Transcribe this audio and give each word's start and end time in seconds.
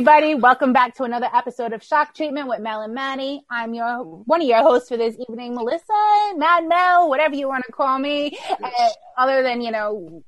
everybody. 0.00 0.34
Welcome 0.34 0.72
back 0.72 0.94
to 0.94 1.02
another 1.02 1.28
episode 1.34 1.74
of 1.74 1.84
Shock 1.84 2.14
Treatment 2.14 2.48
with 2.48 2.60
Mel 2.60 2.80
and 2.80 2.94
Manny. 2.94 3.44
I'm 3.50 3.74
your 3.74 4.02
one 4.02 4.40
of 4.40 4.48
your 4.48 4.62
hosts 4.62 4.88
for 4.88 4.96
this 4.96 5.14
evening, 5.28 5.54
Melissa, 5.54 6.32
Mad 6.36 6.66
Mel, 6.66 7.10
whatever 7.10 7.34
you 7.34 7.48
want 7.48 7.66
to 7.66 7.72
call 7.72 7.98
me. 7.98 8.38
Uh, 8.48 8.70
other 9.18 9.42
than 9.42 9.60
you 9.60 9.70
know, 9.70 10.24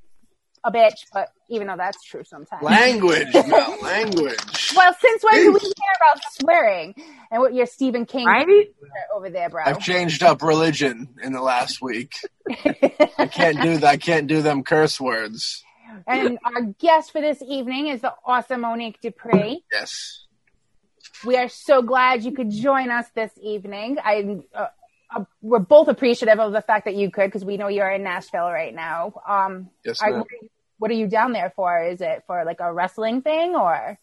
a 0.63 0.71
bitch, 0.71 1.05
but 1.11 1.29
even 1.49 1.65
though 1.65 1.75
that's 1.75 2.03
true 2.03 2.23
sometimes. 2.23 2.61
Language, 2.61 3.33
Mel, 3.47 3.75
language. 3.81 4.73
Well, 4.75 4.95
since 5.01 5.23
when 5.23 5.41
do 5.41 5.53
we 5.53 5.59
hear 5.59 5.71
about 5.99 6.21
swearing? 6.33 6.93
And 7.31 7.41
what 7.41 7.55
your 7.55 7.65
Stephen 7.65 8.05
King 8.05 8.27
right? 8.27 8.45
over 9.15 9.31
there, 9.31 9.49
bro? 9.49 9.63
I've 9.65 9.79
changed 9.79 10.21
up 10.21 10.43
religion 10.43 11.15
in 11.23 11.33
the 11.33 11.41
last 11.41 11.81
week. 11.81 12.13
I 13.17 13.25
can't 13.25 13.59
do 13.59 13.77
that. 13.77 13.89
I 13.89 13.97
can't 13.97 14.27
do 14.27 14.43
them 14.43 14.61
curse 14.61 15.01
words. 15.01 15.63
And 16.07 16.39
our 16.43 16.61
guest 16.79 17.11
for 17.11 17.21
this 17.21 17.41
evening 17.41 17.87
is 17.87 18.01
the 18.01 18.13
awesome 18.25 18.61
Monique 18.61 18.99
Dupree. 19.01 19.63
Yes. 19.71 20.25
We 21.25 21.37
are 21.37 21.49
so 21.49 21.81
glad 21.81 22.23
you 22.23 22.31
could 22.31 22.49
join 22.51 22.89
us 22.91 23.05
this 23.15 23.31
evening. 23.41 23.97
I, 24.03 24.39
uh, 24.55 24.67
uh, 25.15 25.23
we're 25.41 25.59
both 25.59 25.87
appreciative 25.87 26.39
of 26.39 26.51
the 26.53 26.61
fact 26.61 26.85
that 26.85 26.95
you 26.95 27.11
could 27.11 27.27
because 27.27 27.45
we 27.45 27.57
know 27.57 27.67
you're 27.67 27.89
in 27.91 28.03
Nashville 28.03 28.49
right 28.49 28.73
now. 28.73 29.13
Um, 29.27 29.69
Yes, 29.85 30.01
are- 30.01 30.11
ma'am. 30.11 30.23
what 30.79 30.91
are 30.91 30.95
you 30.95 31.07
down 31.07 31.31
there 31.33 31.51
for? 31.55 31.83
Is 31.83 32.01
it 32.01 32.23
for 32.27 32.43
like 32.45 32.59
a 32.59 32.73
wrestling 32.73 33.21
thing 33.21 33.55
or? 33.55 33.97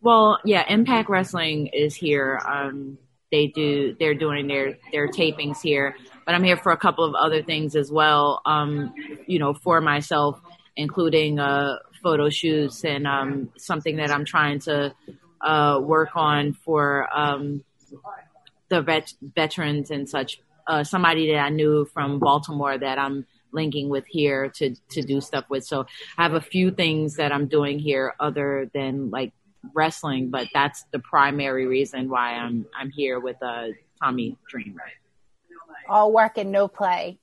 Well, 0.00 0.38
yeah, 0.44 0.64
Impact 0.66 1.10
Wrestling 1.10 1.66
is 1.68 1.94
here. 1.94 2.40
Um, 2.48 2.96
they 3.30 3.48
do 3.48 3.94
they're 4.00 4.14
doing 4.14 4.48
their 4.48 4.78
their 4.92 5.08
tapings 5.08 5.60
here, 5.62 5.94
but 6.26 6.34
I'm 6.34 6.42
here 6.42 6.56
for 6.56 6.72
a 6.72 6.76
couple 6.76 7.04
of 7.04 7.14
other 7.14 7.42
things 7.42 7.76
as 7.76 7.92
well. 7.92 8.40
Um, 8.46 8.92
you 9.26 9.38
know, 9.38 9.52
for 9.54 9.80
myself, 9.82 10.40
including 10.80 11.38
uh, 11.38 11.76
photo 12.02 12.30
shoots 12.30 12.84
and 12.84 13.06
um, 13.06 13.50
something 13.58 13.96
that 13.96 14.10
I'm 14.10 14.24
trying 14.24 14.60
to 14.60 14.94
uh, 15.40 15.78
work 15.82 16.10
on 16.14 16.54
for 16.54 17.06
um, 17.12 17.62
the 18.68 18.82
vet- 18.82 19.14
veterans 19.20 19.90
and 19.90 20.08
such. 20.08 20.40
Uh, 20.66 20.84
somebody 20.84 21.32
that 21.32 21.38
I 21.38 21.48
knew 21.48 21.84
from 21.84 22.20
Baltimore 22.20 22.78
that 22.78 22.96
I'm 22.96 23.26
linking 23.50 23.88
with 23.88 24.06
here 24.06 24.50
to 24.50 24.74
to 24.90 25.02
do 25.02 25.20
stuff 25.20 25.44
with. 25.48 25.64
So 25.64 25.86
I 26.16 26.22
have 26.22 26.34
a 26.34 26.40
few 26.40 26.70
things 26.70 27.16
that 27.16 27.32
I'm 27.32 27.48
doing 27.48 27.80
here 27.80 28.14
other 28.20 28.70
than 28.72 29.10
like 29.10 29.32
wrestling, 29.74 30.30
but 30.30 30.48
that's 30.54 30.84
the 30.92 31.00
primary 31.00 31.66
reason 31.66 32.08
why 32.08 32.34
I'm 32.34 32.66
I'm 32.78 32.90
here 32.90 33.18
with 33.18 33.42
uh, 33.42 33.68
Tommy 34.00 34.36
Dreamer. 34.48 34.84
all 35.88 36.12
work 36.12 36.38
and 36.38 36.52
no 36.52 36.68
play 36.68 37.18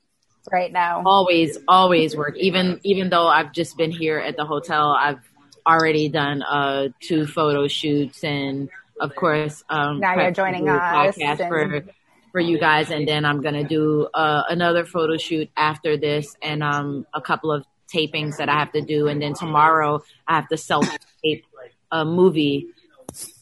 right 0.51 0.71
now. 0.71 1.03
Always, 1.05 1.57
always 1.67 2.15
work. 2.15 2.35
Even 2.37 2.79
even 2.83 3.09
though 3.09 3.27
I've 3.27 3.51
just 3.51 3.77
been 3.77 3.91
here 3.91 4.17
at 4.19 4.35
the 4.37 4.45
hotel, 4.45 4.91
I've 4.91 5.19
already 5.65 6.09
done 6.09 6.41
uh, 6.43 6.89
two 7.01 7.27
photo 7.27 7.67
shoots 7.67 8.23
and 8.23 8.69
of 9.01 9.13
course 9.15 9.63
um, 9.69 9.99
Now 9.99 10.15
you're 10.19 10.31
joining 10.31 10.67
us 10.69 10.81
podcast 11.17 11.39
and- 11.41 11.49
for 11.49 11.91
for 12.31 12.39
you 12.41 12.59
guys, 12.59 12.91
and 12.91 13.07
then 13.07 13.25
I'm 13.25 13.41
gonna 13.41 13.63
do 13.67 14.07
uh, 14.13 14.43
another 14.49 14.85
photo 14.85 15.17
shoot 15.17 15.49
after 15.57 15.97
this 15.97 16.35
and 16.41 16.61
um, 16.61 17.05
a 17.13 17.21
couple 17.21 17.51
of 17.51 17.65
tapings 17.93 18.37
that 18.37 18.49
I 18.49 18.59
have 18.59 18.71
to 18.73 18.81
do, 18.81 19.07
and 19.07 19.21
then 19.21 19.33
tomorrow 19.33 20.03
I 20.27 20.35
have 20.35 20.47
to 20.49 20.57
self 20.57 20.85
tape 21.23 21.45
a 21.91 22.03
movie 22.05 22.67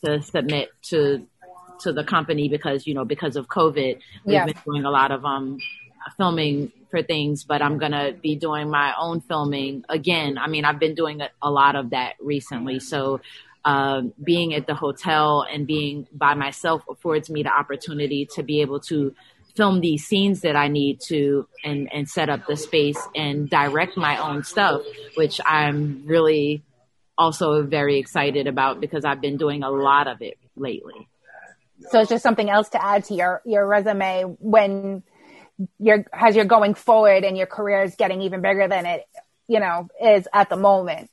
to 0.03 0.21
submit 0.21 0.69
to 0.83 1.25
to 1.79 1.91
the 1.91 2.03
company 2.03 2.47
because 2.47 2.85
you 2.87 2.93
know 2.93 3.05
because 3.05 3.35
of 3.35 3.47
COVID 3.47 3.95
we've 4.23 4.33
Yeah. 4.33 4.45
been 4.45 4.55
doing 4.65 4.85
a 4.85 4.91
lot 4.91 5.11
of 5.11 5.25
um 5.25 5.57
filming 6.17 6.71
for 6.95 7.03
things 7.03 7.43
but 7.43 7.61
I'm 7.61 7.77
gonna 7.77 8.13
be 8.13 8.35
doing 8.35 8.69
my 8.69 8.93
own 8.97 9.19
filming 9.19 9.83
again 9.89 10.37
I 10.37 10.47
mean 10.47 10.63
I've 10.63 10.79
been 10.79 10.95
doing 10.95 11.21
a, 11.41 11.51
lot 11.51 11.75
of 11.75 11.89
that 11.89 12.13
recently 12.21 12.79
so 12.79 13.19
um, 13.65 14.13
being 14.23 14.53
at 14.53 14.65
the 14.65 14.75
hotel 14.75 15.45
and 15.51 15.67
being 15.67 16.07
by 16.13 16.35
myself 16.35 16.83
affords 16.89 17.29
me 17.29 17.43
the 17.43 17.53
opportunity 17.53 18.27
to 18.35 18.43
be 18.43 18.61
able 18.61 18.79
to 18.81 19.13
film 19.55 19.81
these 19.81 20.05
scenes 20.05 20.41
that 20.41 20.55
I 20.55 20.69
need 20.69 21.01
to 21.07 21.47
and 21.65 21.91
and 21.91 22.07
set 22.07 22.29
up 22.29 22.47
the 22.47 22.55
space 22.55 23.01
and 23.13 23.49
direct 23.49 23.97
my 23.97 24.17
own 24.17 24.43
stuff 24.43 24.81
which 25.15 25.41
I'm 25.45 26.03
really 26.05 26.63
also 27.17 27.63
very 27.63 27.97
excited 27.97 28.47
about 28.47 28.79
because 28.79 29.03
I've 29.03 29.21
been 29.21 29.37
doing 29.37 29.63
a 29.63 29.69
lot 29.69 30.07
of 30.07 30.21
it 30.21 30.37
lately. 30.55 31.09
So 31.89 31.99
it's 31.99 32.09
just 32.09 32.23
something 32.23 32.49
else 32.49 32.69
to 32.69 32.83
add 32.83 33.03
to 33.05 33.13
your, 33.13 33.41
your 33.45 33.67
resume 33.67 34.23
when 34.39 35.03
you're, 35.79 36.05
as 36.13 36.35
you're 36.35 36.45
going 36.45 36.73
forward 36.73 37.23
and 37.23 37.37
your 37.37 37.47
career 37.47 37.83
is 37.83 37.95
getting 37.95 38.21
even 38.21 38.41
bigger 38.41 38.67
than 38.67 38.85
it, 38.85 39.05
you 39.47 39.59
know, 39.59 39.87
is 40.01 40.27
at 40.33 40.49
the 40.49 40.57
moment. 40.57 41.09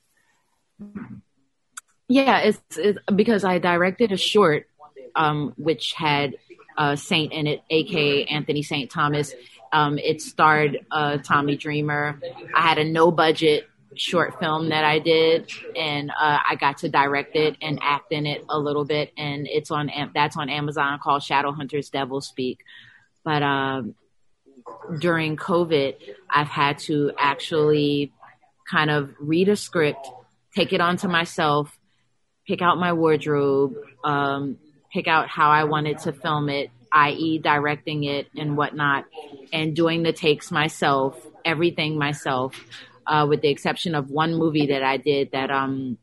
Yeah, 2.08 2.38
it's, 2.40 2.60
it's 2.76 2.98
because 3.14 3.44
I 3.44 3.58
directed 3.58 4.12
a 4.12 4.16
short 4.16 4.66
um, 5.14 5.54
which 5.56 5.92
had 5.92 6.36
uh, 6.76 6.96
Saint 6.96 7.32
in 7.32 7.46
it, 7.46 7.62
aka 7.70 8.24
Anthony 8.24 8.62
Saint 8.62 8.90
Thomas. 8.90 9.34
Um, 9.72 9.98
it 9.98 10.20
starred 10.20 10.80
uh, 10.90 11.18
Tommy 11.18 11.56
Dreamer. 11.56 12.20
I 12.54 12.60
had 12.60 12.78
a 12.78 12.84
no 12.84 13.10
budget 13.10 13.68
short 13.94 14.38
film 14.40 14.70
that 14.70 14.84
I 14.84 14.98
did, 14.98 15.50
and 15.76 16.10
uh, 16.10 16.38
I 16.48 16.56
got 16.56 16.78
to 16.78 16.88
direct 16.88 17.36
it 17.36 17.56
and 17.60 17.78
act 17.82 18.12
in 18.12 18.26
it 18.26 18.44
a 18.48 18.58
little 18.58 18.84
bit. 18.84 19.12
And 19.16 19.46
it's 19.46 19.70
on 19.70 19.90
that's 20.14 20.36
on 20.36 20.48
Amazon 20.48 20.98
called 21.02 21.22
shadow 21.22 21.52
hunters 21.52 21.90
Devil 21.90 22.20
Speak. 22.20 22.60
But 23.24 23.42
um, 23.42 23.94
during 24.98 25.36
COVID, 25.36 25.94
I've 26.28 26.48
had 26.48 26.78
to 26.80 27.12
actually 27.18 28.12
kind 28.70 28.90
of 28.90 29.14
read 29.18 29.48
a 29.48 29.56
script, 29.56 30.08
take 30.54 30.72
it 30.72 30.80
onto 30.80 31.08
myself, 31.08 31.78
pick 32.46 32.62
out 32.62 32.78
my 32.78 32.92
wardrobe, 32.92 33.74
um, 34.04 34.58
pick 34.92 35.08
out 35.08 35.28
how 35.28 35.50
I 35.50 35.64
wanted 35.64 35.98
to 36.00 36.12
film 36.12 36.48
it, 36.48 36.70
i.e., 36.92 37.38
directing 37.38 38.04
it 38.04 38.28
and 38.36 38.56
whatnot, 38.56 39.04
and 39.52 39.74
doing 39.74 40.02
the 40.02 40.12
takes 40.12 40.50
myself, 40.50 41.18
everything 41.44 41.98
myself, 41.98 42.54
uh, 43.06 43.26
with 43.28 43.40
the 43.42 43.48
exception 43.48 43.94
of 43.94 44.10
one 44.10 44.34
movie 44.34 44.66
that 44.66 44.82
I 44.82 44.96
did 44.96 45.32
that 45.32 45.50
um, 45.50 45.98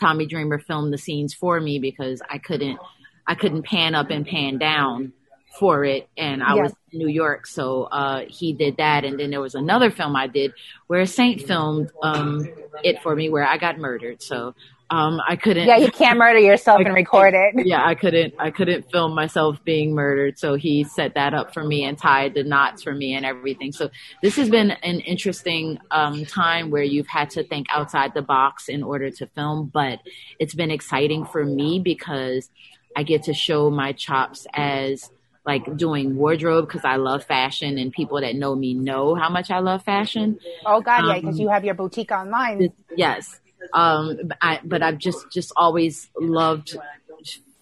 Tommy 0.00 0.26
Dreamer 0.26 0.58
filmed 0.58 0.92
the 0.92 0.98
scenes 0.98 1.34
for 1.34 1.60
me 1.60 1.78
because 1.78 2.22
I 2.28 2.38
couldn't, 2.38 2.78
I 3.26 3.34
couldn't 3.34 3.62
pan 3.62 3.94
up 3.94 4.10
and 4.10 4.26
pan 4.26 4.58
down 4.58 5.12
for 5.58 5.84
it, 5.84 6.08
and 6.16 6.42
I 6.42 6.54
Yeah. 6.54 6.62
was 6.62 6.74
in 6.92 6.98
New 6.98 7.08
York, 7.08 7.46
so 7.46 7.84
uh, 7.84 8.24
he 8.28 8.52
did 8.52 8.76
that. 8.76 9.04
And 9.04 9.18
then 9.18 9.30
there 9.30 9.40
was 9.40 9.54
another 9.54 9.90
film 9.90 10.16
I 10.16 10.26
did 10.26 10.52
where 10.86 11.04
Saint 11.06 11.42
filmed 11.42 11.90
um, 12.02 12.48
it 12.84 13.02
for 13.02 13.14
me, 13.14 13.28
where 13.28 13.44
I 13.46 13.58
got 13.58 13.78
murdered. 13.78 14.22
So 14.22 14.54
um, 14.90 15.20
I 15.26 15.36
couldn't. 15.36 15.66
Yeah, 15.66 15.76
you 15.76 15.90
can't 15.90 16.18
murder 16.18 16.38
yourself 16.38 16.82
and 16.84 16.94
record 16.94 17.34
it. 17.34 17.54
yeah, 17.66 17.84
I 17.84 17.94
couldn't. 17.94 18.34
I 18.38 18.50
couldn't 18.50 18.90
film 18.90 19.14
myself 19.14 19.62
being 19.64 19.94
murdered. 19.94 20.38
So 20.38 20.54
he 20.54 20.84
set 20.84 21.14
that 21.14 21.32
up 21.32 21.52
for 21.54 21.62
me 21.64 21.84
and 21.84 21.96
tied 21.96 22.34
the 22.34 22.42
knots 22.42 22.82
for 22.82 22.92
me 22.92 23.14
and 23.14 23.24
everything. 23.24 23.70
So 23.72 23.90
this 24.22 24.36
has 24.36 24.48
been 24.48 24.70
an 24.70 25.00
interesting 25.00 25.78
um, 25.90 26.24
time 26.26 26.70
where 26.70 26.82
you've 26.82 27.06
had 27.06 27.30
to 27.30 27.44
think 27.44 27.68
outside 27.72 28.14
the 28.14 28.22
box 28.22 28.68
in 28.68 28.82
order 28.82 29.10
to 29.10 29.26
film, 29.28 29.70
but 29.72 30.00
it's 30.40 30.54
been 30.54 30.70
exciting 30.72 31.24
for 31.24 31.44
me 31.44 31.78
because 31.78 32.50
I 32.96 33.04
get 33.04 33.24
to 33.24 33.34
show 33.34 33.70
my 33.70 33.92
chops 33.92 34.46
as 34.52 35.10
like 35.46 35.76
doing 35.76 36.16
wardrobe 36.16 36.66
because 36.66 36.84
I 36.84 36.96
love 36.96 37.24
fashion 37.24 37.78
and 37.78 37.92
people 37.92 38.20
that 38.20 38.34
know 38.36 38.54
me 38.54 38.74
know 38.74 39.14
how 39.14 39.28
much 39.30 39.50
I 39.50 39.60
love 39.60 39.82
fashion. 39.82 40.38
Oh 40.66 40.80
God, 40.80 41.06
yeah, 41.06 41.14
because 41.20 41.36
Um, 41.36 41.40
you 41.40 41.48
have 41.48 41.64
your 41.64 41.74
boutique 41.74 42.10
online. 42.12 42.72
Yes. 42.94 43.40
Um, 43.72 44.18
but 44.24 44.38
I, 44.42 44.60
but 44.64 44.82
I've 44.82 44.98
just, 44.98 45.30
just 45.30 45.52
always 45.56 46.08
loved, 46.18 46.76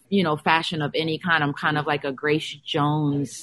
you 0.09 0.23
know, 0.25 0.37
fashion 0.37 0.83
of 0.83 0.93
any 0.95 1.19
kind. 1.19 1.43
I'm 1.43 1.53
kind 1.55 1.79
of 1.79 1.87
like 1.87 2.05
a 2.05 2.13
Grace 2.13 2.55
Jones 2.65 3.43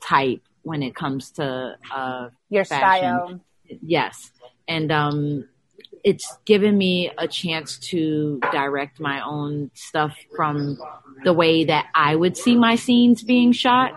type 0.00 0.42
when 0.62 0.82
it 0.82 0.94
comes 0.94 1.30
to, 1.32 1.76
uh, 1.94 2.28
Your 2.48 2.64
fashion. 2.64 3.00
style. 3.18 3.40
yes. 3.82 4.30
And, 4.66 4.90
um, 4.92 5.48
it's 6.04 6.36
given 6.44 6.76
me 6.76 7.10
a 7.16 7.26
chance 7.26 7.78
to 7.78 8.38
direct 8.52 9.00
my 9.00 9.24
own 9.24 9.70
stuff 9.72 10.14
from 10.36 10.78
the 11.24 11.32
way 11.32 11.64
that 11.64 11.86
I 11.94 12.14
would 12.14 12.36
see 12.36 12.56
my 12.56 12.76
scenes 12.76 13.22
being 13.22 13.52
shot. 13.52 13.92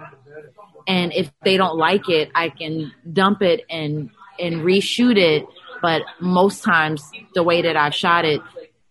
And 0.88 1.12
if 1.12 1.30
they 1.44 1.58
don't 1.58 1.78
like 1.78 2.08
it, 2.08 2.32
I 2.34 2.48
can 2.48 2.94
dump 3.12 3.42
it 3.42 3.66
and, 3.70 4.10
and 4.40 4.62
reshoot 4.62 5.18
it. 5.18 5.46
But 5.82 6.04
most 6.22 6.64
times 6.64 7.04
the 7.36 7.44
way 7.44 7.64
that 7.64 7.76
I've 7.76 7.94
shot 7.94 8.24
it, 8.24 8.42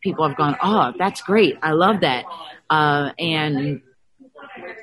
people 0.02 0.28
have 0.28 0.36
gone, 0.36 0.56
Oh, 0.62 0.92
that's 0.98 1.22
great. 1.22 1.56
I 1.62 1.72
love 1.72 2.00
that. 2.00 2.26
Uh, 2.68 3.12
and, 3.18 3.80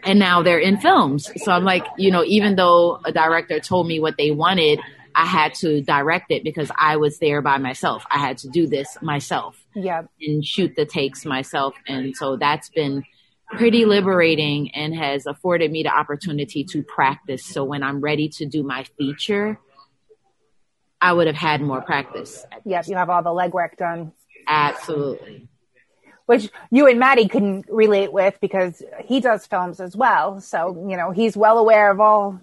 and 0.04 0.18
now 0.18 0.42
they're 0.42 0.60
in 0.60 0.78
films. 0.78 1.30
So 1.44 1.52
I'm 1.52 1.64
like, 1.64 1.86
you 2.00 2.10
know, 2.10 2.24
even 2.26 2.56
though 2.56 3.00
a 3.06 3.12
director 3.12 3.60
told 3.60 3.86
me 3.86 4.00
what 4.00 4.18
they 4.18 4.32
wanted, 4.32 4.80
I 5.16 5.26
had 5.26 5.54
to 5.56 5.82
direct 5.82 6.32
it 6.32 6.44
because 6.44 6.72
I 6.78 6.98
was 6.98 7.20
there 7.20 7.42
by 7.42 7.58
myself. 7.58 8.06
I 8.10 8.18
had 8.20 8.38
to 8.40 8.50
do 8.50 8.68
this 8.68 8.98
myself 9.02 9.64
Yeah. 9.76 10.04
and 10.22 10.44
shoot 10.46 10.76
the 10.76 10.86
takes 10.86 11.26
myself. 11.26 11.76
And 11.88 12.16
so 12.16 12.36
that's 12.38 12.70
been 12.70 13.04
pretty 13.52 13.86
liberating 13.86 14.72
and 14.72 14.96
has 14.96 15.26
afforded 15.28 15.72
me 15.72 15.84
the 15.84 15.96
opportunity 15.96 16.64
to 16.64 16.82
practice. 16.84 17.46
So 17.46 17.64
when 17.64 17.84
I'm 17.84 18.02
ready 18.02 18.30
to 18.30 18.46
do 18.46 18.64
my 18.64 18.86
feature, 18.98 19.60
I 21.00 21.14
would 21.14 21.28
have 21.28 21.36
had 21.36 21.62
more 21.62 21.82
practice. 21.82 22.46
Yes, 22.66 22.88
You 22.88 22.96
have 22.96 23.10
all 23.10 23.22
the 23.22 23.30
legwork 23.30 23.78
done. 23.78 24.14
Absolutely. 24.48 25.48
which 26.26 26.50
you 26.72 26.88
and 26.88 27.00
Maddie 27.00 27.28
couldn't 27.28 27.66
relate 27.70 28.12
with 28.14 28.38
because 28.40 28.82
he 29.04 29.20
does 29.20 29.46
films 29.46 29.82
as 29.82 29.96
well. 29.96 30.40
So, 30.40 30.88
you 30.90 30.96
know, 30.96 31.12
he's 31.12 31.36
well 31.36 31.58
aware 31.60 31.92
of 31.92 32.00
all, 32.00 32.40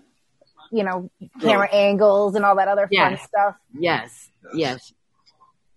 you 0.70 0.84
know, 0.84 1.10
camera 1.40 1.68
angles 1.72 2.34
and 2.34 2.44
all 2.44 2.56
that 2.56 2.68
other 2.68 2.88
fun 2.94 3.18
stuff. 3.18 3.56
Yes, 3.78 4.30
yes, 4.54 4.92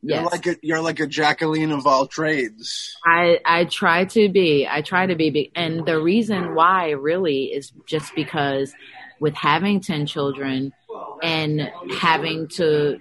You're 0.02 0.22
yes. 0.22 0.32
like 0.32 0.48
a 0.48 0.56
you're 0.62 0.82
like 0.82 1.00
a 1.00 1.08
Jacqueline 1.08 1.72
of 1.72 1.88
all 1.88 2.08
trades. 2.08 2.96
I 3.06 3.40
I 3.46 3.66
try 3.66 4.06
to 4.06 4.30
be. 4.30 4.68
I 4.70 4.82
try 4.82 5.06
to 5.06 5.16
be, 5.16 5.30
be, 5.30 5.52
and 5.56 5.86
the 5.86 6.02
reason 6.02 6.56
why 6.56 6.92
really 6.92 7.46
is 7.46 7.72
just 7.86 8.14
because 8.14 8.74
with 9.20 9.34
having 9.34 9.80
ten 9.80 10.06
children 10.06 10.74
and 11.24 11.72
having 11.98 12.50
to, 12.50 13.00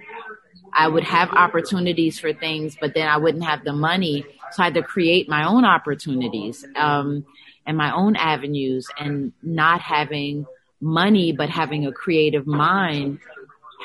I 0.73 0.87
would 0.87 1.03
have 1.05 1.31
opportunities 1.31 2.21
for 2.21 2.33
things, 2.33 2.77
but 2.81 2.95
then 2.95 3.09
I 3.09 3.17
wouldn't 3.17 3.45
have 3.45 3.65
the 3.65 3.73
money, 3.73 4.25
so 4.53 4.63
I 4.63 4.67
had 4.67 4.75
to 4.75 4.83
create 4.83 5.29
my 5.29 5.47
own 5.47 5.65
opportunities 5.65 6.65
um, 6.77 7.27
and 7.67 7.77
my 7.77 7.93
own 7.93 8.15
avenues, 8.15 8.87
and 8.97 9.33
not 9.43 9.81
having 9.81 10.47
money 10.83 11.33
but 11.33 11.49
having 11.49 11.87
a 11.87 11.93
creative 11.93 12.47
mind 12.47 13.21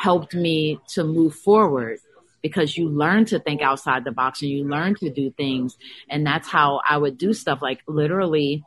helped 0.01 0.33
me 0.33 0.79
to 0.89 1.03
move 1.03 1.33
forward 1.35 1.99
because 2.41 2.77
you 2.77 2.88
learn 2.89 3.25
to 3.25 3.39
think 3.39 3.61
outside 3.61 4.03
the 4.03 4.11
box 4.11 4.41
and 4.41 4.51
you 4.51 4.63
learn 4.63 4.95
to 4.95 5.09
do 5.09 5.31
things. 5.31 5.77
And 6.09 6.25
that's 6.25 6.47
how 6.47 6.81
I 6.88 6.97
would 6.97 7.17
do 7.17 7.33
stuff 7.33 7.61
like 7.61 7.81
literally 7.88 8.63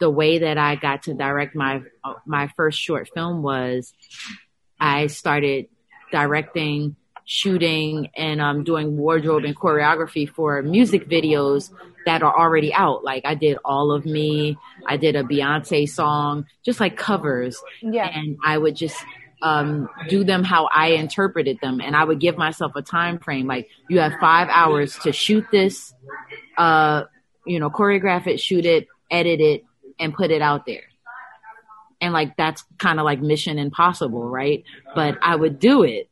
the 0.00 0.10
way 0.10 0.38
that 0.38 0.58
I 0.58 0.76
got 0.76 1.04
to 1.04 1.14
direct 1.14 1.54
my 1.54 1.82
my 2.26 2.48
first 2.56 2.78
short 2.80 3.08
film 3.14 3.42
was 3.42 3.92
I 4.80 5.06
started 5.06 5.68
directing 6.10 6.96
shooting 7.24 8.10
and 8.16 8.40
um, 8.40 8.64
doing 8.64 8.96
wardrobe 8.96 9.44
and 9.44 9.56
choreography 9.56 10.28
for 10.28 10.60
music 10.62 11.08
videos 11.08 11.70
that 12.06 12.22
are 12.22 12.36
already 12.36 12.72
out 12.74 13.04
like 13.04 13.24
I 13.24 13.34
did 13.34 13.58
all 13.64 13.92
of 13.92 14.04
me 14.04 14.56
I 14.86 14.96
did 14.96 15.16
a 15.16 15.22
Beyonce 15.22 15.88
song 15.88 16.46
just 16.64 16.80
like 16.80 16.96
covers 16.96 17.60
Yeah. 17.82 18.06
and 18.08 18.38
I 18.44 18.58
would 18.58 18.76
just 18.76 18.96
um, 19.42 19.88
do 20.08 20.22
them 20.22 20.44
how 20.44 20.68
I 20.72 20.90
interpreted 20.90 21.58
them, 21.60 21.80
and 21.80 21.96
I 21.96 22.04
would 22.04 22.20
give 22.20 22.38
myself 22.38 22.76
a 22.76 22.82
time 22.82 23.18
frame. 23.18 23.48
Like 23.48 23.68
you 23.88 23.98
have 23.98 24.12
five 24.20 24.46
hours 24.48 24.96
to 25.00 25.10
shoot 25.12 25.44
this, 25.50 25.92
uh, 26.56 27.02
you 27.44 27.58
know, 27.58 27.68
choreograph 27.68 28.28
it, 28.28 28.38
shoot 28.38 28.64
it, 28.64 28.86
edit 29.10 29.40
it, 29.40 29.64
and 29.98 30.14
put 30.14 30.30
it 30.30 30.42
out 30.42 30.64
there. 30.64 30.84
And 32.00 32.12
like 32.12 32.36
that's 32.36 32.62
kind 32.78 33.00
of 33.00 33.04
like 33.04 33.20
Mission 33.20 33.58
Impossible, 33.58 34.28
right? 34.28 34.62
But 34.94 35.18
I 35.22 35.34
would 35.34 35.58
do 35.58 35.82
it 35.82 36.08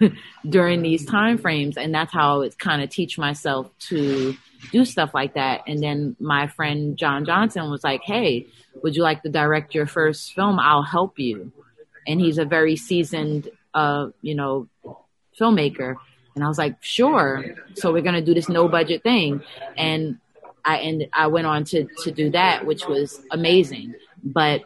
during 0.48 0.82
these 0.82 1.04
time 1.04 1.38
frames, 1.38 1.76
and 1.76 1.94
that's 1.94 2.12
how 2.12 2.42
I 2.42 2.50
kind 2.58 2.82
of 2.82 2.90
teach 2.90 3.18
myself 3.18 3.70
to 3.88 4.36
do 4.70 4.84
stuff 4.84 5.12
like 5.14 5.34
that. 5.34 5.62
And 5.66 5.82
then 5.82 6.16
my 6.20 6.46
friend 6.46 6.96
John 6.96 7.24
Johnson 7.24 7.70
was 7.70 7.82
like, 7.82 8.02
"Hey, 8.04 8.46
would 8.82 8.96
you 8.96 9.02
like 9.02 9.22
to 9.22 9.28
direct 9.28 9.74
your 9.74 9.86
first 9.86 10.34
film? 10.34 10.58
I'll 10.58 10.82
help 10.82 11.18
you." 11.18 11.52
and 12.06 12.20
he's 12.20 12.38
a 12.38 12.44
very 12.44 12.76
seasoned 12.76 13.48
uh 13.74 14.08
you 14.20 14.34
know 14.34 14.68
filmmaker 15.38 15.96
and 16.34 16.44
i 16.44 16.48
was 16.48 16.58
like 16.58 16.76
sure 16.82 17.44
so 17.74 17.92
we're 17.92 18.02
going 18.02 18.14
to 18.14 18.24
do 18.24 18.34
this 18.34 18.48
no 18.48 18.68
budget 18.68 19.02
thing 19.02 19.42
and 19.76 20.18
i 20.64 20.78
and 20.78 21.06
i 21.12 21.26
went 21.26 21.46
on 21.46 21.64
to 21.64 21.86
to 22.02 22.10
do 22.10 22.30
that 22.30 22.66
which 22.66 22.86
was 22.86 23.20
amazing 23.30 23.94
but 24.24 24.62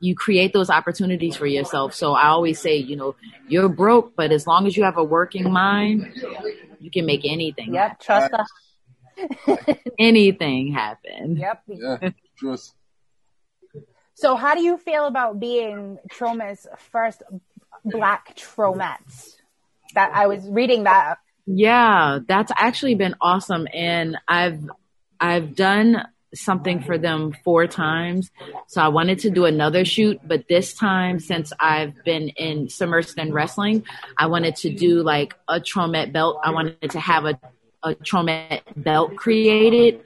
you 0.00 0.14
create 0.14 0.52
those 0.52 0.70
opportunities 0.70 1.36
for 1.36 1.46
yourself 1.46 1.92
so 1.94 2.12
i 2.14 2.28
always 2.28 2.58
say 2.60 2.76
you 2.76 2.96
know 2.96 3.14
you're 3.48 3.68
broke 3.68 4.14
but 4.16 4.30
as 4.32 4.46
long 4.46 4.66
as 4.66 4.76
you 4.76 4.84
have 4.84 4.96
a 4.96 5.04
working 5.04 5.50
mind 5.52 6.06
you 6.80 6.90
can 6.90 7.04
make 7.06 7.24
anything 7.24 7.74
Yep. 7.74 8.00
Trust 8.00 8.32
us. 8.34 8.48
anything 9.98 10.72
happen 10.72 11.36
Yep. 11.36 11.62
Yeah, 11.68 12.10
truth. 12.38 12.72
So, 14.14 14.34
how 14.34 14.56
do 14.56 14.62
you 14.62 14.76
feel 14.78 15.06
about 15.06 15.38
being 15.38 15.98
Troma's 16.10 16.66
first 16.76 17.22
black 17.84 18.36
Tromette? 18.36 19.36
That 19.94 20.10
I 20.12 20.26
was 20.26 20.44
reading 20.48 20.84
that. 20.84 21.18
Yeah, 21.46 22.18
that's 22.26 22.50
actually 22.56 22.96
been 22.96 23.14
awesome. 23.20 23.68
And 23.72 24.16
I've 24.26 24.58
I've 25.20 25.54
done 25.54 26.04
something 26.34 26.82
for 26.82 26.98
them 26.98 27.34
four 27.44 27.66
times. 27.66 28.30
So 28.66 28.82
I 28.82 28.88
wanted 28.88 29.20
to 29.20 29.30
do 29.30 29.44
another 29.44 29.84
shoot, 29.84 30.20
but 30.24 30.48
this 30.48 30.74
time 30.74 31.20
since 31.20 31.52
I've 31.58 31.94
been 32.04 32.28
in 32.30 32.66
submersed 32.66 33.18
in 33.18 33.32
wrestling, 33.32 33.84
I 34.16 34.26
wanted 34.26 34.56
to 34.56 34.70
do 34.70 35.02
like 35.02 35.34
a 35.48 35.60
Tromette 35.60 36.12
belt. 36.12 36.40
I 36.44 36.50
wanted 36.50 36.90
to 36.90 37.00
have 37.00 37.24
a, 37.24 37.38
a 37.82 37.94
Tromette 37.94 38.62
belt 38.76 39.16
created, 39.16 40.02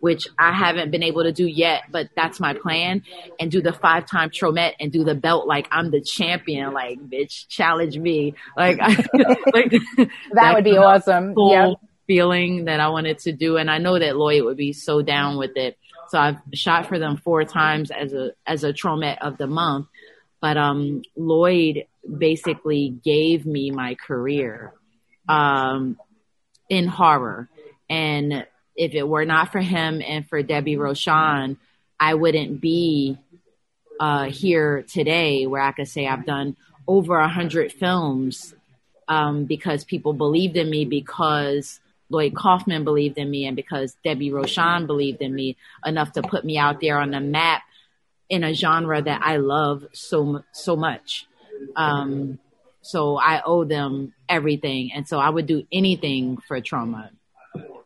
which 0.00 0.28
I 0.38 0.52
haven't 0.52 0.90
been 0.90 1.02
able 1.02 1.24
to 1.24 1.32
do 1.32 1.46
yet, 1.46 1.84
but 1.90 2.08
that's 2.16 2.40
my 2.40 2.54
plan. 2.54 3.02
And 3.38 3.50
do 3.50 3.60
the 3.60 3.72
five 3.72 4.06
time 4.06 4.30
Tromette 4.30 4.74
and 4.80 4.90
do 4.90 5.04
the 5.04 5.14
belt 5.14 5.46
like 5.46 5.68
I'm 5.70 5.90
the 5.90 6.00
champion. 6.00 6.72
Like, 6.72 6.98
bitch, 6.98 7.46
challenge 7.48 7.98
me. 7.98 8.34
Like, 8.56 8.78
I, 8.80 8.94
like 9.52 9.72
That 10.32 10.54
would 10.54 10.64
be 10.64 10.78
awesome. 10.78 11.34
full 11.34 11.52
Yep. 11.52 11.87
Feeling 12.08 12.64
that 12.64 12.80
I 12.80 12.88
wanted 12.88 13.18
to 13.20 13.32
do, 13.32 13.56
and 13.56 13.70
I 13.70 13.78
know 13.78 13.96
that 13.98 14.16
Lloyd 14.16 14.42
would 14.42 14.56
be 14.56 14.72
so 14.72 15.02
down 15.02 15.38
with 15.38 15.56
it. 15.56 15.78
So 16.08 16.18
I've 16.18 16.38
shot 16.54 16.86
for 16.86 16.98
them 16.98 17.18
four 17.18 17.44
times 17.44 17.90
as 17.90 18.12
a 18.12 18.32
as 18.44 18.64
a 18.64 18.72
Tromette 18.72 19.18
of 19.20 19.38
the 19.38 19.46
month. 19.46 19.86
But 20.40 20.56
um, 20.56 21.02
Lloyd 21.16 21.84
basically 22.18 22.98
gave 23.04 23.46
me 23.46 23.70
my 23.70 23.94
career 23.94 24.72
um, 25.28 25.98
in 26.68 26.88
horror, 26.88 27.48
and 27.90 28.46
if 28.74 28.94
it 28.94 29.06
were 29.06 29.24
not 29.24 29.52
for 29.52 29.60
him 29.60 30.00
and 30.00 30.26
for 30.26 30.42
Debbie 30.42 30.76
Rochon, 30.76 31.58
I 32.00 32.14
wouldn't 32.14 32.60
be 32.60 33.18
uh, 34.00 34.30
here 34.30 34.82
today 34.82 35.46
where 35.46 35.62
I 35.62 35.72
could 35.72 35.88
say 35.88 36.06
I've 36.06 36.24
done 36.24 36.56
over 36.86 37.18
a 37.18 37.28
hundred 37.28 37.72
films 37.72 38.54
um, 39.08 39.44
because 39.44 39.84
people 39.84 40.12
believed 40.12 40.56
in 40.56 40.70
me 40.70 40.84
because 40.84 41.80
Lloyd 42.10 42.34
Kaufman 42.34 42.84
believed 42.84 43.18
in 43.18 43.30
me 43.30 43.46
and 43.46 43.56
because 43.56 43.96
Debbie 44.04 44.30
Rochon 44.30 44.86
believed 44.86 45.20
in 45.20 45.34
me 45.34 45.56
enough 45.84 46.12
to 46.12 46.22
put 46.22 46.44
me 46.44 46.58
out 46.58 46.80
there 46.80 46.98
on 46.98 47.10
the 47.10 47.20
map 47.20 47.62
in 48.28 48.44
a 48.44 48.54
genre 48.54 49.00
that 49.00 49.22
I 49.22 49.36
love 49.36 49.86
so 49.92 50.42
so 50.52 50.76
much. 50.76 51.26
Um, 51.76 52.38
so 52.82 53.18
I 53.18 53.42
owe 53.44 53.64
them 53.64 54.14
everything, 54.28 54.92
and 54.94 55.06
so 55.06 55.18
I 55.18 55.28
would 55.28 55.46
do 55.46 55.66
anything 55.72 56.38
for 56.46 56.60
Troma. 56.60 57.10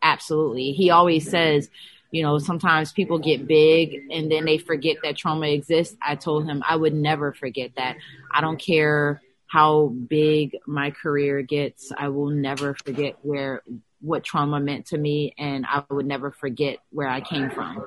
Absolutely, 0.01 0.71
he 0.71 0.89
always 0.89 1.29
says, 1.29 1.69
you 2.11 2.21
know, 2.21 2.37
sometimes 2.37 2.91
people 2.91 3.17
get 3.17 3.47
big 3.47 3.99
and 4.11 4.31
then 4.31 4.45
they 4.45 4.59
forget 4.59 4.97
that 5.03 5.15
Troma 5.15 5.51
exists. 5.51 5.97
I 5.99 6.15
told 6.15 6.45
him 6.45 6.63
I 6.67 6.75
would 6.75 6.93
never 6.93 7.33
forget 7.33 7.71
that. 7.77 7.97
I 8.31 8.39
don't 8.39 8.59
care 8.59 9.19
how 9.47 9.87
big 9.87 10.55
my 10.67 10.91
career 10.91 11.41
gets. 11.41 11.91
I 11.97 12.09
will 12.09 12.29
never 12.29 12.75
forget 12.75 13.17
where 13.23 13.63
what 14.03 14.23
Troma 14.23 14.61
meant 14.61 14.87
to 14.87 14.97
me, 14.97 15.33
and 15.37 15.65
I 15.65 15.83
would 15.89 16.05
never 16.05 16.29
forget 16.29 16.79
where 16.91 17.07
I 17.07 17.21
came 17.21 17.49
from. 17.49 17.83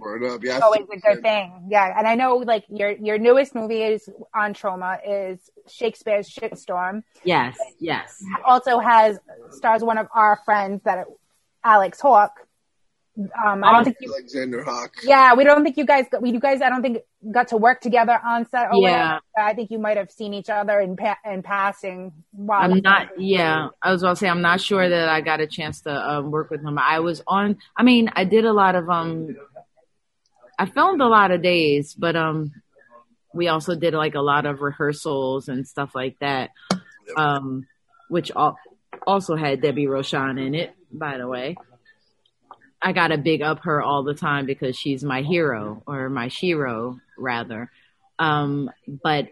Word 0.00 0.24
up. 0.24 0.42
Yeah. 0.44 0.58
always 0.58 0.86
a 0.92 0.96
good 0.98 1.22
thing. 1.22 1.66
Yeah, 1.68 1.96
and 1.96 2.06
I 2.06 2.14
know 2.14 2.36
like 2.36 2.64
your 2.68 2.90
your 2.90 3.18
newest 3.18 3.54
movie 3.54 3.82
is 3.82 4.08
on 4.34 4.54
Troma 4.54 4.98
is 5.06 5.38
Shakespeare's 5.68 6.28
Shitstorm. 6.28 7.02
Yes, 7.24 7.56
yes. 7.78 8.22
Also 8.44 8.78
has 8.78 9.18
stars 9.50 9.82
one 9.82 9.98
of 9.98 10.08
our 10.14 10.40
friends 10.44 10.82
that 10.84 11.06
Alex 11.64 12.00
Hawk. 12.00 12.32
Um, 13.18 13.64
I 13.64 13.72
don't 13.72 13.84
think 13.84 13.96
you. 14.00 14.12
Alexander 14.12 14.62
Hawk. 14.62 14.94
Yeah, 15.02 15.34
we 15.34 15.44
don't 15.44 15.64
think 15.64 15.76
you 15.76 15.84
guys. 15.84 16.06
We 16.20 16.30
you 16.30 16.40
guys. 16.40 16.60
I 16.60 16.68
don't 16.68 16.82
think 16.82 16.98
got 17.32 17.48
to 17.48 17.56
work 17.56 17.80
together 17.80 18.18
on 18.24 18.46
set. 18.48 18.68
Or 18.72 18.80
Yeah. 18.82 19.18
whatever. 19.34 19.50
I 19.50 19.54
think 19.54 19.70
you 19.70 19.78
might 19.78 19.96
have 19.96 20.10
seen 20.10 20.34
each 20.34 20.48
other 20.50 20.78
in 20.80 20.96
pa- 20.96 21.18
in 21.24 21.42
passing. 21.42 22.12
While 22.32 22.60
I'm 22.72 22.80
not. 22.80 23.20
Yeah, 23.20 23.68
I 23.82 23.92
was 23.92 24.02
going 24.02 24.14
to 24.14 24.18
say 24.18 24.28
I'm 24.28 24.42
not 24.42 24.60
sure 24.60 24.88
that 24.88 25.08
I 25.08 25.20
got 25.20 25.40
a 25.40 25.46
chance 25.46 25.80
to 25.82 25.90
um, 25.92 26.30
work 26.30 26.50
with 26.50 26.62
him. 26.62 26.78
I 26.78 27.00
was 27.00 27.22
on. 27.26 27.58
I 27.76 27.82
mean, 27.82 28.10
I 28.14 28.24
did 28.24 28.44
a 28.44 28.52
lot 28.52 28.74
of 28.74 28.88
um. 28.88 29.36
I 30.58 30.66
filmed 30.66 31.00
a 31.00 31.06
lot 31.06 31.30
of 31.30 31.40
days, 31.42 31.94
but 31.94 32.16
um, 32.16 32.52
we 33.32 33.46
also 33.48 33.76
did 33.76 33.94
like 33.94 34.14
a 34.16 34.20
lot 34.20 34.44
of 34.46 34.60
rehearsals 34.60 35.48
and 35.48 35.66
stuff 35.66 35.94
like 35.94 36.16
that. 36.20 36.50
Um, 37.16 37.66
which 38.08 38.30
al- 38.34 38.58
also 39.06 39.36
had 39.36 39.60
Debbie 39.60 39.86
Rochon 39.86 40.44
in 40.44 40.54
it, 40.54 40.74
by 40.92 41.18
the 41.18 41.28
way. 41.28 41.56
I 42.80 42.92
gotta 42.92 43.18
big 43.18 43.42
up 43.42 43.64
her 43.64 43.82
all 43.82 44.02
the 44.04 44.14
time 44.14 44.46
because 44.46 44.76
she's 44.76 45.02
my 45.02 45.22
hero 45.22 45.82
or 45.86 46.08
my 46.08 46.28
shero 46.28 46.98
rather. 47.18 47.70
Um, 48.18 48.70
but 48.86 49.28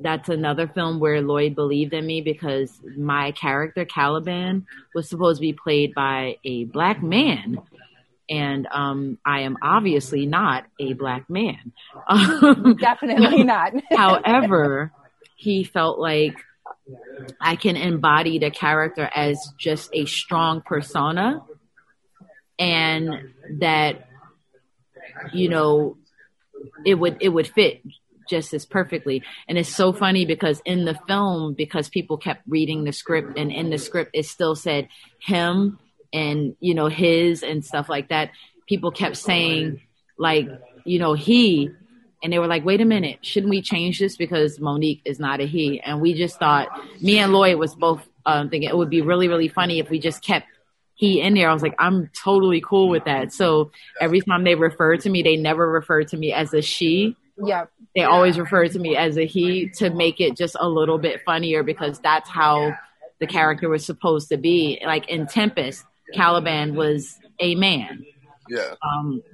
that's 0.00 0.28
another 0.28 0.66
film 0.66 0.98
where 0.98 1.20
Lloyd 1.20 1.54
believed 1.54 1.92
in 1.92 2.06
me 2.06 2.20
because 2.20 2.80
my 2.96 3.32
character 3.32 3.84
Caliban 3.84 4.66
was 4.94 5.08
supposed 5.08 5.38
to 5.38 5.42
be 5.42 5.52
played 5.52 5.94
by 5.94 6.36
a 6.44 6.64
black 6.64 7.02
man. 7.02 7.58
And 8.28 8.66
um, 8.70 9.18
I 9.24 9.40
am 9.40 9.58
obviously 9.62 10.26
not 10.26 10.64
a 10.80 10.94
black 10.94 11.28
man. 11.28 11.72
Um, 12.08 12.76
definitely 12.80 13.44
not. 13.44 13.72
However, 13.90 14.92
he 15.36 15.64
felt 15.64 15.98
like 15.98 16.36
I 17.40 17.56
can 17.56 17.76
embody 17.76 18.38
the 18.38 18.50
character 18.50 19.08
as 19.14 19.38
just 19.58 19.90
a 19.92 20.06
strong 20.06 20.62
persona 20.62 21.42
and 22.58 23.32
that 23.58 24.08
you 25.32 25.48
know 25.48 25.96
it 26.84 26.94
would 26.94 27.18
it 27.20 27.28
would 27.28 27.46
fit 27.46 27.82
just 28.28 28.54
as 28.54 28.64
perfectly. 28.64 29.22
And 29.48 29.58
it's 29.58 29.74
so 29.74 29.92
funny 29.92 30.24
because 30.24 30.62
in 30.64 30.84
the 30.84 30.98
film, 31.06 31.54
because 31.54 31.88
people 31.88 32.16
kept 32.16 32.42
reading 32.46 32.84
the 32.84 32.92
script, 32.92 33.36
and 33.38 33.50
in 33.50 33.70
the 33.70 33.78
script 33.78 34.12
it 34.14 34.26
still 34.26 34.54
said 34.54 34.88
him 35.20 35.78
and 36.12 36.56
you 36.60 36.74
know 36.74 36.88
his 36.88 37.42
and 37.42 37.64
stuff 37.64 37.88
like 37.88 38.08
that. 38.08 38.30
People 38.68 38.90
kept 38.90 39.16
saying 39.16 39.80
like 40.18 40.48
you 40.84 40.98
know 40.98 41.14
he 41.14 41.70
and 42.22 42.32
they 42.32 42.38
were 42.38 42.46
like, 42.46 42.64
wait 42.64 42.80
a 42.80 42.84
minute, 42.84 43.18
shouldn't 43.22 43.50
we 43.50 43.60
change 43.60 43.98
this 43.98 44.16
because 44.16 44.60
Monique 44.60 45.02
is 45.04 45.18
not 45.18 45.40
a 45.40 45.46
he? 45.46 45.80
And 45.80 46.00
we 46.00 46.14
just 46.14 46.38
thought, 46.38 46.68
me 47.00 47.18
and 47.18 47.32
Lloyd 47.32 47.58
was 47.58 47.74
both 47.74 48.06
um, 48.24 48.48
thinking 48.48 48.68
it 48.68 48.76
would 48.76 48.90
be 48.90 49.00
really, 49.02 49.26
really 49.26 49.48
funny 49.48 49.80
if 49.80 49.90
we 49.90 49.98
just 49.98 50.22
kept 50.22 50.46
he 51.02 51.20
in 51.20 51.34
there. 51.34 51.50
I 51.50 51.52
was 51.52 51.62
like, 51.64 51.74
I'm 51.80 52.08
totally 52.14 52.60
cool 52.60 52.88
with 52.88 53.06
that. 53.06 53.32
So 53.32 53.72
every 54.00 54.20
time 54.20 54.44
they 54.44 54.54
refer 54.54 54.96
to 54.98 55.10
me, 55.10 55.24
they 55.24 55.34
never 55.34 55.68
refer 55.68 56.04
to 56.04 56.16
me 56.16 56.32
as 56.32 56.54
a 56.54 56.62
she. 56.62 57.16
Yeah. 57.44 57.64
They 57.96 58.04
always 58.04 58.38
refer 58.38 58.68
to 58.68 58.78
me 58.78 58.96
as 58.96 59.18
a 59.18 59.26
he 59.26 59.68
to 59.78 59.90
make 59.90 60.20
it 60.20 60.36
just 60.36 60.54
a 60.60 60.68
little 60.68 60.98
bit 60.98 61.20
funnier 61.26 61.64
because 61.64 61.98
that's 61.98 62.30
how 62.30 62.76
the 63.18 63.26
character 63.26 63.68
was 63.68 63.84
supposed 63.84 64.28
to 64.28 64.36
be. 64.36 64.80
Like 64.86 65.08
in 65.08 65.26
Tempest, 65.26 65.84
Caliban 66.14 66.76
was 66.76 67.18
a 67.40 67.56
man. 67.56 68.06
Yeah. 68.48 68.74
Um, 68.80 69.24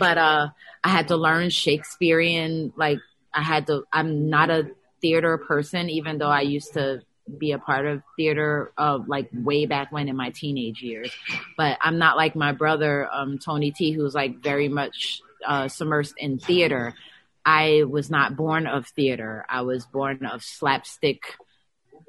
but 0.00 0.18
uh, 0.18 0.48
I 0.82 0.88
had 0.88 1.06
to 1.08 1.16
learn 1.16 1.50
Shakespearean. 1.50 2.72
Like 2.76 2.98
I 3.32 3.42
had 3.42 3.68
to. 3.68 3.84
I'm 3.92 4.28
not 4.28 4.50
a 4.50 4.72
theater 5.00 5.38
person, 5.38 5.88
even 5.88 6.18
though 6.18 6.26
I 6.26 6.40
used 6.40 6.72
to 6.72 7.02
be 7.38 7.52
a 7.52 7.58
part 7.58 7.86
of 7.86 8.02
theater 8.16 8.72
of 8.76 9.08
like 9.08 9.28
way 9.32 9.66
back 9.66 9.90
when 9.92 10.08
in 10.08 10.16
my 10.16 10.30
teenage 10.30 10.82
years. 10.82 11.10
But 11.56 11.78
I'm 11.80 11.98
not 11.98 12.16
like 12.16 12.36
my 12.36 12.52
brother 12.52 13.08
um, 13.12 13.38
Tony 13.38 13.70
T, 13.72 13.92
who's 13.92 14.14
like 14.14 14.42
very 14.42 14.68
much 14.68 15.20
uh, 15.46 15.64
submersed 15.64 16.14
in 16.18 16.38
theater. 16.38 16.94
I 17.44 17.84
was 17.88 18.10
not 18.10 18.36
born 18.36 18.66
of 18.66 18.86
theater. 18.88 19.44
I 19.48 19.62
was 19.62 19.86
born 19.86 20.24
of 20.26 20.42
slapstick 20.42 21.22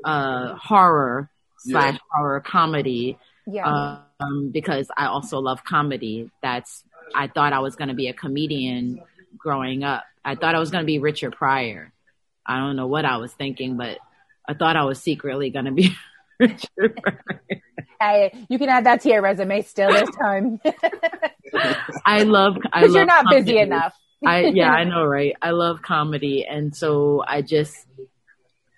uh, 0.03 0.55
horror 0.55 1.29
slash 1.59 1.93
Yeah. 1.93 2.00
horror 2.12 2.39
comedy 2.41 3.17
Yeah. 3.45 4.00
um, 4.19 4.50
because 4.51 4.89
I 4.95 5.07
also 5.07 5.39
love 5.39 5.63
comedy. 5.63 6.29
That's 6.41 6.83
I 7.15 7.27
thought 7.27 7.53
I 7.53 7.59
was 7.59 7.75
going 7.75 7.88
to 7.88 7.93
be 7.93 8.07
a 8.07 8.13
comedian 8.13 9.01
growing 9.38 9.83
up. 9.83 10.03
I 10.25 10.36
thought 10.36 10.55
I 10.55 10.59
was 10.59 10.71
going 10.71 10.83
to 10.83 10.86
be 10.86 11.00
Richard 11.00 11.33
Pryor. 11.36 11.91
I 12.45 12.57
don't 12.59 12.75
know 12.75 12.88
what 12.88 13.05
I 13.05 13.17
was 13.17 13.31
thinking, 13.33 13.77
but 13.77 13.97
I 14.48 14.54
thought 14.54 14.75
I 14.75 14.86
was 14.86 15.01
secretly 15.01 15.50
going 15.50 15.66
to 15.66 15.72
be 15.72 15.96
Richard 16.39 17.01
hey, 18.00 18.32
you 18.50 18.58
can 18.58 18.70
add 18.70 18.86
that 18.86 19.01
to 19.01 19.10
your 19.10 19.22
resume 19.22 19.62
still 19.62 19.92
this 19.92 20.10
time. 20.20 20.60
I 22.06 22.24
love 22.24 22.58
I 22.72 22.82
Because 22.82 22.94
love 22.94 22.96
you're 22.96 23.06
not 23.06 23.25
busy 23.30 23.58
enough. 23.58 23.96
I 24.25 24.42
yeah, 24.42 24.72
I 24.72 24.84
know, 24.86 25.04
right? 25.04 25.36
I 25.42 25.51
love 25.51 25.82
comedy, 25.82 26.46
and 26.46 26.75
so 26.75 27.24
I 27.27 27.42
just 27.42 27.86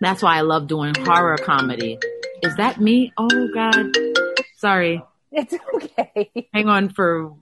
that's 0.01 0.21
why 0.23 0.37
I 0.37 0.41
love 0.41 0.67
doing 0.67 0.93
horror 0.95 1.37
comedy. 1.37 1.97
Is 2.41 2.55
that 2.55 2.79
me? 2.79 3.13
Oh 3.17 3.49
God, 3.53 3.87
sorry. 4.57 5.03
It's 5.31 5.53
okay. 5.75 6.47
hang 6.53 6.67
on 6.67 6.89
for 6.89 7.33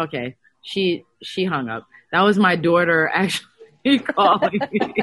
okay 0.00 0.34
she 0.62 1.04
she 1.22 1.44
hung 1.44 1.68
up 1.68 1.86
that 2.10 2.22
was 2.22 2.36
my 2.36 2.56
daughter 2.56 3.08
actually 3.14 4.00
calling 4.00 4.58
me 4.72 4.94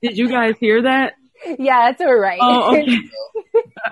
did 0.00 0.16
you 0.16 0.28
guys 0.28 0.54
hear 0.60 0.82
that 0.82 1.14
Yeah, 1.46 1.90
that's 1.90 2.00
all 2.00 2.16
right. 2.16 2.38
oh 2.40 2.72
okay. 2.76 2.96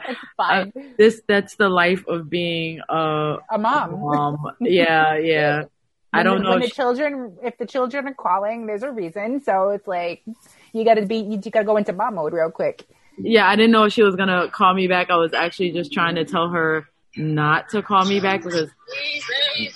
It's 0.09 0.21
fine. 0.37 0.73
Uh, 0.77 0.81
this 0.99 1.23
that's 1.27 1.57
the 1.57 1.69
life 1.69 2.05
of 2.07 2.29
being 2.29 2.81
a 2.89 3.37
a 3.51 3.59
mom. 3.59 4.01
mom. 4.01 4.53
Yeah 4.61 5.17
yeah. 5.33 5.65
I 6.13 6.23
don't 6.23 6.39
the- 6.39 6.43
know 6.45 6.51
when 6.51 6.63
if 6.63 6.71
the 6.71 6.75
children 6.75 7.37
if 7.43 7.57
the 7.59 7.67
children 7.67 8.07
are 8.09 8.15
calling 8.15 8.67
there's 8.67 8.83
a 8.83 8.91
reason. 8.91 9.43
So 9.43 9.71
it's 9.71 9.87
like 9.87 10.23
you 10.73 10.85
gotta 10.85 11.07
be 11.07 11.17
you 11.19 11.39
gotta 11.39 11.65
go 11.65 11.77
into 11.77 11.93
mom 11.93 12.17
mode 12.17 12.33
real 12.33 12.51
quick. 12.51 12.85
Yeah 13.19 13.49
i 13.49 13.57
didn't 13.57 13.71
know 13.73 13.85
if 13.85 13.93
she 13.93 14.03
was 14.03 14.17
gonna 14.17 14.49
call 14.51 14.75
me 14.75 14.87
back. 14.89 15.11
I 15.11 15.17
was 15.17 15.33
actually 15.33 15.73
just 15.73 15.93
trying 15.93 16.17
to 16.17 16.25
tell 16.25 16.49
her 16.51 16.87
not 17.17 17.71
to 17.71 17.81
call 17.83 18.05
me 18.05 18.21
back 18.21 18.43
because 18.45 18.71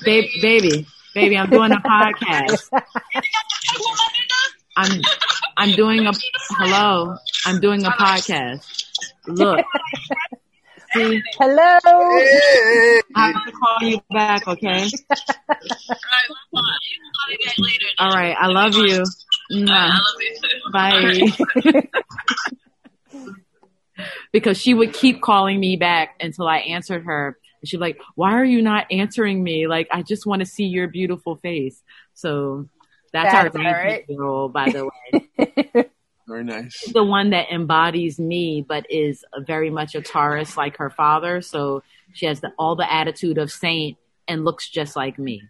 babe, 0.05 0.27
baby 0.43 0.87
baby 1.15 1.39
i'm 1.39 1.49
doing 1.49 1.73
a 1.73 1.77
podcast 1.81 2.69
i'm 4.81 5.01
i'm 5.57 5.71
doing 5.73 6.07
a 6.07 6.13
hello 6.59 7.15
i'm 7.47 7.61
doing 7.61 7.85
a 7.85 7.91
podcast 7.91 8.65
look 9.29 9.65
see 10.95 11.21
hello 11.39 11.79
Hey. 11.85 13.01
i 13.15 13.27
have 13.27 13.35
to 13.47 13.53
call 13.53 13.79
you 13.89 14.01
back 14.11 14.47
okay 14.49 14.89
all 17.99 18.11
right 18.11 18.37
i 18.41 18.47
love 18.47 18.75
you 18.75 19.03
Mwah. 19.53 19.91
bye 20.73 21.21
because 24.33 24.59
she 24.59 24.75
would 24.75 24.93
keep 24.95 25.21
calling 25.21 25.59
me 25.61 25.77
back 25.77 26.17
until 26.21 26.47
I 26.49 26.59
answered 26.59 27.05
her. 27.05 27.37
And 27.61 27.69
she'd 27.69 27.77
be 27.77 27.81
like, 27.81 28.01
why 28.15 28.33
are 28.33 28.45
you 28.45 28.63
not 28.63 28.87
answering 28.91 29.43
me? 29.43 29.67
Like, 29.67 29.89
I 29.93 30.03
just 30.03 30.25
want 30.25 30.41
to 30.41 30.47
see 30.47 30.65
your 30.65 30.89
beautiful 30.89 31.37
face. 31.37 31.83
So 32.15 32.69
that's, 33.12 33.33
That's 33.33 33.57
our 33.57 33.61
all 33.61 33.73
right. 33.73 34.05
19 34.09 34.17
year 34.17 34.49
by 34.49 34.71
the 34.71 34.87
way. 34.87 35.90
Very 36.29 36.45
nice. 36.45 36.85
the 36.93 37.02
one 37.02 37.31
that 37.31 37.50
embodies 37.50 38.21
me, 38.21 38.64
but 38.67 38.87
is 38.88 39.25
very 39.40 39.69
much 39.69 39.97
a 39.97 40.00
Taurus 40.00 40.57
like 40.57 40.76
her 40.76 40.88
father. 40.88 41.40
So 41.40 41.83
she 42.12 42.26
has 42.26 42.40
the, 42.40 42.52
all 42.57 42.76
the 42.76 42.90
attitude 42.90 43.37
of 43.37 43.50
Saint 43.50 43.99
and 44.29 44.45
looks 44.45 44.69
just 44.69 44.95
like 44.95 45.19
me. 45.19 45.43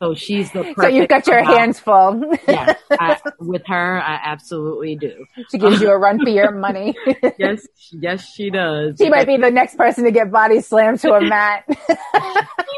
So 0.00 0.14
she's 0.16 0.50
the 0.52 0.74
so 0.78 0.86
you've 0.86 1.08
got 1.08 1.26
your 1.26 1.42
hands 1.44 1.78
full 1.78 2.32
Yes, 2.48 2.78
I, 2.90 3.20
with 3.40 3.62
her, 3.66 4.00
I 4.00 4.18
absolutely 4.24 4.96
do. 4.96 5.26
she 5.50 5.58
gives 5.58 5.80
you 5.80 5.90
a 5.90 5.98
run 5.98 6.18
for 6.22 6.30
your 6.30 6.50
money 6.52 6.94
Yes, 7.38 7.66
yes, 7.92 8.24
she 8.32 8.50
does. 8.50 8.96
she 8.98 9.10
might 9.10 9.26
be 9.26 9.36
the 9.36 9.50
next 9.50 9.76
person 9.76 10.04
to 10.04 10.10
get 10.10 10.30
body 10.30 10.60
slammed 10.60 11.00
to 11.00 11.12
a 11.12 11.20
mat 11.20 11.64
she 11.68 11.74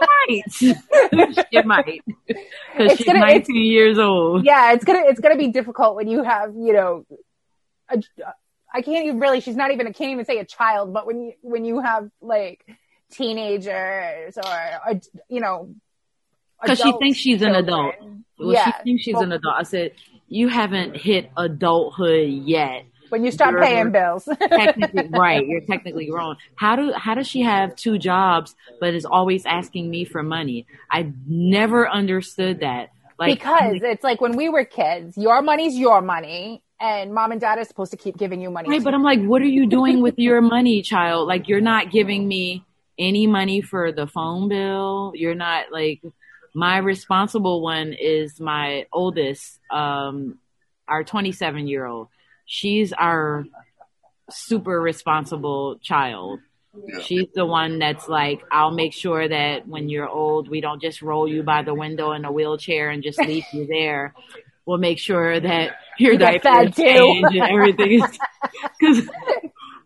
might. 0.01 0.53
she 0.53 1.63
might. 1.65 2.01
Because 2.77 2.97
she's 2.99 3.07
gonna- 3.07 3.21
19 3.21 3.57
years 3.57 3.99
old. 3.99 4.45
yeah 4.45 4.73
it's 4.73 4.85
gonna 4.85 5.03
it's 5.07 5.21
gonna 5.21 5.37
be 5.37 5.49
difficult 5.49 5.95
when 5.97 6.09
you 6.09 6.23
have 6.25 6.55
you 6.57 6.73
know 6.73 7.05
a, 7.89 8.03
i 8.75 8.83
can't 8.83 9.05
even 9.07 9.21
really 9.21 9.41
she's 9.41 9.57
not 9.57 9.71
even 9.71 9.87
i 9.87 9.93
can't 9.93 10.11
even 10.11 10.25
say 10.25 10.39
a 10.39 10.45
child 10.45 10.93
but 10.93 11.07
when 11.07 11.21
you 11.21 11.33
when 11.43 11.65
you 11.65 11.81
have 11.81 12.09
like 12.21 12.65
teenagers 13.13 14.37
or, 14.37 14.45
or 14.89 15.01
you 15.29 15.41
know 15.41 15.73
Because 16.63 16.79
she 16.81 16.93
thinks 16.99 17.19
she's 17.19 17.43
an 17.43 17.55
adult. 17.55 17.95
Well, 18.39 18.53
yeah 18.53 18.65
she 18.67 18.85
thinks 18.85 19.03
she's 19.05 19.17
an 19.17 19.33
adult. 19.33 19.55
I 19.59 19.63
said, 19.63 19.93
you 20.29 20.49
haven't 20.49 20.97
hit 20.97 21.31
adulthood 21.37 22.29
yet. 22.29 22.85
when 23.11 23.25
you 23.25 23.31
start 23.31 23.61
paying 23.61 23.93
bills 23.93 24.29
Technically, 24.41 25.09
right. 25.11 25.47
You're 25.47 25.61
technically 25.61 26.07
grown. 26.07 26.37
How 26.57 26.77
do, 26.77 26.93
how 26.93 27.15
does 27.15 27.29
she 27.29 27.43
have 27.43 27.77
two 27.77 27.99
jobs, 27.99 28.55
but 28.81 28.95
is 28.95 29.05
always 29.05 29.47
asking 29.47 29.89
me 29.89 30.05
for 30.05 30.23
money? 30.23 30.67
I 30.91 31.13
never 31.27 31.89
understood 31.89 32.61
that. 32.61 32.91
Like, 33.19 33.39
because 33.39 33.81
it's 33.83 34.05
like 34.05 34.21
when 34.21 34.37
we 34.37 34.51
were 34.51 34.67
kids 34.67 35.17
your 35.17 35.41
money's 35.41 35.75
your 35.75 36.03
money 36.03 36.63
and 36.79 37.15
mom 37.15 37.33
and 37.33 37.41
dad 37.41 37.59
are 37.59 37.65
supposed 37.65 37.91
to 37.93 37.97
keep 37.97 38.19
giving 38.19 38.43
you 38.43 38.51
money 38.51 38.69
Right, 38.69 38.85
but 38.85 38.93
I'm 38.93 39.03
like, 39.03 39.23
what 39.23 39.41
are 39.41 39.47
you 39.47 39.67
doing 39.67 40.03
with 40.03 40.19
your 40.19 40.43
money, 40.43 40.83
child? 40.83 41.27
Like, 41.27 41.49
you're 41.49 41.63
not 41.63 41.91
giving 41.91 42.29
me 42.29 42.63
any 42.99 43.27
money 43.27 43.63
for 43.63 43.93
the 43.93 44.07
phone 44.07 44.49
bill. 44.49 45.13
You're 45.15 45.35
not 45.35 45.73
like 45.73 46.03
my 46.57 46.79
responsible 46.79 47.61
one 47.61 47.93
is 47.93 48.41
my 48.41 48.87
oldest, 48.91 49.61
um, 49.71 50.39
our 50.89 51.05
27 51.05 51.69
year 51.69 51.85
old. 51.85 52.09
She's 52.47 52.95
our 52.95 53.45
super 54.31 54.81
responsible 54.81 55.79
child. 55.83 56.41
Yeah. 56.75 57.01
She's 57.01 57.27
the 57.35 57.45
one 57.45 57.79
that's 57.79 58.09
like, 58.09 58.41
I'll 58.51 58.71
make 58.71 58.95
sure 58.95 59.29
that 59.29 59.69
when 59.69 59.91
you're 59.91 60.09
old, 60.09 60.49
we 60.49 60.63
don't 60.63 60.81
just 60.81 61.03
roll 61.03 61.29
you 61.29 61.43
by 61.43 61.63
the 61.63 61.75
window 61.75 62.13
in 62.13 62.25
a 62.25 62.33
wheelchair 62.33 62.89
and 62.89 63.03
just 63.03 63.19
leave 63.19 63.45
you 63.53 63.67
there. 63.67 64.15
We'll 64.65 64.79
make 64.79 64.99
sure 64.99 65.39
that 65.39 65.73
your 65.99 66.15
You 66.15 66.19
diaper 66.19 66.63
is 66.69 66.75
changed 66.75 67.35
and 67.35 67.51
everything 67.51 68.03
is. 68.03 68.19
Because 68.81 69.09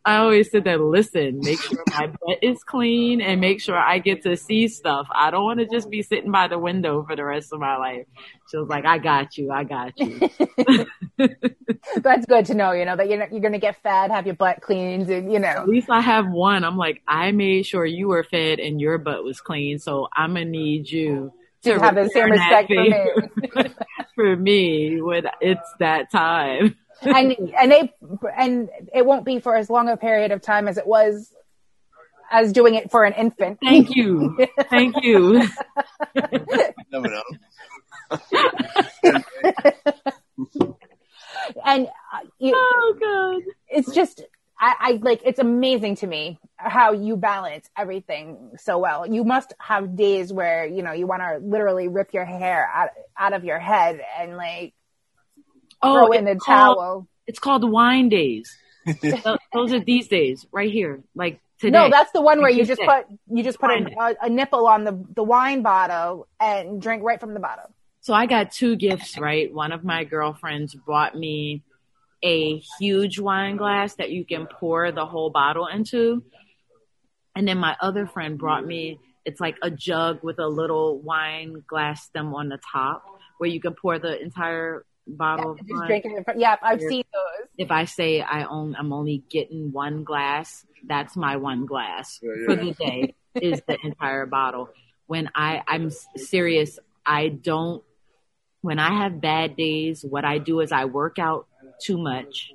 I 0.04 0.16
always 0.16 0.50
said 0.50 0.64
that, 0.64 0.80
listen, 0.80 1.40
make 1.40 1.60
sure 1.60 1.82
my 1.90 2.06
butt 2.26 2.38
is 2.42 2.64
clean 2.64 3.20
and 3.20 3.40
make 3.40 3.60
sure 3.60 3.76
I 3.76 3.98
get 3.98 4.22
to 4.22 4.36
see 4.36 4.66
stuff. 4.68 5.06
I 5.14 5.30
don't 5.30 5.44
want 5.44 5.60
to 5.60 5.66
just 5.66 5.90
be 5.90 6.02
sitting 6.02 6.30
by 6.30 6.48
the 6.48 6.58
window 6.58 7.04
for 7.06 7.14
the 7.16 7.24
rest 7.24 7.52
of 7.52 7.60
my 7.60 7.76
life. 7.76 8.06
She 8.50 8.56
was 8.56 8.68
like, 8.68 8.86
I 8.86 8.98
got 8.98 9.36
you. 9.36 9.52
I 9.52 9.64
got 9.64 9.92
you. 9.98 10.30
that's 11.96 12.26
good 12.26 12.46
to 12.46 12.54
know 12.54 12.72
you 12.72 12.84
know 12.84 12.96
that 12.96 13.08
you're, 13.08 13.26
you're 13.30 13.40
gonna 13.40 13.58
get 13.58 13.80
fed 13.82 14.10
have 14.10 14.26
your 14.26 14.34
butt 14.34 14.60
cleaned 14.60 15.08
and 15.10 15.32
you 15.32 15.38
know 15.38 15.48
At 15.48 15.68
least 15.68 15.90
I 15.90 16.00
have 16.00 16.28
one. 16.28 16.64
I'm 16.64 16.76
like, 16.76 17.02
I 17.06 17.30
made 17.32 17.66
sure 17.66 17.84
you 17.84 18.08
were 18.08 18.24
fed 18.24 18.58
and 18.58 18.80
your 18.80 18.98
butt 18.98 19.22
was 19.22 19.40
clean, 19.40 19.78
so 19.78 20.08
I'm 20.16 20.34
gonna 20.34 20.46
need 20.46 20.90
you 20.90 21.32
to 21.62 21.78
have 21.78 21.94
the 21.94 22.08
same 22.08 22.30
respect 22.30 22.72
for 22.72 22.82
me 22.82 23.74
for 24.14 24.36
me 24.36 25.00
when 25.00 25.24
it's 25.40 25.74
that 25.78 26.10
time. 26.10 26.76
And 27.02 27.36
and 27.58 27.72
they 27.72 27.92
and 28.36 28.68
it 28.94 29.04
won't 29.04 29.24
be 29.24 29.40
for 29.40 29.56
as 29.56 29.70
long 29.70 29.88
a 29.88 29.96
period 29.96 30.32
of 30.32 30.42
time 30.42 30.68
as 30.68 30.78
it 30.78 30.86
was 30.86 31.32
as 32.30 32.52
doing 32.52 32.74
it 32.76 32.90
for 32.90 33.04
an 33.04 33.12
infant. 33.14 33.58
Thank 33.62 33.96
you. 33.96 34.38
Thank 34.70 35.02
you. 35.02 35.42
Never 36.92 37.08
know. 37.08 37.22
and 41.64 41.86
uh, 41.86 42.20
you, 42.38 42.52
oh 42.54 42.96
god. 43.00 43.42
it's 43.68 43.92
just 43.94 44.22
I, 44.58 44.74
I 44.78 44.92
like 45.02 45.22
it's 45.24 45.38
amazing 45.38 45.96
to 45.96 46.06
me 46.06 46.38
how 46.56 46.92
you 46.92 47.16
balance 47.16 47.68
everything 47.76 48.52
so 48.58 48.78
well. 48.78 49.06
You 49.06 49.24
must 49.24 49.54
have 49.58 49.96
days 49.96 50.32
where 50.32 50.66
you 50.66 50.82
know 50.82 50.92
you 50.92 51.06
want 51.06 51.22
to 51.22 51.38
literally 51.42 51.88
rip 51.88 52.12
your 52.12 52.24
hair 52.24 52.68
out 52.72 52.90
out 53.18 53.32
of 53.32 53.44
your 53.44 53.58
head 53.58 54.00
and 54.18 54.36
like 54.36 54.74
Oh, 55.82 55.94
throw 55.94 56.08
Oh, 56.08 56.12
in 56.12 56.24
the 56.24 56.32
it's 56.32 56.44
called, 56.44 56.76
towel. 56.76 57.08
it's 57.26 57.38
called 57.38 57.68
wine 57.70 58.08
days. 58.08 58.54
Th- 59.00 59.22
Those 59.52 59.72
are 59.72 59.80
these 59.80 60.08
days, 60.08 60.46
right 60.52 60.70
here, 60.70 61.02
like 61.14 61.40
today. 61.60 61.72
No, 61.72 61.90
that's 61.90 62.12
the 62.12 62.20
one 62.22 62.40
where 62.40 62.50
you 62.50 62.64
just 62.64 62.80
put 62.80 63.06
you 63.28 63.42
just 63.42 63.58
put 63.60 63.70
a, 63.70 63.86
a, 64.00 64.14
a 64.22 64.28
nipple 64.30 64.66
on 64.66 64.84
the 64.84 65.04
the 65.14 65.22
wine 65.22 65.62
bottle 65.62 66.26
and 66.40 66.80
drink 66.80 67.02
right 67.02 67.20
from 67.20 67.34
the 67.34 67.40
bottle. 67.40 67.66
So 68.00 68.14
I 68.14 68.24
got 68.26 68.50
two 68.52 68.76
gifts, 68.76 69.18
right? 69.18 69.52
One 69.52 69.72
of 69.72 69.84
my 69.84 70.04
girlfriends 70.04 70.74
bought 70.86 71.14
me 71.14 71.62
a 72.22 72.58
huge 72.78 73.18
wine 73.18 73.56
glass 73.56 73.94
that 73.96 74.10
you 74.10 74.24
can 74.24 74.46
pour 74.46 74.90
the 74.92 75.04
whole 75.04 75.28
bottle 75.30 75.66
into. 75.66 76.22
And 77.36 77.46
then 77.46 77.58
my 77.58 77.76
other 77.80 78.06
friend 78.06 78.38
brought 78.38 78.66
me, 78.66 78.98
it's 79.24 79.40
like 79.40 79.56
a 79.62 79.70
jug 79.70 80.20
with 80.22 80.38
a 80.38 80.46
little 80.48 80.98
wine 81.00 81.62
glass 81.66 82.04
stem 82.04 82.34
on 82.34 82.48
the 82.48 82.58
top 82.72 83.04
where 83.38 83.48
you 83.50 83.60
can 83.60 83.74
pour 83.74 83.98
the 83.98 84.20
entire 84.20 84.84
bottle 85.16 85.52
of 85.52 85.58
Just 85.58 85.86
drinking 85.86 86.16
it. 86.16 86.24
from- 86.24 86.38
Yeah, 86.38 86.56
I've 86.62 86.80
Here. 86.80 86.88
seen 86.88 87.04
those. 87.12 87.48
If 87.58 87.70
I 87.70 87.84
say 87.84 88.20
I 88.20 88.44
own, 88.44 88.74
I'm 88.78 88.92
only 88.92 89.24
getting 89.30 89.72
one 89.72 90.04
glass, 90.04 90.64
that's 90.86 91.16
my 91.16 91.36
one 91.36 91.66
glass 91.66 92.18
Yeah, 92.22 92.30
yeah. 92.38 92.44
for 92.46 92.56
the 92.56 92.72
day 92.72 93.14
is 93.34 93.60
the 93.66 93.78
entire 93.84 94.26
bottle. 94.26 94.70
When 95.06 95.30
I, 95.34 95.62
I'm 95.66 95.90
serious, 96.16 96.78
I 97.04 97.28
don't, 97.28 97.82
when 98.62 98.78
I 98.78 99.02
have 99.02 99.20
bad 99.20 99.56
days, 99.56 100.04
what 100.08 100.24
I 100.24 100.38
do 100.38 100.60
is 100.60 100.70
I 100.72 100.84
work 100.84 101.18
out 101.18 101.46
too 101.82 101.98
much. 101.98 102.52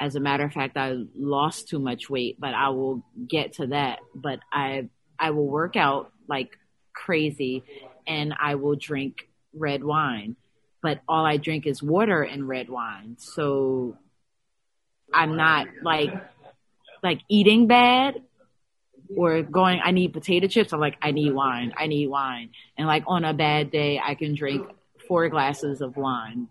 As 0.00 0.14
a 0.14 0.20
matter 0.20 0.44
of 0.44 0.52
fact, 0.52 0.76
I 0.76 1.04
lost 1.16 1.68
too 1.68 1.80
much 1.80 2.08
weight, 2.08 2.36
but 2.38 2.54
I 2.54 2.68
will 2.70 3.02
get 3.26 3.54
to 3.54 3.66
that. 3.68 3.98
But 4.14 4.38
I, 4.52 4.88
I 5.18 5.30
will 5.32 5.46
work 5.48 5.74
out 5.76 6.12
like 6.28 6.56
crazy 6.92 7.64
and 8.06 8.32
I 8.40 8.54
will 8.54 8.76
drink 8.76 9.28
red 9.52 9.82
wine. 9.82 10.36
But 10.82 11.00
all 11.08 11.24
I 11.24 11.36
drink 11.36 11.66
is 11.66 11.82
water 11.82 12.22
and 12.22 12.46
red 12.48 12.68
wine. 12.68 13.16
So 13.18 13.96
I'm 15.12 15.36
not 15.36 15.66
like 15.82 16.12
like 17.02 17.20
eating 17.28 17.66
bad 17.66 18.22
or 19.16 19.42
going 19.42 19.80
I 19.82 19.90
need 19.90 20.12
potato 20.12 20.46
chips. 20.46 20.72
I'm 20.72 20.80
like 20.80 20.96
I 21.02 21.10
need 21.10 21.32
wine. 21.32 21.72
I 21.76 21.86
need 21.86 22.08
wine. 22.08 22.50
And 22.76 22.86
like 22.86 23.04
on 23.06 23.24
a 23.24 23.34
bad 23.34 23.70
day 23.70 24.00
I 24.02 24.14
can 24.14 24.34
drink 24.34 24.68
four 25.08 25.28
glasses 25.28 25.80
of 25.80 25.96
wine. 25.96 26.48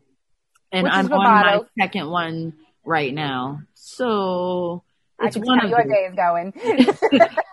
And 0.71 0.83
Which 0.83 0.93
I'm 0.93 1.07
the 1.07 1.15
on 1.15 1.23
my 1.23 1.61
second 1.79 2.09
one 2.09 2.53
right 2.83 3.13
now. 3.13 3.61
So 3.75 4.83
I 5.19 5.27
it's 5.27 5.35
can 5.35 5.45
one 5.45 5.59
how 5.59 5.65
of 5.65 5.69
your 5.69 5.83
those. 5.83 5.91
day 5.91 6.07
is 6.09 6.15
going. 6.15 6.53
it's 6.55 7.01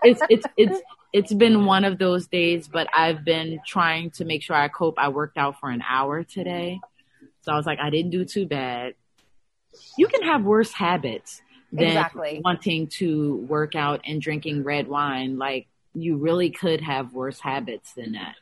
it's 0.03 0.23
it's 0.29 0.47
it's 0.57 0.83
been 1.33 1.65
one 1.65 1.85
of 1.85 1.99
those 1.99 2.27
days, 2.27 2.67
but 2.67 2.89
I've 2.93 3.25
been 3.25 3.61
trying 3.67 4.11
to 4.13 4.25
make 4.25 4.43
sure 4.43 4.57
I 4.57 4.69
cope. 4.69 4.99
I 4.99 5.09
worked 5.09 5.37
out 5.37 5.61
for 5.61 5.71
an 5.71 5.83
hour 5.89 6.25
today. 6.25 6.81
So 7.43 7.53
I 7.53 7.57
was 7.57 7.67
like, 7.67 7.79
I 7.81 7.91
didn't 7.91 8.11
do 8.11 8.25
too 8.25 8.47
bad. 8.47 8.95
You 9.97 10.09
can 10.09 10.23
have 10.23 10.45
worse 10.45 10.73
habits 10.73 11.41
than 11.73 11.89
Exactly. 11.89 12.41
wanting 12.45 12.89
to 12.99 13.37
work 13.49 13.75
out 13.75 14.01
and 14.05 14.21
drinking 14.21 14.65
red 14.65 14.89
wine. 14.89 15.39
Like 15.39 15.69
you 15.95 16.17
really 16.17 16.51
could 16.51 16.81
have 16.81 17.13
worse 17.13 17.41
habits 17.41 17.93
than 17.95 18.13
that. 18.13 18.37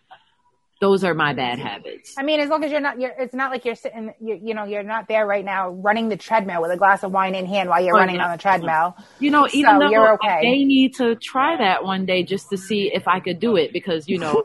Those 0.83 1.05
are 1.05 1.15
my 1.15 1.33
bad 1.33 1.61
habits. 1.61 2.13
I 2.19 2.25
mean, 2.25 2.41
as 2.41 2.49
long 2.49 2.65
as 2.65 2.73
you're 2.73 2.81
not, 2.81 3.01
you're, 3.01 3.13
it's 3.17 3.33
not 3.33 3.53
like 3.53 3.65
you're 3.65 3.77
sitting, 3.77 4.13
you, 4.21 4.41
you 4.43 4.53
know, 4.53 4.65
you're 4.65 4.83
not 4.83 5.07
there 5.07 5.25
right 5.25 5.45
now 5.45 5.69
running 5.71 6.09
the 6.09 6.17
treadmill 6.17 6.61
with 6.61 6.73
a 6.73 6.77
glass 6.77 7.05
of 7.05 7.13
wine 7.13 7.37
in 7.37 7.47
hand 7.47 7.69
while 7.69 7.81
you're 7.81 7.95
Oh, 7.95 7.99
running 8.01 8.17
yeah. 8.17 8.27
on 8.27 8.33
the 8.33 8.43
treadmill. 8.43 8.97
You 9.21 9.31
know, 9.31 9.47
even 9.53 9.75
So 9.77 9.79
though 9.79 9.91
you're 9.91 10.09
I 10.11 10.15
okay. 10.15 10.41
may 10.43 10.65
need 10.65 10.97
to 10.97 11.15
try 11.15 11.57
that 11.57 11.85
one 11.85 12.05
day 12.05 12.25
just 12.25 12.51
to 12.51 12.57
see 12.57 12.91
if 12.93 13.07
I 13.07 13.21
could 13.21 13.39
do 13.39 13.55
it 13.55 13.73
because, 13.73 14.09
you 14.09 14.19
know, 14.19 14.43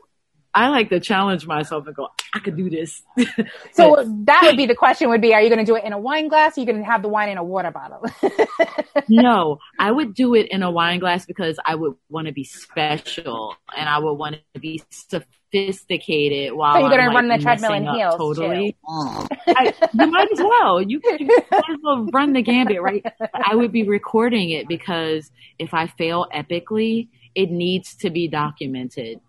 I 0.53 0.69
like 0.69 0.89
to 0.89 0.99
challenge 0.99 1.47
myself 1.47 1.87
and 1.87 1.95
go, 1.95 2.09
I 2.35 2.39
could 2.39 2.55
do 2.55 2.69
this. 2.69 3.01
So 3.73 3.95
that 4.25 4.43
would 4.45 4.57
be 4.57 4.65
the 4.67 4.75
question 4.75 5.09
would 5.09 5.21
be, 5.21 5.33
are 5.33 5.41
you 5.41 5.49
going 5.49 5.59
to 5.59 5.65
do 5.65 5.75
it 5.75 5.83
in 5.83 5.93
a 5.93 5.99
wine 5.99 6.27
glass? 6.29 6.57
Or 6.57 6.61
are 6.61 6.65
you 6.65 6.67
going 6.71 6.83
to 6.83 6.85
have 6.85 7.01
the 7.01 7.09
wine 7.09 7.29
in 7.29 7.37
a 7.37 7.43
water 7.43 7.71
bottle? 7.71 8.05
no, 9.07 9.59
I 9.79 9.91
would 9.91 10.13
do 10.13 10.33
it 10.35 10.47
in 10.49 10.63
a 10.63 10.71
wine 10.71 10.99
glass 10.99 11.25
because 11.25 11.57
I 11.65 11.75
would 11.75 11.95
want 12.09 12.27
to 12.27 12.33
be 12.33 12.43
special 12.43 13.55
and 13.75 13.87
I 13.87 13.99
would 13.99 14.13
want 14.13 14.37
to 14.53 14.59
be 14.59 14.83
sophisticated 14.89 15.36
while 15.53 16.73
So 16.75 16.79
you're 16.79 16.89
gonna 16.89 17.03
I'm, 17.03 17.07
like, 17.07 17.15
run 17.15 17.27
the 17.29 17.37
treadmill 17.37 17.73
in 17.73 17.83
heels, 17.87 18.15
Totally. 18.17 18.75
Mm. 18.87 19.27
I, 19.47 19.73
you 19.93 20.07
might 20.11 20.31
as 20.31 20.39
well. 20.39 20.81
You, 20.81 20.99
can- 20.99 21.19
you 21.19 21.27
might 21.51 21.63
as 21.69 21.77
well 21.81 22.05
run 22.11 22.33
the 22.33 22.41
gambit, 22.41 22.81
right? 22.81 23.03
But 23.19 23.29
I 23.33 23.55
would 23.55 23.71
be 23.71 23.83
recording 23.83 24.49
it 24.51 24.67
because 24.67 25.31
if 25.57 25.73
I 25.73 25.87
fail 25.87 26.27
epically, 26.33 27.09
it 27.35 27.49
needs 27.51 27.95
to 27.97 28.09
be 28.09 28.27
documented. 28.27 29.19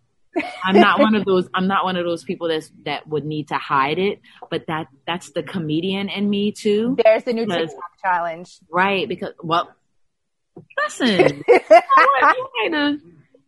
I'm 0.62 0.76
not 0.78 1.00
one 1.00 1.14
of 1.16 1.24
those. 1.24 1.48
I'm 1.52 1.66
not 1.66 1.84
one 1.84 1.96
of 1.96 2.04
those 2.04 2.22
people 2.22 2.46
that's 2.48 2.70
that 2.84 3.08
would 3.08 3.24
need 3.24 3.48
to 3.48 3.56
hide 3.56 3.98
it. 3.98 4.20
But 4.50 4.66
that 4.68 4.86
that's 5.06 5.30
the 5.32 5.42
comedian 5.42 6.08
in 6.08 6.30
me 6.30 6.52
too, 6.52 6.96
There's 7.02 7.24
the 7.24 7.32
new 7.32 7.44
Because- 7.46 7.70
TikTok 7.70 8.00
challenge. 8.02 8.58
right? 8.70 9.08
Because 9.08 9.32
well, 9.42 9.68
listen, 10.84 11.42
you 11.48 11.58
might 11.70 12.72
have 12.72 13.00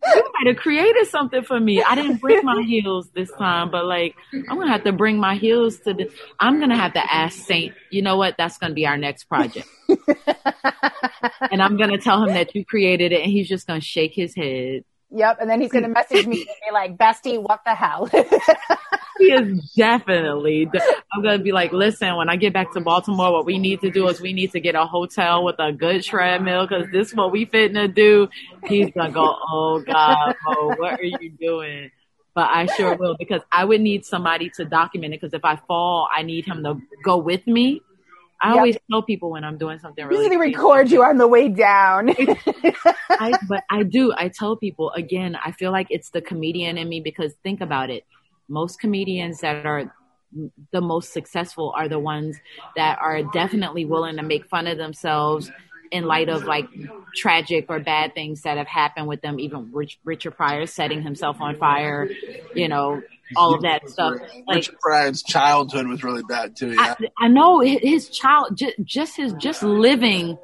you 0.03 0.23
might 0.33 0.47
have 0.47 0.57
created 0.57 1.07
something 1.07 1.43
for 1.43 1.59
me. 1.59 1.81
I 1.81 1.95
didn't 1.95 2.17
bring 2.17 2.43
my 2.43 2.63
heels 2.63 3.09
this 3.13 3.31
time, 3.31 3.71
but 3.71 3.85
like 3.85 4.15
I'm 4.33 4.57
gonna 4.57 4.71
have 4.71 4.83
to 4.85 4.91
bring 4.91 5.19
my 5.19 5.35
heels 5.35 5.77
to 5.79 5.93
the. 5.93 6.11
I'm 6.39 6.59
gonna 6.59 6.77
have 6.77 6.93
to 6.93 7.13
ask 7.13 7.37
Saint. 7.37 7.73
You 7.89 8.01
know 8.01 8.17
what? 8.17 8.35
That's 8.37 8.57
gonna 8.57 8.73
be 8.73 8.87
our 8.87 8.97
next 8.97 9.25
project, 9.25 9.67
and 11.51 11.61
I'm 11.61 11.77
gonna 11.77 11.97
tell 11.97 12.23
him 12.23 12.33
that 12.33 12.55
you 12.55 12.65
created 12.65 13.11
it, 13.11 13.21
and 13.21 13.31
he's 13.31 13.47
just 13.47 13.67
gonna 13.67 13.81
shake 13.81 14.13
his 14.13 14.35
head. 14.35 14.83
Yep. 15.11 15.37
And 15.41 15.49
then 15.49 15.61
he's 15.61 15.71
going 15.71 15.83
to 15.83 15.89
message 15.89 16.25
me 16.25 16.41
and 16.41 16.47
be 16.67 16.73
like, 16.73 16.97
Bestie, 16.97 17.41
what 17.41 17.61
the 17.65 17.75
hell? 17.75 18.09
He 19.21 19.31
is 19.31 19.71
definitely. 19.77 20.67
I'm 21.13 21.21
gonna 21.21 21.37
be 21.37 21.51
like, 21.51 21.71
listen, 21.71 22.15
when 22.15 22.27
I 22.27 22.37
get 22.37 22.53
back 22.53 22.71
to 22.73 22.81
Baltimore, 22.81 23.31
what 23.31 23.45
we 23.45 23.59
need 23.59 23.81
to 23.81 23.91
do 23.91 24.07
is 24.07 24.19
we 24.19 24.33
need 24.33 24.51
to 24.53 24.59
get 24.59 24.73
a 24.73 24.85
hotel 24.85 25.43
with 25.43 25.57
a 25.59 25.71
good 25.71 26.03
treadmill 26.03 26.65
because 26.65 26.87
this 26.91 27.09
is 27.09 27.15
what 27.15 27.31
we 27.31 27.45
fitting 27.45 27.75
to 27.75 27.87
do. 27.87 28.29
He's 28.65 28.89
gonna 28.91 29.11
go, 29.11 29.35
oh 29.51 29.83
God, 29.85 30.35
oh, 30.47 30.73
what 30.77 30.99
are 30.99 31.03
you 31.03 31.31
doing? 31.39 31.91
But 32.33 32.49
I 32.49 32.65
sure 32.65 32.95
will 32.95 33.15
because 33.19 33.41
I 33.51 33.65
would 33.65 33.81
need 33.81 34.05
somebody 34.05 34.49
to 34.55 34.65
document 34.65 35.13
it 35.13 35.21
because 35.21 35.33
if 35.35 35.45
I 35.45 35.57
fall, 35.67 36.07
I 36.15 36.23
need 36.23 36.45
him 36.45 36.63
to 36.63 36.81
go 37.03 37.17
with 37.17 37.45
me. 37.45 37.81
I 38.41 38.49
Yep. 38.49 38.57
always 38.57 38.77
tell 38.89 39.03
people 39.03 39.29
when 39.31 39.43
I'm 39.43 39.57
doing 39.57 39.77
something 39.79 40.03
really. 40.05 40.29
to 40.29 40.37
record 40.37 40.89
you 40.89 41.03
on 41.03 41.17
the 41.17 41.27
way 41.27 41.47
down. 41.47 42.09
I, 43.19 43.33
but 43.47 43.63
I 43.69 43.83
do. 43.83 44.13
I 44.17 44.29
tell 44.29 44.55
people 44.55 44.91
again. 44.91 45.37
I 45.43 45.51
feel 45.51 45.71
like 45.71 45.87
it's 45.89 46.09
the 46.09 46.21
comedian 46.21 46.77
in 46.77 46.89
me 46.89 47.01
because 47.01 47.33
think 47.43 47.61
about 47.61 47.89
it. 47.91 48.03
Most 48.49 48.79
comedians 48.79 49.41
that 49.41 49.65
are 49.65 49.93
the 50.71 50.81
most 50.81 51.13
successful 51.13 51.73
are 51.75 51.87
the 51.87 51.99
ones 51.99 52.37
that 52.75 52.97
are 52.99 53.21
definitely 53.31 53.85
willing 53.85 54.15
to 54.17 54.23
make 54.23 54.45
fun 54.47 54.65
of 54.65 54.77
themselves 54.77 55.51
in 55.91 56.05
light 56.05 56.29
of 56.29 56.45
like 56.45 56.65
tragic 57.15 57.65
or 57.69 57.79
bad 57.79 58.13
things 58.15 58.41
that 58.41 58.57
have 58.57 58.67
happened 58.67 59.07
with 59.07 59.21
them. 59.21 59.39
Even 59.39 59.69
Rich, 59.73 59.99
Richard 60.03 60.31
Pryor 60.31 60.65
setting 60.65 61.01
himself 61.01 61.37
on 61.41 61.57
fire, 61.57 62.09
you 62.55 62.67
know, 62.69 63.01
all 63.35 63.55
of 63.55 63.61
that 63.61 63.89
stuff. 63.89 64.15
Like 64.47 64.57
Richard 64.57 64.79
Pryor's 64.79 65.23
childhood 65.23 65.87
was 65.87 66.03
really 66.03 66.23
bad 66.23 66.55
too. 66.55 66.71
Yeah. 66.71 66.95
I, 66.99 67.25
I 67.25 67.27
know 67.27 67.59
his 67.59 68.09
child, 68.09 68.55
just, 68.55 68.75
just 68.83 69.17
his, 69.17 69.33
just 69.33 69.63
living 69.63 70.37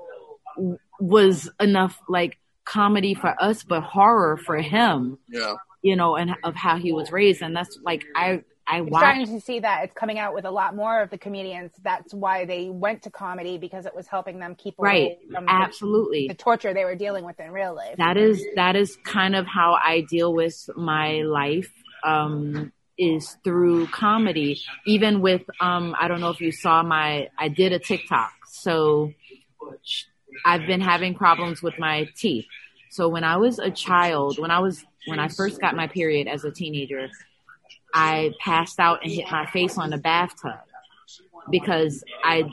was 1.00 1.50
enough 1.60 2.00
like 2.10 2.38
comedy 2.66 3.14
for 3.14 3.34
us, 3.42 3.64
but 3.64 3.82
horror 3.82 4.38
for 4.38 4.58
him, 4.58 5.18
yeah. 5.30 5.56
you 5.82 5.96
know, 5.96 6.16
and 6.16 6.36
of 6.44 6.56
how 6.56 6.78
he 6.78 6.92
was 6.92 7.12
raised. 7.12 7.42
And 7.42 7.56
that's 7.56 7.78
like, 7.84 8.04
I, 8.16 8.44
I 8.70 8.80
I'm 8.80 8.90
starting 8.90 9.28
to 9.28 9.40
see 9.40 9.60
that 9.62 9.86
it's 9.86 9.94
coming 9.94 10.20
out 10.20 10.34
with 10.34 10.44
a 10.44 10.52
lot 10.52 10.76
more 10.76 11.02
of 11.02 11.10
the 11.10 11.18
comedians. 11.18 11.72
That's 11.84 12.14
why 12.14 12.44
they 12.44 12.68
went 12.70 13.04
to 13.04 13.10
comedy 13.10 13.58
because 13.58 13.86
it 13.86 13.96
was 13.96 14.08
helping 14.08 14.40
them 14.40 14.56
keep 14.56 14.76
Right. 14.78 15.12
away 15.12 15.20
from 15.32 15.46
the, 15.46 15.52
Absolutely. 15.52 16.28
the 16.28 16.34
torture 16.34 16.74
they 16.74 16.84
were 16.84 16.96
dealing 16.96 17.24
with 17.24 17.40
in 17.40 17.52
real 17.52 17.74
life. 17.74 17.96
That 17.98 18.18
is, 18.18 18.44
that 18.56 18.76
is 18.76 18.98
kind 19.06 19.36
of 19.36 19.46
how 19.46 19.78
I 19.82 20.02
deal 20.02 20.34
with 20.34 20.70
my 20.76 21.22
life. 21.22 21.72
Um, 22.04 22.74
is 22.98 23.38
through 23.44 23.88
comedy, 23.88 24.60
even 24.86 25.22
with, 25.22 25.44
um, 25.60 25.96
I 26.00 26.08
don't 26.08 26.20
know 26.20 26.30
if 26.30 26.42
you 26.42 26.52
saw 26.52 26.84
my, 26.84 27.30
I 27.38 27.48
did 27.48 27.74
a 27.74 27.80
TikTok. 27.80 28.32
So 28.48 29.14
I've 30.46 30.66
been 30.66 30.82
having 30.82 31.16
problems 31.16 31.62
with 31.62 31.78
my 31.80 32.10
teeth. 32.16 32.46
So 32.90 33.10
when 33.10 33.24
I 33.24 33.38
was 33.38 33.60
a 33.60 33.70
child, 33.70 34.40
when 34.40 34.52
I 34.52 34.60
was 34.60 34.84
when 35.06 35.20
I 35.20 35.30
first 35.30 35.62
got 35.62 35.76
my 35.76 35.88
period 35.88 36.28
as 36.28 36.44
a 36.44 36.52
teenager, 36.52 37.10
I 37.94 38.34
passed 38.40 38.80
out 38.80 39.04
and 39.04 39.12
hit 39.12 39.26
my 39.32 39.46
face 39.48 39.78
on 39.78 39.90
the 39.90 39.98
bathtub 39.98 40.60
because 41.50 42.04
I 42.24 42.50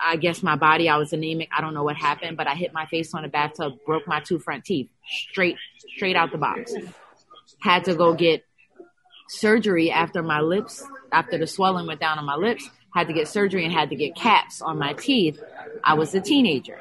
I 0.00 0.16
guess 0.16 0.42
my 0.42 0.56
body, 0.56 0.88
I 0.88 0.96
was 0.96 1.12
anemic. 1.12 1.50
I 1.56 1.60
don't 1.60 1.74
know 1.74 1.84
what 1.84 1.96
happened, 1.96 2.36
but 2.36 2.46
I 2.46 2.54
hit 2.54 2.72
my 2.72 2.86
face 2.86 3.12
on 3.14 3.22
the 3.22 3.28
bathtub, 3.28 3.74
broke 3.84 4.06
my 4.06 4.20
two 4.20 4.38
front 4.38 4.64
teeth 4.64 4.88
straight, 5.30 5.56
straight 5.94 6.16
out 6.16 6.32
the 6.32 6.38
box. 6.38 6.72
Had 7.60 7.84
to 7.84 7.94
go 7.94 8.14
get 8.14 8.44
surgery 9.28 9.90
after 9.90 10.22
my 10.22 10.40
lips, 10.40 10.84
after 11.12 11.38
the 11.38 11.46
swelling 11.46 11.86
went 11.86 12.00
down 12.00 12.18
on 12.18 12.24
my 12.24 12.36
lips, 12.36 12.68
had 12.94 13.06
to 13.06 13.12
get 13.12 13.28
surgery 13.28 13.64
and 13.64 13.72
had 13.72 13.90
to 13.90 13.96
get 13.96 14.16
caps 14.16 14.60
on 14.62 14.78
my 14.78 14.92
teeth. 14.94 15.40
I 15.84 15.94
was 15.94 16.14
a 16.14 16.20
teenager. 16.20 16.80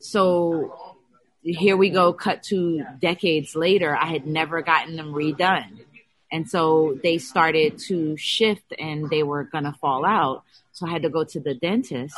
So 0.00 0.96
here 1.42 1.76
we 1.76 1.90
go, 1.90 2.12
cut 2.12 2.42
to 2.44 2.84
decades 3.00 3.54
later. 3.54 3.96
I 3.96 4.06
had 4.06 4.26
never 4.26 4.62
gotten 4.62 4.96
them 4.96 5.12
redone. 5.12 5.84
And 6.32 6.48
so 6.48 6.98
they 7.02 7.18
started 7.18 7.78
to 7.88 8.16
shift 8.16 8.72
and 8.78 9.10
they 9.10 9.22
were 9.22 9.44
going 9.44 9.64
to 9.64 9.72
fall 9.72 10.04
out. 10.06 10.44
So 10.72 10.86
I 10.86 10.90
had 10.90 11.02
to 11.02 11.10
go 11.10 11.24
to 11.24 11.40
the 11.40 11.54
dentist 11.54 12.14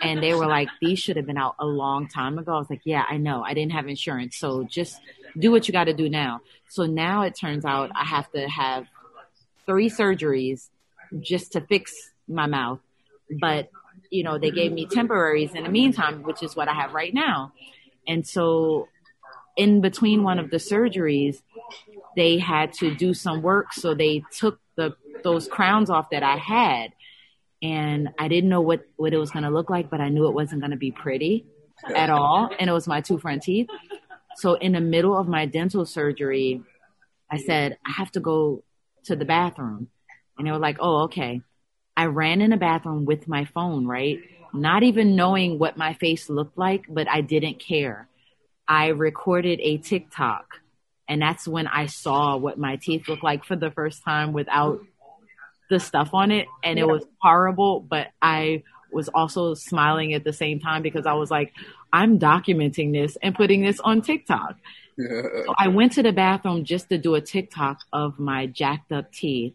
and 0.00 0.22
they 0.22 0.34
were 0.34 0.46
like, 0.46 0.68
these 0.80 0.98
should 0.98 1.16
have 1.16 1.26
been 1.26 1.36
out 1.36 1.56
a 1.58 1.66
long 1.66 2.08
time 2.08 2.38
ago. 2.38 2.54
I 2.54 2.58
was 2.58 2.70
like, 2.70 2.80
yeah, 2.84 3.04
I 3.08 3.18
know. 3.18 3.42
I 3.42 3.54
didn't 3.54 3.72
have 3.72 3.86
insurance. 3.86 4.36
So 4.36 4.64
just 4.64 4.98
do 5.38 5.50
what 5.50 5.68
you 5.68 5.72
got 5.72 5.84
to 5.84 5.94
do 5.94 6.08
now. 6.08 6.40
So 6.68 6.86
now 6.86 7.22
it 7.22 7.36
turns 7.38 7.64
out 7.64 7.90
I 7.94 8.04
have 8.04 8.30
to 8.32 8.48
have 8.48 8.86
three 9.66 9.90
surgeries 9.90 10.68
just 11.20 11.52
to 11.52 11.60
fix 11.60 12.10
my 12.28 12.46
mouth. 12.46 12.80
But, 13.40 13.70
you 14.10 14.24
know, 14.24 14.38
they 14.38 14.50
gave 14.50 14.72
me 14.72 14.86
temporaries 14.86 15.54
in 15.54 15.64
the 15.64 15.70
meantime, 15.70 16.22
which 16.22 16.42
is 16.42 16.56
what 16.56 16.68
I 16.68 16.74
have 16.74 16.92
right 16.92 17.14
now. 17.14 17.52
And 18.06 18.26
so 18.26 18.88
in 19.56 19.80
between 19.80 20.22
one 20.22 20.38
of 20.38 20.50
the 20.50 20.56
surgeries, 20.56 21.42
they 22.16 22.38
had 22.38 22.72
to 22.74 22.94
do 22.94 23.14
some 23.14 23.42
work. 23.42 23.72
So 23.72 23.94
they 23.94 24.24
took 24.36 24.58
the, 24.76 24.96
those 25.22 25.46
crowns 25.46 25.90
off 25.90 26.10
that 26.10 26.22
I 26.22 26.36
had 26.36 26.92
and 27.62 28.08
I 28.18 28.28
didn't 28.28 28.48
know 28.48 28.62
what, 28.62 28.86
what 28.96 29.12
it 29.12 29.18
was 29.18 29.30
going 29.30 29.42
to 29.42 29.50
look 29.50 29.68
like, 29.68 29.90
but 29.90 30.00
I 30.00 30.08
knew 30.08 30.26
it 30.26 30.34
wasn't 30.34 30.62
going 30.62 30.70
to 30.70 30.76
be 30.76 30.92
pretty 30.92 31.44
at 31.94 32.10
all. 32.10 32.50
And 32.58 32.70
it 32.70 32.72
was 32.72 32.86
my 32.86 33.00
two 33.00 33.18
front 33.18 33.42
teeth. 33.42 33.68
So 34.40 34.54
in 34.54 34.72
the 34.72 34.80
middle 34.80 35.16
of 35.16 35.28
my 35.28 35.46
dental 35.46 35.84
surgery, 35.84 36.62
I 37.30 37.38
said, 37.38 37.78
I 37.86 37.92
have 37.92 38.10
to 38.12 38.20
go 38.20 38.62
to 39.04 39.16
the 39.16 39.24
bathroom. 39.24 39.88
And 40.36 40.46
they 40.46 40.50
were 40.50 40.58
like, 40.58 40.78
oh, 40.80 41.04
okay. 41.04 41.42
I 41.96 42.06
ran 42.06 42.40
in 42.40 42.50
the 42.50 42.56
bathroom 42.56 43.04
with 43.04 43.28
my 43.28 43.44
phone, 43.44 43.86
right? 43.86 44.18
Not 44.54 44.82
even 44.82 45.16
knowing 45.16 45.58
what 45.58 45.76
my 45.76 45.94
face 45.94 46.30
looked 46.30 46.56
like, 46.56 46.86
but 46.88 47.08
I 47.08 47.20
didn't 47.20 47.60
care. 47.60 48.08
I 48.66 48.88
recorded 48.88 49.60
a 49.60 49.78
TikTok 49.78 50.60
and 51.10 51.20
that's 51.20 51.46
when 51.46 51.66
I 51.66 51.86
saw 51.86 52.36
what 52.36 52.56
my 52.56 52.76
teeth 52.76 53.08
looked 53.08 53.24
like 53.24 53.44
for 53.44 53.56
the 53.56 53.72
first 53.72 54.04
time 54.04 54.32
without 54.32 54.80
the 55.68 55.80
stuff 55.80 56.10
on 56.14 56.30
it. 56.30 56.46
And 56.62 56.78
it 56.78 56.86
was 56.86 57.04
horrible, 57.20 57.80
but 57.80 58.06
I 58.22 58.62
was 58.92 59.08
also 59.08 59.54
smiling 59.54 60.14
at 60.14 60.22
the 60.22 60.32
same 60.32 60.60
time 60.60 60.82
because 60.82 61.06
I 61.06 61.14
was 61.14 61.28
like, 61.28 61.52
I'm 61.92 62.18
documenting 62.18 62.92
this 62.92 63.16
and 63.22 63.34
putting 63.34 63.62
this 63.62 63.80
on 63.80 64.02
TikTok. 64.02 64.56
Yeah. 64.96 65.22
So 65.46 65.54
I 65.56 65.68
went 65.68 65.92
to 65.92 66.02
the 66.02 66.12
bathroom 66.12 66.64
just 66.64 66.88
to 66.90 66.98
do 66.98 67.14
a 67.14 67.20
TikTok 67.20 67.80
of 67.92 68.18
my 68.18 68.46
jacked 68.46 68.92
up 68.92 69.12
teeth 69.12 69.54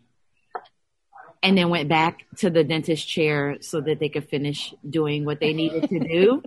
and 1.44 1.58
then 1.58 1.70
went 1.70 1.88
back 1.88 2.26
to 2.38 2.50
the 2.50 2.64
dentist 2.64 3.08
chair 3.08 3.58
so 3.62 3.80
that 3.82 4.00
they 4.00 4.10
could 4.10 4.28
finish 4.28 4.74
doing 4.90 5.26
what 5.26 5.40
they 5.40 5.54
needed 5.54 5.90
to 5.90 6.00
do 6.00 6.42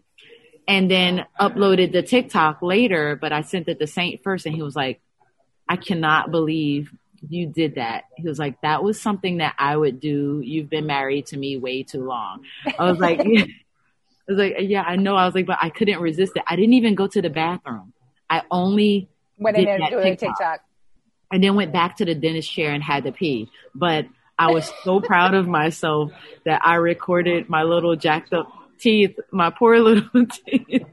and 0.68 0.90
then 0.90 1.24
uploaded 1.40 1.92
the 1.92 2.02
TikTok 2.02 2.60
later, 2.60 3.16
but 3.16 3.32
I 3.32 3.40
sent 3.40 3.68
it 3.68 3.80
to 3.80 3.86
Saint 3.86 4.22
first 4.22 4.44
and 4.44 4.54
he 4.54 4.62
was 4.62 4.76
like, 4.76 5.00
I 5.66 5.76
cannot 5.76 6.30
believe 6.30 6.90
you 7.26 7.46
did 7.46 7.76
that. 7.76 8.04
He 8.16 8.28
was 8.28 8.38
like, 8.38 8.60
that 8.60 8.82
was 8.82 9.00
something 9.00 9.38
that 9.38 9.54
I 9.58 9.76
would 9.76 9.98
do. 9.98 10.40
You've 10.44 10.68
been 10.68 10.86
married 10.86 11.26
to 11.26 11.36
me 11.36 11.56
way 11.56 11.82
too 11.82 12.04
long. 12.04 12.44
I 12.78 12.90
was 12.90 12.98
like, 12.98 13.20
I 14.28 14.32
was 14.32 14.38
like, 14.38 14.56
yeah, 14.60 14.82
I 14.82 14.96
know. 14.96 15.16
I 15.16 15.24
was 15.24 15.34
like, 15.34 15.46
but 15.46 15.58
I 15.60 15.70
couldn't 15.70 16.00
resist 16.00 16.32
it. 16.36 16.42
I 16.46 16.56
didn't 16.56 16.74
even 16.74 16.94
go 16.94 17.06
to 17.06 17.22
the 17.22 17.30
bathroom. 17.30 17.92
I 18.28 18.42
only 18.50 19.08
went 19.38 19.56
in 19.56 19.64
there 19.64 19.78
doing 19.78 20.16
TikTok. 20.16 20.38
TikTok. 20.38 20.60
And 21.30 21.42
then 21.42 21.54
went 21.54 21.72
back 21.72 21.96
to 21.96 22.04
the 22.04 22.14
dentist 22.14 22.50
chair 22.50 22.72
and 22.72 22.82
had 22.82 23.04
to 23.04 23.12
pee. 23.12 23.50
But 23.74 24.06
I 24.38 24.50
was 24.50 24.70
so 24.84 25.00
proud 25.00 25.34
of 25.34 25.46
myself 25.46 26.12
that 26.44 26.60
I 26.64 26.76
recorded 26.76 27.48
my 27.48 27.64
little 27.64 27.96
jacked 27.96 28.32
up 28.32 28.50
teeth, 28.78 29.16
my 29.32 29.50
poor 29.50 29.78
little 29.78 30.26
teeth, 30.46 30.84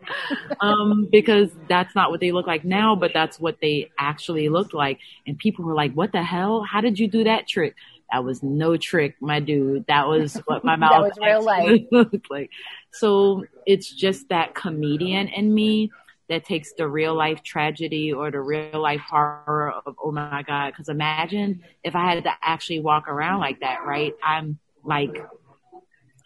um, 0.60 1.08
because 1.12 1.50
that's 1.70 1.94
not 1.96 2.12
what 2.12 2.20
they 2.20 2.32
look 2.32 2.48
like 2.48 2.66
now, 2.66 2.96
but 2.96 3.12
that's 3.14 3.40
what 3.40 3.58
they 3.62 3.92
actually 3.98 4.50
looked 4.50 4.74
like. 4.74 5.00
And 5.28 5.38
people 5.38 5.66
were 5.66 5.76
like, 5.76 5.94
what 5.94 6.12
the 6.12 6.24
hell? 6.24 6.66
How 6.70 6.82
did 6.82 7.00
you 7.00 7.08
do 7.08 7.26
that 7.26 7.48
trick? 7.48 7.76
That 8.12 8.24
was 8.24 8.44
no 8.44 8.78
trick, 8.78 9.16
my 9.20 9.40
dude. 9.40 9.86
That 9.88 10.08
was 10.08 10.36
what 10.46 10.64
my 10.64 10.76
mouth 10.78 11.02
was 11.02 11.18
real 11.22 11.44
life. 11.44 11.82
looked 11.92 12.30
like. 12.30 12.52
So 12.94 13.46
it's 13.66 13.90
just 13.90 14.30
that 14.30 14.56
comedian 14.56 15.28
in 15.28 15.54
me 15.54 15.92
that 16.30 16.46
takes 16.46 16.74
the 16.74 16.88
real 16.88 17.16
life 17.16 17.44
tragedy 17.44 18.12
or 18.12 18.32
the 18.32 18.42
real 18.42 18.82
life 18.82 19.02
horror 19.02 19.74
of, 19.86 19.96
oh 20.04 20.12
my 20.12 20.44
God. 20.44 20.74
Cause 20.76 20.90
imagine 20.90 21.64
if 21.84 21.96
I 21.96 22.14
had 22.14 22.24
to 22.24 22.32
actually 22.42 22.80
walk 22.80 23.08
around 23.08 23.40
like 23.40 23.60
that, 23.60 23.86
right? 23.86 24.14
I'm 24.24 24.60
like, 24.84 25.16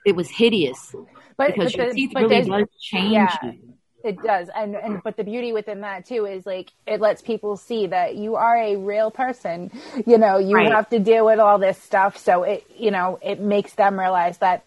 it 0.06 0.16
was 0.16 0.30
hideous 0.30 0.96
but, 1.38 1.48
because 1.48 1.72
but 1.72 1.78
your 1.78 1.88
the, 1.90 1.94
teeth 1.96 2.12
really 2.16 2.42
does 2.42 2.68
change 2.80 3.14
yeah, 3.14 3.36
you. 3.44 3.74
It 4.04 4.22
does. 4.24 4.50
And, 4.56 4.76
and, 4.76 5.04
but 5.04 5.18
the 5.18 5.26
beauty 5.26 5.52
within 5.52 5.82
that 5.82 6.06
too 6.06 6.26
is 6.26 6.46
like, 6.46 6.72
it 6.88 7.02
lets 7.02 7.22
people 7.22 7.58
see 7.58 7.88
that 7.88 8.16
you 8.16 8.36
are 8.36 8.56
a 8.56 8.78
real 8.78 9.12
person. 9.12 9.72
You 10.06 10.18
know, 10.18 10.38
you 10.38 10.56
right. 10.56 10.72
have 10.72 10.90
to 10.90 11.00
deal 11.00 11.26
with 11.26 11.40
all 11.40 11.60
this 11.60 11.78
stuff. 11.78 12.18
So 12.18 12.44
it, 12.44 12.66
you 12.78 12.92
know, 12.92 13.20
it 13.22 13.42
makes 13.42 13.74
them 13.74 14.00
realize 14.00 14.38
that, 14.38 14.64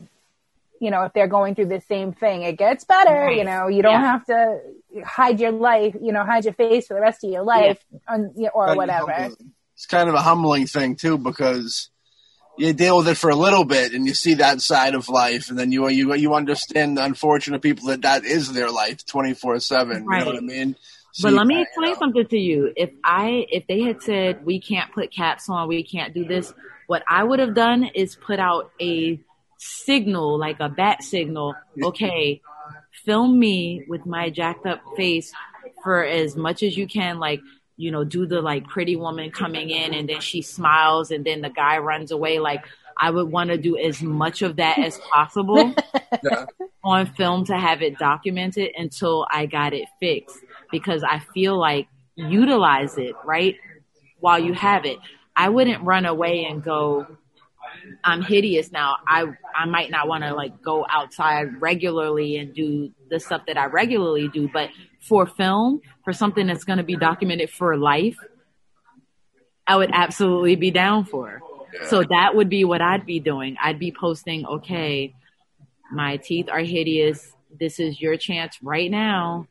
you 0.81 0.91
know, 0.91 1.05
if 1.05 1.13
they're 1.15 1.29
going 1.29 1.55
through 1.55 1.69
the 1.69 1.81
same 1.89 2.13
thing, 2.13 2.43
it 2.43 2.59
gets 2.59 2.85
better. 2.85 3.11
Right. 3.11 3.39
You 3.39 3.45
know, 3.45 3.69
you 3.69 3.83
don't 3.83 3.93
yeah. 3.93 4.13
have 4.13 4.27
to 4.27 4.61
hide 5.05 5.41
your 5.41 5.53
life, 5.53 5.97
you 6.01 6.13
know, 6.13 6.25
hide 6.25 6.45
your 6.45 6.55
face 6.55 6.89
for 6.89 6.95
the 6.95 7.01
rest 7.01 7.25
of 7.25 7.31
your 7.31 7.45
life 7.45 7.83
yeah. 8.37 8.49
or 8.53 8.77
whatever. 8.77 9.31
It's 9.75 9.87
kind 9.87 10.09
of 10.09 10.15
a 10.15 10.21
humbling 10.21 10.67
thing 10.67 10.97
too, 10.97 11.17
because 11.17 11.89
you 12.59 12.73
deal 12.73 12.99
with 12.99 13.09
it 13.09 13.17
for 13.17 13.31
a 13.31 13.37
little 13.37 13.65
bit 13.65 13.93
and 13.93 14.07
you 14.07 14.15
see 14.15 14.35
that 14.35 14.61
side 14.61 14.95
of 14.95 15.09
life 15.09 15.49
and 15.49 15.59
then 15.59 15.73
you 15.73 15.89
you 15.89 16.15
you 16.15 16.35
understand 16.35 16.97
the 16.97 17.05
unfortunate 17.05 17.63
people 17.63 17.89
that 17.89 18.03
that 18.03 18.25
is 18.25 18.53
their 18.53 18.71
life 18.71 19.05
24/7 19.07 19.95
you 19.95 20.01
know 20.01 20.27
what 20.27 20.37
I 20.37 20.41
mean? 20.41 20.77
So 21.13 21.29
but 21.29 21.35
let 21.35 21.47
me 21.47 21.61
explain 21.61 21.95
something 21.97 22.27
to 22.27 22.39
you. 22.39 22.73
If 22.75 22.91
I 23.05 23.47
if 23.51 23.67
they 23.67 23.83
had 23.83 24.03
said 24.03 24.45
we 24.45 24.61
can't 24.61 24.93
put 24.93 25.13
caps 25.13 25.49
on 25.49 25.69
we 25.69 25.83
can't 25.83 26.15
do 26.15 26.25
this 26.25 26.53
what 26.87 27.03
I 27.09 27.25
would 27.25 27.39
have 27.39 27.55
done 27.55 27.85
is 27.85 28.17
put 28.17 28.39
out 28.39 28.71
a 28.81 29.19
signal 29.59 30.39
like 30.39 30.59
a 30.61 30.69
bat 30.69 31.03
signal 31.03 31.55
okay 31.83 32.43
film 33.05 33.39
me 33.39 33.85
with 33.89 34.05
my 34.07 34.29
jacked 34.29 34.67
up 34.67 34.81
face 34.97 35.33
for 35.83 36.05
as 36.05 36.37
much 36.37 36.63
as 36.63 36.77
you 36.77 36.87
can 36.87 37.19
like 37.19 37.41
you 37.83 37.91
know, 37.91 38.05
do 38.05 38.27
the 38.27 38.41
like 38.41 38.65
pretty 38.69 38.95
woman 38.95 39.33
coming 39.33 39.71
in 39.71 39.93
and 39.93 40.09
then 40.09 40.21
she 40.21 40.41
smiles 40.41 41.11
and 41.11 41.25
then 41.25 41.41
the 41.41 41.51
guy 41.51 41.79
runs 41.79 42.13
away. 42.13 42.39
Like 42.39 42.65
I 42.97 43.11
would 43.11 43.29
want 43.29 43.51
to 43.51 43.59
do 43.59 43.77
as 43.77 44.01
much 44.01 44.41
of 44.43 44.55
that 44.57 44.79
as 44.79 44.99
possible 45.13 45.75
yeah. 46.23 46.47
on 46.85 47.07
film 47.15 47.45
to 47.47 47.59
have 47.59 47.83
it 47.83 47.99
documented 47.99 48.71
until 48.77 49.27
I 49.33 49.47
got 49.47 49.73
it 49.73 49.89
fixed 49.99 50.39
because 50.71 51.03
I 51.03 51.19
feel 51.35 51.59
like 51.59 51.89
utilize 52.15 52.97
it, 52.99 53.17
right? 53.25 53.57
While 54.21 54.39
you 54.39 54.55
have 54.55 54.85
it. 54.85 54.99
I 55.35 55.49
wouldn't 55.49 55.83
run 55.83 56.07
away 56.07 56.45
and 56.45 56.63
go, 56.63 57.07
I'm 58.05 58.23
hideous 58.23 58.71
now. 58.71 58.99
I 59.09 59.25
I 59.57 59.65
might 59.65 59.91
not 59.91 60.07
want 60.07 60.23
to 60.23 60.35
like 60.35 60.63
go 60.63 60.87
outside 60.89 61.61
regularly 61.61 62.37
and 62.37 62.55
do 62.55 62.93
the 63.11 63.19
stuff 63.19 63.43
that 63.49 63.59
I 63.59 63.67
regularly 63.67 64.29
do, 64.29 64.49
but 64.53 64.71
for 65.01 65.27
film, 65.27 65.81
for 66.05 66.13
something 66.13 66.47
that's 66.47 66.65
going 66.65 66.79
to 66.79 66.85
be 66.85 66.97
documented 66.97 67.51
for 67.51 67.77
life, 67.77 68.17
I 69.67 69.77
would 69.77 69.91
absolutely 69.93 70.57
be 70.57 70.71
down 70.71 71.05
for. 71.05 71.41
Yeah. 71.73 71.89
So 71.89 72.03
that 72.03 72.35
would 72.35 72.49
be 72.49 72.65
what 72.65 72.81
I'd 72.81 73.07
be 73.07 73.21
doing. 73.21 73.57
I'd 73.63 73.79
be 73.79 73.93
posting, 73.93 74.45
okay, 74.45 75.15
my 75.91 76.17
teeth 76.17 76.49
are 76.51 76.61
hideous. 76.61 77.33
This 77.59 77.79
is 77.79 78.01
your 78.01 78.17
chance 78.17 78.59
right 78.63 78.91
now. 78.91 79.47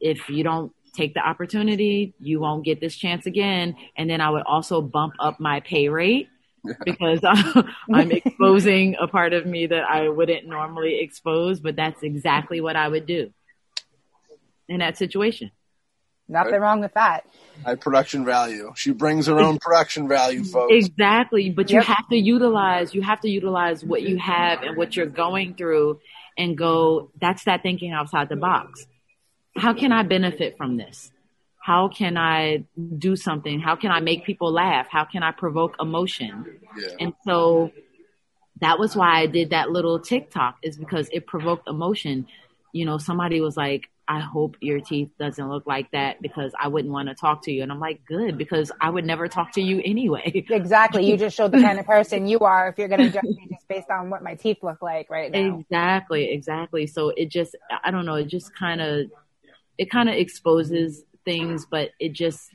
If 0.00 0.28
you 0.28 0.44
don't 0.44 0.72
take 0.94 1.14
the 1.14 1.20
opportunity, 1.20 2.14
you 2.20 2.40
won't 2.40 2.64
get 2.64 2.80
this 2.80 2.94
chance 2.94 3.26
again. 3.26 3.76
And 3.96 4.08
then 4.08 4.20
I 4.20 4.30
would 4.30 4.42
also 4.42 4.80
bump 4.80 5.14
up 5.18 5.40
my 5.40 5.60
pay 5.60 5.88
rate 5.88 6.28
because 6.84 7.20
I'm 7.92 8.12
exposing 8.12 8.96
a 9.00 9.08
part 9.08 9.32
of 9.32 9.46
me 9.46 9.66
that 9.66 9.84
I 9.84 10.08
wouldn't 10.08 10.46
normally 10.46 11.00
expose, 11.00 11.60
but 11.60 11.76
that's 11.76 12.02
exactly 12.02 12.60
what 12.60 12.76
I 12.76 12.88
would 12.88 13.06
do 13.06 13.32
in 14.68 14.78
that 14.78 14.96
situation. 14.96 15.50
Nothing 16.28 16.60
wrong 16.60 16.80
with 16.80 16.94
that. 16.94 17.26
High 17.64 17.74
production 17.74 18.24
value. 18.24 18.72
She 18.74 18.92
brings 18.92 19.26
her 19.26 19.38
own 19.38 19.58
production 19.58 20.08
value, 20.08 20.44
folks. 20.44 20.72
Exactly. 20.74 21.50
But 21.50 21.70
you 21.70 21.80
have 21.80 22.08
to 22.08 22.16
utilize, 22.16 22.94
you 22.94 23.02
have 23.02 23.20
to 23.20 23.28
utilize 23.28 23.84
what 23.84 24.02
you 24.02 24.16
have 24.18 24.62
and 24.62 24.76
what 24.76 24.96
you're 24.96 25.06
going 25.06 25.54
through 25.54 26.00
and 26.38 26.56
go, 26.56 27.10
that's 27.20 27.44
that 27.44 27.62
thinking 27.62 27.92
outside 27.92 28.28
the 28.28 28.36
box. 28.36 28.86
How 29.56 29.74
can 29.74 29.92
I 29.92 30.02
benefit 30.02 30.56
from 30.56 30.78
this? 30.78 31.10
How 31.60 31.88
can 31.88 32.16
I 32.16 32.64
do 32.98 33.14
something? 33.14 33.60
How 33.60 33.76
can 33.76 33.90
I 33.90 34.00
make 34.00 34.24
people 34.24 34.50
laugh? 34.50 34.86
How 34.90 35.04
can 35.04 35.22
I 35.22 35.30
provoke 35.32 35.76
emotion? 35.78 36.58
Yeah. 36.76 36.88
And 36.98 37.12
so 37.24 37.70
that 38.60 38.78
was 38.78 38.96
why 38.96 39.20
I 39.20 39.26
did 39.26 39.50
that 39.50 39.70
little 39.70 40.00
TikTok 40.00 40.56
is 40.62 40.76
because 40.76 41.08
it 41.12 41.26
provoked 41.26 41.68
emotion. 41.68 42.26
You 42.72 42.86
know, 42.86 42.96
somebody 42.96 43.40
was 43.40 43.56
like, 43.56 43.90
I 44.08 44.20
hope 44.20 44.56
your 44.60 44.80
teeth 44.80 45.10
doesn't 45.18 45.48
look 45.48 45.66
like 45.66 45.90
that 45.92 46.20
because 46.20 46.52
I 46.60 46.68
wouldn't 46.68 46.92
want 46.92 47.08
to 47.08 47.14
talk 47.14 47.44
to 47.44 47.52
you. 47.52 47.62
And 47.62 47.70
I'm 47.70 47.78
like, 47.78 48.04
good, 48.04 48.36
because 48.36 48.72
I 48.80 48.90
would 48.90 49.04
never 49.04 49.28
talk 49.28 49.52
to 49.52 49.62
you 49.62 49.80
anyway. 49.84 50.44
Exactly. 50.50 51.08
You 51.08 51.16
just 51.16 51.36
showed 51.36 51.52
the 51.52 51.60
kind 51.60 51.78
of 51.78 51.86
person 51.86 52.26
you 52.26 52.40
are 52.40 52.68
if 52.68 52.78
you're 52.78 52.88
going 52.88 53.00
to 53.00 53.10
judge 53.10 53.24
me 53.24 53.48
just 53.50 53.66
based 53.68 53.90
on 53.90 54.10
what 54.10 54.22
my 54.22 54.34
teeth 54.34 54.58
look 54.62 54.82
like 54.82 55.08
right 55.08 55.30
now. 55.30 55.58
Exactly. 55.60 56.30
Exactly. 56.30 56.86
So 56.86 57.10
it 57.10 57.30
just, 57.30 57.56
I 57.82 57.90
don't 57.90 58.04
know, 58.04 58.16
it 58.16 58.26
just 58.26 58.54
kind 58.54 58.80
of, 58.80 59.06
it 59.78 59.90
kind 59.90 60.08
of 60.08 60.16
exposes 60.16 61.04
things, 61.24 61.66
but 61.70 61.90
it 61.98 62.12
just, 62.12 62.50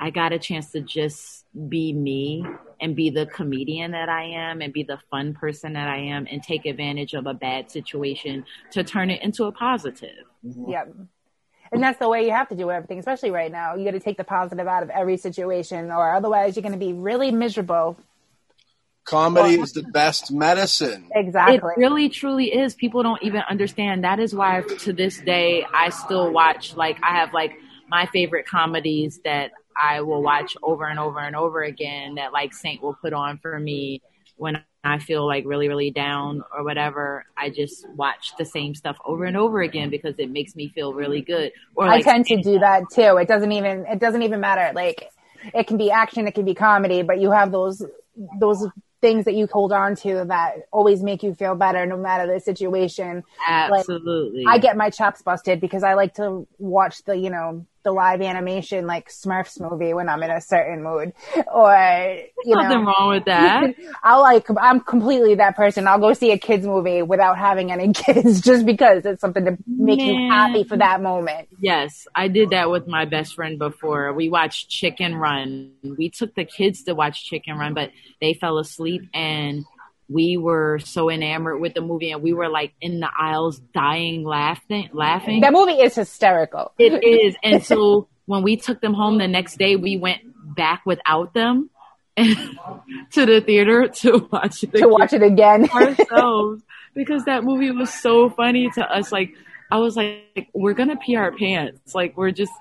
I 0.00 0.10
got 0.10 0.32
a 0.32 0.38
chance 0.38 0.70
to 0.72 0.80
just 0.80 1.44
be 1.68 1.92
me 1.92 2.44
and 2.80 2.94
be 2.94 3.10
the 3.10 3.26
comedian 3.26 3.90
that 3.92 4.08
I 4.08 4.24
am 4.24 4.60
and 4.60 4.72
be 4.72 4.82
the 4.82 4.98
fun 5.10 5.34
person 5.34 5.72
that 5.72 5.88
I 5.88 5.96
am 5.96 6.26
and 6.30 6.42
take 6.42 6.66
advantage 6.66 7.14
of 7.14 7.26
a 7.26 7.34
bad 7.34 7.70
situation 7.70 8.44
to 8.72 8.84
turn 8.84 9.10
it 9.10 9.22
into 9.22 9.44
a 9.44 9.52
positive. 9.52 10.24
Mm-hmm. 10.46 10.70
Yep. 10.70 10.94
And 11.72 11.82
that's 11.82 11.98
the 11.98 12.08
way 12.08 12.24
you 12.24 12.30
have 12.30 12.48
to 12.48 12.54
do 12.54 12.70
everything, 12.70 12.98
especially 12.98 13.30
right 13.30 13.52
now. 13.52 13.74
You 13.74 13.84
got 13.84 13.90
to 13.90 14.00
take 14.00 14.16
the 14.16 14.24
positive 14.24 14.66
out 14.66 14.82
of 14.82 14.90
every 14.90 15.16
situation, 15.16 15.90
or 15.90 16.14
otherwise 16.14 16.56
you're 16.56 16.62
going 16.62 16.72
to 16.72 16.78
be 16.78 16.92
really 16.92 17.30
miserable. 17.30 17.98
Comedy 19.04 19.60
is 19.60 19.72
the 19.72 19.82
best 19.82 20.30
medicine. 20.30 21.08
Exactly. 21.14 21.56
It 21.56 21.62
really, 21.78 22.08
truly 22.08 22.54
is. 22.54 22.74
People 22.74 23.02
don't 23.02 23.22
even 23.22 23.42
understand. 23.48 24.04
That 24.04 24.18
is 24.18 24.34
why, 24.34 24.62
to 24.80 24.92
this 24.92 25.18
day, 25.18 25.64
I 25.74 25.90
still 25.90 26.30
watch. 26.30 26.76
Like, 26.76 26.98
I 27.02 27.16
have 27.16 27.32
like 27.32 27.52
my 27.88 28.06
favorite 28.06 28.46
comedies 28.46 29.20
that 29.24 29.52
I 29.80 30.00
will 30.00 30.22
watch 30.22 30.56
over 30.62 30.86
and 30.86 30.98
over 30.98 31.20
and 31.20 31.36
over 31.36 31.62
again. 31.62 32.16
That 32.16 32.32
like 32.32 32.54
Saint 32.54 32.82
will 32.82 32.94
put 32.94 33.12
on 33.12 33.38
for 33.38 33.58
me 33.58 34.02
when 34.36 34.62
I 34.84 34.98
feel 34.98 35.26
like 35.26 35.44
really, 35.46 35.68
really 35.68 35.90
down 35.90 36.42
or 36.56 36.64
whatever, 36.64 37.26
I 37.36 37.50
just 37.50 37.88
watch 37.90 38.32
the 38.38 38.44
same 38.44 38.74
stuff 38.74 38.96
over 39.04 39.24
and 39.24 39.36
over 39.36 39.60
again 39.60 39.90
because 39.90 40.14
it 40.18 40.30
makes 40.30 40.54
me 40.54 40.68
feel 40.68 40.94
really 40.94 41.20
good. 41.20 41.52
Or 41.74 41.86
like, 41.86 42.06
I 42.06 42.12
tend 42.12 42.26
to 42.26 42.40
do 42.40 42.58
that 42.60 42.84
too. 42.92 43.16
It 43.16 43.28
doesn't 43.28 43.52
even 43.52 43.84
it 43.86 43.98
doesn't 43.98 44.22
even 44.22 44.40
matter. 44.40 44.72
Like 44.74 45.10
it 45.54 45.66
can 45.66 45.76
be 45.76 45.90
action, 45.90 46.26
it 46.26 46.34
can 46.34 46.44
be 46.44 46.54
comedy, 46.54 47.02
but 47.02 47.20
you 47.20 47.30
have 47.32 47.52
those 47.52 47.84
those 48.40 48.66
things 49.00 49.24
that 49.26 49.34
you 49.34 49.46
hold 49.52 49.72
on 49.72 49.94
to 49.94 50.24
that 50.26 50.66
always 50.72 51.02
make 51.02 51.22
you 51.22 51.34
feel 51.34 51.54
better 51.54 51.86
no 51.86 51.96
matter 51.96 52.32
the 52.32 52.40
situation. 52.40 53.22
Absolutely. 53.46 54.44
Like, 54.44 54.54
I 54.54 54.58
get 54.58 54.76
my 54.76 54.90
chops 54.90 55.22
busted 55.22 55.60
because 55.60 55.82
I 55.84 55.94
like 55.94 56.14
to 56.14 56.46
watch 56.58 57.04
the, 57.04 57.16
you 57.16 57.30
know, 57.30 57.64
the 57.84 57.92
live 57.92 58.20
animation 58.20 58.86
like 58.86 59.08
Smurfs 59.08 59.60
movie 59.60 59.94
when 59.94 60.08
I'm 60.08 60.22
in 60.22 60.30
a 60.30 60.40
certain 60.40 60.82
mood, 60.82 61.12
or 61.52 62.18
you 62.44 62.54
know, 62.54 62.62
nothing 62.62 62.84
wrong 62.84 63.08
with 63.10 63.24
that. 63.26 63.74
I'll 64.02 64.20
like 64.20 64.46
I'm 64.60 64.80
completely 64.80 65.36
that 65.36 65.56
person. 65.56 65.86
I'll 65.86 65.98
go 65.98 66.12
see 66.12 66.32
a 66.32 66.38
kids 66.38 66.66
movie 66.66 67.02
without 67.02 67.38
having 67.38 67.70
any 67.72 67.92
kids 67.92 68.40
just 68.40 68.66
because 68.66 69.04
it's 69.04 69.20
something 69.20 69.44
to 69.44 69.56
make 69.66 69.98
Man. 69.98 70.08
you 70.08 70.30
happy 70.30 70.64
for 70.64 70.76
that 70.76 71.00
moment. 71.02 71.48
Yes, 71.60 72.06
I 72.14 72.28
did 72.28 72.50
that 72.50 72.70
with 72.70 72.86
my 72.86 73.04
best 73.04 73.34
friend 73.34 73.58
before. 73.58 74.12
We 74.12 74.28
watched 74.28 74.68
Chicken 74.68 75.14
Run. 75.14 75.72
We 75.82 76.10
took 76.10 76.34
the 76.34 76.44
kids 76.44 76.84
to 76.84 76.94
watch 76.94 77.24
Chicken 77.24 77.56
Run, 77.56 77.74
but 77.74 77.90
they 78.20 78.34
fell 78.34 78.58
asleep 78.58 79.02
and 79.14 79.64
we 80.08 80.36
were 80.36 80.78
so 80.78 81.10
enamored 81.10 81.60
with 81.60 81.74
the 81.74 81.80
movie 81.80 82.10
and 82.10 82.22
we 82.22 82.32
were 82.32 82.48
like 82.48 82.72
in 82.80 83.00
the 83.00 83.08
aisles 83.18 83.60
dying 83.74 84.24
laughing 84.24 84.88
laughing. 84.92 85.40
That 85.40 85.52
movie 85.52 85.80
is 85.80 85.94
hysterical. 85.94 86.72
It 86.78 87.04
is. 87.04 87.36
And 87.42 87.62
so 87.62 88.08
when 88.26 88.42
we 88.42 88.56
took 88.56 88.80
them 88.80 88.94
home 88.94 89.18
the 89.18 89.28
next 89.28 89.58
day 89.58 89.76
we 89.76 89.98
went 89.98 90.22
back 90.56 90.82
without 90.86 91.34
them 91.34 91.70
to 92.16 93.26
the 93.26 93.40
theater 93.44 93.88
to 93.88 94.28
watch 94.32 94.64
it 94.64 94.72
to 94.72 94.78
again 94.78 94.90
watch 94.90 95.12
it 95.12 95.22
again. 95.22 95.68
ourselves 95.70 96.62
because 96.94 97.24
that 97.24 97.44
movie 97.44 97.70
was 97.70 97.92
so 97.92 98.30
funny 98.30 98.70
to 98.70 98.84
us. 98.90 99.12
Like 99.12 99.34
i 99.70 99.78
was 99.78 99.96
like 99.96 100.48
we're 100.54 100.72
gonna 100.72 100.96
pee 100.96 101.16
our 101.16 101.32
pants. 101.36 101.94
Like 101.94 102.16
we're 102.16 102.32
just 102.32 102.52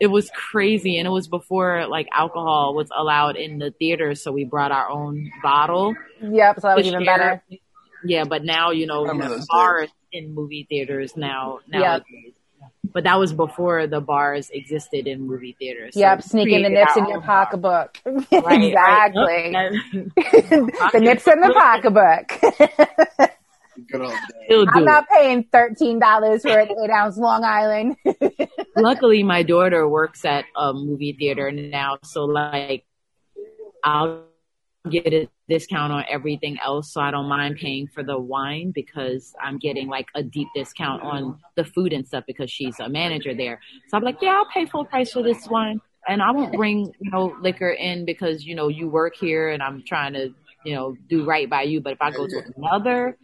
it 0.00 0.08
was 0.08 0.30
crazy 0.34 0.98
and 0.98 1.06
it 1.06 1.10
was 1.10 1.28
before 1.28 1.86
like 1.86 2.08
alcohol 2.12 2.74
was 2.74 2.88
allowed 2.96 3.36
in 3.36 3.58
the 3.58 3.70
theater 3.72 4.14
so 4.14 4.32
we 4.32 4.44
brought 4.44 4.72
our 4.72 4.88
own 4.88 5.30
bottle. 5.42 5.94
Yep 6.20 6.60
so 6.60 6.68
that 6.68 6.76
was 6.76 6.86
even 6.86 7.04
share. 7.04 7.18
better. 7.18 7.58
Yeah 8.04 8.24
but 8.24 8.44
now 8.44 8.70
you 8.70 8.86
know 8.86 9.04
bars 9.48 9.90
in 10.12 10.34
movie 10.34 10.66
theaters 10.68 11.16
now 11.16 11.60
now 11.68 11.94
yep. 11.94 12.02
but 12.92 13.04
that 13.04 13.18
was 13.18 13.32
before 13.32 13.86
the 13.86 14.00
bars 14.00 14.50
existed 14.50 15.06
in 15.06 15.26
movie 15.26 15.56
theaters 15.58 15.94
so 15.94 16.00
yep 16.00 16.22
sneaking 16.22 16.62
the 16.62 16.68
nips 16.68 16.96
in 16.96 17.06
your 17.08 17.20
pocketbook. 17.20 17.98
Right, 18.32 18.64
exactly. 18.64 19.52
Right. 19.54 19.72
the 20.92 21.00
nips 21.00 21.26
in 21.26 21.40
the 21.40 21.52
pocketbook 21.54 23.32
Good 23.90 24.00
old 24.00 24.68
I'm 24.72 24.84
not 24.84 25.06
paying 25.08 25.44
thirteen 25.52 25.98
dollars 25.98 26.42
for 26.42 26.58
an 26.58 26.68
eight 26.70 26.90
ounce 26.90 27.18
Long 27.18 27.44
Island. 27.44 27.96
Luckily, 28.76 29.22
my 29.22 29.42
daughter 29.42 29.88
works 29.88 30.24
at 30.24 30.44
a 30.56 30.72
movie 30.72 31.14
theater 31.18 31.50
now, 31.52 31.98
so 32.02 32.24
like 32.24 32.84
I'll 33.84 34.24
get 34.90 35.12
a 35.12 35.28
discount 35.48 35.92
on 35.92 36.04
everything 36.08 36.58
else, 36.64 36.92
so 36.92 37.00
I 37.00 37.10
don't 37.10 37.28
mind 37.28 37.56
paying 37.56 37.86
for 37.88 38.02
the 38.02 38.18
wine 38.18 38.72
because 38.74 39.34
I'm 39.42 39.58
getting 39.58 39.88
like 39.88 40.08
a 40.14 40.22
deep 40.22 40.48
discount 40.54 41.02
on 41.02 41.38
the 41.56 41.64
food 41.64 41.92
and 41.92 42.06
stuff 42.06 42.24
because 42.26 42.50
she's 42.50 42.78
a 42.80 42.88
manager 42.88 43.34
there. 43.34 43.60
So 43.88 43.96
I'm 43.96 44.04
like, 44.04 44.22
yeah, 44.22 44.36
I'll 44.36 44.46
pay 44.46 44.66
full 44.66 44.84
price 44.84 45.12
for 45.12 45.22
this 45.22 45.46
wine, 45.48 45.80
and 46.08 46.22
I 46.22 46.30
won't 46.30 46.54
bring 46.54 46.92
you 46.98 47.10
know 47.10 47.36
liquor 47.40 47.70
in 47.70 48.04
because 48.04 48.44
you 48.44 48.54
know 48.54 48.68
you 48.68 48.88
work 48.88 49.16
here 49.16 49.50
and 49.50 49.62
I'm 49.62 49.82
trying 49.86 50.14
to 50.14 50.34
you 50.64 50.74
know 50.74 50.96
do 51.08 51.24
right 51.24 51.48
by 51.48 51.62
you. 51.62 51.80
But 51.80 51.94
if 51.94 52.02
I 52.02 52.10
go 52.10 52.26
to 52.26 52.42
another 52.56 53.16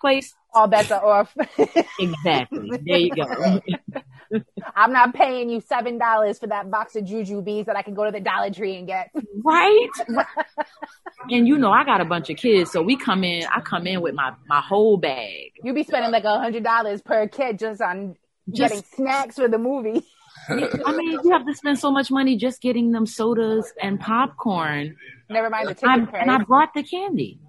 place, 0.00 0.34
all 0.52 0.66
bets 0.66 0.90
are 0.90 1.04
off. 1.04 1.36
exactly. 1.98 2.70
There 2.84 2.98
you 2.98 3.10
go. 3.14 3.60
I'm 4.76 4.92
not 4.92 5.14
paying 5.14 5.50
you 5.50 5.60
seven 5.60 5.98
dollars 5.98 6.38
for 6.38 6.46
that 6.46 6.70
box 6.70 6.96
of 6.96 7.04
Jujubes 7.04 7.66
that 7.66 7.76
I 7.76 7.82
can 7.82 7.94
go 7.94 8.04
to 8.04 8.10
the 8.10 8.20
Dollar 8.20 8.50
Tree 8.50 8.76
and 8.76 8.86
get. 8.86 9.10
Right. 9.44 9.88
and 11.30 11.48
you 11.48 11.58
know 11.58 11.70
I 11.70 11.84
got 11.84 12.00
a 12.00 12.04
bunch 12.04 12.30
of 12.30 12.36
kids, 12.36 12.70
so 12.70 12.82
we 12.82 12.96
come 12.96 13.24
in. 13.24 13.44
I 13.46 13.60
come 13.60 13.86
in 13.86 14.00
with 14.00 14.14
my 14.14 14.32
my 14.48 14.60
whole 14.60 14.96
bag. 14.96 15.52
You 15.62 15.72
be 15.72 15.82
spending 15.82 16.10
like 16.10 16.24
a 16.24 16.38
hundred 16.38 16.64
dollars 16.64 17.02
per 17.02 17.26
kid 17.28 17.58
just 17.58 17.80
on 17.80 18.16
just, 18.52 18.72
getting 18.72 18.84
snacks 18.94 19.36
for 19.36 19.48
the 19.48 19.58
movie. 19.58 20.02
I 20.48 20.92
mean, 20.96 21.18
you 21.22 21.30
have 21.32 21.46
to 21.46 21.54
spend 21.54 21.78
so 21.78 21.90
much 21.90 22.10
money 22.10 22.36
just 22.36 22.60
getting 22.60 22.92
them 22.92 23.06
sodas 23.06 23.72
and 23.80 24.00
popcorn. 24.00 24.96
Never 25.28 25.50
mind 25.50 25.68
the 25.68 25.74
ticket. 25.74 26.08
And 26.14 26.30
I 26.30 26.38
brought 26.38 26.72
the 26.74 26.82
candy 26.82 27.40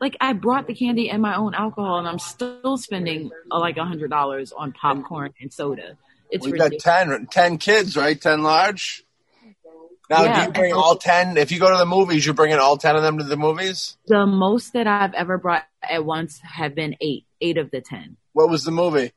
like 0.00 0.16
I 0.20 0.32
brought 0.32 0.66
the 0.66 0.74
candy 0.74 1.10
and 1.10 1.22
my 1.22 1.36
own 1.36 1.54
alcohol, 1.54 1.98
and 1.98 2.08
I'm 2.08 2.18
still 2.18 2.76
spending 2.76 3.30
uh, 3.50 3.58
like 3.58 3.76
a 3.76 3.84
hundred 3.84 4.10
dollars 4.10 4.52
on 4.52 4.72
popcorn 4.72 5.32
and 5.40 5.52
soda. 5.52 5.96
It's 6.30 6.44
we 6.44 6.58
got 6.58 6.72
10, 6.72 7.28
10 7.30 7.58
kids, 7.58 7.96
right? 7.96 8.20
Ten 8.20 8.42
large. 8.42 9.04
Now, 10.08 10.22
yeah. 10.22 10.40
do 10.40 10.46
you 10.46 10.52
bring 10.52 10.72
all 10.72 10.96
ten? 10.96 11.36
If 11.36 11.50
you 11.50 11.58
go 11.58 11.70
to 11.70 11.78
the 11.78 11.86
movies, 11.86 12.24
you 12.24 12.32
bring 12.32 12.52
in 12.52 12.58
all 12.58 12.76
ten 12.76 12.94
of 12.94 13.02
them 13.02 13.18
to 13.18 13.24
the 13.24 13.36
movies. 13.36 13.96
The 14.06 14.24
most 14.24 14.72
that 14.74 14.86
I've 14.86 15.14
ever 15.14 15.36
brought 15.36 15.64
at 15.82 16.04
once 16.04 16.38
have 16.40 16.74
been 16.74 16.96
eight. 17.00 17.24
Eight 17.40 17.58
of 17.58 17.70
the 17.70 17.80
ten. 17.80 18.16
What 18.32 18.48
was 18.48 18.62
the 18.62 18.70
movie? 18.70 19.12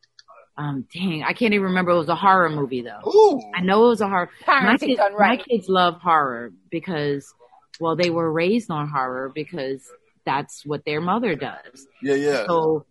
Um, 0.58 0.86
dang, 0.94 1.24
I 1.24 1.34
can't 1.34 1.54
even 1.54 1.68
remember. 1.68 1.92
It 1.92 1.98
was 2.00 2.10
a 2.10 2.16
horror 2.16 2.50
movie 2.50 2.82
though. 2.82 3.08
Ooh. 3.08 3.40
I 3.56 3.62
know 3.62 3.86
it 3.86 3.90
was 3.90 4.02
a 4.02 4.10
horror. 4.10 4.30
My 4.48 4.78
kids, 4.78 5.00
right. 5.00 5.38
my 5.38 5.38
kids 5.38 5.70
love 5.70 6.02
horror 6.02 6.52
because, 6.70 7.34
well, 7.80 7.96
they 7.96 8.10
were 8.10 8.30
raised 8.30 8.70
on 8.72 8.90
horror 8.90 9.32
because 9.34 9.90
that's 10.30 10.64
what 10.64 10.86
their 10.86 11.02
mother 11.02 11.34
does. 11.34 11.88
Yeah, 12.04 12.14
yeah. 12.14 12.46
So 12.46 12.86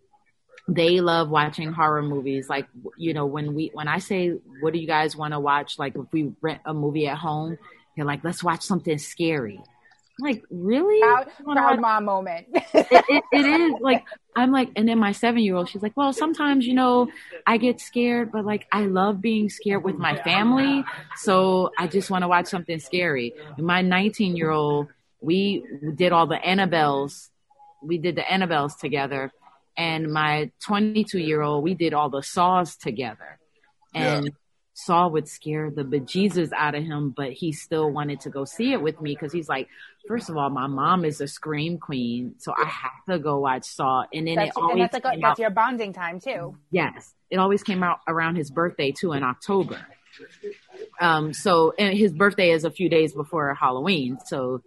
they 0.67 0.99
love 0.99 1.29
watching 1.29 1.71
horror 1.71 2.01
movies. 2.01 2.49
Like, 2.49 2.67
you 2.97 3.13
know, 3.13 3.25
when 3.25 3.55
we, 3.55 3.71
when 3.73 3.87
I 3.87 3.99
say, 3.99 4.31
what 4.59 4.73
do 4.73 4.79
you 4.79 4.87
guys 4.87 5.15
want 5.15 5.33
to 5.33 5.39
watch? 5.39 5.79
Like, 5.79 5.95
if 5.95 6.05
we 6.11 6.33
rent 6.41 6.59
a 6.65 6.73
movie 6.73 7.07
at 7.07 7.17
home, 7.17 7.57
they're 7.95 8.05
like, 8.05 8.23
let's 8.25 8.43
watch 8.43 8.61
something 8.61 8.97
scary. 8.97 9.57
I'm 9.57 10.25
like, 10.25 10.43
really? 10.51 10.99
Proud, 10.99 11.27
proud 11.45 11.79
mom 11.79 12.05
moment. 12.05 12.47
it, 12.53 12.87
it, 12.91 13.23
it 13.31 13.45
is 13.45 13.73
like, 13.79 14.03
I'm 14.35 14.51
like, 14.51 14.71
and 14.75 14.87
then 14.87 14.99
my 14.99 15.13
seven 15.13 15.41
year 15.41 15.55
old, 15.55 15.69
she's 15.69 15.81
like, 15.81 15.95
well, 15.95 16.11
sometimes, 16.11 16.67
you 16.67 16.73
know, 16.73 17.07
I 17.47 17.55
get 17.57 17.79
scared, 17.79 18.33
but 18.33 18.43
like, 18.43 18.67
I 18.69 18.81
love 18.81 19.21
being 19.21 19.49
scared 19.49 19.83
with 19.83 19.95
my 19.95 20.21
family. 20.23 20.83
So 21.15 21.71
I 21.77 21.87
just 21.87 22.09
want 22.09 22.23
to 22.23 22.27
watch 22.27 22.47
something 22.47 22.79
scary. 22.79 23.33
And 23.55 23.65
my 23.65 23.81
19 23.81 24.35
year 24.35 24.51
old, 24.51 24.89
we 25.21 25.63
did 25.95 26.11
all 26.11 26.27
the 26.27 26.37
Annabelles. 26.37 27.28
We 27.81 27.97
did 27.97 28.15
the 28.15 28.21
Annabelles 28.21 28.77
together. 28.77 29.31
And 29.77 30.11
my 30.11 30.51
22 30.65 31.19
year 31.19 31.41
old, 31.41 31.63
we 31.63 31.73
did 31.73 31.93
all 31.93 32.09
the 32.09 32.21
Saws 32.21 32.75
together. 32.75 33.39
And 33.93 34.25
yeah. 34.25 34.31
Saw 34.73 35.07
would 35.09 35.27
scare 35.27 35.69
the 35.69 35.83
bejesus 35.83 36.51
out 36.55 36.73
of 36.73 36.83
him, 36.83 37.13
but 37.15 37.33
he 37.33 37.51
still 37.51 37.91
wanted 37.91 38.21
to 38.21 38.29
go 38.29 38.45
see 38.45 38.71
it 38.71 38.81
with 38.81 39.01
me 39.01 39.13
because 39.13 39.33
he's 39.33 39.49
like, 39.49 39.67
first 40.07 40.29
of 40.29 40.37
all, 40.37 40.49
my 40.49 40.67
mom 40.67 41.03
is 41.03 41.19
a 41.19 41.27
scream 41.27 41.77
queen, 41.77 42.35
so 42.37 42.53
I 42.57 42.65
have 42.65 42.91
to 43.09 43.19
go 43.19 43.39
watch 43.39 43.65
Saw. 43.65 44.05
And 44.13 44.27
then 44.27 44.35
that's, 44.35 44.49
it 44.49 44.53
always 44.55 44.89
that's, 44.91 45.03
like 45.03 45.19
that's 45.21 45.39
your 45.39 45.49
bonding 45.49 45.91
time 45.91 46.19
too. 46.21 46.57
Yes, 46.71 47.13
it 47.29 47.37
always 47.37 47.61
came 47.61 47.83
out 47.83 47.99
around 48.07 48.37
his 48.37 48.49
birthday 48.49 48.91
too 48.91 49.11
in 49.11 49.23
October. 49.23 49.79
Um, 51.01 51.33
so 51.33 51.73
and 51.77 51.97
his 51.97 52.13
birthday 52.13 52.51
is 52.51 52.63
a 52.63 52.71
few 52.71 52.89
days 52.89 53.13
before 53.13 53.53
Halloween, 53.53 54.17
so 54.25 54.61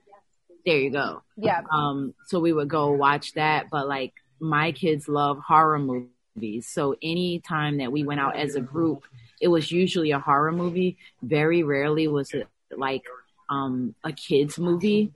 There 0.65 0.79
you 0.79 0.91
go. 0.91 1.23
Yeah. 1.37 1.63
Um, 1.73 2.15
so 2.27 2.41
we 2.41 2.53
would 2.53 2.69
go 2.69 2.93
watch 2.93 3.35
that, 3.35 3.67
but 3.71 3.89
like 3.89 4.13
my 4.41 4.73
kids 4.73 5.09
love 5.09 5.39
horror 5.39 5.79
movies. 5.79 6.67
So 6.67 6.97
anytime 7.03 7.79
that 7.79 7.91
we 7.91 8.05
went 8.05 8.21
out 8.21 8.37
as 8.37 8.55
a 8.55 8.61
group, 8.61 9.05
it 9.41 9.49
was 9.49 9.73
usually 9.73 10.13
a 10.13 10.19
horror 10.19 10.53
movie. 10.53 10.99
Very 11.23 11.63
rarely 11.63 12.07
was 12.09 12.33
it 12.33 12.47
like 12.77 13.03
um, 13.49 13.95
a 14.05 14.13
kids 14.13 14.59
movie. 14.59 15.13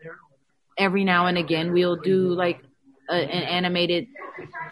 Every 0.78 1.04
now 1.04 1.26
and 1.26 1.38
again, 1.38 1.72
we'll 1.72 1.96
do 1.96 2.28
like 2.28 2.60
a, 3.08 3.14
an 3.14 3.42
animated 3.44 4.08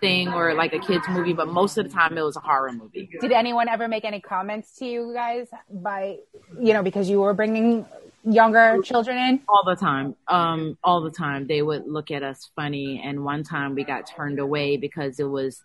thing 0.00 0.28
or 0.28 0.54
like 0.54 0.72
a 0.74 0.78
kids 0.78 1.04
movie, 1.08 1.32
but 1.32 1.48
most 1.48 1.78
of 1.78 1.86
the 1.86 1.90
time 1.90 2.18
it 2.18 2.22
was 2.22 2.36
a 2.36 2.40
horror 2.40 2.72
movie. 2.72 3.08
Did 3.20 3.32
anyone 3.32 3.68
ever 3.68 3.88
make 3.88 4.04
any 4.04 4.20
comments 4.20 4.76
to 4.78 4.86
you 4.86 5.12
guys 5.14 5.48
by, 5.70 6.18
you 6.60 6.72
know, 6.72 6.82
because 6.82 7.08
you 7.08 7.20
were 7.20 7.32
bringing 7.32 7.86
younger 8.24 8.80
children 8.82 9.16
in? 9.16 9.40
All 9.48 9.64
the 9.64 9.76
time. 9.76 10.16
Um, 10.28 10.78
all 10.82 11.02
the 11.02 11.10
time. 11.10 11.46
They 11.46 11.62
would 11.62 11.86
look 11.86 12.10
at 12.10 12.22
us 12.22 12.50
funny. 12.56 13.00
And 13.04 13.24
one 13.24 13.42
time 13.42 13.74
we 13.74 13.84
got 13.84 14.06
turned 14.06 14.38
away 14.38 14.76
because 14.76 15.20
it 15.20 15.28
was, 15.28 15.62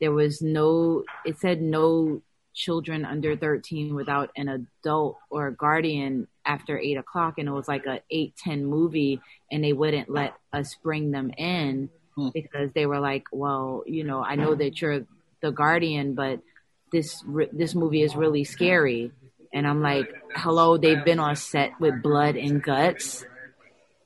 there 0.00 0.12
was 0.12 0.42
no, 0.42 1.04
it 1.24 1.38
said 1.38 1.60
no 1.60 2.22
children 2.54 3.04
under 3.04 3.36
13 3.36 3.94
without 3.94 4.30
an 4.36 4.48
adult 4.48 5.16
or 5.30 5.48
a 5.48 5.54
guardian 5.54 6.26
after 6.44 6.78
eight 6.78 6.96
o'clock. 6.96 7.34
And 7.38 7.48
it 7.48 7.52
was 7.52 7.68
like 7.68 7.86
a 7.86 8.00
eight, 8.10 8.34
10 8.36 8.64
movie 8.64 9.20
and 9.50 9.62
they 9.64 9.72
wouldn't 9.72 10.10
let 10.10 10.34
us 10.52 10.76
bring 10.82 11.10
them 11.10 11.30
in 11.36 11.90
because 12.34 12.70
they 12.74 12.86
were 12.86 13.00
like, 13.00 13.24
well, 13.32 13.84
you 13.86 14.04
know, 14.04 14.22
I 14.22 14.34
know 14.34 14.54
that 14.54 14.80
you're 14.80 15.06
the 15.40 15.52
guardian, 15.52 16.14
but 16.14 16.40
this, 16.92 17.24
this 17.52 17.74
movie 17.74 18.02
is 18.02 18.16
really 18.16 18.44
scary 18.44 19.12
and 19.52 19.66
I'm 19.66 19.82
like, 19.82 20.12
hello, 20.34 20.76
they've 20.76 21.04
been 21.04 21.18
on 21.18 21.36
set 21.36 21.72
with 21.80 22.02
blood 22.02 22.36
and 22.36 22.62
guts. 22.62 23.24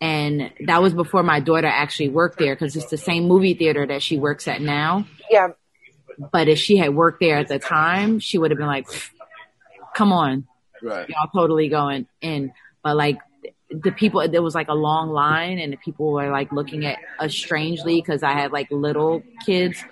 And 0.01 0.51
that 0.67 0.83
was 0.83 0.93
before 0.93 1.23
my 1.23 1.41
daughter 1.41 1.67
actually 1.67 2.09
worked 2.09 2.39
there 2.39 2.55
because 2.55 2.77
it's 2.77 2.91
the 2.91 2.99
same 2.99 3.25
movie 3.25 3.55
theater 3.55 3.87
that 3.87 4.03
she 4.03 4.19
works 4.19 4.49
at 4.49 4.61
now. 4.61 5.07
Yeah. 5.31 5.49
But 6.19 6.49
if 6.49 6.59
she 6.59 6.77
had 6.77 6.95
worked 6.95 7.21
there 7.21 7.39
at 7.39 7.49
the 7.49 7.59
time, 7.59 8.21
she 8.21 8.39
would 8.39 8.51
have 8.51 8.59
been 8.59 8.67
like, 8.67 8.87
come 9.95 10.13
on. 10.13 10.47
Right. 10.83 11.09
Y'all 11.09 11.31
totally 11.35 11.69
going 11.69 12.07
in. 12.21 12.53
But 12.83 12.97
like 12.97 13.19
the 13.71 13.93
people, 13.93 14.27
there 14.29 14.43
was 14.43 14.55
like 14.55 14.69
a 14.69 14.75
long 14.75 15.11
line 15.11 15.59
and 15.59 15.73
the 15.73 15.77
people 15.79 16.13
were 16.13 16.31
like 16.31 16.53
looking 16.53 16.85
at 16.85 16.99
us 17.19 17.35
strangely 17.35 18.01
because 18.01 18.23
I 18.23 18.33
had 18.33 18.53
like 18.53 18.71
little 18.71 19.23
kids. 19.47 19.83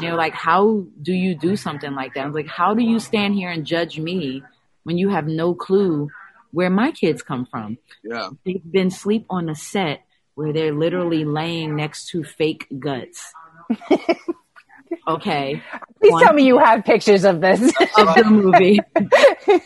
You 0.00 0.08
know, 0.08 0.16
like, 0.16 0.32
how 0.32 0.86
do 1.02 1.12
you 1.12 1.34
do 1.34 1.56
something 1.56 1.94
like 1.94 2.14
that? 2.14 2.22
I 2.22 2.26
was 2.26 2.34
like, 2.34 2.48
how 2.48 2.74
do 2.74 2.82
you 2.82 2.98
stand 2.98 3.34
here 3.34 3.50
and 3.50 3.66
judge 3.66 3.98
me? 3.98 4.42
When 4.84 4.98
you 4.98 5.08
have 5.08 5.26
no 5.26 5.54
clue 5.54 6.08
where 6.52 6.70
my 6.70 6.90
kids 6.90 7.22
come 7.22 7.46
from. 7.46 7.78
Yeah. 8.02 8.30
They've 8.44 8.62
been 8.70 8.90
sleep 8.90 9.26
on 9.30 9.48
a 9.48 9.54
set 9.54 10.04
where 10.34 10.52
they're 10.52 10.74
literally 10.74 11.24
laying 11.24 11.76
next 11.76 12.08
to 12.10 12.24
fake 12.24 12.66
guts. 12.78 13.32
okay. 15.08 15.62
Please 16.00 16.12
One, 16.12 16.22
tell 16.22 16.32
me 16.32 16.44
you 16.44 16.58
have 16.58 16.84
pictures 16.84 17.24
of 17.24 17.40
this. 17.40 17.60
of 17.96 18.14
the 18.14 18.24
movie. 18.24 18.78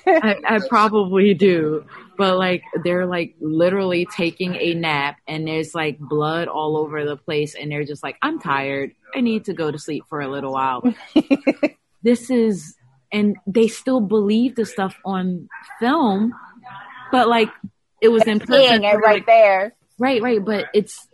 I, 0.07 0.37
I 0.45 0.61
probably 0.69 1.35
do. 1.35 1.85
But 2.17 2.37
like 2.39 2.63
they're 2.85 3.07
like 3.07 3.35
literally 3.41 4.07
taking 4.17 4.55
a 4.57 4.75
nap 4.75 5.19
and 5.27 5.47
there's 5.47 5.75
like 5.75 5.99
blood 5.99 6.49
all 6.49 6.77
over 6.77 7.05
the 7.05 7.17
place 7.17 7.55
and 7.55 7.71
they're 7.71 7.85
just 7.85 8.03
like, 8.03 8.17
I'm 8.23 8.41
tired. 8.41 8.93
I 9.15 9.21
need 9.21 9.45
to 9.47 9.53
go 9.53 9.71
to 9.71 9.79
sleep 9.79 10.05
for 10.09 10.21
a 10.21 10.29
little 10.29 10.53
while. 10.53 10.83
this 12.03 12.31
is 12.31 12.77
and 13.13 13.37
they 13.47 13.69
still 13.69 14.01
believe 14.01 14.57
the 14.57 14.65
stuff 14.65 14.97
on 15.05 15.49
film, 15.79 16.33
but 17.11 17.29
like 17.29 17.51
it 18.01 18.09
was 18.09 18.27
in 18.27 18.41
person. 18.41 18.85
it 18.85 18.97
right 18.97 19.25
there. 19.27 19.75
Right, 19.99 20.23
right. 20.23 20.45
But 20.45 20.67
it's 20.75 21.07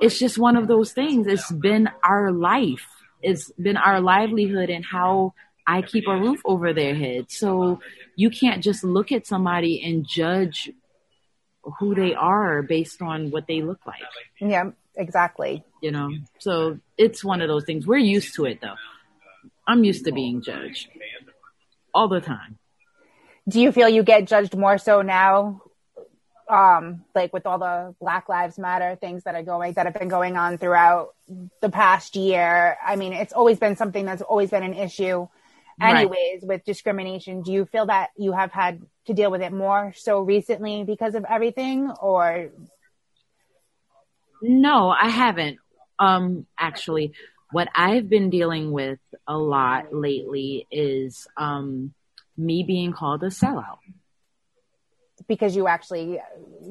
it's 0.00 0.18
just 0.18 0.38
one 0.38 0.56
of 0.56 0.66
those 0.68 0.92
things. 0.92 1.26
It's 1.26 1.50
been 1.50 1.88
our 2.02 2.32
life. 2.32 2.86
It's 3.22 3.52
been 3.52 3.76
our 3.76 4.00
livelihood 4.00 4.70
and 4.70 4.84
how 4.84 5.34
I 5.66 5.82
keep 5.82 6.08
a 6.08 6.16
roof 6.16 6.40
over 6.44 6.72
their 6.72 6.94
head. 6.94 7.26
So 7.30 7.80
you 8.16 8.30
can't 8.30 8.62
just 8.62 8.82
look 8.82 9.12
at 9.12 9.26
somebody 9.26 9.82
and 9.84 10.06
judge 10.06 10.70
who 11.78 11.94
they 11.94 12.14
are 12.14 12.62
based 12.62 13.00
on 13.00 13.30
what 13.30 13.46
they 13.46 13.62
look 13.62 13.86
like. 13.86 14.02
Yeah, 14.40 14.70
exactly. 14.96 15.64
You 15.80 15.92
know, 15.92 16.10
so 16.38 16.80
it's 16.98 17.24
one 17.24 17.40
of 17.40 17.48
those 17.48 17.64
things. 17.64 17.86
We're 17.86 17.98
used 17.98 18.34
to 18.36 18.46
it 18.46 18.60
though. 18.60 18.74
I'm 19.66 19.84
used 19.84 20.04
to 20.06 20.12
being 20.12 20.42
judged 20.42 20.88
all 21.94 22.08
the 22.08 22.20
time. 22.20 22.58
Do 23.48 23.60
you 23.60 23.72
feel 23.72 23.88
you 23.88 24.02
get 24.02 24.26
judged 24.26 24.56
more 24.56 24.78
so 24.78 25.02
now? 25.02 25.62
Um, 26.48 27.04
like 27.14 27.32
with 27.32 27.46
all 27.46 27.58
the 27.58 27.94
Black 28.00 28.28
Lives 28.28 28.58
Matter 28.58 28.96
things 29.00 29.24
that 29.24 29.34
are 29.34 29.42
going 29.42 29.72
that 29.74 29.86
have 29.86 29.94
been 29.94 30.08
going 30.08 30.36
on 30.36 30.58
throughout 30.58 31.14
the 31.60 31.70
past 31.70 32.16
year. 32.16 32.76
I 32.84 32.96
mean, 32.96 33.12
it's 33.12 33.32
always 33.32 33.58
been 33.58 33.76
something 33.76 34.04
that's 34.04 34.22
always 34.22 34.50
been 34.50 34.62
an 34.62 34.74
issue 34.74 35.26
anyways 35.80 36.42
right. 36.42 36.46
with 36.46 36.64
discrimination. 36.64 37.42
Do 37.42 37.52
you 37.52 37.64
feel 37.64 37.86
that 37.86 38.10
you 38.16 38.32
have 38.32 38.52
had 38.52 38.82
to 39.06 39.14
deal 39.14 39.30
with 39.30 39.40
it 39.40 39.52
more 39.52 39.92
so 39.96 40.20
recently 40.20 40.84
because 40.84 41.14
of 41.14 41.24
everything 41.28 41.90
or 41.90 42.50
no, 44.42 44.90
I 44.90 45.08
haven't. 45.08 45.58
Um, 45.98 46.46
actually, 46.58 47.12
what 47.52 47.68
I've 47.74 48.08
been 48.08 48.30
dealing 48.30 48.72
with 48.72 48.98
a 49.26 49.36
lot 49.36 49.94
lately 49.94 50.66
is 50.70 51.26
um, 51.36 51.94
me 52.36 52.64
being 52.66 52.92
called 52.92 53.22
a 53.22 53.28
sellout. 53.28 53.78
Because 55.28 55.54
you 55.54 55.68
actually 55.68 56.18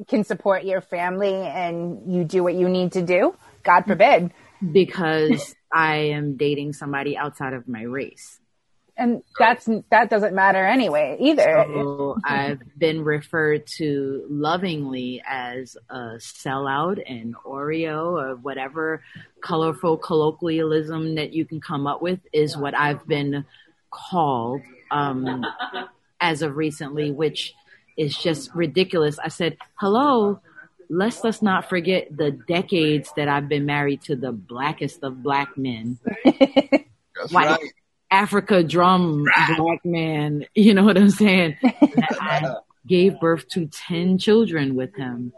can 0.08 0.24
support 0.24 0.64
your 0.64 0.80
family 0.82 1.32
and 1.32 2.12
you 2.12 2.24
do 2.24 2.42
what 2.42 2.54
you 2.54 2.68
need 2.68 2.92
to 2.92 3.02
do? 3.02 3.34
God 3.62 3.82
forbid. 3.86 4.32
Because 4.72 5.54
I 5.72 5.96
am 6.10 6.36
dating 6.36 6.74
somebody 6.74 7.16
outside 7.16 7.54
of 7.54 7.66
my 7.66 7.82
race 7.82 8.38
and 8.96 9.22
that's 9.38 9.68
that 9.90 10.10
doesn't 10.10 10.34
matter 10.34 10.64
anyway 10.64 11.16
either. 11.18 11.64
So 11.66 12.18
I've 12.24 12.60
been 12.76 13.04
referred 13.04 13.66
to 13.78 14.26
lovingly 14.28 15.22
as 15.26 15.76
a 15.88 16.16
sellout 16.18 17.02
and 17.06 17.34
Oreo 17.36 18.22
or 18.22 18.36
whatever 18.36 19.02
colorful 19.42 19.96
colloquialism 19.96 21.14
that 21.14 21.32
you 21.32 21.44
can 21.44 21.60
come 21.60 21.86
up 21.86 22.02
with 22.02 22.20
is 22.32 22.56
what 22.56 22.76
I've 22.76 23.06
been 23.06 23.44
called 23.90 24.60
um, 24.90 25.44
as 26.20 26.42
of 26.42 26.56
recently, 26.56 27.10
which 27.10 27.54
is 27.96 28.16
just 28.16 28.54
ridiculous. 28.54 29.18
I 29.18 29.28
said, 29.28 29.56
"Hello." 29.74 30.40
Let's 30.94 31.24
let's 31.24 31.40
not 31.40 31.70
forget 31.70 32.14
the 32.14 32.32
decades 32.32 33.10
that 33.16 33.26
I've 33.26 33.48
been 33.48 33.64
married 33.64 34.02
to 34.02 34.16
the 34.16 34.30
blackest 34.30 35.02
of 35.02 35.22
black 35.22 35.56
men. 35.56 35.98
That's 36.22 37.32
White, 37.32 37.46
right 37.46 37.60
Africa 38.12 38.62
drum 38.62 39.24
black 39.56 39.84
man. 39.84 40.44
You 40.54 40.74
know 40.74 40.84
what 40.84 40.96
I'm 40.96 41.10
saying? 41.10 41.56
I 41.64 42.56
gave 42.86 43.18
birth 43.20 43.48
to 43.48 43.66
10 43.66 44.18
children 44.18 44.74
with 44.74 44.94
him. 44.94 45.32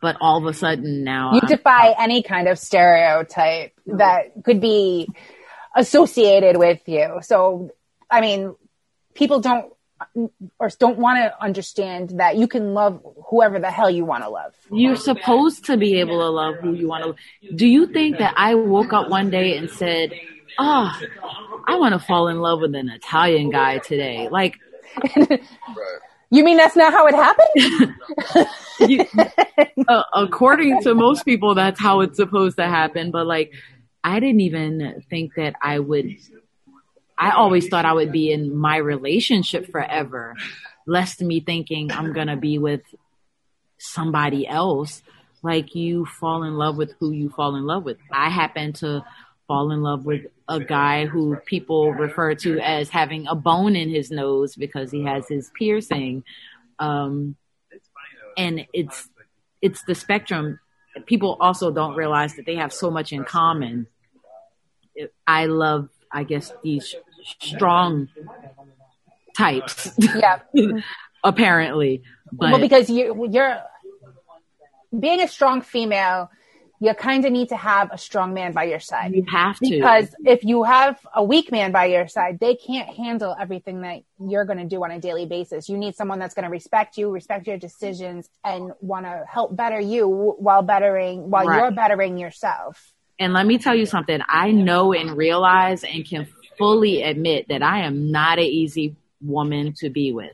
But 0.00 0.16
all 0.20 0.38
of 0.38 0.46
a 0.46 0.54
sudden 0.54 1.04
now. 1.04 1.32
You 1.34 1.40
I'm, 1.42 1.48
defy 1.48 1.94
any 1.98 2.22
kind 2.22 2.48
of 2.48 2.58
stereotype 2.58 3.74
that 3.86 4.32
could 4.44 4.60
be 4.60 5.08
associated 5.76 6.56
with 6.56 6.80
you. 6.86 7.18
So, 7.22 7.70
I 8.10 8.22
mean, 8.22 8.54
people 9.14 9.40
don't 9.40 9.72
or 10.58 10.70
don't 10.78 10.98
want 10.98 11.18
to 11.18 11.42
understand 11.42 12.10
that 12.20 12.36
you 12.36 12.48
can 12.48 12.72
love 12.72 13.02
whoever 13.28 13.58
the 13.58 13.70
hell 13.70 13.90
you 13.90 14.04
want 14.04 14.24
to 14.24 14.30
love. 14.30 14.54
You're 14.72 14.96
supposed 14.96 15.66
to 15.66 15.76
be 15.76 16.00
able 16.00 16.18
to 16.18 16.28
love 16.30 16.56
who 16.56 16.72
you 16.72 16.88
want 16.88 17.04
to. 17.04 17.54
Do 17.54 17.66
you 17.66 17.86
think 17.86 18.18
that 18.18 18.34
I 18.36 18.54
woke 18.54 18.92
up 18.92 19.10
one 19.10 19.30
day 19.30 19.56
and 19.56 19.68
said, 19.70 20.12
oh, 20.58 21.00
I 21.66 21.76
want 21.76 21.94
to 21.94 21.98
fall 21.98 22.28
in 22.28 22.40
love 22.40 22.60
with 22.60 22.74
an 22.74 22.88
Italian 22.88 23.50
guy 23.50 23.78
today. 23.78 24.28
Like, 24.28 24.58
you 26.30 26.44
mean 26.44 26.56
that's 26.56 26.76
not 26.76 26.92
how 26.92 27.06
it 27.06 27.14
happened? 27.14 28.48
you, 28.88 29.04
uh, 29.88 30.02
according 30.14 30.82
to 30.82 30.94
most 30.94 31.24
people, 31.24 31.54
that's 31.54 31.80
how 31.80 32.00
it's 32.00 32.16
supposed 32.16 32.56
to 32.56 32.66
happen. 32.66 33.10
But 33.10 33.26
like, 33.26 33.52
I 34.02 34.20
didn't 34.20 34.40
even 34.40 35.02
think 35.10 35.34
that 35.36 35.54
I 35.62 35.78
would. 35.78 36.16
I 37.18 37.32
always 37.32 37.68
thought 37.68 37.84
I 37.84 37.92
would 37.92 38.12
be 38.12 38.32
in 38.32 38.56
my 38.56 38.76
relationship 38.78 39.70
forever, 39.70 40.36
lest 40.86 41.20
me 41.20 41.40
thinking 41.40 41.92
I'm 41.92 42.12
gonna 42.14 42.36
be 42.36 42.58
with 42.58 42.82
somebody 43.78 44.46
else. 44.46 45.02
Like 45.42 45.74
you 45.74 46.06
fall 46.06 46.42
in 46.44 46.54
love 46.54 46.76
with 46.76 46.94
who 46.98 47.12
you 47.12 47.30
fall 47.30 47.56
in 47.56 47.64
love 47.64 47.84
with. 47.84 47.98
I 48.12 48.28
happen 48.30 48.72
to 48.74 49.04
fall 49.50 49.72
in 49.72 49.82
love 49.82 50.06
with 50.06 50.26
a 50.46 50.60
guy 50.60 51.06
who 51.06 51.34
people 51.44 51.92
refer 51.92 52.36
to 52.36 52.60
as 52.60 52.88
having 52.88 53.26
a 53.26 53.34
bone 53.34 53.74
in 53.74 53.88
his 53.88 54.08
nose 54.08 54.54
because 54.54 54.92
he 54.92 55.02
has 55.02 55.26
his 55.26 55.50
piercing. 55.58 56.22
Um, 56.78 57.34
and 58.38 58.64
it's 58.72 59.08
it's 59.60 59.82
the 59.82 59.96
spectrum. 59.96 60.60
People 61.06 61.36
also 61.40 61.72
don't 61.72 61.96
realize 61.96 62.36
that 62.36 62.46
they 62.46 62.54
have 62.54 62.72
so 62.72 62.92
much 62.92 63.12
in 63.12 63.24
common. 63.24 63.88
I 65.26 65.46
love, 65.46 65.88
I 66.12 66.22
guess, 66.22 66.52
these 66.62 66.94
strong 67.40 68.08
types. 69.36 69.90
Yeah. 69.98 70.38
apparently, 71.24 72.04
but 72.30 72.52
well, 72.52 72.60
because 72.60 72.88
you 72.88 73.28
you're 73.28 73.58
being 74.96 75.20
a 75.20 75.26
strong 75.26 75.62
female, 75.62 76.30
you 76.82 76.94
kind 76.94 77.26
of 77.26 77.32
need 77.32 77.50
to 77.50 77.56
have 77.56 77.90
a 77.92 77.98
strong 77.98 78.32
man 78.32 78.52
by 78.52 78.64
your 78.64 78.80
side. 78.80 79.14
You 79.14 79.24
have 79.30 79.58
to. 79.58 79.68
Because 79.68 80.14
if 80.24 80.42
you 80.42 80.62
have 80.62 80.98
a 81.14 81.22
weak 81.22 81.52
man 81.52 81.72
by 81.72 81.86
your 81.86 82.08
side, 82.08 82.40
they 82.40 82.54
can't 82.54 82.88
handle 82.88 83.36
everything 83.38 83.82
that 83.82 84.02
you're 84.18 84.46
going 84.46 84.58
to 84.58 84.64
do 84.64 84.82
on 84.82 84.90
a 84.90 84.98
daily 84.98 85.26
basis. 85.26 85.68
You 85.68 85.76
need 85.76 85.94
someone 85.94 86.18
that's 86.18 86.32
going 86.32 86.44
to 86.44 86.50
respect 86.50 86.96
you, 86.96 87.10
respect 87.10 87.46
your 87.46 87.58
decisions, 87.58 88.30
and 88.42 88.72
want 88.80 89.04
to 89.04 89.24
help 89.28 89.54
better 89.54 89.78
you 89.78 90.08
while 90.08 90.62
bettering, 90.62 91.28
while 91.28 91.44
right. 91.44 91.58
you're 91.58 91.70
bettering 91.70 92.16
yourself. 92.16 92.94
And 93.18 93.34
let 93.34 93.46
me 93.46 93.58
tell 93.58 93.74
you 93.74 93.84
something. 93.84 94.20
I 94.26 94.50
know 94.50 94.94
and 94.94 95.14
realize 95.18 95.84
and 95.84 96.08
can 96.08 96.26
fully 96.56 97.02
admit 97.02 97.48
that 97.48 97.62
I 97.62 97.80
am 97.84 98.10
not 98.10 98.38
an 98.38 98.46
easy 98.46 98.96
woman 99.20 99.74
to 99.80 99.90
be 99.90 100.12
with. 100.12 100.32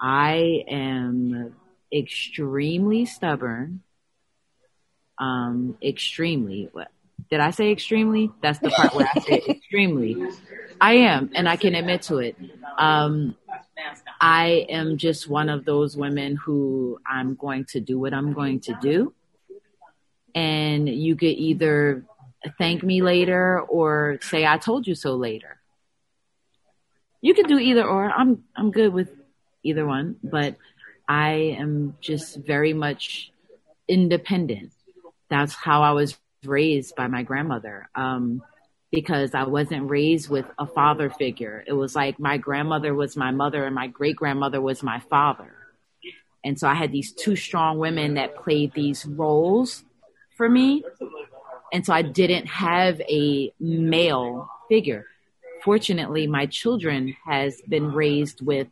I 0.00 0.64
am 0.66 1.54
extremely 1.92 3.04
stubborn 3.04 3.82
um, 5.18 5.76
extremely. 5.82 6.70
Did 7.30 7.40
I 7.40 7.50
say 7.50 7.72
extremely? 7.72 8.30
That's 8.42 8.58
the 8.60 8.70
part 8.70 8.94
where 8.94 9.08
I 9.14 9.20
say 9.20 9.42
extremely. 9.48 10.16
I 10.80 10.94
am, 10.94 11.30
and 11.34 11.48
I 11.48 11.56
can 11.56 11.74
admit 11.74 12.02
to 12.02 12.18
it. 12.18 12.36
Um, 12.78 13.36
I 14.20 14.66
am 14.68 14.96
just 14.96 15.28
one 15.28 15.48
of 15.48 15.64
those 15.64 15.96
women 15.96 16.36
who 16.36 17.00
I'm 17.06 17.34
going 17.34 17.64
to 17.66 17.80
do 17.80 17.98
what 17.98 18.14
I'm 18.14 18.32
going 18.32 18.60
to 18.60 18.78
do. 18.80 19.12
And 20.34 20.88
you 20.88 21.16
could 21.16 21.26
either 21.26 22.04
thank 22.58 22.82
me 22.82 23.02
later 23.02 23.60
or 23.60 24.18
say 24.22 24.46
I 24.46 24.58
told 24.58 24.86
you 24.86 24.94
so 24.94 25.16
later. 25.16 25.60
You 27.20 27.34
could 27.34 27.48
do 27.48 27.58
either 27.58 27.84
or. 27.84 28.08
I'm 28.08 28.44
I'm 28.54 28.70
good 28.70 28.92
with 28.92 29.10
either 29.64 29.84
one, 29.84 30.16
but 30.22 30.56
I 31.08 31.56
am 31.58 31.96
just 32.00 32.36
very 32.36 32.72
much 32.72 33.32
independent 33.88 34.72
that's 35.30 35.54
how 35.54 35.82
I 35.82 35.92
was 35.92 36.18
raised 36.44 36.96
by 36.96 37.06
my 37.06 37.22
grandmother. 37.22 37.88
Um, 37.94 38.42
because 38.90 39.34
I 39.34 39.44
wasn't 39.44 39.90
raised 39.90 40.30
with 40.30 40.46
a 40.58 40.66
father 40.66 41.10
figure. 41.10 41.62
It 41.66 41.74
was 41.74 41.94
like 41.94 42.18
my 42.18 42.38
grandmother 42.38 42.94
was 42.94 43.16
my 43.16 43.30
mother 43.30 43.64
and 43.64 43.74
my 43.74 43.86
great 43.86 44.16
grandmother 44.16 44.60
was 44.60 44.82
my 44.82 45.00
father. 45.10 45.52
And 46.44 46.58
so 46.58 46.66
I 46.66 46.74
had 46.74 46.92
these 46.92 47.12
two 47.12 47.36
strong 47.36 47.78
women 47.78 48.14
that 48.14 48.36
played 48.36 48.72
these 48.72 49.04
roles 49.04 49.84
for 50.36 50.48
me. 50.48 50.84
And 51.72 51.84
so 51.84 51.92
I 51.92 52.02
didn't 52.02 52.46
have 52.46 53.00
a 53.02 53.52
male 53.60 54.48
figure. 54.68 55.04
Fortunately, 55.62 56.26
my 56.26 56.46
children 56.46 57.14
has 57.26 57.60
been 57.68 57.92
raised 57.92 58.40
with 58.40 58.68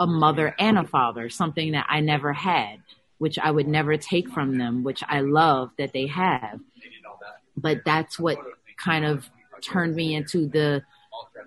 a 0.00 0.06
mother 0.06 0.54
and 0.58 0.78
a 0.78 0.84
father, 0.84 1.28
something 1.28 1.72
that 1.72 1.86
I 1.90 2.00
never 2.00 2.32
had 2.32 2.78
which 3.22 3.38
I 3.38 3.52
would 3.52 3.68
never 3.68 3.96
take 3.96 4.28
from 4.30 4.58
them, 4.58 4.82
which 4.82 5.00
I 5.08 5.20
love 5.20 5.70
that 5.78 5.92
they 5.92 6.08
have. 6.08 6.58
But 7.56 7.82
that's 7.84 8.18
what 8.18 8.36
kind 8.76 9.04
of 9.04 9.30
turned 9.60 9.94
me 9.94 10.16
into 10.16 10.48
the 10.48 10.82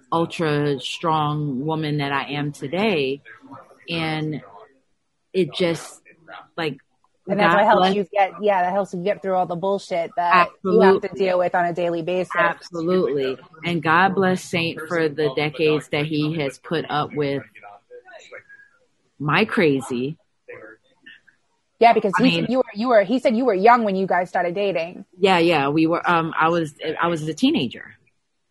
ultra 0.09 0.79
strong 0.79 1.65
woman 1.65 1.97
that 1.97 2.13
I 2.13 2.31
am 2.31 2.53
today. 2.53 3.21
And 3.89 4.41
it 5.33 5.53
just 5.53 6.01
like 6.55 6.77
and 7.27 7.41
that's 7.41 7.53
what 7.53 7.65
helps 7.65 7.93
you 7.93 8.05
get 8.05 8.31
yeah 8.41 8.61
that 8.61 8.71
helps 8.71 8.93
you 8.93 9.03
get 9.03 9.21
through 9.21 9.33
all 9.33 9.47
the 9.47 9.55
bullshit 9.55 10.11
that 10.15 10.47
Absolutely. 10.47 10.85
you 10.85 10.93
have 10.93 11.01
to 11.01 11.17
deal 11.17 11.39
with 11.39 11.55
on 11.55 11.65
a 11.65 11.73
daily 11.73 12.03
basis 12.03 12.31
Absolutely. 12.37 13.37
And 13.65 13.83
God 13.83 14.15
bless 14.15 14.41
Saint 14.41 14.79
for 14.87 15.09
the 15.09 15.33
decades 15.35 15.89
that 15.89 16.05
he 16.05 16.39
has 16.39 16.57
put 16.57 16.85
up 16.89 17.13
with 17.13 17.43
my 19.19 19.43
crazy 19.43 20.17
yeah, 21.79 21.93
because 21.93 22.13
he 22.17 22.23
mean, 22.23 22.45
you 22.49 22.59
were 22.59 22.65
you 22.73 22.87
were 22.87 23.03
he 23.03 23.19
said 23.19 23.35
you 23.35 23.45
were 23.45 23.53
young 23.53 23.83
when 23.83 23.95
you 23.95 24.07
guys 24.07 24.29
started 24.29 24.55
dating. 24.55 25.05
Yeah, 25.17 25.39
yeah, 25.39 25.69
we 25.69 25.87
were. 25.87 26.07
Um, 26.09 26.33
I 26.39 26.49
was 26.49 26.73
I 27.01 27.07
was 27.07 27.27
a 27.27 27.33
teenager. 27.33 27.95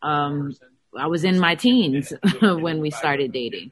Um, 0.03 0.55
I 0.97 1.07
was 1.07 1.25
in 1.25 1.39
my 1.39 1.55
teens 1.55 2.13
when 2.41 2.81
we 2.81 2.91
started 2.91 3.33
dating, 3.33 3.71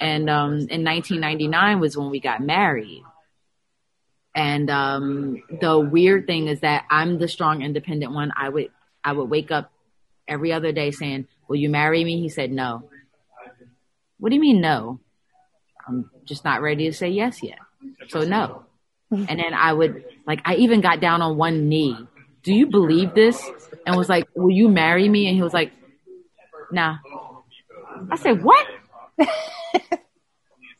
and 0.00 0.30
um, 0.30 0.52
in 0.52 0.84
1999 0.84 1.80
was 1.80 1.96
when 1.96 2.10
we 2.10 2.20
got 2.20 2.40
married. 2.40 3.02
And 4.36 4.68
um, 4.70 5.42
the 5.60 5.78
weird 5.78 6.26
thing 6.26 6.48
is 6.48 6.60
that 6.60 6.84
I'm 6.90 7.18
the 7.18 7.28
strong, 7.28 7.62
independent 7.62 8.12
one. 8.12 8.32
I 8.36 8.48
would 8.48 8.70
I 9.02 9.12
would 9.12 9.28
wake 9.28 9.50
up 9.50 9.72
every 10.28 10.52
other 10.52 10.70
day 10.70 10.92
saying, 10.92 11.26
"Will 11.48 11.56
you 11.56 11.68
marry 11.68 12.04
me?" 12.04 12.20
He 12.20 12.28
said, 12.28 12.52
"No." 12.52 12.88
What 14.18 14.30
do 14.30 14.36
you 14.36 14.40
mean 14.40 14.60
no? 14.60 15.00
I'm 15.86 16.10
just 16.24 16.44
not 16.44 16.62
ready 16.62 16.86
to 16.86 16.96
say 16.96 17.08
yes 17.08 17.42
yet. 17.42 17.58
So 18.08 18.20
no. 18.20 18.64
And 19.16 19.38
then 19.38 19.54
I 19.54 19.72
would 19.72 20.04
like 20.26 20.40
I 20.44 20.56
even 20.56 20.80
got 20.80 21.00
down 21.00 21.22
on 21.22 21.36
one 21.36 21.68
knee. 21.68 21.96
Do 22.42 22.52
you 22.52 22.66
believe 22.66 23.14
this? 23.14 23.42
And 23.86 23.96
was 23.96 24.08
like, 24.08 24.28
"Will 24.34 24.50
you 24.50 24.68
marry 24.68 25.08
me?" 25.08 25.26
And 25.26 25.36
he 25.36 25.42
was 25.42 25.54
like, 25.54 25.72
"Nah." 26.70 26.98
I 28.10 28.16
said, 28.16 28.42
"What?" 28.42 28.66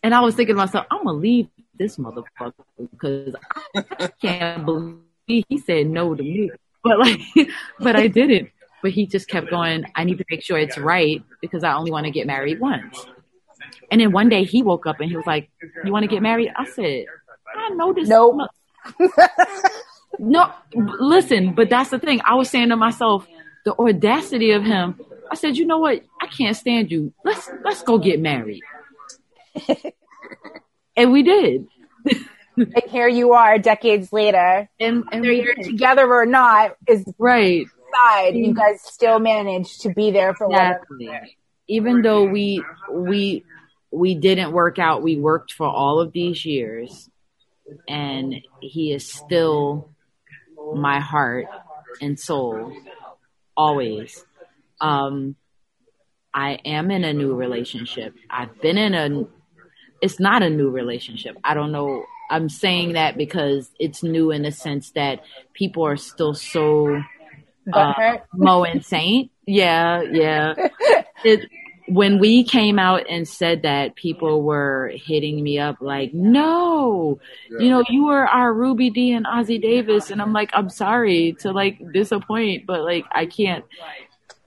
and 0.02 0.14
I 0.14 0.20
was 0.20 0.34
thinking 0.34 0.54
to 0.54 0.58
myself, 0.58 0.86
"I'm 0.90 1.04
gonna 1.04 1.18
leave 1.18 1.48
this 1.78 1.96
motherfucker 1.96 2.52
because 2.76 3.34
I 3.74 4.08
can't 4.20 4.64
believe 4.64 5.44
he 5.48 5.58
said 5.58 5.86
no 5.86 6.14
to 6.14 6.22
me." 6.22 6.50
But 6.82 6.98
like, 6.98 7.20
but 7.80 7.96
I 7.96 8.08
didn't. 8.08 8.50
But 8.82 8.92
he 8.92 9.06
just 9.06 9.28
kept 9.28 9.48
going. 9.48 9.84
I 9.94 10.04
need 10.04 10.18
to 10.18 10.24
make 10.30 10.42
sure 10.42 10.58
it's 10.58 10.76
right 10.76 11.22
because 11.40 11.64
I 11.64 11.72
only 11.72 11.90
want 11.90 12.04
to 12.04 12.10
get 12.10 12.26
married 12.26 12.60
once. 12.60 13.06
And 13.90 14.00
then 14.00 14.12
one 14.12 14.28
day 14.28 14.44
he 14.44 14.62
woke 14.62 14.86
up 14.86 15.00
and 15.00 15.08
he 15.08 15.16
was 15.16 15.26
like, 15.26 15.50
"You 15.84 15.92
want 15.92 16.02
to 16.02 16.08
get 16.08 16.22
married?" 16.22 16.52
I 16.56 16.66
said, 16.66 17.06
I 17.72 17.92
this. 17.94 18.08
Nope. 18.08 18.48
no, 20.18 20.52
listen, 20.74 21.54
but 21.54 21.70
that's 21.70 21.90
the 21.90 21.98
thing. 21.98 22.20
I 22.24 22.34
was 22.34 22.50
saying 22.50 22.68
to 22.68 22.76
myself, 22.76 23.26
the 23.64 23.74
audacity 23.74 24.52
of 24.52 24.64
him. 24.64 25.00
I 25.30 25.36
said, 25.36 25.56
you 25.56 25.66
know 25.66 25.78
what? 25.78 26.02
I 26.20 26.26
can't 26.26 26.56
stand 26.56 26.90
you. 26.90 27.12
Let's 27.24 27.50
let's 27.64 27.82
go 27.82 27.98
get 27.98 28.20
married. 28.20 28.62
and 30.96 31.12
we 31.12 31.22
did. 31.22 31.66
and 32.56 32.82
here 32.88 33.08
you 33.08 33.32
are, 33.32 33.58
decades 33.58 34.12
later, 34.12 34.68
and, 34.78 35.04
and 35.10 35.22
whether 35.22 35.32
you're 35.32 35.54
together 35.54 36.06
or 36.12 36.26
not 36.26 36.76
is 36.86 37.04
right. 37.18 37.66
Side, 38.02 38.34
you 38.34 38.52
guys 38.52 38.82
still 38.82 39.18
managed 39.18 39.82
to 39.82 39.88
be 39.90 40.10
there 40.10 40.34
for 40.34 40.50
exactly. 40.50 41.10
Even 41.68 42.02
though 42.02 42.24
we 42.24 42.62
we 42.90 43.44
we 43.90 44.14
didn't 44.14 44.52
work 44.52 44.78
out, 44.78 45.02
we 45.02 45.16
worked 45.16 45.52
for 45.52 45.66
all 45.66 46.00
of 46.00 46.12
these 46.12 46.44
years 46.44 47.08
and 47.88 48.36
he 48.60 48.92
is 48.92 49.10
still 49.10 49.90
my 50.74 51.00
heart 51.00 51.46
and 52.00 52.18
soul 52.18 52.72
always. 53.56 54.24
Um, 54.80 55.36
I 56.32 56.58
am 56.64 56.90
in 56.90 57.04
a 57.04 57.12
new 57.12 57.34
relationship. 57.34 58.14
I've 58.28 58.60
been 58.60 58.76
in 58.76 58.94
a, 58.94 59.24
it's 60.00 60.18
not 60.18 60.42
a 60.42 60.50
new 60.50 60.68
relationship. 60.70 61.36
I 61.44 61.54
don't 61.54 61.72
know. 61.72 62.04
I'm 62.30 62.48
saying 62.48 62.94
that 62.94 63.16
because 63.16 63.70
it's 63.78 64.02
new 64.02 64.30
in 64.30 64.42
the 64.42 64.50
sense 64.50 64.90
that 64.92 65.24
people 65.52 65.86
are 65.86 65.96
still 65.96 66.34
so, 66.34 67.02
uh, 67.72 68.16
Mo 68.32 68.64
and 68.64 68.84
Saint. 68.84 69.30
Yeah, 69.46 70.02
yeah. 70.02 70.54
It, 71.26 71.48
when 71.86 72.18
we 72.18 72.44
came 72.44 72.78
out 72.78 73.02
and 73.08 73.28
said 73.28 73.62
that, 73.62 73.94
people 73.94 74.42
were 74.42 74.92
hitting 74.94 75.42
me 75.42 75.58
up 75.58 75.76
like, 75.80 76.14
"No, 76.14 77.18
you 77.50 77.68
know, 77.68 77.84
you 77.88 78.06
were 78.06 78.26
our 78.26 78.52
Ruby 78.52 78.90
Dee 78.90 79.12
and 79.12 79.26
Ossie 79.26 79.60
Davis," 79.60 80.10
and 80.10 80.22
I'm 80.22 80.32
like, 80.32 80.50
"I'm 80.54 80.70
sorry 80.70 81.36
to 81.40 81.52
like 81.52 81.80
disappoint, 81.92 82.66
but 82.66 82.82
like 82.82 83.04
I 83.12 83.26
can't." 83.26 83.64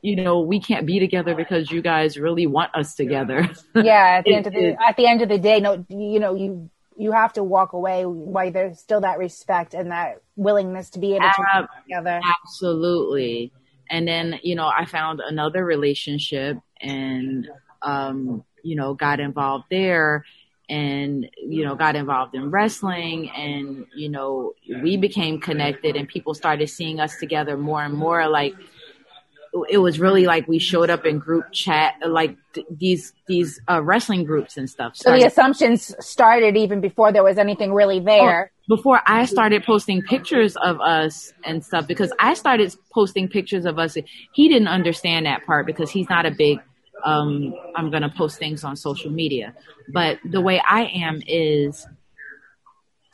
You 0.02 0.16
know, 0.16 0.40
we 0.40 0.60
can't 0.60 0.86
be 0.86 1.00
together 1.00 1.36
because 1.36 1.72
you 1.72 1.82
guys 1.82 2.18
really 2.18 2.48
want 2.48 2.74
us 2.76 2.96
together. 2.96 3.50
Yeah, 3.76 4.20
at 4.20 4.26
the 4.26 4.36
end 4.36 4.48
of 4.48 4.54
the 4.54 4.78
at 4.88 4.96
the 4.96 5.06
end 5.06 5.22
of 5.22 5.30
the 5.30 5.38
day, 5.38 5.60
no, 5.60 5.86
you 5.90 6.20
know, 6.20 6.36
you 6.36 6.70
you 6.96 7.12
have 7.12 7.34
to 7.34 7.44
walk 7.44 7.74
away 7.74 8.06
while 8.06 8.52
there's 8.52 8.80
still 8.80 9.02
that 9.02 9.20
respect 9.20 9.74
and 9.74 9.92
that 9.92 10.22
willingness 10.36 10.90
to 10.92 11.00
be 11.00 11.16
able 11.16 11.30
to 11.30 11.46
ab- 11.54 11.68
together. 11.84 12.20
Absolutely. 12.44 13.52
And 13.90 14.08
then, 14.08 14.40
you 14.44 14.56
know, 14.56 14.68
I 14.68 14.86
found 14.86 15.22
another 15.22 15.64
relationship 15.64 16.58
and 16.82 17.50
um, 17.82 18.44
you 18.64 18.76
know 18.76 18.94
got 18.94 19.20
involved 19.20 19.66
there 19.70 20.26
and 20.70 21.30
you 21.38 21.64
know 21.64 21.76
got 21.76 21.96
involved 21.96 22.36
in 22.36 22.52
wrestling 22.52 23.30
and 23.32 23.86
you 23.96 24.10
know 24.10 24.54
we 24.84 24.98
became 24.98 25.40
connected 25.40 25.96
and 25.96 26.08
people 26.08 26.34
started 26.34 26.68
seeing 26.68 27.00
us 27.00 27.18
together 27.20 27.58
more 27.58 27.84
and 27.84 27.94
more 27.94 28.28
like 28.28 28.54
it 29.70 29.78
was 29.78 30.00
really 30.00 30.26
like 30.26 30.48
we 30.48 30.60
showed 30.60 30.90
up 30.90 31.06
in 31.06 31.20
group 31.20 31.46
chat 31.52 31.96
like 32.06 32.36
th- 32.54 32.68
these 32.70 33.14
these 33.28 33.62
uh, 33.70 33.82
wrestling 33.82 34.26
groups 34.26 34.58
and 34.58 34.70
stuff 34.70 34.96
started. 34.96 35.20
so 35.20 35.24
the 35.24 35.28
assumptions 35.28 35.96
started 36.06 36.58
even 36.58 36.82
before 36.82 37.14
there 37.14 37.24
was 37.24 37.38
anything 37.38 37.74
really 37.74 38.02
there 38.02 38.52
oh, 38.52 38.76
before 38.76 39.02
i 39.08 39.24
started 39.24 39.64
posting 39.64 40.02
pictures 40.02 40.58
of 40.58 40.82
us 40.82 41.34
and 41.46 41.64
stuff 41.64 41.88
because 41.88 42.12
i 42.20 42.34
started 42.34 42.76
posting 42.92 43.30
pictures 43.30 43.66
of 43.66 43.80
us 43.80 43.98
he 44.34 44.50
didn't 44.50 44.68
understand 44.68 45.26
that 45.26 45.46
part 45.46 45.66
because 45.66 45.90
he's 45.90 46.10
not 46.10 46.26
a 46.26 46.32
big 46.32 46.60
um, 47.04 47.54
I'm 47.76 47.90
going 47.90 48.04
to 48.04 48.10
post 48.10 48.40
things 48.40 48.64
on 48.64 48.76
social 48.76 49.12
media. 49.12 49.54
But 49.92 50.20
the 50.26 50.42
way 50.42 50.60
I 50.60 50.86
am 50.86 51.22
is 51.26 51.86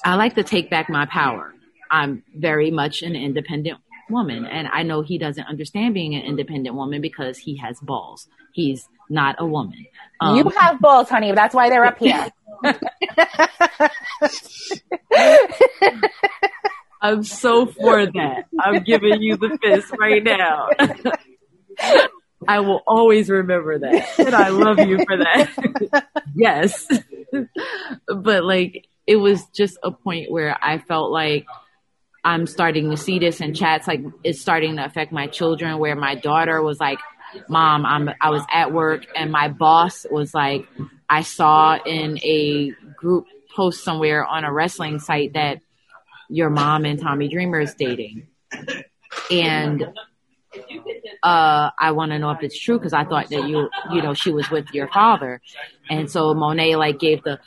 I 0.04 0.16
like 0.16 0.36
to 0.36 0.44
take 0.44 0.70
back 0.70 0.90
my 0.90 1.06
power. 1.06 1.54
I'm 1.92 2.24
very 2.36 2.72
much 2.72 3.02
an 3.02 3.16
independent 3.16 3.80
woman. 4.10 4.46
And 4.46 4.68
I 4.68 4.84
know 4.84 5.02
he 5.02 5.18
doesn't 5.18 5.46
understand 5.46 5.94
being 5.94 6.16
an 6.16 6.24
independent 6.24 6.76
woman 6.76 7.02
because 7.02 7.38
he 7.38 7.58
has 7.58 7.80
balls. 7.80 8.28
He's 8.54 8.88
not 9.10 9.36
a 9.40 9.46
woman. 9.46 9.86
Um, 10.20 10.38
you 10.38 10.50
have 10.50 10.80
balls, 10.80 11.10
honey. 11.10 11.32
That's 11.32 11.56
why 11.56 11.70
they're 11.70 11.86
up 11.86 12.00
here. 12.00 12.28
I'm 17.02 17.24
so 17.24 17.66
for 17.66 18.06
that. 18.06 18.46
I'm 18.60 18.84
giving 18.84 19.22
you 19.22 19.36
the 19.38 19.58
fist 19.62 19.92
right 20.00 20.24
now. 20.24 20.70
I 22.48 22.60
will 22.60 22.82
always 22.88 23.30
remember 23.30 23.80
that. 23.80 24.20
And 24.20 24.36
I 24.36 24.50
love 24.50 24.80
you 24.80 24.98
for 24.98 25.18
that. 25.18 26.08
yes. 26.36 26.88
but 28.08 28.44
like, 28.44 28.88
it 29.06 29.18
was 29.18 29.46
just 29.48 29.78
a 29.84 29.92
point 29.92 30.32
where 30.32 30.58
I 30.62 30.80
felt 30.80 31.12
like 31.12 31.46
I'm 32.24 32.48
starting 32.48 32.90
to 32.92 32.98
see 32.98 33.20
this 33.20 33.42
in 33.42 33.54
chats, 33.54 33.88
like 33.88 34.02
it's 34.24 34.40
starting 34.40 34.78
to 34.78 34.86
affect 34.86 35.12
my 35.12 35.28
children 35.28 35.78
where 35.78 35.96
my 35.96 36.16
daughter 36.16 36.62
was 36.62 36.80
like, 36.80 37.00
mom, 37.50 37.86
I'm, 37.86 38.10
I 38.22 38.30
was 38.30 38.44
at 38.52 38.72
work 38.72 39.06
and 39.16 39.32
my 39.32 39.50
boss 39.50 40.06
was 40.10 40.34
like, 40.34 40.68
I 41.10 41.22
saw 41.24 41.78
in 41.84 42.18
a 42.24 42.72
group 42.96 43.26
post 43.56 43.84
somewhere 43.84 44.26
on 44.26 44.46
a 44.46 44.54
wrestling 44.54 45.00
site 45.00 45.34
that 45.34 45.60
your 46.30 46.50
mom 46.50 46.86
and 46.86 47.00
Tommy 47.00 47.28
Dreamer 47.28 47.60
is 47.60 47.74
dating. 47.76 48.28
And 49.30 49.86
uh, 51.22 51.70
I 51.80 51.92
want 51.92 52.12
to 52.12 52.20
know 52.20 52.32
if 52.32 52.44
it's 52.44 52.60
true 52.60 52.78
because 52.78 52.94
I 52.94 53.06
thought 53.06 53.30
that 53.30 53.48
you, 53.48 53.70
you 53.92 54.02
know, 54.02 54.14
she 54.14 54.32
was 54.32 54.50
with 54.50 54.68
your 54.74 54.88
father. 54.88 55.42
And 55.90 56.10
so 56.10 56.34
Monet 56.34 56.76
like 56.76 57.00
gave 57.00 57.24
the, 57.24 57.40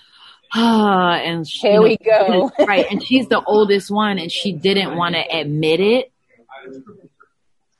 ah, 0.54 1.14
and 1.16 1.46
she, 1.46 1.68
here 1.68 1.82
we 1.82 1.98
know, 2.04 2.50
go. 2.56 2.64
right. 2.64 2.86
And 2.90 3.02
she's 3.02 3.28
the 3.28 3.42
oldest 3.42 3.90
one 3.90 4.18
and 4.18 4.30
she 4.30 4.52
didn't 4.52 4.96
want 4.96 5.14
to 5.14 5.22
admit 5.22 5.80
it. 5.80 6.12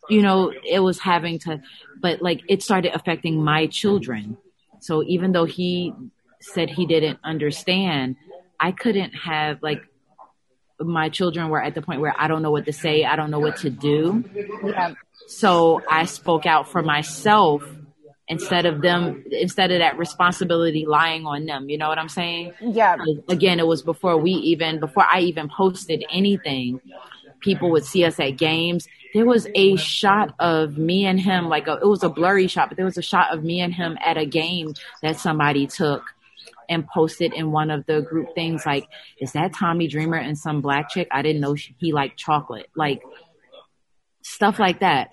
You 0.08 0.22
know, 0.22 0.52
it 0.64 0.80
was 0.80 1.00
having 1.00 1.38
to, 1.40 1.62
but 2.00 2.22
like 2.22 2.42
it 2.48 2.62
started 2.62 2.94
affecting 2.94 3.42
my 3.42 3.66
children. 3.66 4.36
So 4.80 5.02
even 5.02 5.32
though 5.32 5.46
he 5.46 5.92
said 6.40 6.70
he 6.70 6.86
didn't 6.86 7.18
understand, 7.24 8.16
I 8.60 8.72
couldn't 8.72 9.12
have 9.12 9.62
like 9.62 9.82
my 10.78 11.08
children 11.08 11.48
were 11.48 11.62
at 11.62 11.74
the 11.74 11.82
point 11.82 12.00
where 12.00 12.14
I 12.16 12.28
don't 12.28 12.42
know 12.42 12.50
what 12.50 12.66
to 12.66 12.72
say, 12.72 13.04
I 13.04 13.16
don't 13.16 13.30
know 13.30 13.38
what 13.38 13.58
to 13.58 13.70
do. 13.70 14.24
Yeah. 14.64 14.94
So 15.26 15.82
I 15.88 16.04
spoke 16.04 16.46
out 16.46 16.68
for 16.68 16.82
myself 16.82 17.62
instead 18.28 18.66
of 18.66 18.80
them 18.80 19.24
instead 19.30 19.70
of 19.70 19.78
that 19.78 19.98
responsibility 19.98 20.84
lying 20.86 21.26
on 21.26 21.46
them. 21.46 21.68
You 21.68 21.78
know 21.78 21.88
what 21.88 21.98
i'm 21.98 22.08
saying? 22.08 22.54
Yeah. 22.60 22.96
Again 23.28 23.60
it 23.60 23.66
was 23.66 23.82
before 23.82 24.16
we 24.16 24.32
even 24.32 24.80
before 24.80 25.04
i 25.04 25.20
even 25.20 25.48
posted 25.48 26.04
anything 26.10 26.80
people 27.40 27.70
would 27.70 27.84
see 27.84 28.04
us 28.04 28.18
at 28.18 28.30
games. 28.30 28.88
There 29.14 29.26
was 29.26 29.46
a 29.54 29.76
shot 29.76 30.34
of 30.40 30.76
me 30.76 31.06
and 31.06 31.20
him 31.20 31.48
like 31.48 31.68
a, 31.68 31.74
it 31.74 31.86
was 31.86 32.02
a 32.02 32.08
blurry 32.08 32.48
shot 32.48 32.68
but 32.68 32.76
there 32.76 32.84
was 32.84 32.98
a 32.98 33.02
shot 33.02 33.32
of 33.32 33.44
me 33.44 33.60
and 33.60 33.72
him 33.72 33.96
at 34.04 34.16
a 34.16 34.26
game 34.26 34.74
that 35.02 35.18
somebody 35.18 35.66
took 35.66 36.02
and 36.68 36.86
posted 36.88 37.32
in 37.32 37.52
one 37.52 37.70
of 37.70 37.86
the 37.86 38.02
group 38.02 38.34
things 38.34 38.66
like 38.66 38.88
is 39.20 39.32
that 39.32 39.54
tommy 39.54 39.86
dreamer 39.86 40.16
and 40.16 40.36
some 40.36 40.60
black 40.60 40.90
chick? 40.90 41.06
I 41.12 41.22
didn't 41.22 41.40
know 41.40 41.54
he 41.54 41.92
liked 41.92 42.18
chocolate. 42.18 42.68
Like 42.74 43.02
stuff 44.26 44.58
like 44.58 44.80
that. 44.80 45.12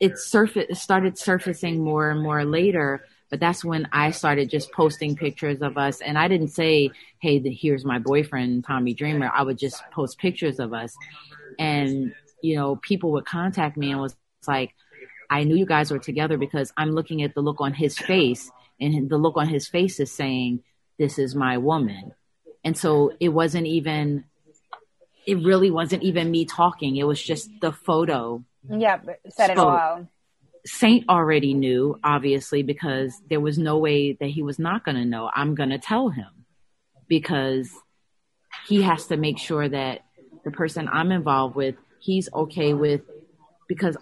It 0.00 0.18
started 0.18 1.18
surfacing 1.18 1.82
more 1.82 2.10
and 2.10 2.22
more 2.22 2.44
later, 2.44 3.04
but 3.30 3.40
that's 3.40 3.64
when 3.64 3.88
I 3.92 4.10
started 4.10 4.50
just 4.50 4.72
posting 4.72 5.16
pictures 5.16 5.60
of 5.60 5.76
us. 5.76 6.00
And 6.00 6.18
I 6.18 6.28
didn't 6.28 6.48
say, 6.48 6.90
"Hey, 7.20 7.38
the, 7.38 7.52
here's 7.52 7.84
my 7.84 7.98
boyfriend, 7.98 8.64
Tommy 8.64 8.94
Dreamer." 8.94 9.30
I 9.34 9.42
would 9.42 9.58
just 9.58 9.82
post 9.90 10.18
pictures 10.18 10.58
of 10.60 10.72
us, 10.72 10.96
and 11.58 12.14
you 12.42 12.56
know, 12.56 12.76
people 12.76 13.12
would 13.12 13.26
contact 13.26 13.76
me 13.76 13.90
and 13.90 14.00
was 14.00 14.16
like, 14.46 14.74
"I 15.30 15.44
knew 15.44 15.56
you 15.56 15.66
guys 15.66 15.90
were 15.90 15.98
together 15.98 16.36
because 16.38 16.72
I'm 16.76 16.92
looking 16.92 17.22
at 17.22 17.34
the 17.34 17.40
look 17.40 17.60
on 17.60 17.74
his 17.74 17.98
face, 17.98 18.50
and 18.80 19.08
the 19.08 19.18
look 19.18 19.36
on 19.36 19.48
his 19.48 19.68
face 19.68 20.00
is 20.00 20.12
saying." 20.12 20.62
This 20.98 21.16
is 21.16 21.32
my 21.32 21.58
woman. 21.58 22.12
And 22.64 22.76
so 22.76 23.12
it 23.20 23.28
wasn't 23.28 23.68
even 23.68 24.24
it 25.28 25.44
really 25.44 25.70
wasn't 25.70 26.02
even 26.02 26.30
me 26.30 26.46
talking. 26.46 26.96
It 26.96 27.06
was 27.06 27.22
just 27.22 27.50
the 27.60 27.70
photo. 27.70 28.42
Yeah, 28.66 28.98
said 29.28 29.50
it 29.50 29.58
all. 29.58 30.08
Saint 30.64 31.06
already 31.10 31.52
knew, 31.52 32.00
obviously, 32.02 32.62
because 32.62 33.12
there 33.28 33.38
was 33.38 33.58
no 33.58 33.76
way 33.76 34.14
that 34.14 34.30
he 34.30 34.42
was 34.42 34.58
not 34.58 34.86
going 34.86 34.96
to 34.96 35.04
know. 35.04 35.30
I'm 35.32 35.54
going 35.54 35.68
to 35.68 35.78
tell 35.78 36.08
him 36.08 36.46
because 37.08 37.70
he 38.66 38.80
has 38.82 39.06
to 39.08 39.18
make 39.18 39.38
sure 39.38 39.68
that 39.68 40.00
the 40.44 40.50
person 40.50 40.88
I'm 40.90 41.12
involved 41.12 41.54
with, 41.54 41.74
he's 42.00 42.30
okay 42.32 42.72
with, 42.72 43.02
because 43.68 43.98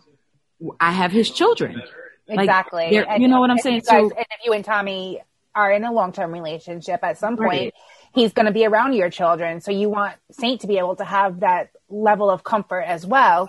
I 0.78 0.92
have 0.92 1.10
his 1.10 1.28
children. 1.28 1.82
Exactly. 2.28 3.00
Like, 3.00 3.18
you 3.20 3.26
know 3.26 3.40
what 3.40 3.50
I'm 3.50 3.58
saying? 3.58 3.80
Guys, 3.80 3.88
so, 3.88 3.96
and 3.96 4.26
if 4.30 4.44
you 4.44 4.52
and 4.52 4.64
Tommy 4.64 5.20
are 5.56 5.72
in 5.72 5.82
a 5.82 5.92
long 5.92 6.12
term 6.12 6.32
relationship 6.32 7.00
at 7.02 7.18
some 7.18 7.36
point, 7.36 7.48
right 7.48 7.74
he's 8.16 8.32
going 8.32 8.46
to 8.46 8.52
be 8.52 8.66
around 8.66 8.94
your 8.94 9.10
children. 9.10 9.60
So 9.60 9.70
you 9.70 9.88
want 9.88 10.16
Saint 10.32 10.62
to 10.62 10.66
be 10.66 10.78
able 10.78 10.96
to 10.96 11.04
have 11.04 11.40
that 11.40 11.70
level 11.88 12.30
of 12.30 12.42
comfort 12.42 12.80
as 12.80 13.06
well. 13.06 13.48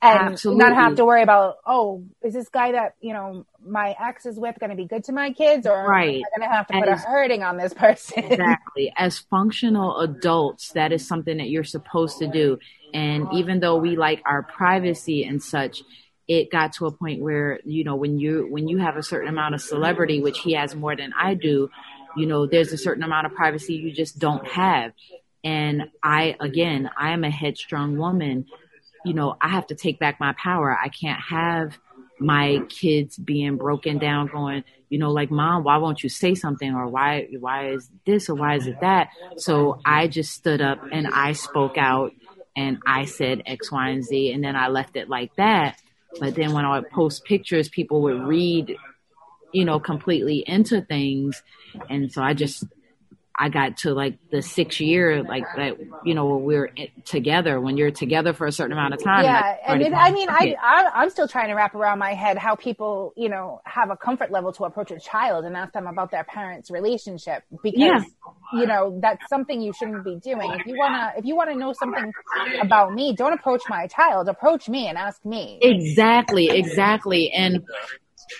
And 0.00 0.34
Absolutely. 0.34 0.64
not 0.64 0.74
have 0.76 0.94
to 0.94 1.04
worry 1.04 1.22
about, 1.24 1.56
oh, 1.66 2.04
is 2.22 2.32
this 2.32 2.48
guy 2.48 2.70
that, 2.70 2.94
you 3.00 3.12
know, 3.12 3.44
my 3.66 3.96
ex 4.00 4.26
is 4.26 4.38
with 4.38 4.54
going 4.60 4.70
to 4.70 4.76
be 4.76 4.84
good 4.86 5.02
to 5.04 5.12
my 5.12 5.32
kids 5.32 5.66
or 5.66 5.88
right. 5.88 6.14
am 6.14 6.22
I 6.22 6.38
going 6.38 6.48
to 6.48 6.56
have 6.56 6.66
to 6.68 6.72
put 6.74 6.88
As, 6.88 7.02
a 7.02 7.08
hurting 7.08 7.42
on 7.42 7.56
this 7.56 7.74
person? 7.76 8.22
Exactly. 8.22 8.92
As 8.96 9.18
functional 9.18 9.98
adults, 9.98 10.70
that 10.74 10.92
is 10.92 11.06
something 11.06 11.38
that 11.38 11.50
you're 11.50 11.64
supposed 11.64 12.18
to 12.18 12.28
do. 12.28 12.60
And 12.94 13.26
even 13.32 13.58
though 13.58 13.76
we 13.76 13.96
like 13.96 14.22
our 14.24 14.44
privacy 14.44 15.24
and 15.24 15.42
such, 15.42 15.82
it 16.28 16.50
got 16.50 16.74
to 16.74 16.86
a 16.86 16.92
point 16.92 17.22
where, 17.22 17.58
you 17.64 17.82
know, 17.84 17.96
when 17.96 18.18
you, 18.18 18.46
when 18.50 18.68
you 18.68 18.78
have 18.78 18.96
a 18.96 19.02
certain 19.02 19.28
amount 19.28 19.54
of 19.54 19.62
celebrity, 19.62 20.20
which 20.20 20.38
he 20.40 20.52
has 20.52 20.74
more 20.74 20.94
than 20.94 21.12
I 21.18 21.34
do, 21.34 21.70
you 22.16 22.26
know, 22.26 22.46
there's 22.46 22.72
a 22.72 22.78
certain 22.78 23.02
amount 23.02 23.26
of 23.26 23.34
privacy 23.34 23.74
you 23.74 23.92
just 23.92 24.18
don't 24.18 24.46
have. 24.46 24.92
And 25.42 25.84
I, 26.02 26.36
again, 26.38 26.90
I 26.96 27.12
am 27.12 27.24
a 27.24 27.30
headstrong 27.30 27.96
woman. 27.96 28.46
You 29.04 29.14
know, 29.14 29.36
I 29.40 29.48
have 29.48 29.68
to 29.68 29.74
take 29.74 29.98
back 29.98 30.20
my 30.20 30.34
power. 30.34 30.76
I 30.76 30.88
can't 30.88 31.20
have 31.20 31.78
my 32.20 32.60
kids 32.68 33.16
being 33.16 33.56
broken 33.56 33.98
down 33.98 34.26
going, 34.26 34.64
you 34.90 34.98
know, 34.98 35.12
like, 35.12 35.30
mom, 35.30 35.64
why 35.64 35.76
won't 35.76 36.02
you 36.02 36.08
say 36.08 36.34
something? 36.34 36.74
Or 36.74 36.88
why, 36.88 37.28
why 37.38 37.70
is 37.70 37.88
this 38.04 38.28
or 38.28 38.34
why 38.34 38.56
is 38.56 38.66
it 38.66 38.80
that? 38.80 39.10
So 39.36 39.80
I 39.84 40.08
just 40.08 40.32
stood 40.32 40.60
up 40.60 40.80
and 40.90 41.06
I 41.06 41.32
spoke 41.32 41.78
out 41.78 42.12
and 42.56 42.78
I 42.84 43.04
said 43.04 43.42
X, 43.46 43.70
Y, 43.70 43.88
and 43.90 44.04
Z. 44.04 44.32
And 44.32 44.42
then 44.42 44.56
I 44.56 44.68
left 44.68 44.96
it 44.96 45.08
like 45.08 45.34
that. 45.36 45.78
But 46.18 46.34
then 46.34 46.52
when 46.52 46.64
I 46.64 46.78
would 46.78 46.90
post 46.90 47.24
pictures, 47.24 47.68
people 47.68 48.02
would 48.02 48.22
read 48.22 48.76
you 49.52 49.64
know, 49.64 49.80
completely 49.80 50.44
into 50.46 50.80
things. 50.82 51.42
And 51.88 52.12
so 52.12 52.22
I 52.22 52.34
just, 52.34 52.64
I 53.40 53.50
got 53.50 53.76
to 53.78 53.94
like 53.94 54.18
the 54.30 54.42
six 54.42 54.80
year, 54.80 55.22
like 55.22 55.44
that, 55.56 55.76
you 56.04 56.14
know, 56.14 56.36
we 56.36 56.56
are 56.56 56.70
together 57.04 57.60
when 57.60 57.76
you're 57.76 57.92
together 57.92 58.32
for 58.32 58.46
a 58.46 58.52
certain 58.52 58.72
amount 58.72 58.94
of 58.94 59.04
time. 59.04 59.24
Yeah. 59.24 59.56
And 59.64 59.80
it, 59.80 59.92
I 59.92 60.10
mean, 60.10 60.28
I, 60.28 60.56
I, 60.60 61.02
am 61.04 61.10
still 61.10 61.28
trying 61.28 61.48
to 61.48 61.54
wrap 61.54 61.74
around 61.76 62.00
my 62.00 62.14
head 62.14 62.36
how 62.36 62.56
people, 62.56 63.12
you 63.16 63.28
know, 63.28 63.60
have 63.64 63.90
a 63.90 63.96
comfort 63.96 64.32
level 64.32 64.52
to 64.54 64.64
approach 64.64 64.90
a 64.90 64.98
child 64.98 65.44
and 65.44 65.56
ask 65.56 65.72
them 65.72 65.86
about 65.86 66.10
their 66.10 66.24
parents' 66.24 66.68
relationship 66.68 67.44
because, 67.62 67.78
yeah. 67.78 68.00
you 68.54 68.66
know, 68.66 68.98
that's 69.00 69.28
something 69.28 69.60
you 69.60 69.72
shouldn't 69.72 70.04
be 70.04 70.16
doing. 70.16 70.50
If 70.58 70.66
you 70.66 70.76
want 70.76 70.94
to, 70.94 71.18
if 71.20 71.24
you 71.24 71.36
want 71.36 71.50
to 71.50 71.56
know 71.56 71.72
something 71.72 72.12
about 72.60 72.92
me, 72.92 73.14
don't 73.14 73.34
approach 73.34 73.62
my 73.68 73.86
child, 73.86 74.28
approach 74.28 74.68
me 74.68 74.88
and 74.88 74.98
ask 74.98 75.24
me. 75.24 75.60
Exactly. 75.62 76.48
Exactly. 76.50 77.30
And 77.30 77.62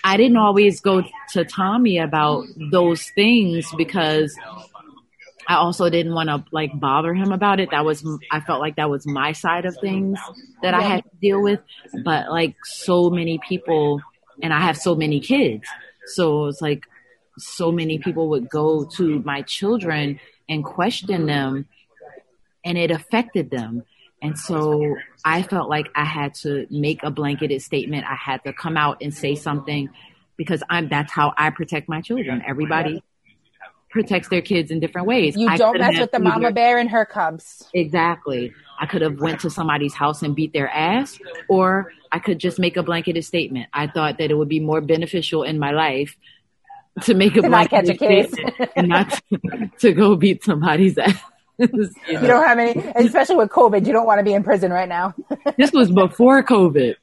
I 0.03 0.17
didn't 0.17 0.37
always 0.37 0.81
go 0.81 1.03
to 1.33 1.45
Tommy 1.45 1.99
about 1.99 2.45
those 2.71 3.09
things 3.15 3.67
because 3.77 4.33
I 5.49 5.55
also 5.55 5.89
didn't 5.89 6.13
want 6.13 6.29
to 6.29 6.45
like 6.51 6.79
bother 6.79 7.11
him 7.15 7.31
about 7.31 7.59
it. 7.59 7.71
That 7.71 7.83
was, 7.83 8.05
I 8.31 8.39
felt 8.39 8.59
like 8.59 8.75
that 8.75 8.87
was 8.87 9.07
my 9.07 9.31
side 9.31 9.65
of 9.65 9.75
things 9.81 10.19
that 10.61 10.75
I 10.75 10.81
had 10.81 11.03
to 11.03 11.09
deal 11.19 11.41
with. 11.41 11.59
But 12.03 12.29
like 12.29 12.55
so 12.63 13.09
many 13.09 13.39
people, 13.39 13.99
and 14.43 14.53
I 14.53 14.59
have 14.59 14.77
so 14.77 14.93
many 14.93 15.19
kids. 15.19 15.67
So 16.05 16.45
it's 16.45 16.61
like 16.61 16.85
so 17.39 17.71
many 17.71 17.97
people 17.97 18.29
would 18.29 18.47
go 18.47 18.85
to 18.97 19.23
my 19.25 19.41
children 19.41 20.19
and 20.47 20.63
question 20.63 21.25
them 21.25 21.67
and 22.63 22.77
it 22.77 22.91
affected 22.91 23.49
them. 23.49 23.83
And 24.21 24.37
so 24.37 24.97
I 25.25 25.41
felt 25.41 25.67
like 25.67 25.87
I 25.95 26.05
had 26.05 26.35
to 26.35 26.67
make 26.69 27.01
a 27.01 27.09
blanketed 27.09 27.63
statement. 27.63 28.05
I 28.05 28.15
had 28.15 28.43
to 28.43 28.53
come 28.53 28.77
out 28.77 28.97
and 29.01 29.11
say 29.11 29.33
something 29.33 29.89
because 30.37 30.61
I'm 30.69 30.89
that's 30.89 31.11
how 31.11 31.33
I 31.35 31.49
protect 31.49 31.89
my 31.89 32.01
children. 32.01 32.43
Everybody 32.45 33.01
protects 33.89 34.29
their 34.29 34.41
kids 34.41 34.71
in 34.71 34.79
different 34.79 35.07
ways. 35.07 35.35
You 35.35 35.55
don't 35.57 35.77
mess 35.77 35.99
with 35.99 36.11
the 36.11 36.19
mama 36.19 36.51
bear 36.51 36.77
and 36.77 36.89
her 36.89 37.05
cubs. 37.05 37.67
Exactly. 37.73 38.53
I 38.79 38.85
could 38.85 39.01
have 39.01 39.19
went 39.19 39.41
to 39.41 39.49
somebody's 39.49 39.93
house 39.93 40.21
and 40.21 40.35
beat 40.35 40.53
their 40.53 40.69
ass 40.69 41.19
or 41.49 41.91
I 42.11 42.19
could 42.19 42.39
just 42.39 42.59
make 42.59 42.77
a 42.77 42.83
blanketed 42.83 43.25
statement. 43.25 43.67
I 43.73 43.87
thought 43.87 44.17
that 44.19 44.31
it 44.31 44.35
would 44.35 44.49
be 44.49 44.59
more 44.59 44.81
beneficial 44.81 45.43
in 45.43 45.59
my 45.59 45.71
life 45.71 46.15
to 47.03 47.13
make 47.13 47.35
a 47.35 47.41
blanketed 47.47 47.97
statement 47.97 48.71
and 48.75 48.89
not 48.89 49.09
to, 49.09 49.69
to 49.79 49.93
go 49.93 50.15
beat 50.15 50.43
somebody's 50.43 50.97
ass. 50.97 51.19
you, 51.57 51.89
you 52.07 52.19
don't 52.19 52.47
have 52.47 52.57
any, 52.57 52.79
especially 52.95 53.35
with 53.35 53.49
COVID. 53.49 53.85
You 53.85 53.91
don't 53.91 54.05
want 54.05 54.19
to 54.19 54.23
be 54.23 54.33
in 54.33 54.43
prison 54.43 54.71
right 54.71 54.87
now. 54.87 55.13
this 55.57 55.71
was 55.71 55.91
before 55.91 56.41
COVID. 56.43 56.95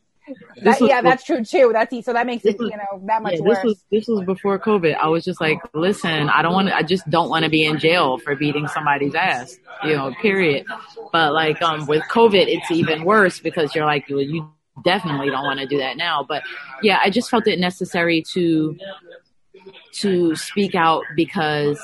That, 0.63 0.81
yeah, 0.81 1.03
that's 1.03 1.25
true 1.25 1.45
too. 1.45 1.71
That's 1.73 2.05
so 2.05 2.13
that 2.13 2.27
makes 2.27 2.45
it 2.45 2.59
was, 2.59 2.71
you 2.71 2.77
know 2.77 3.07
that 3.07 3.23
much 3.23 3.35
yeah, 3.35 3.41
worse. 3.41 3.59
This 3.59 3.65
was 3.65 3.85
this 3.91 4.09
was 4.09 4.25
before 4.25 4.59
COVID. 4.59 4.97
I 4.97 5.07
was 5.09 5.25
just 5.25 5.41
like, 5.41 5.59
listen, 5.75 6.29
I 6.29 6.43
don't 6.43 6.53
want 6.53 6.69
to. 6.69 6.77
I 6.77 6.83
just 6.83 7.09
don't 7.09 7.29
want 7.29 7.45
to 7.45 7.51
be 7.51 7.65
in 7.65 7.79
jail 7.79 8.19
for 8.19 8.35
beating 8.35 8.67
somebody's 8.69 9.15
ass. 9.15 9.57
You 9.85 9.97
know, 9.97 10.13
period. 10.21 10.67
But 11.13 11.33
like 11.33 11.63
um 11.63 11.87
with 11.87 12.03
COVID, 12.05 12.47
it's 12.49 12.71
even 12.71 13.05
worse 13.05 13.39
because 13.39 13.75
you're 13.75 13.87
like 13.87 14.07
well, 14.09 14.21
you 14.21 14.51
definitely 14.85 15.31
don't 15.31 15.45
want 15.45 15.61
to 15.61 15.67
do 15.67 15.79
that 15.79 15.97
now. 15.97 16.25
But 16.27 16.43
yeah, 16.83 16.99
I 17.03 17.11
just 17.11 17.31
felt 17.31 17.47
it 17.47 17.59
necessary 17.59 18.23
to 18.33 18.77
to 19.93 20.35
speak 20.35 20.75
out 20.75 21.05
because 21.15 21.81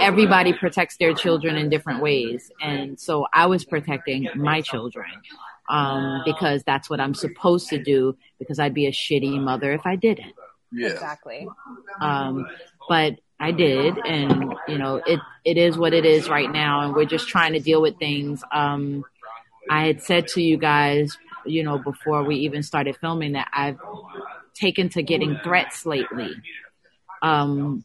everybody 0.00 0.52
protects 0.52 0.96
their 0.96 1.14
children 1.14 1.56
in 1.56 1.68
different 1.68 2.00
ways. 2.02 2.50
And 2.60 2.98
so 2.98 3.26
I 3.32 3.46
was 3.46 3.64
protecting 3.64 4.28
my 4.34 4.60
children 4.60 5.06
um, 5.68 6.22
because 6.24 6.62
that's 6.64 6.88
what 6.88 7.00
I'm 7.00 7.14
supposed 7.14 7.68
to 7.68 7.82
do 7.82 8.16
because 8.38 8.58
I'd 8.58 8.74
be 8.74 8.86
a 8.86 8.92
shitty 8.92 9.40
mother 9.40 9.72
if 9.72 9.86
I 9.86 9.96
didn't. 9.96 10.32
Yeah. 10.72 10.88
Exactly. 10.88 11.48
Um, 12.00 12.46
but 12.88 13.16
I 13.40 13.52
did, 13.52 13.98
and 13.98 14.54
you 14.66 14.78
know, 14.78 14.96
it 14.96 15.20
it 15.44 15.56
is 15.56 15.78
what 15.78 15.94
it 15.94 16.04
is 16.04 16.28
right 16.28 16.50
now, 16.50 16.80
and 16.80 16.94
we're 16.94 17.04
just 17.04 17.28
trying 17.28 17.52
to 17.52 17.60
deal 17.60 17.80
with 17.80 17.98
things. 17.98 18.42
Um, 18.52 19.04
I 19.70 19.86
had 19.86 20.02
said 20.02 20.28
to 20.28 20.42
you 20.42 20.56
guys, 20.58 21.16
you 21.46 21.62
know, 21.62 21.78
before 21.78 22.24
we 22.24 22.36
even 22.36 22.62
started 22.62 22.96
filming 22.96 23.32
that 23.32 23.48
I've 23.52 23.78
taken 24.54 24.88
to 24.90 25.02
getting 25.02 25.38
threats 25.42 25.86
lately. 25.86 26.32
Um, 27.22 27.84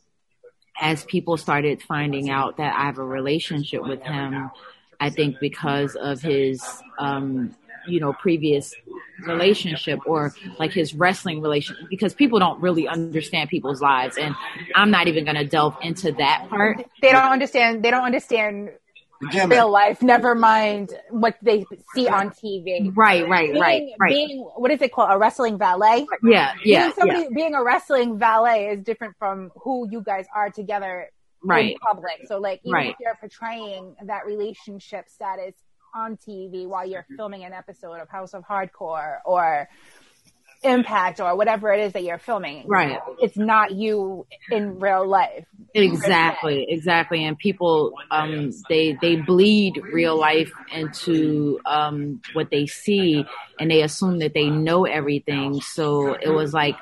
as 0.80 1.04
people 1.06 1.38
started 1.38 1.82
finding 1.82 2.30
out 2.30 2.58
that 2.58 2.76
I 2.76 2.86
have 2.86 2.98
a 2.98 3.06
relationship 3.06 3.84
with 3.84 4.02
him, 4.02 4.50
I 5.00 5.10
think 5.10 5.40
because 5.40 5.96
of 5.96 6.22
his, 6.22 6.64
um, 6.98 7.56
you 7.88 8.00
know, 8.00 8.14
previous 8.14 8.74
relationship 9.26 10.00
or 10.06 10.34
like 10.60 10.72
his 10.72 10.94
wrestling 10.94 11.42
relationship, 11.42 11.86
because 11.90 12.14
people 12.14 12.40
don't 12.40 12.62
really 12.62 12.88
understand 12.88 13.50
people's 13.50 13.82
lives. 13.82 14.18
And 14.18 14.36
I'm 14.76 14.92
not 14.92 15.08
even 15.08 15.24
going 15.26 15.38
to 15.38 15.46
delve 15.46 15.78
into 15.82 16.12
that 16.14 16.48
part. 16.50 16.86
They 17.02 17.12
don't 17.12 17.32
understand. 17.32 17.84
They 17.84 17.92
don't 17.92 18.04
understand 18.04 18.70
real 19.48 19.70
life. 19.70 20.02
Never 20.02 20.36
mind 20.36 20.94
what 21.10 21.38
they 21.42 21.66
see 21.94 22.08
on 22.08 22.30
TV. 22.30 22.92
Right, 22.96 23.28
right, 23.28 23.52
being, 23.52 23.62
right, 23.62 23.90
right. 24.00 24.10
Being 24.10 24.40
what 24.40 24.72
is 24.72 24.82
it 24.82 24.92
called? 24.92 25.10
A 25.12 25.18
wrestling 25.18 25.58
valet. 25.58 26.06
Yeah, 26.24 26.54
yeah. 26.64 26.84
Being 26.84 26.94
somebody 26.94 27.22
yeah. 27.22 27.28
being 27.34 27.56
a 27.56 27.64
wrestling 27.64 28.18
valet 28.18 28.68
is 28.68 28.84
different 28.84 29.16
from 29.18 29.52
who 29.56 29.88
you 29.90 30.02
guys 30.02 30.26
are 30.36 30.50
together 30.50 31.10
right. 31.44 31.72
in 31.72 31.78
public. 31.80 32.22
So 32.26 32.40
like 32.40 32.62
even 32.64 32.74
right. 32.74 32.90
if 32.92 32.96
you're 33.00 33.16
portraying 33.16 33.96
that 34.06 34.26
relationship 34.26 35.10
status 35.10 35.54
on 35.94 36.18
TV 36.18 36.68
while 36.68 36.88
you're 36.88 37.06
filming 37.16 37.44
an 37.44 37.54
episode 37.54 38.00
of 38.00 38.10
House 38.10 38.34
of 38.34 38.44
Hardcore 38.44 39.18
or 39.26 39.70
Impact 40.64 41.20
or 41.20 41.36
whatever 41.36 41.74
it 41.74 41.82
is 41.82 41.94
that 41.94 42.04
you're 42.04 42.18
filming. 42.18 42.66
Right. 42.68 42.98
It's 43.22 43.36
not 43.38 43.72
you 43.74 44.26
in 44.50 44.80
real 44.80 45.06
life. 45.06 45.46
Exactly, 45.76 46.66
exactly. 46.70 47.26
And 47.26 47.38
people, 47.38 47.94
um, 48.10 48.52
they, 48.70 48.98
they 49.02 49.18
bleed 49.18 49.82
real 49.92 50.18
life 50.18 50.52
into, 50.72 51.60
um, 51.66 52.22
what 52.32 52.50
they 52.50 52.66
see 52.66 53.26
and 53.60 53.70
they 53.70 53.82
assume 53.82 54.20
that 54.20 54.34
they 54.34 54.50
know 54.50 54.86
everything. 54.86 55.60
So 55.60 56.14
it 56.14 56.30
was 56.30 56.54
like, 56.54 56.78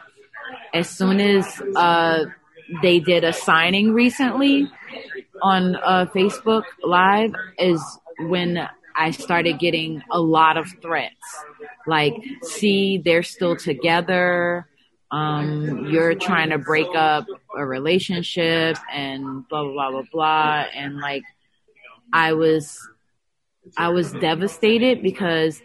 as 0.75 0.87
soon 0.87 1.19
as, 1.19 1.61
uh, 1.75 2.25
they 2.83 2.99
did 2.99 3.23
a 3.23 3.33
signing 3.33 3.93
recently 3.93 4.69
on, 5.41 5.75
uh, 5.75 6.05
Facebook 6.13 6.63
live 6.83 7.31
is 7.57 7.81
when 8.19 8.69
I 8.95 9.11
started 9.11 9.59
getting 9.59 10.01
a 10.11 10.19
lot 10.19 10.57
of 10.57 10.67
threats. 10.81 11.15
Like, 11.87 12.15
see, 12.43 12.97
they're 13.03 13.23
still 13.23 13.55
together. 13.55 14.67
Um, 15.11 15.87
you're 15.87 16.15
trying 16.15 16.51
to 16.51 16.57
break 16.57 16.87
up 16.95 17.25
a 17.57 17.65
relationship 17.65 18.77
and 18.93 19.47
blah, 19.47 19.63
blah, 19.63 19.73
blah, 19.73 19.91
blah, 19.91 20.03
blah. 20.11 20.65
And 20.73 20.99
like, 20.99 21.23
I 22.13 22.33
was, 22.33 22.77
I 23.77 23.89
was 23.89 24.11
devastated 24.13 25.01
because 25.01 25.61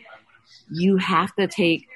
you 0.70 0.96
have 0.96 1.34
to 1.36 1.46
take 1.46 1.86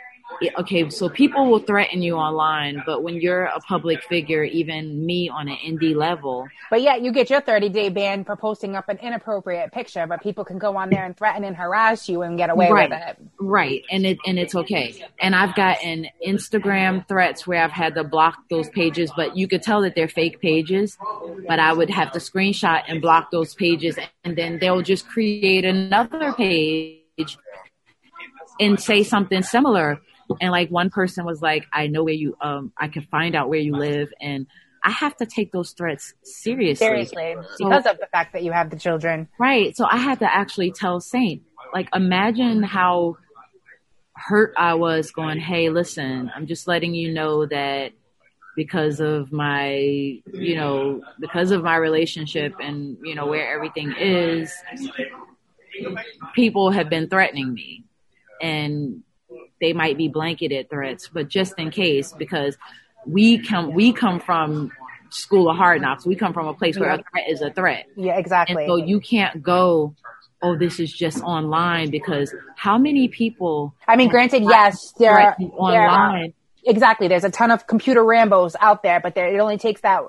okay, 0.58 0.88
so 0.90 1.08
people 1.08 1.50
will 1.50 1.58
threaten 1.58 2.02
you 2.02 2.16
online, 2.16 2.82
but 2.86 3.02
when 3.02 3.16
you're 3.16 3.44
a 3.44 3.60
public 3.60 4.02
figure, 4.04 4.44
even 4.44 5.04
me 5.04 5.28
on 5.28 5.48
an 5.48 5.56
indie 5.56 5.94
level. 5.94 6.48
But 6.70 6.82
yeah, 6.82 6.96
you 6.96 7.12
get 7.12 7.30
your 7.30 7.40
30 7.40 7.68
day 7.68 7.88
ban 7.88 8.24
for 8.24 8.36
posting 8.36 8.76
up 8.76 8.88
an 8.88 8.98
inappropriate 8.98 9.72
picture, 9.72 10.06
but 10.06 10.22
people 10.22 10.44
can 10.44 10.58
go 10.58 10.76
on 10.76 10.90
there 10.90 11.04
and 11.04 11.16
threaten 11.16 11.44
and 11.44 11.56
harass 11.56 12.08
you 12.08 12.22
and 12.22 12.38
get 12.38 12.50
away 12.50 12.70
right, 12.70 12.90
with 12.90 12.98
it. 12.98 13.18
Right. 13.38 13.82
And 13.90 14.06
it, 14.06 14.18
and 14.26 14.38
it's 14.38 14.54
okay. 14.54 15.04
And 15.18 15.34
I've 15.34 15.54
gotten 15.54 16.06
Instagram 16.26 17.06
threats 17.06 17.46
where 17.46 17.62
I've 17.62 17.70
had 17.70 17.94
to 17.96 18.04
block 18.04 18.38
those 18.48 18.68
pages, 18.70 19.12
but 19.16 19.36
you 19.36 19.46
could 19.48 19.62
tell 19.62 19.82
that 19.82 19.94
they're 19.94 20.08
fake 20.08 20.40
pages, 20.40 20.96
but 21.46 21.58
I 21.58 21.72
would 21.72 21.90
have 21.90 22.12
to 22.12 22.18
screenshot 22.18 22.82
and 22.88 23.02
block 23.02 23.30
those 23.30 23.54
pages 23.54 23.98
and 24.24 24.36
then 24.36 24.58
they'll 24.58 24.82
just 24.82 25.08
create 25.08 25.64
another 25.64 26.32
page 26.32 27.38
and 28.58 28.78
say 28.80 29.02
something 29.02 29.42
similar 29.42 30.00
and 30.40 30.50
like 30.50 30.70
one 30.70 30.90
person 30.90 31.24
was 31.24 31.40
like 31.40 31.66
i 31.72 31.86
know 31.86 32.04
where 32.04 32.14
you 32.14 32.36
um 32.40 32.72
i 32.76 32.88
can 32.88 33.02
find 33.10 33.34
out 33.34 33.48
where 33.48 33.60
you 33.60 33.74
live 33.74 34.12
and 34.20 34.46
i 34.84 34.90
have 34.90 35.16
to 35.16 35.26
take 35.26 35.52
those 35.52 35.72
threats 35.72 36.14
seriously. 36.22 36.86
Seriously. 36.86 37.36
Because 37.58 37.86
of 37.86 37.98
the 37.98 38.06
fact 38.10 38.32
that 38.32 38.42
you 38.42 38.52
have 38.52 38.70
the 38.70 38.78
children. 38.78 39.28
Right. 39.38 39.76
So 39.76 39.86
i 39.90 39.96
had 39.96 40.20
to 40.20 40.32
actually 40.32 40.72
tell 40.72 41.00
saint 41.00 41.42
like 41.74 41.88
imagine 41.94 42.62
how 42.62 43.16
hurt 44.14 44.54
i 44.56 44.74
was 44.74 45.12
going 45.12 45.38
hey 45.38 45.70
listen 45.70 46.30
i'm 46.34 46.46
just 46.46 46.68
letting 46.68 46.94
you 46.94 47.12
know 47.12 47.46
that 47.46 47.92
because 48.54 49.00
of 49.00 49.32
my 49.32 49.70
you 49.70 50.54
know 50.56 51.00
because 51.18 51.52
of 51.52 51.62
my 51.62 51.76
relationship 51.76 52.54
and 52.60 52.98
you 53.02 53.14
know 53.14 53.26
where 53.26 53.54
everything 53.54 53.94
is 53.98 54.52
people 56.34 56.70
have 56.70 56.88
been 56.88 57.08
threatening 57.08 57.52
me. 57.52 57.84
And 58.40 59.02
they 59.60 59.72
might 59.72 59.96
be 59.96 60.08
blanketed 60.08 60.70
threats, 60.70 61.08
but 61.08 61.28
just 61.28 61.58
in 61.58 61.70
case, 61.70 62.12
because 62.12 62.56
we 63.06 63.38
come 63.38 63.72
we 63.74 63.92
come 63.92 64.20
from 64.20 64.72
school 65.10 65.50
of 65.50 65.56
hard 65.56 65.82
knocks. 65.82 66.06
We 66.06 66.16
come 66.16 66.32
from 66.32 66.46
a 66.46 66.54
place 66.54 66.78
where 66.78 66.90
a 66.90 66.96
threat 66.96 67.24
is 67.28 67.42
a 67.42 67.50
threat. 67.50 67.86
Yeah, 67.96 68.18
exactly. 68.18 68.64
And 68.64 68.68
so 68.68 68.76
you 68.76 69.00
can't 69.00 69.42
go, 69.42 69.94
oh, 70.42 70.56
this 70.56 70.80
is 70.80 70.92
just 70.92 71.22
online 71.22 71.90
because 71.90 72.34
how 72.56 72.78
many 72.78 73.08
people? 73.08 73.74
I 73.86 73.96
mean, 73.96 74.08
granted, 74.08 74.42
yes, 74.42 74.92
there 74.98 75.18
are 75.18 75.36
online. 75.38 75.72
There 75.72 75.88
are, 75.88 76.72
exactly. 76.72 77.08
There's 77.08 77.24
a 77.24 77.30
ton 77.30 77.50
of 77.50 77.66
computer 77.66 78.02
Rambos 78.02 78.54
out 78.60 78.82
there, 78.82 79.00
but 79.00 79.14
there 79.14 79.34
it 79.34 79.38
only 79.38 79.58
takes 79.58 79.80
that 79.82 80.02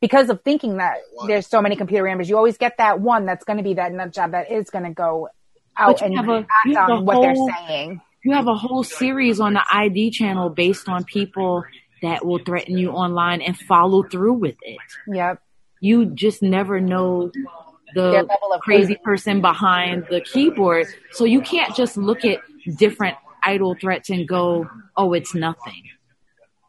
because 0.00 0.30
of 0.30 0.42
thinking 0.42 0.78
that 0.78 0.98
there's 1.26 1.46
so 1.46 1.60
many 1.60 1.76
computer 1.76 2.04
Rambos. 2.04 2.28
You 2.28 2.36
always 2.36 2.56
get 2.56 2.78
that 2.78 3.00
one 3.00 3.26
that's 3.26 3.44
going 3.44 3.58
to 3.58 3.64
be 3.64 3.74
that 3.74 3.92
nut 3.92 4.12
job 4.12 4.32
that 4.32 4.50
is 4.50 4.70
going 4.70 4.84
to 4.84 4.92
go 4.92 5.28
out 5.76 6.02
and 6.02 6.18
a, 6.18 6.46
act 6.66 6.90
on 6.90 7.04
what 7.04 7.14
whole, 7.14 7.22
they're 7.22 7.66
saying 7.68 8.00
you 8.28 8.34
have 8.34 8.46
a 8.46 8.54
whole 8.54 8.84
series 8.84 9.40
on 9.40 9.54
the 9.54 9.64
ID 9.72 10.10
channel 10.10 10.50
based 10.50 10.86
on 10.86 11.02
people 11.04 11.64
that 12.02 12.26
will 12.26 12.38
threaten 12.38 12.76
you 12.76 12.90
online 12.90 13.40
and 13.40 13.56
follow 13.56 14.02
through 14.02 14.34
with 14.34 14.56
it. 14.60 14.76
Yep. 15.06 15.42
You 15.80 16.04
just 16.04 16.42
never 16.42 16.78
know 16.78 17.32
the 17.94 18.28
crazy 18.60 18.96
person 19.02 19.40
behind 19.40 20.08
the 20.10 20.20
keyboard. 20.20 20.88
So 21.12 21.24
you 21.24 21.40
can't 21.40 21.74
just 21.74 21.96
look 21.96 22.22
at 22.26 22.40
different 22.76 23.16
idle 23.42 23.74
threats 23.80 24.10
and 24.10 24.28
go, 24.28 24.68
oh, 24.94 25.14
it's 25.14 25.34
nothing. 25.34 25.84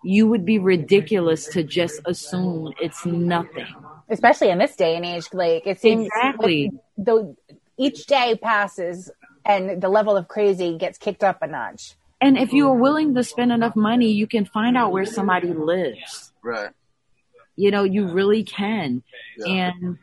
You 0.02 0.28
would 0.28 0.46
be 0.46 0.60
ridiculous 0.60 1.48
to 1.48 1.64
just 1.64 2.00
assume 2.06 2.74
it's 2.80 3.06
nothing. 3.06 3.68
Especially 4.08 4.50
in 4.50 4.60
this 4.60 4.78
day 4.78 4.96
and 4.96 5.06
age, 5.06 5.28
like 5.34 5.68
it 5.68 5.82
seems 5.82 6.06
exactly. 6.06 6.72
the 6.98 7.36
each 7.78 8.06
day 8.06 8.40
passes 8.42 9.12
and 9.50 9.82
the 9.82 9.90
level 9.90 10.16
of 10.16 10.28
crazy 10.28 10.78
gets 10.78 10.98
kicked 10.98 11.24
up 11.24 11.42
a 11.42 11.48
notch. 11.48 11.96
And 12.22 12.38
if 12.38 12.54
you 12.54 12.68
are 12.68 12.76
willing 12.76 13.16
to 13.16 13.24
spend 13.24 13.52
enough 13.52 13.76
money, 13.76 14.12
you 14.12 14.28
can 14.28 14.46
find 14.46 14.78
out 14.78 14.92
where 14.92 15.06
somebody 15.06 15.54
lives. 15.54 16.32
Right. 16.44 16.70
You 17.56 17.72
know, 17.72 17.84
you 17.84 18.08
really 18.12 18.44
can. 18.44 19.04
Yeah. 19.38 19.72
And 19.72 19.98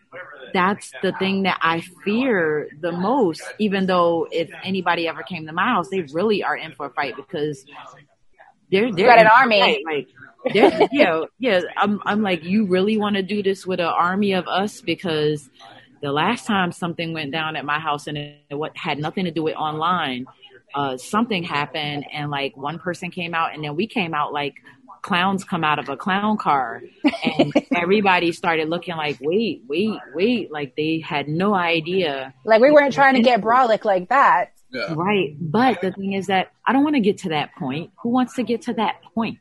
that's 0.53 0.93
the 1.03 1.13
thing 1.13 1.45
that 1.45 1.59
I 1.63 1.83
fear 2.05 2.69
the 2.81 2.93
most, 2.93 3.43
even 3.59 3.87
though 3.87 4.27
if 4.31 4.51
anybody 4.65 5.07
ever 5.09 5.23
came 5.23 5.47
to 5.47 5.53
my 5.53 5.69
house, 5.69 5.89
they 5.89 6.01
really 6.13 6.43
are 6.43 6.57
in 6.57 6.73
for 6.73 6.87
a 6.87 6.91
fight 6.91 7.17
because 7.17 7.65
they're, 8.71 8.93
they're 8.93 9.07
got 9.07 9.21
an 9.21 9.29
army. 9.29 9.61
Fight. 9.61 9.85
Like, 9.87 10.09
yeah, 10.93 11.25
yeah. 11.39 11.61
I'm, 11.77 12.01
I'm 12.05 12.23
like, 12.23 12.45
you 12.45 12.67
really 12.67 12.97
want 12.97 13.17
to 13.17 13.23
do 13.23 13.43
this 13.43 13.67
with 13.67 13.81
an 13.81 13.87
army 13.87 14.33
of 14.33 14.49
us? 14.49 14.81
Because 14.81 15.49
the 16.03 16.13
last 16.13 16.47
time 16.47 16.73
something 16.73 17.13
went 17.13 17.33
down 17.33 17.57
at 17.57 17.65
my 17.65 17.79
house 17.79 18.07
and 18.07 18.19
it, 18.19 18.41
what 18.51 18.77
had 18.77 18.99
nothing 18.99 19.25
to 19.25 19.31
do 19.31 19.43
with 19.43 19.57
online, 19.57 20.27
uh, 20.75 20.97
something 20.97 21.43
happened 21.43 22.07
and 22.13 22.31
like 22.31 22.57
one 22.57 22.79
person 22.79 23.11
came 23.11 23.35
out 23.35 23.55
and 23.55 23.65
then 23.65 23.77
we 23.77 23.87
came 23.87 24.15
out 24.15 24.33
like 24.33 24.55
clowns 25.03 25.45
come 25.45 25.63
out 25.63 25.79
of 25.79 25.89
a 25.89 25.97
clown 25.97 26.37
car. 26.37 26.83
And 27.25 27.53
everybody 27.75 28.33
started 28.33 28.69
looking 28.69 28.97
like 28.97 29.19
wait 29.21 29.63
wait 29.69 29.99
wait. 30.15 30.51
Like 30.51 30.75
they 30.77 31.01
had 31.01 31.29
no 31.29 31.55
idea. 31.55 32.35
Like 32.45 32.61
we 32.61 32.71
weren't 32.71 32.93
trying 32.93 33.15
to 33.15 33.23
get 33.23 33.41
brolic 33.43 33.85
like 33.85 34.09
that. 34.09 34.53
Yeah. 34.71 34.95
right. 34.95 35.37
But 35.41 35.81
the 35.81 35.93
thing 35.93 36.13
is 36.13 36.27
that 36.27 36.51
i 36.67 36.73
don't 36.73 36.83
want 36.83 36.97
to 36.97 37.01
get 37.01 37.19
to 37.19 37.29
that 37.31 37.55
point. 37.55 37.93
Who 38.03 38.11
wants 38.11 38.35
to 38.35 38.43
get 38.43 38.63
to 38.63 38.75
that 38.75 38.97
point? 39.15 39.39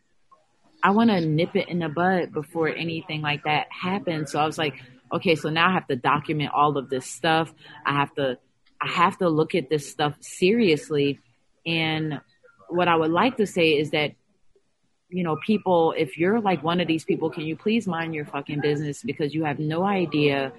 I 0.84 0.92
want 0.92 1.10
to 1.10 1.20
nip 1.20 1.56
it 1.56 1.68
in 1.68 1.80
the 1.80 1.90
bud 1.90 2.32
before 2.32 2.70
anything 2.70 3.22
like 3.22 3.44
that 3.46 3.68
happens. 3.72 4.32
So 4.32 4.40
i 4.40 4.46
was 4.46 4.58
like 4.58 4.76
okay 5.16 5.36
so 5.36 5.50
now 5.50 5.70
i 5.70 5.74
have 5.74 5.88
to 5.88 5.96
document 5.96 6.52
all 6.54 6.78
of 6.78 6.90
this 6.90 7.06
stuff 7.06 7.54
i 7.86 7.94
have 7.94 8.14
to 8.14 8.38
i 8.82 8.88
have 8.88 9.18
to 9.18 9.30
look 9.30 9.56
at 9.56 9.70
this 9.70 9.90
stuff 9.90 10.16
seriously 10.22 11.20
and 11.66 12.20
what 12.70 12.88
i 12.88 12.96
would 12.96 13.12
like 13.12 13.38
to 13.38 13.48
say 13.48 13.78
is 13.78 13.92
that 13.92 14.12
you 15.10 15.24
know, 15.24 15.38
people, 15.38 15.94
if 15.98 16.18
you're 16.18 16.42
like 16.42 16.64
one 16.64 16.82
of 16.82 16.88
these 16.88 17.06
people, 17.06 17.30
can 17.30 17.44
you 17.44 17.56
please 17.56 17.88
mind 17.88 18.14
your 18.14 18.26
fucking 18.26 18.60
business 18.60 19.02
because 19.04 19.34
you 19.34 19.46
have 19.46 19.60
no 19.60 19.86
idea 19.86 20.52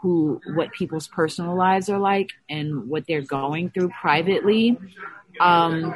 who, 0.00 0.40
what 0.54 0.72
people's 0.72 1.08
personal 1.08 1.56
lives 1.56 1.88
are 1.88 1.98
like 1.98 2.30
and 2.48 2.88
what 2.88 3.06
they're 3.06 3.22
going 3.22 3.70
through 3.70 3.90
privately. 3.90 4.78
Um, 5.40 5.94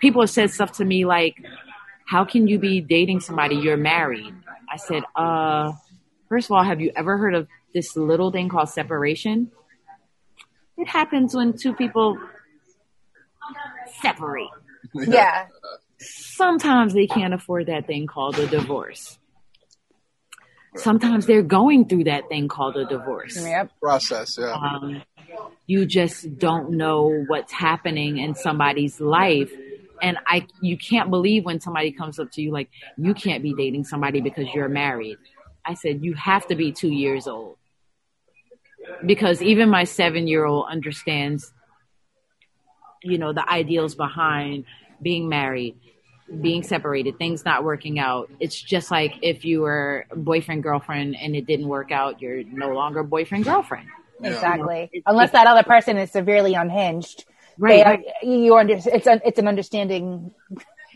people 0.00 0.22
have 0.22 0.30
said 0.30 0.50
stuff 0.50 0.72
to 0.72 0.84
me 0.84 1.04
like, 1.04 1.36
how 2.06 2.24
can 2.24 2.48
you 2.48 2.58
be 2.58 2.80
dating 2.80 3.20
somebody 3.20 3.56
you're 3.56 3.76
married? 3.76 4.34
I 4.68 4.76
said, 4.76 5.04
uh, 5.14 5.72
first 6.30 6.46
of 6.46 6.52
all, 6.52 6.64
have 6.64 6.80
you 6.80 6.90
ever 6.96 7.18
heard 7.18 7.34
of 7.34 7.46
this 7.74 7.94
little 7.94 8.30
thing 8.30 8.48
called 8.48 8.70
separation? 8.70 9.50
It 10.78 10.88
happens 10.88 11.34
when 11.34 11.58
two 11.58 11.74
people 11.74 12.16
separate 14.00 14.48
yeah 14.94 15.46
sometimes 16.00 16.94
they 16.94 17.06
can't 17.06 17.34
afford 17.34 17.66
that 17.66 17.86
thing 17.86 18.06
called 18.06 18.38
a 18.38 18.46
divorce. 18.46 19.18
Sometimes 20.76 21.26
they're 21.26 21.42
going 21.42 21.88
through 21.88 22.04
that 22.04 22.28
thing 22.28 22.48
called 22.48 22.76
a 22.76 22.86
divorce. 22.86 23.36
yep 23.36 23.70
Process, 23.80 24.38
yeah. 24.38 24.52
Um, 24.52 25.02
you 25.66 25.84
just 25.84 26.38
don't 26.38 26.72
know 26.72 27.24
what's 27.26 27.52
happening 27.52 28.18
in 28.18 28.34
somebody's 28.34 29.00
life. 29.00 29.52
And 30.02 30.16
I, 30.26 30.46
you 30.62 30.78
can't 30.78 31.10
believe 31.10 31.44
when 31.44 31.60
somebody 31.60 31.92
comes 31.92 32.18
up 32.18 32.30
to 32.32 32.42
you 32.42 32.52
like, 32.52 32.70
you 32.96 33.14
can't 33.14 33.42
be 33.42 33.52
dating 33.52 33.84
somebody 33.84 34.20
because 34.20 34.46
you're 34.54 34.68
married. 34.68 35.18
I 35.64 35.74
said, 35.74 36.04
you 36.04 36.14
have 36.14 36.46
to 36.48 36.54
be 36.54 36.72
two 36.72 36.88
years 36.90 37.26
old. 37.26 37.56
Because 39.04 39.40
even 39.42 39.68
my 39.68 39.84
seven 39.84 40.26
year 40.26 40.44
old 40.44 40.66
understands, 40.68 41.52
you 43.02 43.18
know, 43.18 43.32
the 43.32 43.48
ideals 43.48 43.94
behind 43.94 44.64
being 45.02 45.28
married 45.28 45.76
being 46.42 46.62
separated, 46.62 47.18
things 47.18 47.44
not 47.44 47.64
working 47.64 47.98
out. 47.98 48.30
It's 48.38 48.54
just 48.60 48.88
like 48.92 49.14
if 49.20 49.44
you 49.44 49.62
were 49.62 50.06
boyfriend 50.14 50.62
girlfriend 50.62 51.16
and 51.20 51.34
it 51.34 51.44
didn't 51.44 51.66
work 51.66 51.90
out, 51.90 52.22
you're 52.22 52.44
no 52.44 52.68
longer 52.72 53.02
boyfriend 53.02 53.42
girlfriend. 53.44 53.88
Yeah. 54.20 54.34
exactly 54.34 54.90
It's- 54.92 55.02
unless 55.06 55.32
that 55.32 55.46
other 55.48 55.64
person 55.64 55.96
is 55.96 56.10
severely 56.12 56.54
unhinged 56.54 57.24
Right. 57.58 57.72
They 57.78 57.82
are- 57.82 57.86
right. 57.96 58.04
you 58.22 58.56
under 58.56 58.74
it's 58.74 59.06
an 59.08 59.20
it's 59.24 59.38
an 59.40 59.48
understanding 59.48 60.32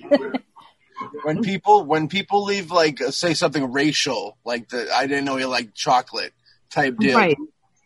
when 1.23 1.43
people 1.51 1.85
when 1.85 2.09
people 2.09 2.45
leave 2.45 2.71
like 2.71 3.01
uh, 3.01 3.11
say 3.11 3.35
something 3.35 3.73
racial 3.73 4.37
like 4.45 4.69
the 4.69 4.89
I 4.95 5.07
didn't 5.07 5.25
know 5.25 5.37
you 5.37 5.47
liked 5.47 5.75
chocolate 5.75 6.33
type 6.71 6.97
deal. 6.99 7.19
Right. 7.19 7.37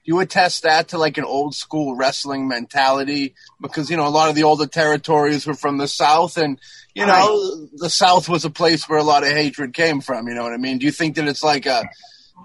You 0.04 0.20
attest 0.20 0.62
that 0.62 0.88
to 0.88 0.98
like 0.98 1.18
an 1.18 1.24
old 1.24 1.54
school 1.54 1.94
wrestling 1.94 2.48
mentality 2.48 3.34
because 3.60 3.90
you 3.90 3.96
know 3.96 4.06
a 4.06 4.08
lot 4.08 4.30
of 4.30 4.34
the 4.34 4.44
older 4.44 4.66
territories 4.66 5.46
were 5.46 5.54
from 5.54 5.76
the 5.76 5.88
south 5.88 6.38
and 6.38 6.58
you 6.94 7.04
know 7.04 7.66
the 7.76 7.90
south 7.90 8.28
was 8.28 8.46
a 8.46 8.50
place 8.50 8.88
where 8.88 8.98
a 8.98 9.04
lot 9.04 9.22
of 9.22 9.28
hatred 9.28 9.74
came 9.74 10.00
from. 10.00 10.26
You 10.26 10.34
know 10.34 10.42
what 10.42 10.54
I 10.54 10.56
mean? 10.56 10.78
Do 10.78 10.86
you 10.86 10.92
think 10.92 11.16
that 11.16 11.28
it's 11.28 11.42
like 11.42 11.66
a 11.66 11.84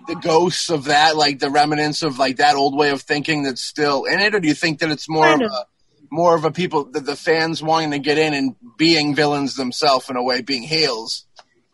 the 0.08 0.16
ghosts 0.16 0.70
of 0.70 0.86
that, 0.86 1.16
like 1.16 1.40
the 1.40 1.50
remnants 1.50 2.04
of 2.04 2.20
like 2.20 2.38
that 2.38 2.56
old 2.56 2.76
way 2.76 2.90
of 2.90 3.02
thinking 3.02 3.44
that's 3.44 3.62
still 3.62 4.04
in 4.06 4.20
it, 4.20 4.36
or 4.36 4.40
do 4.40 4.48
you 4.48 4.54
think 4.54 4.80
that 4.80 4.92
it's 4.92 5.08
more 5.08 5.24
Kind 5.24 5.44
of 5.44 5.52
of. 5.52 5.58
a 5.58 5.66
more 6.14 6.36
of 6.36 6.46
a 6.46 6.52
people 6.52 6.86
the, 6.86 7.00
the 7.00 7.16
fans 7.16 7.64
wanting 7.64 7.90
to 7.92 8.00
get 8.00 8.20
in 8.20 8.36
and 8.36 8.56
being 8.78 9.16
villains 9.16 9.56
themselves 9.56 10.10
in 10.10 10.16
a 10.16 10.24
way, 10.24 10.42
being 10.42 10.62
heels? 10.62 11.26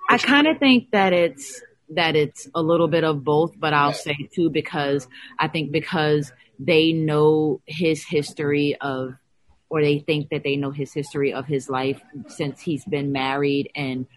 I 0.09 0.17
kind 0.17 0.47
of 0.47 0.57
think 0.59 0.91
that 0.91 1.11
it's 1.11 1.61
that 1.89 2.15
it's 2.15 2.47
a 2.55 2.61
little 2.61 2.87
bit 2.87 3.03
of 3.03 3.23
both, 3.23 3.59
but 3.59 3.73
I'll 3.73 3.89
Yeah. 3.89 3.95
say 3.95 4.29
too 4.33 4.49
because 4.49 5.07
I 5.37 5.49
think 5.49 5.71
because 5.71 6.31
they 6.57 6.93
know 6.93 7.61
his 7.65 8.05
history 8.05 8.77
of 8.79 9.15
or 9.69 9.81
they 9.81 9.99
think 9.99 10.29
that 10.29 10.43
they 10.43 10.55
know 10.55 10.71
his 10.71 10.93
history 10.93 11.33
of 11.33 11.45
his 11.45 11.69
life 11.69 12.01
since 12.27 12.61
he's 12.61 12.85
been 12.85 13.11
married 13.11 13.69
and 13.75 14.07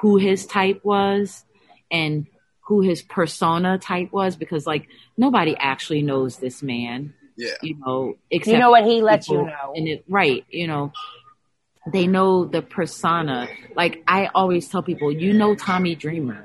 who 0.00 0.18
his 0.18 0.46
type 0.46 0.80
was 0.84 1.44
and 1.90 2.26
who 2.66 2.82
his 2.82 3.02
persona 3.02 3.78
type 3.78 4.12
was 4.12 4.36
because 4.36 4.66
like 4.66 4.86
nobody 5.16 5.56
actually 5.58 6.02
knows 6.02 6.36
this 6.36 6.62
man 6.62 7.14
Yeah. 7.44 7.54
you 7.62 7.74
know 7.84 7.98
except 8.30 8.52
you 8.52 8.58
know 8.62 8.70
what 8.76 8.84
he 8.84 8.96
lets 9.10 9.28
you 9.28 9.42
know 9.52 9.66
and 9.76 9.88
it 9.92 10.04
right 10.08 10.44
you 10.50 10.66
know 10.66 10.92
they 11.96 12.06
know 12.06 12.44
the 12.44 12.60
persona 12.62 13.48
like 13.74 14.02
i 14.06 14.20
always 14.34 14.68
tell 14.68 14.82
people 14.82 15.10
you 15.10 15.32
know 15.32 15.54
tommy 15.54 15.94
dreamer 15.94 16.42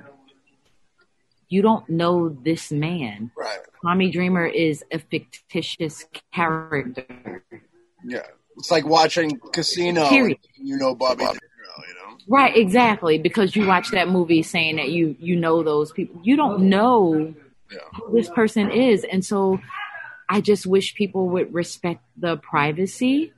you 1.50 1.62
don't 1.62 1.88
know 1.90 2.30
this 2.30 2.72
man 2.72 3.32
Right. 3.38 3.60
tommy 3.84 4.10
dreamer 4.10 4.46
is 4.46 4.84
a 4.92 5.00
fictitious 5.00 6.06
character 6.34 7.44
Yeah. 8.04 8.28
It's 8.58 8.72
like 8.72 8.86
watching 8.86 9.38
Casino. 9.52 10.08
Period. 10.08 10.40
and 10.58 10.68
You 10.70 10.78
know 10.78 10.96
Bobby 10.96 11.26
De 11.26 11.32
Niro, 11.32 11.78
you 11.90 11.94
know. 12.00 12.18
right 12.28 12.56
exactly 12.56 13.18
because 13.18 13.54
you 13.56 13.68
watch 13.68 13.92
that 13.92 14.08
movie 14.08 14.44
saying 14.44 14.78
that 14.78 14.90
you 14.90 15.16
you 15.20 15.36
know 15.36 15.62
those 15.72 15.92
people 15.92 16.22
you 16.24 16.36
don't 16.38 16.62
know 16.76 17.34
Yeah. 17.72 17.80
who 17.96 18.16
this 18.18 18.30
person 18.30 18.72
is 18.72 19.04
and 19.04 19.26
so 19.26 19.60
i 20.30 20.42
just 20.42 20.66
wish 20.66 20.96
people 20.96 21.28
would 21.30 21.54
respect 21.54 22.02
the 22.18 22.38
privacy 22.38 23.32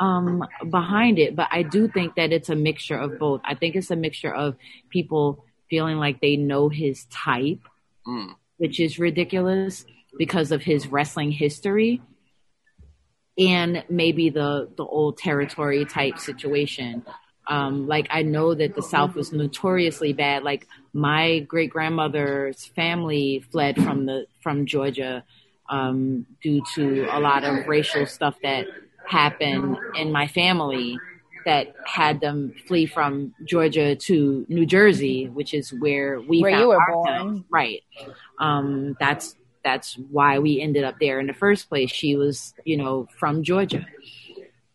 um 0.00 0.44
behind 0.70 1.18
it 1.18 1.36
but 1.36 1.48
i 1.50 1.62
do 1.62 1.86
think 1.88 2.14
that 2.16 2.32
it's 2.32 2.48
a 2.48 2.56
mixture 2.56 2.96
of 2.96 3.18
both. 3.18 3.40
I 3.44 3.54
think 3.54 3.76
it's 3.76 3.90
a 3.90 3.96
mixture 3.96 4.32
of 4.34 4.56
people 4.90 5.44
feeling 5.70 5.96
like 5.98 6.20
they 6.20 6.36
know 6.36 6.68
his 6.68 7.04
type 7.06 7.60
Mm. 8.06 8.34
which 8.56 8.80
is 8.80 8.98
ridiculous 8.98 9.84
because 10.18 10.50
of 10.50 10.62
his 10.62 10.88
wrestling 10.88 11.30
history 11.30 12.02
and 13.38 13.84
maybe 13.88 14.28
the 14.30 14.68
the 14.76 14.84
old 14.84 15.16
territory 15.18 15.84
type 15.84 16.18
situation. 16.18 17.04
Um 17.48 17.86
like 17.88 18.06
i 18.10 18.22
know 18.22 18.54
that 18.54 18.74
the 18.74 18.82
south 18.82 19.14
was 19.14 19.32
notoriously 19.32 20.12
bad. 20.12 20.42
Like 20.42 20.66
my 20.92 21.40
great 21.40 21.70
grandmother's 21.70 22.66
family 22.66 23.44
fled 23.50 23.82
from 23.82 24.06
the 24.06 24.26
from 24.42 24.66
georgia 24.66 25.24
um 25.68 26.26
due 26.42 26.62
to 26.74 27.06
a 27.10 27.20
lot 27.20 27.44
of 27.44 27.66
racial 27.66 28.06
stuff 28.06 28.34
that 28.42 28.66
happened 29.06 29.76
in 29.94 30.12
my 30.12 30.26
family 30.26 30.98
that 31.44 31.74
had 31.84 32.20
them 32.20 32.54
flee 32.68 32.86
from 32.86 33.34
Georgia 33.44 33.96
to 33.96 34.46
New 34.48 34.64
Jersey, 34.64 35.28
which 35.28 35.54
is 35.54 35.70
where 35.72 36.20
we 36.20 36.40
Where 36.40 36.56
you 36.58 36.68
were 36.68 36.80
ourselves. 36.80 37.08
born. 37.08 37.44
Right. 37.50 37.82
Um, 38.38 38.96
that's 39.00 39.34
that's 39.64 39.94
why 40.10 40.38
we 40.38 40.60
ended 40.60 40.84
up 40.84 40.96
there 41.00 41.20
in 41.20 41.26
the 41.26 41.32
first 41.34 41.68
place. 41.68 41.90
She 41.90 42.16
was, 42.16 42.54
you 42.64 42.76
know, 42.76 43.08
from 43.18 43.42
Georgia, 43.42 43.86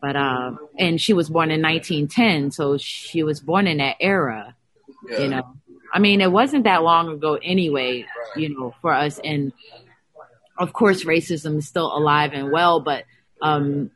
but 0.02 0.16
uh, 0.16 0.52
and 0.78 1.00
she 1.00 1.14
was 1.14 1.30
born 1.30 1.52
in 1.52 1.62
1910, 1.62 2.52
so 2.52 2.78
she 2.78 3.24
was 3.24 3.40
born 3.40 3.68
in 3.68 3.78
that 3.78 3.96
era. 4.00 4.56
Yeah. 5.10 5.20
You 5.20 5.28
know, 5.30 5.44
I 5.94 6.00
mean, 6.00 6.22
it 6.22 6.32
wasn't 6.32 6.66
that 6.66 6.84
long 6.84 7.10
ago 7.10 7.40
anyway. 7.42 8.06
You 8.36 8.50
know, 8.58 8.76
for 8.82 8.94
us, 8.94 9.20
and 9.24 9.52
of 10.58 10.74
course, 10.74 11.04
racism 11.04 11.58
is 11.58 11.68
still 11.68 11.96
alive 11.96 12.32
and 12.34 12.52
well, 12.52 12.80
but 12.80 13.06
um, 13.42 13.92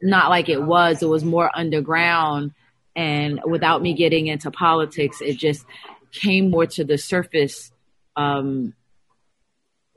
not 0.00 0.30
like 0.30 0.48
it 0.48 0.62
was. 0.62 1.02
It 1.02 1.08
was 1.08 1.24
more 1.24 1.50
underground, 1.54 2.52
and 2.94 3.40
without 3.46 3.82
me 3.82 3.94
getting 3.94 4.26
into 4.26 4.50
politics, 4.50 5.20
it 5.20 5.36
just 5.36 5.64
came 6.12 6.50
more 6.50 6.66
to 6.66 6.84
the 6.84 6.98
surface. 6.98 7.72
Um, 8.16 8.74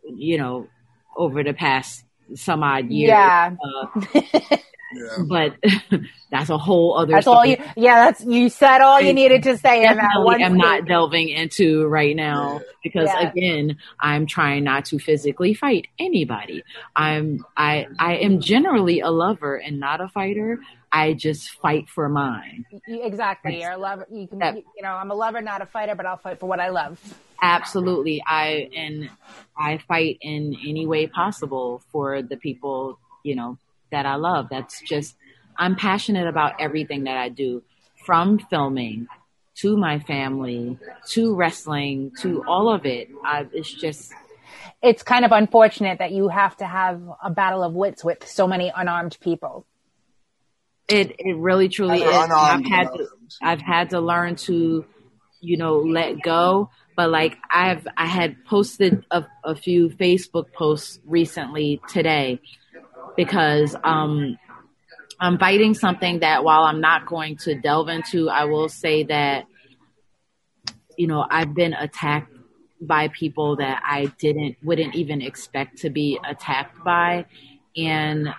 you 0.03 0.37
know, 0.37 0.67
over 1.15 1.43
the 1.43 1.53
past 1.53 2.03
some 2.35 2.63
odd 2.63 2.89
years. 2.89 3.09
Yeah. 3.09 3.55
Uh, 3.63 4.57
Yeah. 4.93 5.17
but 5.27 5.55
that's 6.31 6.49
a 6.49 6.57
whole 6.57 6.97
other. 6.97 7.11
That's 7.13 7.27
all 7.27 7.45
you. 7.45 7.57
Yeah, 7.75 8.05
that's 8.05 8.23
you 8.23 8.49
said 8.49 8.81
all 8.81 8.99
you 8.99 9.13
needed 9.13 9.43
to 9.43 9.57
say 9.57 9.77
in 9.83 9.83
that 9.83 9.95
Definitely 9.95 10.25
one. 10.25 10.41
am 10.41 10.57
not 10.57 10.85
delving 10.85 11.29
into 11.29 11.85
right 11.87 12.15
now 12.15 12.61
because 12.83 13.07
Yeah. 13.13 13.29
again, 13.29 13.77
I'm 13.99 14.25
trying 14.25 14.63
not 14.63 14.85
to 14.85 14.99
physically 14.99 15.53
fight 15.53 15.87
anybody. 15.99 16.63
I'm 16.95 17.45
I 17.55 17.87
I 17.99 18.15
am 18.17 18.39
generally 18.41 18.99
a 19.01 19.09
lover 19.09 19.55
and 19.57 19.79
not 19.79 20.01
a 20.01 20.07
fighter. 20.07 20.59
I 20.91 21.13
just 21.13 21.51
fight 21.61 21.87
for 21.87 22.09
mine. 22.09 22.65
You- 22.87 23.03
Exactly. 23.03 23.61
You're 23.61 23.73
a 23.73 23.77
lover. 23.77 24.07
You 24.11 24.27
can. 24.27 24.39
That- 24.39 24.55
You 24.55 24.81
know, 24.81 24.89
I'm 24.93 25.11
a 25.11 25.13
lover, 25.15 25.39
not 25.41 25.61
a 25.61 25.67
fighter, 25.67 25.93
but 25.93 26.07
I'll 26.07 26.17
fight 26.17 26.39
for 26.39 26.47
what 26.47 26.59
I 26.59 26.69
love. 26.69 26.99
Absolutely. 27.41 28.23
I 28.25 28.69
and 28.75 29.09
I 29.57 29.77
fight 29.87 30.17
in 30.21 30.55
any 30.67 30.85
way 30.87 31.05
possible 31.07 31.81
for 31.91 32.21
the 32.23 32.37
people, 32.37 32.97
you 33.23 33.35
know, 33.35 33.57
that 33.91 34.05
I 34.05 34.15
love. 34.15 34.47
That's 34.49 34.81
just 34.81 35.15
I'm 35.57 35.75
passionate 35.75 36.27
about 36.27 36.53
everything 36.59 37.03
that 37.03 37.17
I 37.17 37.29
do, 37.29 37.63
from 38.05 38.39
filming 38.39 39.07
to 39.55 39.75
my 39.75 39.99
family, 39.99 40.77
to 41.09 41.35
wrestling, 41.35 42.11
to 42.21 42.43
all 42.47 42.73
of 42.73 42.85
it. 42.85 43.09
I, 43.25 43.45
it's 43.51 43.71
just 43.71 44.13
it's 44.81 45.03
kind 45.03 45.25
of 45.25 45.31
unfortunate 45.31 45.99
that 45.99 46.11
you 46.11 46.29
have 46.29 46.55
to 46.57 46.65
have 46.65 47.01
a 47.21 47.29
battle 47.29 47.63
of 47.63 47.73
wits 47.73 48.03
with 48.03 48.25
so 48.27 48.47
many 48.47 48.71
unarmed 48.73 49.17
people. 49.19 49.65
It 50.87 51.15
it 51.19 51.35
really 51.35 51.69
truly 51.69 52.01
is. 52.01 52.15
I've 52.15 52.65
had 52.65 52.87
to, 52.93 53.07
I've 53.41 53.61
had 53.61 53.89
to 53.91 53.99
learn 53.99 54.37
to, 54.37 54.85
you 55.41 55.57
know, 55.57 55.79
let 55.79 56.21
go. 56.21 56.69
But 56.95 57.09
like 57.09 57.37
I've 57.51 57.85
I 57.97 58.05
had 58.05 58.45
posted 58.45 59.05
a, 59.11 59.25
a 59.43 59.55
few 59.55 59.89
Facebook 59.89 60.53
posts 60.53 60.99
recently 61.05 61.81
today 61.89 62.41
because 63.15 63.75
um 63.83 64.37
I'm 65.21 65.37
fighting 65.37 65.73
something 65.73 66.19
that 66.19 66.43
while 66.45 66.63
I'm 66.63 66.79
not 66.79 67.05
going 67.05 67.35
to 67.37 67.53
delve 67.53 67.89
into, 67.89 68.29
I 68.29 68.45
will 68.45 68.69
say 68.69 69.03
that 69.03 69.45
you 70.97 71.07
know 71.07 71.25
I've 71.29 71.53
been 71.53 71.73
attacked 71.73 72.33
by 72.81 73.09
people 73.09 73.57
that 73.57 73.81
I 73.85 74.05
didn't 74.19 74.57
wouldn't 74.63 74.95
even 74.95 75.21
expect 75.21 75.79
to 75.79 75.89
be 75.89 76.19
attacked 76.27 76.83
by 76.83 77.25
and 77.75 78.29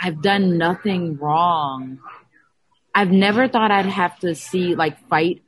I've 0.00 0.20
done 0.20 0.58
nothing 0.58 1.16
wrong. 1.18 2.00
I've 2.94 3.10
never 3.10 3.48
thought 3.48 3.70
I'd 3.70 3.86
have 3.86 4.18
to 4.20 4.34
see 4.34 4.74
like 4.74 4.98
fight 5.08 5.42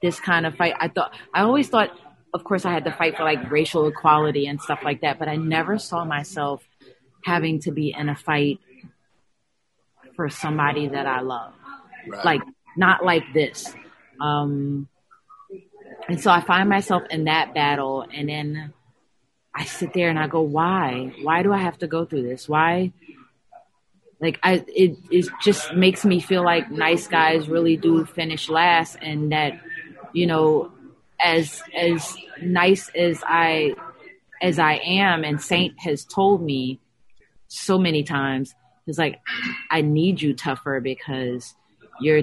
this 0.00 0.20
kind 0.20 0.46
of 0.46 0.54
fight. 0.56 0.74
I 0.78 0.88
thought 0.88 1.14
I 1.32 1.42
always 1.42 1.68
thought 1.68 1.90
of 2.32 2.42
course 2.44 2.64
I 2.64 2.72
had 2.72 2.84
to 2.84 2.92
fight 2.92 3.16
for 3.16 3.22
like 3.22 3.50
racial 3.50 3.86
equality 3.86 4.46
and 4.46 4.60
stuff 4.60 4.80
like 4.84 5.02
that, 5.02 5.18
but 5.18 5.28
I 5.28 5.36
never 5.36 5.78
saw 5.78 6.04
myself 6.04 6.64
having 7.24 7.60
to 7.60 7.72
be 7.72 7.94
in 7.96 8.08
a 8.08 8.16
fight 8.16 8.60
for 10.16 10.28
somebody 10.28 10.88
that 10.88 11.06
I 11.06 11.20
love. 11.20 11.52
Right. 12.08 12.24
Like 12.24 12.42
not 12.76 13.04
like 13.04 13.24
this. 13.32 13.74
Um 14.20 14.88
and 16.08 16.20
so 16.20 16.30
I 16.30 16.40
find 16.40 16.68
myself 16.68 17.02
in 17.10 17.24
that 17.24 17.54
battle 17.54 18.06
and 18.12 18.28
then 18.28 18.72
I 19.54 19.64
sit 19.64 19.92
there 19.94 20.10
and 20.10 20.18
I 20.18 20.26
go, 20.26 20.42
why? 20.42 21.14
Why 21.22 21.42
do 21.42 21.52
I 21.52 21.58
have 21.58 21.78
to 21.78 21.86
go 21.86 22.04
through 22.04 22.22
this? 22.22 22.48
Why? 22.48 22.92
Like 24.20 24.38
I, 24.42 24.64
it, 24.68 24.98
it 25.10 25.28
just 25.42 25.72
makes 25.74 26.04
me 26.04 26.20
feel 26.20 26.44
like 26.44 26.70
nice 26.70 27.06
guys 27.06 27.48
really 27.48 27.76
do 27.76 28.04
finish 28.04 28.48
last 28.48 28.96
and 29.00 29.32
that, 29.32 29.60
you 30.12 30.26
know, 30.26 30.72
as, 31.20 31.62
as 31.74 32.16
nice 32.42 32.90
as 32.90 33.22
I, 33.26 33.74
as 34.42 34.58
I 34.58 34.74
am 34.74 35.24
and 35.24 35.40
Saint 35.40 35.78
has 35.80 36.04
told 36.04 36.42
me 36.42 36.80
so 37.54 37.78
many 37.78 38.02
times, 38.02 38.54
it's 38.86 38.98
like, 38.98 39.20
I 39.70 39.80
need 39.80 40.20
you 40.20 40.34
tougher 40.34 40.80
because 40.80 41.54
you're, 42.00 42.22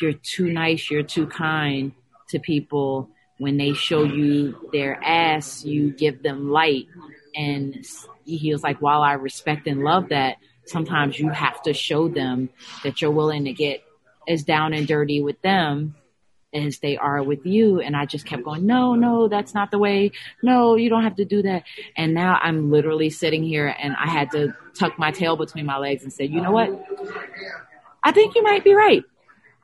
you're 0.00 0.12
too 0.12 0.52
nice. 0.52 0.90
You're 0.90 1.02
too 1.02 1.26
kind 1.26 1.92
to 2.28 2.38
people 2.38 3.08
when 3.38 3.56
they 3.58 3.74
show 3.74 4.02
you 4.02 4.68
their 4.72 5.02
ass, 5.02 5.64
you 5.64 5.90
give 5.90 6.22
them 6.22 6.50
light. 6.50 6.86
And 7.34 7.86
he 8.24 8.52
was 8.52 8.62
like, 8.62 8.80
while 8.80 9.02
I 9.02 9.12
respect 9.12 9.66
and 9.66 9.82
love 9.82 10.08
that, 10.08 10.38
sometimes 10.64 11.18
you 11.18 11.28
have 11.30 11.62
to 11.62 11.74
show 11.74 12.08
them 12.08 12.48
that 12.82 13.00
you're 13.00 13.10
willing 13.10 13.44
to 13.44 13.52
get 13.52 13.84
as 14.26 14.42
down 14.42 14.72
and 14.72 14.86
dirty 14.88 15.22
with 15.22 15.40
them 15.42 15.94
as 16.56 16.78
they 16.78 16.96
are 16.96 17.22
with 17.22 17.44
you. 17.44 17.80
And 17.80 17.96
I 17.96 18.06
just 18.06 18.26
kept 18.26 18.42
going, 18.42 18.66
no, 18.66 18.94
no, 18.94 19.28
that's 19.28 19.54
not 19.54 19.70
the 19.70 19.78
way. 19.78 20.12
No, 20.42 20.76
you 20.76 20.88
don't 20.88 21.02
have 21.02 21.16
to 21.16 21.24
do 21.24 21.42
that. 21.42 21.64
And 21.96 22.14
now 22.14 22.38
I'm 22.42 22.70
literally 22.70 23.10
sitting 23.10 23.42
here 23.42 23.74
and 23.78 23.94
I 23.96 24.06
had 24.06 24.30
to 24.32 24.54
tuck 24.74 24.98
my 24.98 25.10
tail 25.10 25.36
between 25.36 25.66
my 25.66 25.78
legs 25.78 26.02
and 26.02 26.12
say, 26.12 26.24
you 26.24 26.40
know 26.40 26.52
what? 26.52 26.70
I 28.02 28.12
think 28.12 28.34
you 28.34 28.42
might 28.42 28.64
be 28.64 28.74
right. 28.74 29.04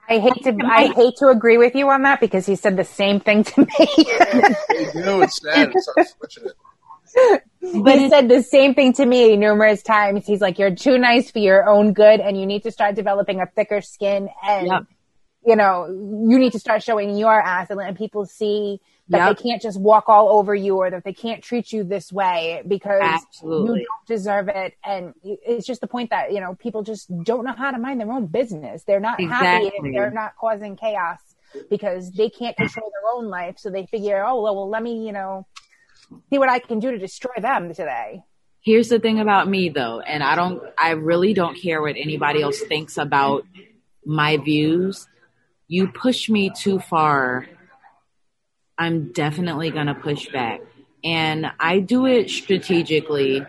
I 0.08 0.18
hate 0.18 0.42
to 0.42 0.58
I 0.64 0.92
hate 0.92 1.14
to 1.18 1.28
agree 1.28 1.58
with 1.58 1.74
you 1.74 1.88
on 1.88 2.02
that 2.02 2.20
because 2.20 2.44
he 2.44 2.56
said 2.56 2.76
the 2.76 2.84
same 2.84 3.20
thing 3.20 3.44
to 3.44 3.60
me. 3.60 3.88
you 3.96 5.00
know 5.00 5.20
it's 5.22 5.40
sad. 5.40 5.72
It's 5.74 5.88
unfortunate. 5.96 6.56
But 7.62 7.98
he 7.98 8.08
said 8.08 8.28
the 8.28 8.42
same 8.42 8.74
thing 8.74 8.92
to 8.94 9.06
me 9.06 9.36
numerous 9.36 9.82
times. 9.82 10.26
He's 10.26 10.40
like, 10.40 10.58
"You're 10.58 10.74
too 10.74 10.98
nice 10.98 11.30
for 11.30 11.38
your 11.38 11.68
own 11.68 11.92
good, 11.92 12.20
and 12.20 12.38
you 12.38 12.46
need 12.46 12.64
to 12.64 12.70
start 12.70 12.96
developing 12.96 13.40
a 13.40 13.46
thicker 13.46 13.80
skin, 13.80 14.28
and 14.42 14.66
yep. 14.66 14.82
You 15.44 15.56
know, 15.56 15.86
you 15.88 16.38
need 16.38 16.52
to 16.52 16.58
start 16.58 16.82
showing 16.82 17.16
your 17.16 17.40
ass 17.40 17.68
and 17.70 17.78
letting 17.78 17.96
people 17.96 18.26
see 18.26 18.80
that 19.08 19.26
yep. 19.26 19.36
they 19.36 19.42
can't 19.42 19.60
just 19.60 19.80
walk 19.80 20.08
all 20.08 20.28
over 20.28 20.54
you 20.54 20.76
or 20.76 20.90
that 20.90 21.04
they 21.04 21.12
can't 21.12 21.42
treat 21.42 21.72
you 21.72 21.82
this 21.82 22.12
way 22.12 22.62
because 22.66 23.00
Absolutely. 23.02 23.80
you 23.80 23.86
don't 23.86 24.06
deserve 24.06 24.48
it. 24.48 24.74
And 24.84 25.14
it's 25.24 25.66
just 25.66 25.80
the 25.80 25.88
point 25.88 26.10
that, 26.10 26.32
you 26.32 26.40
know, 26.40 26.54
people 26.54 26.82
just 26.82 27.10
don't 27.24 27.44
know 27.44 27.52
how 27.52 27.72
to 27.72 27.78
mind 27.78 28.00
their 28.00 28.10
own 28.10 28.26
business. 28.26 28.84
They're 28.84 29.00
not 29.00 29.18
exactly. 29.20 29.70
happy 29.70 29.76
if 29.76 29.92
they're 29.92 30.10
not 30.10 30.36
causing 30.36 30.76
chaos 30.76 31.18
because 31.68 32.12
they 32.12 32.30
can't 32.30 32.56
control 32.56 32.90
their 32.90 33.10
own 33.12 33.28
life. 33.28 33.58
So 33.58 33.70
they 33.70 33.86
figure, 33.86 34.24
oh, 34.24 34.40
well, 34.40 34.54
well, 34.54 34.68
let 34.68 34.82
me, 34.82 35.04
you 35.04 35.12
know, 35.12 35.46
see 36.30 36.38
what 36.38 36.48
I 36.48 36.60
can 36.60 36.78
do 36.78 36.92
to 36.92 36.98
destroy 36.98 37.34
them 37.40 37.74
today. 37.74 38.22
Here's 38.60 38.88
the 38.88 39.00
thing 39.00 39.18
about 39.18 39.48
me 39.48 39.70
though, 39.70 39.98
and 40.00 40.22
I 40.22 40.36
don't, 40.36 40.62
I 40.78 40.90
really 40.90 41.34
don't 41.34 41.60
care 41.60 41.82
what 41.82 41.96
anybody 41.96 42.42
else 42.42 42.60
thinks 42.60 42.96
about 42.96 43.44
my 44.06 44.36
views. 44.36 45.08
You 45.72 45.88
push 45.88 46.28
me 46.28 46.50
too 46.54 46.78
far 46.78 47.46
I'm 48.82 49.12
definitely 49.12 49.70
going 49.70 49.86
to 49.86 49.94
push 49.94 50.28
back. 50.30 50.60
And 51.04 51.46
I 51.60 51.78
do 51.78 52.06
it 52.06 52.30
strategically. 52.30 53.46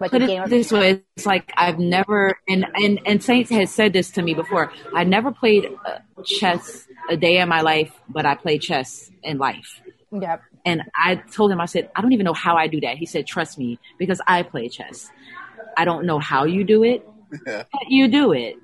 Like 0.00 0.10
Put 0.10 0.22
it 0.22 0.48
this 0.48 0.70
way, 0.72 1.02
it's 1.16 1.26
like 1.26 1.52
I've 1.56 1.78
never, 1.78 2.38
and, 2.48 2.66
and, 2.74 3.00
and 3.06 3.22
Saints 3.22 3.50
has 3.50 3.72
said 3.72 3.92
this 3.92 4.10
to 4.12 4.22
me 4.22 4.34
before. 4.34 4.72
I 4.94 5.04
never 5.04 5.32
played 5.32 5.66
uh, 5.84 5.98
chess 6.24 6.86
a 7.10 7.16
day 7.16 7.38
in 7.38 7.48
my 7.48 7.60
life, 7.60 7.92
but 8.08 8.26
I 8.26 8.36
play 8.36 8.58
chess 8.58 9.10
in 9.22 9.38
life. 9.38 9.80
Yep. 10.12 10.42
And 10.64 10.82
I 10.96 11.16
told 11.16 11.50
him, 11.50 11.60
I 11.60 11.66
said, 11.66 11.90
I 11.96 12.02
don't 12.02 12.12
even 12.12 12.24
know 12.24 12.34
how 12.34 12.56
I 12.56 12.66
do 12.66 12.80
that. 12.80 12.98
He 12.98 13.06
said, 13.06 13.26
trust 13.26 13.58
me, 13.58 13.78
because 13.98 14.20
I 14.26 14.42
play 14.42 14.68
chess. 14.68 15.10
I 15.76 15.84
don't 15.84 16.06
know 16.06 16.18
how 16.18 16.44
you 16.44 16.64
do 16.64 16.82
it, 16.84 17.06
but 17.44 17.66
you 17.88 18.08
do 18.08 18.32
it. 18.32 18.56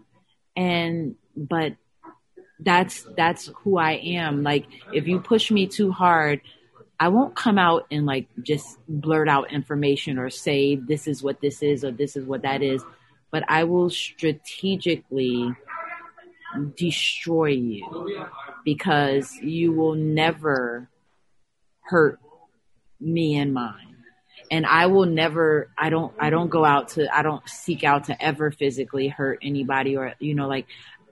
And, 0.61 1.17
but 1.35 1.75
that's 2.63 3.07
that's 3.17 3.51
who 3.63 3.79
I 3.79 3.93
am. 3.93 4.43
Like 4.43 4.67
if 4.93 5.07
you 5.09 5.21
push 5.21 5.51
me 5.51 5.67
too 5.67 5.93
hard, 5.93 6.41
I 6.99 7.09
won't 7.09 7.35
come 7.35 7.59
out 7.59 7.87
and 7.91 8.05
like 8.05 8.29
just 8.43 8.79
blurt 8.87 9.29
out 9.29 9.53
information 9.53 10.19
or 10.19 10.31
say 10.31 10.77
this 10.77 11.07
is 11.07 11.23
what 11.23 11.41
this 11.41 11.63
is 11.63 11.85
or 11.85 11.91
this 11.91 12.17
is 12.17 12.27
what 12.27 12.43
that 12.43 12.63
is, 12.63 12.83
but 13.31 13.45
I 13.49 13.65
will 13.65 13.89
strategically 13.91 15.55
destroy 16.77 17.47
you 17.47 18.29
because 18.65 19.35
you 19.37 19.73
will 19.73 19.95
never 19.95 20.91
hurt 21.83 22.19
me 23.01 23.37
and 23.37 23.55
mine. 23.55 23.90
And 24.51 24.67
I 24.67 24.87
will 24.87 25.07
never 25.07 25.71
I 25.79 25.91
don't 25.91 26.13
I 26.19 26.31
don't 26.31 26.49
go 26.49 26.65
out 26.65 26.89
to 26.91 27.15
I 27.17 27.23
don't 27.23 27.49
seek 27.49 27.85
out 27.85 28.05
to 28.05 28.23
ever 28.23 28.51
physically 28.51 29.09
hurt 29.09 29.39
anybody 29.43 29.97
or 29.97 30.15
you 30.19 30.35
know 30.35 30.49
like 30.49 30.67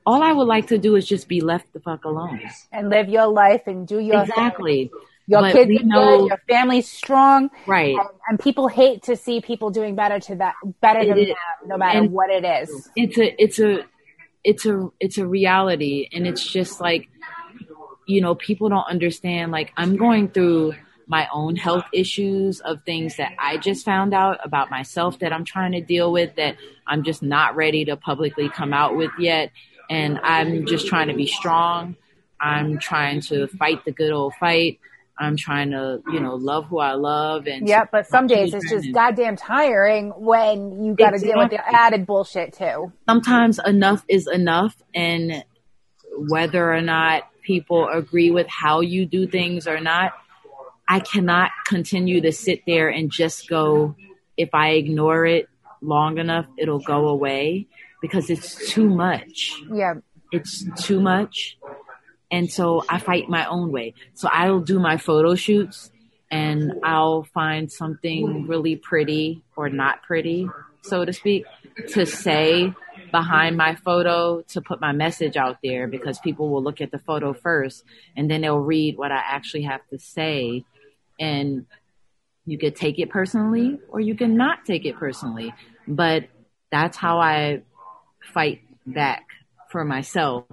all 0.09 0.23
I 0.23 0.33
would 0.33 0.49
like 0.49 0.69
to 0.69 0.79
do 0.79 0.97
is 0.97 1.07
just 1.07 1.29
be 1.29 1.43
left 1.43 1.71
the 1.75 1.81
fuck 1.81 2.05
alone 2.05 2.41
and 2.73 2.89
live 2.89 3.11
your 3.11 3.27
life 3.27 3.67
and 3.67 3.87
do 3.87 3.99
your 3.99 4.23
exactly. 4.23 4.87
Thing. 4.87 5.01
Your 5.27 5.43
but 5.43 5.53
kids 5.53 5.83
are 5.83 5.85
know, 5.85 6.19
good, 6.21 6.29
your 6.29 6.41
family's 6.49 6.89
strong, 6.91 7.51
right? 7.67 7.95
And, 7.95 8.09
and, 8.27 8.41
people 8.41 8.69
hate 8.69 9.03
to 9.03 9.17
see 9.17 9.43
people 9.43 9.69
doing 9.69 9.95
better 9.95 10.19
to 10.19 10.37
that, 10.37 10.55
better 10.81 11.05
than 11.05 11.17
them, 11.17 11.37
no 11.67 11.77
matter 11.77 12.03
what 12.05 12.31
it 12.31 12.47
is. 12.47 12.89
It's 12.97 13.19
a, 13.19 13.43
it's 13.43 13.59
a, 13.59 13.85
it's 14.43 14.65
a, 14.65 14.89
it's 14.99 15.19
a 15.19 15.27
reality, 15.27 16.09
and 16.11 16.27
it's 16.27 16.43
just 16.43 16.81
like, 16.81 17.11
you 18.07 18.23
know, 18.23 18.35
people 18.35 18.71
don't 18.71 18.89
understand. 18.89 19.53
Like 19.53 19.75
I'm 19.77 19.97
going 19.97 20.29
through 20.29 20.73
my 21.09 21.27
own 21.33 21.57
health 21.57 21.87
issues 21.93 22.61
of 22.61 22.85
things 22.85 23.17
that 23.17 23.33
I 23.39 23.57
just 23.57 23.85
found 23.85 24.15
out 24.15 24.39
about 24.45 24.71
myself 24.71 25.19
that 25.21 25.33
I'm 25.33 25.45
trying 25.45 25.73
to 25.73 25.81
deal 25.81 26.13
with 26.13 26.37
that 26.37 26.57
I'm 26.87 27.03
just 27.03 27.23
not 27.23 27.57
ready 27.57 27.87
to 27.87 27.97
publicly 27.97 28.51
come 28.51 28.73
out 28.73 28.97
with 28.97 29.11
yet 29.19 29.51
and 29.91 30.19
I'm 30.23 30.67
just 30.67 30.87
trying 30.87 31.09
to 31.09 31.15
be 31.15 31.27
strong. 31.27 31.97
I'm 32.41 32.79
trying 32.79 33.23
to 33.23 33.49
fight 33.49 33.85
the 33.85 33.91
good 33.91 34.13
old 34.13 34.35
fight. 34.35 34.81
I'm 35.19 35.37
trying 35.37 35.71
to, 35.71 36.01
you 36.13 36.21
know, 36.21 36.37
love 36.37 36.67
who 36.67 36.79
I 36.79 36.93
love 36.93 37.47
and 37.47 37.67
Yeah, 37.67 37.87
but 37.91 38.07
some 38.07 38.27
days 38.27 38.55
it's 38.55 38.71
just 38.71 38.93
goddamn 38.93 39.37
tiring 39.37 40.11
when 40.11 40.85
you 40.85 40.95
got 40.95 41.11
to 41.11 41.17
exactly. 41.17 41.33
deal 41.33 41.39
with 41.39 41.51
the 41.51 41.75
added 41.75 42.07
bullshit 42.07 42.53
too. 42.53 42.93
Sometimes 43.09 43.59
enough 43.65 44.05
is 44.09 44.29
enough 44.29 44.77
and 44.95 45.43
whether 46.29 46.73
or 46.73 46.83
not 46.83 47.25
people 47.43 47.89
agree 47.89 48.31
with 48.31 48.47
how 48.47 48.81
you 48.81 49.07
do 49.07 49.27
things 49.27 49.67
or 49.67 49.81
not, 49.81 50.13
I 50.89 51.01
cannot 51.01 51.51
continue 51.67 52.21
to 52.23 52.33
sit 52.33 52.63
there 52.67 52.89
and 52.89 53.11
just 53.11 53.49
go 53.49 53.95
if 54.37 54.51
I 54.55 54.71
ignore 54.71 55.27
it 55.27 55.49
long 55.83 56.19
enough, 56.19 56.47
it'll 56.57 56.81
go 56.81 57.09
away 57.09 57.67
because 58.01 58.31
it's 58.31 58.71
too 58.71 58.89
much. 58.89 59.53
Yeah. 59.73 59.95
It's 60.33 60.65
too 60.83 61.01
much. 61.01 61.59
And 62.31 62.51
so 62.51 62.85
I 62.89 62.99
fight 62.99 63.29
my 63.29 63.47
own 63.47 63.73
way. 63.73 63.95
So 64.15 64.29
I'll 64.31 64.61
do 64.61 64.79
my 64.79 64.97
photo 64.97 65.35
shoots 65.35 65.91
and 66.31 66.73
I'll 66.85 67.25
find 67.25 67.71
something 67.73 68.47
really 68.47 68.77
pretty 68.77 69.43
or 69.57 69.71
not 69.71 70.03
pretty, 70.03 70.49
so 70.83 71.05
to 71.05 71.13
speak, 71.13 71.45
to 71.89 72.05
say 72.05 72.75
behind 73.11 73.57
my 73.57 73.75
photo 73.75 74.43
to 74.49 74.61
put 74.61 74.81
my 74.81 74.93
message 74.93 75.37
out 75.37 75.59
there 75.63 75.89
because 75.89 76.19
people 76.19 76.51
will 76.51 76.63
look 76.63 76.81
at 76.81 76.91
the 76.91 76.99
photo 76.99 77.33
first 77.33 77.85
and 78.17 78.31
then 78.31 78.43
they'll 78.43 78.59
read 78.59 78.99
what 78.99 79.11
I 79.11 79.17
actually 79.17 79.63
have 79.63 79.81
to 79.89 79.99
say. 79.99 80.65
And 81.19 81.67
you 82.45 82.59
could 82.59 82.77
take 82.77 82.99
it 82.99 83.11
personally 83.11 83.79
or 83.89 84.01
you 84.01 84.15
can 84.15 84.37
not 84.37 84.65
take 84.65 84.85
it 84.87 84.97
personally. 84.97 85.53
But 85.87 86.29
that's 86.71 86.97
how 86.97 87.21
I 87.21 87.63
fight 88.33 88.63
back 88.87 89.27
for 89.71 89.85
myself 89.85 90.45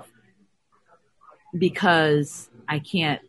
because 1.57 2.49
I 2.67 2.79
can't 2.79 3.21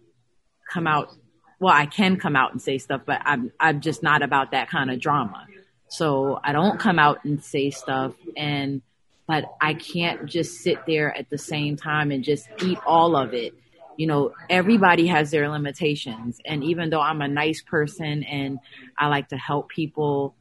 come 0.72 0.86
out 0.86 1.10
well, 1.58 1.74
I 1.74 1.86
can 1.86 2.18
come 2.18 2.36
out 2.36 2.52
and 2.52 2.60
say 2.60 2.78
stuff, 2.78 3.02
but 3.06 3.22
I'm 3.24 3.50
I'm 3.58 3.80
just 3.80 4.02
not 4.02 4.22
about 4.22 4.50
that 4.50 4.68
kind 4.68 4.90
of 4.90 5.00
drama. 5.00 5.46
So 5.88 6.38
I 6.42 6.52
don't 6.52 6.78
come 6.78 6.98
out 6.98 7.24
and 7.24 7.42
say 7.42 7.70
stuff 7.70 8.14
and 8.36 8.82
but 9.26 9.44
I 9.60 9.74
can't 9.74 10.26
just 10.26 10.60
sit 10.60 10.86
there 10.86 11.16
at 11.16 11.30
the 11.30 11.38
same 11.38 11.76
time 11.76 12.10
and 12.12 12.22
just 12.22 12.48
eat 12.62 12.78
all 12.86 13.16
of 13.16 13.34
it. 13.34 13.54
You 13.96 14.06
know, 14.06 14.32
everybody 14.50 15.06
has 15.06 15.30
their 15.30 15.48
limitations. 15.48 16.40
And 16.44 16.62
even 16.64 16.90
though 16.90 17.00
I'm 17.00 17.22
a 17.22 17.28
nice 17.28 17.62
person 17.62 18.22
and 18.24 18.58
I 18.98 19.08
like 19.08 19.28
to 19.28 19.36
help 19.36 19.68
people, 19.68 20.34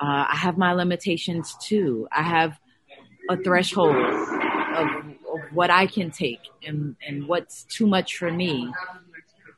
uh, 0.00 0.26
I 0.28 0.36
have 0.36 0.58
my 0.58 0.72
limitations 0.72 1.56
too. 1.62 2.08
I 2.12 2.22
have 2.22 2.58
a 3.30 3.36
threshold 3.36 3.96
of, 3.96 4.86
of 4.86 5.40
what 5.52 5.70
I 5.70 5.86
can 5.86 6.10
take 6.10 6.40
and, 6.66 6.96
and 7.06 7.26
what's 7.26 7.64
too 7.64 7.86
much 7.86 8.16
for 8.16 8.30
me 8.30 8.72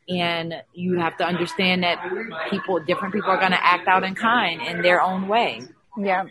and 0.09 0.55
you 0.73 0.99
have 0.99 1.17
to 1.19 1.25
understand 1.25 1.83
that 1.83 1.99
people 2.51 2.79
different 2.81 3.13
people 3.13 3.31
are 3.31 3.39
going 3.39 3.53
to 3.53 3.65
act 3.65 3.87
out 3.89 4.05
in 4.05 4.15
kind 4.15 4.63
in 4.63 4.83
their 4.83 5.03
own 5.03 5.29
way 5.29 5.61
yeah 5.99 6.25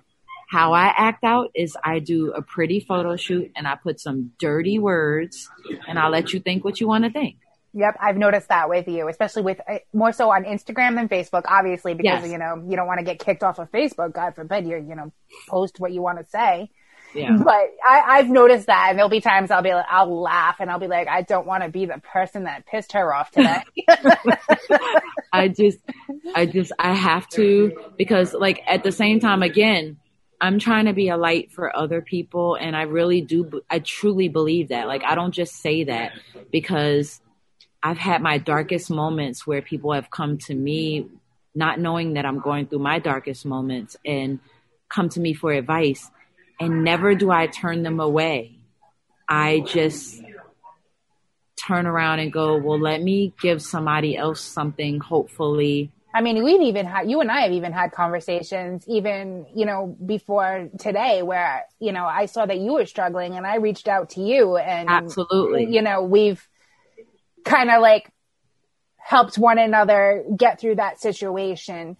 how 0.47 0.73
i 0.73 0.85
act 0.97 1.23
out 1.23 1.49
is 1.53 1.77
i 1.83 1.99
do 1.99 2.31
a 2.31 2.41
pretty 2.41 2.79
photo 2.79 3.15
shoot 3.15 3.51
and 3.55 3.67
i 3.67 3.75
put 3.75 3.99
some 3.99 4.31
dirty 4.39 4.79
words 4.79 5.49
and 5.87 5.99
i'll 5.99 6.11
let 6.11 6.33
you 6.33 6.39
think 6.39 6.63
what 6.65 6.79
you 6.81 6.87
want 6.87 7.03
to 7.03 7.11
think 7.11 7.37
Yep, 7.73 7.97
I've 8.01 8.17
noticed 8.17 8.47
that 8.47 8.69
with 8.69 8.87
you, 8.87 9.07
especially 9.07 9.43
with 9.43 9.59
uh, 9.69 9.79
more 9.93 10.11
so 10.11 10.31
on 10.31 10.45
Instagram 10.45 10.95
than 10.95 11.07
Facebook, 11.09 11.43
obviously, 11.47 11.93
because 11.93 12.23
Yes. 12.23 12.31
you 12.31 12.39
know 12.39 12.63
you 12.67 12.75
don't 12.75 12.87
want 12.87 12.99
to 12.99 13.05
get 13.05 13.19
kicked 13.19 13.43
off 13.43 13.59
of 13.59 13.69
Facebook. 13.71 14.13
God 14.13 14.33
forbid 14.33 14.65
you 14.65 14.77
you 14.77 14.95
know 14.95 15.11
post 15.47 15.79
what 15.79 15.91
you 15.91 16.01
want 16.01 16.17
to 16.17 16.25
say. 16.27 16.71
yeah 17.13 17.35
But 17.37 17.69
I, 17.87 18.03
I've 18.07 18.29
noticed 18.29 18.65
that, 18.67 18.87
and 18.89 18.97
there'll 18.97 19.09
be 19.09 19.21
times 19.21 19.51
I'll 19.51 19.61
be 19.61 19.73
like, 19.73 19.85
I'll 19.91 20.21
laugh 20.21 20.55
and 20.59 20.71
I'll 20.71 20.79
be 20.79 20.87
like, 20.87 21.07
I 21.07 21.21
don't 21.21 21.45
want 21.45 21.61
to 21.63 21.69
be 21.69 21.85
the 21.85 21.99
person 21.99 22.45
that 22.45 22.65
pissed 22.65 22.93
her 22.93 23.13
off 23.13 23.29
today. 23.31 23.61
I 25.31 25.47
just, 25.49 25.77
I 26.35 26.45
just, 26.47 26.71
I 26.79 26.93
have 26.95 27.27
to 27.31 27.73
because, 27.97 28.33
like, 28.33 28.63
at 28.65 28.83
the 28.83 28.91
same 28.91 29.19
time, 29.19 29.43
again, 29.43 29.97
I'm 30.39 30.59
trying 30.59 30.85
to 30.85 30.93
be 30.93 31.09
a 31.09 31.17
light 31.17 31.51
for 31.51 31.75
other 31.75 32.01
people, 32.01 32.55
and 32.55 32.75
I 32.75 32.83
really 32.83 33.21
do. 33.21 33.61
I 33.69 33.79
truly 33.79 34.29
believe 34.29 34.69
that. 34.69 34.87
Like, 34.87 35.03
I 35.03 35.15
don't 35.15 35.33
just 35.33 35.55
say 35.55 35.85
that 35.85 36.11
because 36.51 37.21
I've 37.81 37.97
had 37.97 38.21
my 38.21 38.37
darkest 38.37 38.91
moments 38.91 39.47
where 39.47 39.61
people 39.61 39.93
have 39.93 40.11
come 40.11 40.37
to 40.39 40.53
me, 40.53 41.07
not 41.55 41.79
knowing 41.79 42.13
that 42.13 42.25
I'm 42.25 42.39
going 42.39 42.67
through 42.67 42.79
my 42.79 42.99
darkest 42.99 43.45
moments, 43.45 43.97
and 44.05 44.39
come 44.89 45.09
to 45.09 45.19
me 45.19 45.33
for 45.33 45.51
advice, 45.51 46.09
and 46.59 46.83
never 46.83 47.15
do 47.15 47.31
I 47.31 47.47
turn 47.47 47.81
them 47.83 47.99
away. 47.99 48.59
I 49.27 49.61
just 49.61 50.21
turn 51.57 51.87
around 51.87 52.19
and 52.19 52.31
go, 52.31 52.57
well, 52.57 52.79
let 52.79 53.01
me 53.01 53.33
give 53.41 53.61
somebody 53.61 54.15
else 54.15 54.39
something, 54.39 54.99
hopefully. 54.99 55.91
I 56.13 56.21
mean, 56.21 56.43
we've 56.43 56.61
even 56.61 56.85
had, 56.85 57.09
you 57.09 57.19
and 57.21 57.29
I 57.29 57.41
have 57.41 57.51
even 57.51 57.73
had 57.73 57.91
conversations, 57.91 58.85
even, 58.87 59.45
you 59.53 59.65
know, 59.65 59.95
before 60.03 60.69
today 60.79 61.21
where, 61.21 61.65
you 61.79 61.91
know, 61.91 62.05
I 62.05 62.27
saw 62.27 62.45
that 62.45 62.57
you 62.57 62.73
were 62.73 62.85
struggling 62.85 63.35
and 63.35 63.45
I 63.45 63.57
reached 63.57 63.87
out 63.87 64.11
to 64.11 64.21
you 64.21 64.57
and, 64.57 64.89
Absolutely. 64.89 65.67
you 65.73 65.81
know, 65.81 66.03
we've 66.03 66.47
kind 67.43 67.69
of 67.69 67.81
like 67.81 68.09
helped 68.95 69.37
one 69.37 69.59
another 69.59 70.23
get 70.35 70.59
through 70.59 70.75
that 70.75 70.99
situation. 70.99 71.97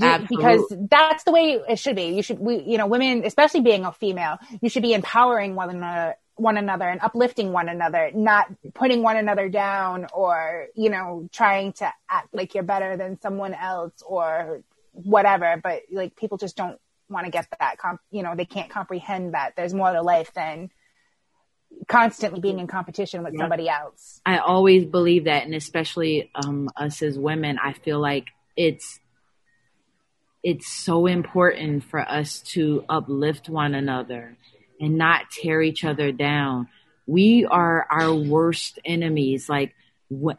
Absolutely. 0.00 0.36
Because 0.36 0.88
that's 0.90 1.24
the 1.24 1.32
way 1.32 1.58
it 1.68 1.78
should 1.78 1.96
be. 1.96 2.14
You 2.14 2.22
should, 2.22 2.38
we, 2.38 2.62
you 2.62 2.78
know, 2.78 2.86
women, 2.86 3.24
especially 3.24 3.62
being 3.62 3.84
a 3.84 3.92
female, 3.92 4.38
you 4.60 4.68
should 4.68 4.82
be 4.82 4.94
empowering 4.94 5.54
one 5.54 5.70
another, 5.70 6.16
one 6.40 6.56
another 6.56 6.88
and 6.88 7.00
uplifting 7.00 7.52
one 7.52 7.68
another, 7.68 8.10
not 8.14 8.46
putting 8.74 9.02
one 9.02 9.16
another 9.16 9.48
down 9.48 10.06
or, 10.12 10.66
you 10.74 10.90
know, 10.90 11.28
trying 11.32 11.72
to 11.74 11.92
act 12.08 12.28
like 12.32 12.54
you're 12.54 12.62
better 12.64 12.96
than 12.96 13.20
someone 13.20 13.54
else 13.54 14.02
or 14.06 14.62
whatever. 14.92 15.60
But 15.62 15.82
like 15.92 16.16
people 16.16 16.38
just 16.38 16.56
don't 16.56 16.78
want 17.08 17.26
to 17.26 17.30
get 17.30 17.46
that, 17.58 17.78
comp- 17.78 18.00
you 18.10 18.22
know, 18.22 18.34
they 18.34 18.44
can't 18.44 18.70
comprehend 18.70 19.34
that 19.34 19.54
there's 19.56 19.74
more 19.74 19.92
to 19.92 20.02
life 20.02 20.32
than 20.34 20.70
constantly 21.88 22.40
being 22.40 22.58
in 22.58 22.66
competition 22.66 23.22
with 23.22 23.34
Yeah. 23.34 23.40
somebody 23.40 23.68
else. 23.68 24.20
I 24.26 24.38
always 24.38 24.84
believe 24.84 25.24
that, 25.24 25.44
and 25.44 25.54
especially 25.54 26.30
um, 26.34 26.70
us 26.76 27.02
as 27.02 27.18
women, 27.18 27.58
I 27.62 27.72
feel 27.74 28.00
like 28.00 28.26
it's 28.56 28.98
it's 30.42 30.66
so 30.66 31.06
important 31.06 31.84
for 31.84 32.00
us 32.00 32.40
to 32.40 32.84
uplift 32.88 33.48
one 33.50 33.74
another 33.74 34.36
and 34.80 34.96
not 34.96 35.30
tear 35.30 35.62
each 35.62 35.84
other 35.84 36.12
down. 36.12 36.68
We 37.06 37.44
are 37.44 37.86
our 37.90 38.14
worst 38.14 38.78
enemies. 38.84 39.48
Like 39.48 39.74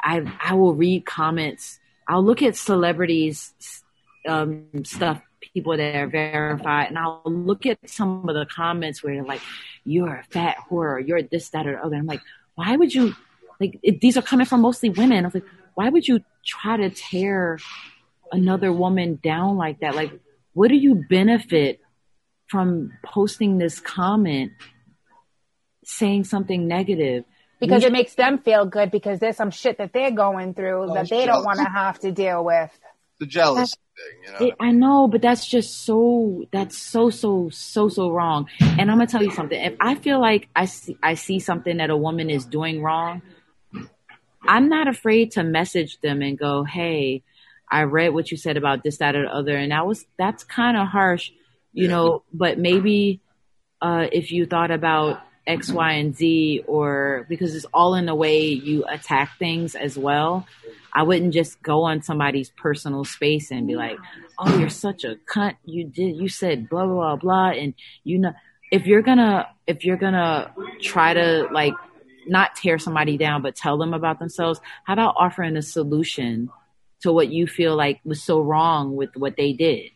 I, 0.01 0.25
I 0.41 0.53
will 0.53 0.73
read 0.73 1.05
comments. 1.05 1.79
I'll 2.07 2.23
look 2.23 2.41
at 2.41 2.55
celebrities 2.55 3.53
um, 4.27 4.65
stuff, 4.83 5.21
people 5.53 5.77
that 5.77 5.95
are 5.95 6.07
verified, 6.07 6.89
and 6.89 6.97
I'll 6.97 7.21
look 7.25 7.65
at 7.65 7.77
some 7.89 8.27
of 8.27 8.35
the 8.35 8.45
comments 8.45 9.03
where 9.03 9.15
they're 9.15 9.23
like, 9.23 9.41
"You're 9.85 10.15
a 10.15 10.23
fat 10.23 10.57
whore," 10.69 10.93
or 10.93 10.99
"You're 10.99 11.23
this, 11.23 11.49
that, 11.49 11.67
or 11.67 11.73
the 11.73 11.83
other." 11.83 11.95
I'm 11.95 12.05
like, 12.05 12.21
why 12.55 12.75
would 12.75 12.93
you? 12.93 13.15
Like 13.59 13.79
it, 13.83 14.01
these 14.01 14.17
are 14.17 14.21
coming 14.21 14.45
from 14.45 14.61
mostly 14.61 14.89
women. 14.89 15.23
I 15.23 15.27
was 15.27 15.35
like, 15.35 15.45
why 15.75 15.89
would 15.89 16.07
you 16.07 16.21
try 16.45 16.77
to 16.77 16.89
tear 16.89 17.59
another 18.31 18.73
woman 18.73 19.19
down 19.23 19.57
like 19.57 19.79
that? 19.81 19.95
Like, 19.95 20.11
what 20.53 20.69
do 20.69 20.75
you 20.75 21.05
benefit 21.09 21.79
from 22.51 22.91
posting 23.01 23.57
this 23.57 23.79
comment 23.79 24.51
saying 25.85 26.25
something 26.25 26.67
negative? 26.67 27.23
Because 27.61 27.83
We- 27.83 27.87
it 27.87 27.93
makes 27.93 28.15
them 28.15 28.39
feel 28.39 28.65
good 28.65 28.91
because 28.91 29.19
there's 29.19 29.37
some 29.37 29.51
shit 29.51 29.77
that 29.77 29.93
they're 29.93 30.11
going 30.11 30.53
through 30.53 30.91
Oh, 30.91 30.93
that 30.93 31.09
they 31.09 31.25
don't 31.25 31.45
want 31.45 31.59
to 31.59 31.69
have 31.69 31.99
to 31.99 32.11
deal 32.11 32.43
with. 32.43 32.69
The 33.19 33.25
jealous 33.27 33.75
thing, 33.75 34.23
you 34.25 34.31
know. 34.31 34.47
It, 34.47 34.55
I 34.59 34.71
know, 34.71 35.07
but 35.07 35.21
that's 35.21 35.47
just 35.47 35.85
so 35.85 36.43
that's 36.51 36.75
so 36.75 37.09
so 37.11 37.49
so 37.51 37.87
so 37.87 38.09
wrong. 38.11 38.47
And 38.59 38.89
I'm 38.91 38.97
gonna 38.97 39.05
tell 39.07 39.23
you 39.23 39.31
something. 39.31 39.59
If 39.61 39.75
I 39.79 39.93
feel 39.95 40.19
like 40.19 40.49
I 40.55 40.65
see 40.65 40.97
I 41.03 41.13
see 41.13 41.39
something 41.39 41.77
that 41.77 41.91
a 41.91 41.95
woman 41.95 42.31
is 42.31 42.45
doing 42.45 42.81
wrong, 42.81 43.21
I'm 44.45 44.69
not 44.69 44.87
afraid 44.87 45.31
to 45.33 45.43
message 45.43 46.01
them 46.01 46.23
and 46.23 46.37
go, 46.37 46.63
"Hey, 46.63 47.21
I 47.69 47.83
read 47.83 48.09
what 48.15 48.31
you 48.31 48.37
said 48.37 48.57
about 48.57 48.83
this, 48.83 48.97
that, 48.97 49.15
or 49.15 49.25
the 49.25 49.33
other, 49.33 49.55
and 49.55 49.71
that 49.71 49.85
was 49.85 50.05
that's 50.17 50.43
kind 50.43 50.75
of 50.75 50.87
harsh, 50.87 51.31
you 51.73 51.83
Yeah. 51.85 51.89
know. 51.89 52.23
But 52.33 52.59
maybe 52.59 53.21
uh, 53.81 54.07
if 54.11 54.31
you 54.31 54.45
thought 54.45 54.71
about 54.71 55.21
X, 55.47 55.71
Y, 55.71 55.91
and 55.93 56.15
Z, 56.15 56.63
or 56.67 57.25
because 57.27 57.55
it's 57.55 57.65
all 57.73 57.95
in 57.95 58.05
the 58.05 58.13
way 58.15 58.43
you 58.49 58.85
attack 58.85 59.37
things 59.39 59.75
as 59.75 59.97
well. 59.97 60.45
I 60.93 61.03
wouldn't 61.03 61.33
just 61.33 61.61
go 61.63 61.83
on 61.83 62.01
somebody's 62.01 62.49
personal 62.49 63.05
space 63.05 63.49
and 63.49 63.65
be 63.65 63.75
like, 63.75 63.97
"Oh, 64.37 64.59
you're 64.59 64.69
such 64.69 65.03
a 65.03 65.15
cunt. 65.33 65.55
You 65.65 65.85
did. 65.85 66.17
You 66.17 66.27
said 66.27 66.69
blah 66.69 66.85
blah 66.85 66.93
blah 66.93 67.15
blah." 67.15 67.49
And 67.51 67.73
you 68.03 68.19
know, 68.19 68.33
if 68.71 68.85
you're 68.85 69.01
gonna 69.01 69.47
if 69.65 69.83
you're 69.85 69.97
gonna 69.97 70.53
try 70.81 71.13
to 71.13 71.47
like 71.51 71.73
not 72.27 72.55
tear 72.55 72.77
somebody 72.77 73.17
down, 73.17 73.41
but 73.41 73.55
tell 73.55 73.77
them 73.77 73.93
about 73.93 74.19
themselves, 74.19 74.59
how 74.85 74.93
about 74.93 75.15
offering 75.17 75.55
a 75.57 75.61
solution 75.61 76.49
to 77.01 77.11
what 77.11 77.29
you 77.29 77.47
feel 77.47 77.75
like 77.75 77.99
was 78.03 78.21
so 78.21 78.41
wrong 78.41 78.95
with 78.95 79.15
what 79.15 79.35
they 79.37 79.53
did? 79.53 79.91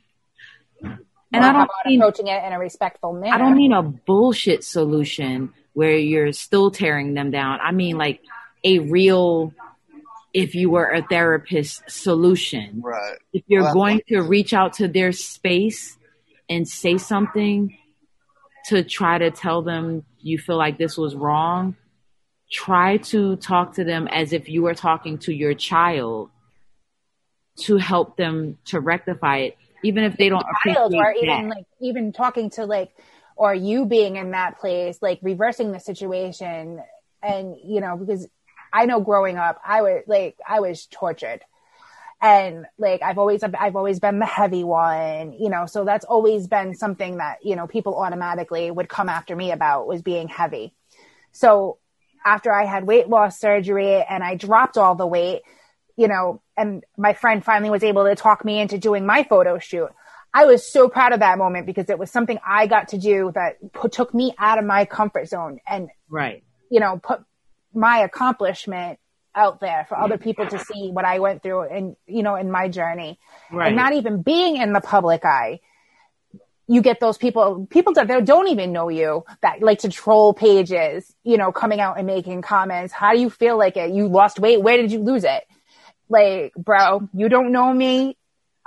And 1.31 1.43
Or 1.43 1.47
I 1.47 1.53
don't 1.53 1.69
mean 1.85 2.01
approaching 2.01 2.27
it 2.27 2.43
in 2.43 2.53
a 2.53 2.59
respectful 2.59 3.13
manner. 3.13 3.33
I 3.33 3.37
don't 3.37 3.55
mean 3.55 3.71
a 3.71 3.81
bullshit 3.81 4.63
solution 4.63 5.53
where 5.73 5.97
you're 5.97 6.31
still 6.31 6.71
tearing 6.71 7.13
them 7.13 7.31
down. 7.31 7.59
I 7.61 7.71
mean 7.71 7.97
like 7.97 8.21
a 8.63 8.79
real 8.79 9.53
if 10.33 10.53
you 10.53 10.69
were 10.69 10.91
a 10.91 11.01
therapist 11.01 11.89
solution. 11.89 12.81
Right. 12.83 13.17
If 13.31 13.43
you're 13.47 13.63
Well, 13.63 13.73
going 13.73 14.01
to 14.09 14.21
reach 14.21 14.53
out 14.53 14.73
to 14.73 14.87
their 14.87 15.13
space 15.13 15.97
and 16.49 16.67
say 16.67 16.97
something 16.97 17.77
to 18.65 18.83
try 18.83 19.17
to 19.17 19.31
tell 19.31 19.61
them 19.61 20.03
you 20.19 20.37
feel 20.37 20.57
like 20.57 20.77
this 20.77 20.97
was 20.97 21.15
wrong, 21.15 21.77
try 22.51 22.97
to 22.97 23.37
talk 23.37 23.75
to 23.75 23.85
them 23.85 24.09
as 24.09 24.33
if 24.33 24.49
you 24.49 24.63
were 24.63 24.73
talking 24.73 25.19
to 25.19 25.33
your 25.33 25.53
child 25.53 26.29
to 27.57 27.77
help 27.77 28.17
them 28.17 28.57
to 28.65 28.81
rectify 28.81 29.37
it, 29.37 29.57
even 29.85 30.03
if 30.03 30.17
they 30.17 30.29
don't 30.29 30.45
child 30.65 30.93
or 30.93 31.11
even 31.11 31.49
that. 31.49 31.57
like 31.57 31.65
even 31.81 32.11
talking 32.11 32.49
to 32.49 32.65
like 32.65 32.91
or 33.35 33.53
you 33.53 33.85
being 33.85 34.15
in 34.15 34.31
that 34.31 34.59
place 34.59 34.97
like 35.01 35.19
reversing 35.21 35.71
the 35.71 35.79
situation 35.79 36.81
and 37.21 37.55
you 37.63 37.81
know 37.81 37.97
because 37.97 38.27
i 38.73 38.85
know 38.85 38.99
growing 38.99 39.37
up 39.37 39.59
i 39.65 39.81
was 39.81 40.03
like 40.07 40.37
i 40.47 40.59
was 40.59 40.87
tortured 40.87 41.41
and 42.21 42.65
like 42.77 43.01
I've 43.01 43.17
always 43.17 43.43
I've 43.43 43.75
always 43.75 43.99
been 43.99 44.19
the 44.19 44.25
heavy 44.25 44.63
one, 44.63 45.33
you 45.33 45.49
know, 45.49 45.65
so 45.65 45.83
that's 45.83 46.05
always 46.05 46.47
been 46.47 46.73
something 46.73 47.17
that, 47.17 47.39
you 47.43 47.55
know, 47.55 47.67
people 47.67 47.95
automatically 47.95 48.71
would 48.71 48.89
come 48.89 49.09
after 49.09 49.35
me 49.35 49.51
about 49.51 49.87
was 49.87 50.01
being 50.01 50.27
heavy. 50.27 50.73
So 51.33 51.77
after 52.25 52.51
I 52.51 52.65
had 52.65 52.87
weight 52.87 53.09
loss 53.09 53.39
surgery 53.39 54.01
and 54.01 54.23
I 54.23 54.35
dropped 54.35 54.77
all 54.77 54.95
the 54.95 55.05
weight, 55.05 55.41
you 55.97 56.07
know, 56.07 56.41
and 56.57 56.83
my 56.97 57.13
friend 57.13 57.43
finally 57.43 57.69
was 57.69 57.83
able 57.83 58.05
to 58.05 58.15
talk 58.15 58.43
me 58.43 58.59
into 58.59 58.77
doing 58.77 59.05
my 59.05 59.23
photo 59.23 59.59
shoot. 59.59 59.89
I 60.33 60.45
was 60.45 60.69
so 60.69 60.89
proud 60.89 61.13
of 61.13 61.21
that 61.21 61.37
moment 61.37 61.65
because 61.65 61.89
it 61.89 61.97
was 61.97 62.11
something 62.11 62.37
I 62.45 62.67
got 62.67 62.89
to 62.89 62.97
do 62.97 63.31
that 63.35 63.71
put, 63.71 63.93
took 63.93 64.13
me 64.13 64.35
out 64.37 64.59
of 64.59 64.65
my 64.65 64.83
comfort 64.83 65.29
zone 65.29 65.59
and, 65.65 65.89
right. 66.09 66.43
you 66.69 66.81
know, 66.81 66.99
put 67.01 67.21
my 67.73 67.99
accomplishment 67.99 68.99
out 69.33 69.61
there 69.61 69.85
for 69.87 69.97
other 69.97 70.17
people 70.17 70.45
to 70.45 70.59
see 70.59 70.89
what 70.91 71.05
I 71.05 71.19
went 71.19 71.41
through 71.41 71.63
and, 71.63 71.95
you 72.05 72.23
know, 72.23 72.35
in 72.35 72.51
my 72.51 72.67
journey. 72.67 73.17
Right. 73.49 73.67
And 73.67 73.77
not 73.77 73.93
even 73.93 74.23
being 74.23 74.57
in 74.57 74.73
the 74.73 74.81
public 74.81 75.23
eye, 75.23 75.61
you 76.67 76.81
get 76.81 76.99
those 76.99 77.17
people, 77.17 77.67
people 77.69 77.93
that 77.93 78.25
don't 78.25 78.47
even 78.47 78.73
know 78.73 78.89
you 78.89 79.23
that 79.41 79.61
like 79.61 79.79
to 79.79 79.89
troll 79.89 80.33
pages, 80.33 81.13
you 81.23 81.37
know, 81.37 81.51
coming 81.51 81.79
out 81.79 81.97
and 81.97 82.07
making 82.07 82.41
comments. 82.41 82.91
How 82.91 83.13
do 83.13 83.19
you 83.19 83.29
feel 83.29 83.57
like 83.57 83.77
it? 83.77 83.91
You 83.91 84.07
lost 84.07 84.39
weight. 84.39 84.61
Where 84.61 84.75
did 84.75 84.91
you 84.91 84.99
lose 84.99 85.23
it? 85.23 85.43
Like, 86.09 86.53
bro, 86.55 87.09
you 87.13 87.29
don't 87.29 87.51
know 87.51 87.73
me. 87.73 88.17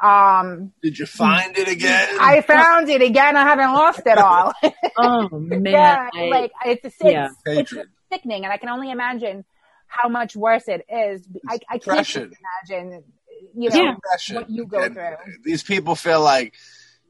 Um, 0.03 0.73
did 0.81 0.99
you 0.99 1.07
find 1.07 1.57
it 1.59 1.69
again? 1.69 2.09
I 2.21 2.41
found 2.41 2.89
it 2.89 3.03
again. 3.03 3.37
I 3.37 3.43
haven't 3.43 3.73
lost 3.73 4.03
it 4.07 4.19
all. 4.19 4.53
oh 4.97 5.29
man. 5.31 5.65
yeah, 5.65 6.09
I, 6.15 6.29
like 6.29 6.53
it's, 6.65 6.85
it's, 6.85 6.97
yeah. 7.03 7.29
it's, 7.47 7.73
it's 7.73 7.89
sickening 8.13 8.45
and 8.45 8.53
I 8.53 8.59
can 8.59 8.69
only 8.69 8.91
imagine 8.91 9.45
how 9.87 10.09
much 10.09 10.37
worse 10.37 10.69
it 10.69 10.85
is. 10.89 11.27
I, 11.49 11.59
I 11.69 11.79
can't 11.79 12.15
imagine, 12.15 13.03
you 13.57 13.71
know, 13.71 13.77
yeah. 13.77 14.37
what 14.37 14.51
you 14.51 14.67
go 14.67 14.83
and 14.83 14.95
through. 14.95 15.17
These 15.45 15.63
people 15.65 15.95
feel 15.97 16.21
like 16.21 16.55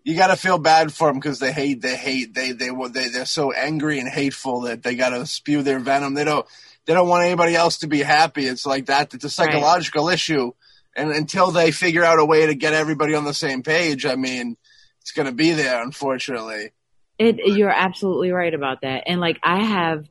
you 0.05 0.17
got 0.17 0.29
to 0.29 0.37
feel 0.37 0.59
bad 0.59 0.93
for 0.93 1.09
them 1.09 1.19
because 1.19 1.41
they 1.41 1.53
hate, 1.53 1.83
they 1.83 1.97
hate, 1.97 2.33
they, 2.33 2.53
they, 2.53 2.71
they, 2.71 3.09
they're 3.09 3.27
so 3.27 3.53
angry 3.53 3.99
and 3.99 4.09
hateful 4.09 4.63
that 4.63 4.83
they 4.83 4.95
got 4.95 5.11
to 5.11 5.27
spew 5.27 5.63
their 5.63 5.81
venom. 5.81 6.15
They 6.15 6.25
don't, 6.25 6.47
they 6.89 6.95
don't 6.95 7.07
want 7.07 7.27
anybody 7.27 7.55
else 7.55 7.77
to 7.79 7.87
be 7.87 8.01
happy. 8.01 8.47
It's 8.47 8.65
like 8.65 8.87
that. 8.87 9.13
It's 9.13 9.25
a 9.25 9.29
psychological 9.29 10.07
right. 10.07 10.15
issue. 10.15 10.53
And 10.97 11.11
until 11.11 11.51
they 11.51 11.71
figure 11.71 12.03
out 12.03 12.19
a 12.19 12.25
way 12.25 12.47
to 12.47 12.55
get 12.55 12.73
everybody 12.73 13.15
on 13.15 13.25
the 13.25 13.35
same 13.35 13.63
page, 13.63 14.07
I 14.07 14.17
mean, 14.17 14.57
it's 15.03 15.13
going 15.13 15.27
to 15.27 15.35
be 15.35 15.53
there, 15.53 15.83
unfortunately. 15.83 16.73
It, 17.19 17.37
you're 17.45 17.69
absolutely 17.69 18.31
right 18.31 18.55
about 18.55 18.81
that. 18.81 19.03
And 19.07 19.21
like, 19.21 19.39
I 19.43 19.63
have, 19.65 20.07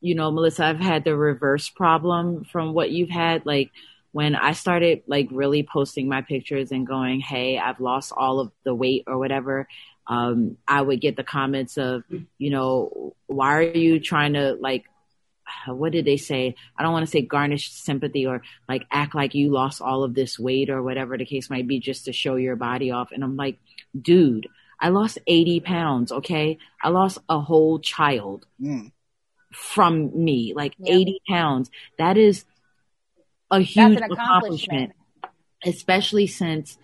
you 0.00 0.14
know, 0.14 0.30
Melissa, 0.30 0.66
I've 0.66 0.78
had 0.78 1.02
the 1.02 1.16
reverse 1.16 1.68
problem 1.68 2.44
from 2.44 2.74
what 2.74 2.92
you've 2.92 3.10
had. 3.10 3.44
Like 3.44 3.72
when 4.12 4.36
I 4.36 4.52
started 4.52 5.02
like 5.08 5.26
really 5.32 5.64
posting 5.64 6.08
my 6.08 6.22
pictures 6.22 6.70
and 6.70 6.86
going, 6.86 7.18
Hey, 7.18 7.58
I've 7.58 7.80
lost 7.80 8.12
all 8.16 8.38
of 8.38 8.52
the 8.62 8.74
weight 8.74 9.02
or 9.08 9.18
whatever. 9.18 9.66
Um, 10.06 10.58
I 10.68 10.80
would 10.80 11.00
get 11.00 11.16
the 11.16 11.24
comments 11.24 11.76
of, 11.76 12.04
you 12.38 12.50
know, 12.50 13.16
why 13.26 13.56
are 13.56 13.62
you 13.62 13.98
trying 13.98 14.34
to 14.34 14.52
like, 14.60 14.84
what 15.66 15.92
did 15.92 16.04
they 16.04 16.16
say? 16.16 16.54
I 16.76 16.82
don't 16.82 16.92
want 16.92 17.06
to 17.06 17.10
say 17.10 17.22
garnish 17.22 17.72
sympathy 17.72 18.26
or 18.26 18.42
like 18.68 18.86
act 18.90 19.14
like 19.14 19.34
you 19.34 19.50
lost 19.50 19.80
all 19.80 20.04
of 20.04 20.14
this 20.14 20.38
weight 20.38 20.70
or 20.70 20.82
whatever 20.82 21.16
the 21.16 21.24
case 21.24 21.50
might 21.50 21.66
be 21.66 21.80
just 21.80 22.04
to 22.06 22.12
show 22.12 22.36
your 22.36 22.56
body 22.56 22.90
off. 22.90 23.12
And 23.12 23.22
I'm 23.24 23.36
like, 23.36 23.58
dude, 24.00 24.48
I 24.78 24.88
lost 24.88 25.18
80 25.26 25.60
pounds. 25.60 26.12
Okay. 26.12 26.58
I 26.82 26.88
lost 26.88 27.18
a 27.28 27.40
whole 27.40 27.78
child. 27.78 28.46
Mm 28.60 28.92
from 29.52 30.24
me, 30.24 30.52
like 30.54 30.74
yep. 30.78 30.96
80 30.96 31.22
pounds. 31.28 31.70
That 31.98 32.16
is 32.16 32.44
a 33.50 33.60
huge 33.60 33.98
accomplishment. 33.98 34.12
accomplishment, 34.12 34.92
especially 35.64 36.26
since 36.26 36.78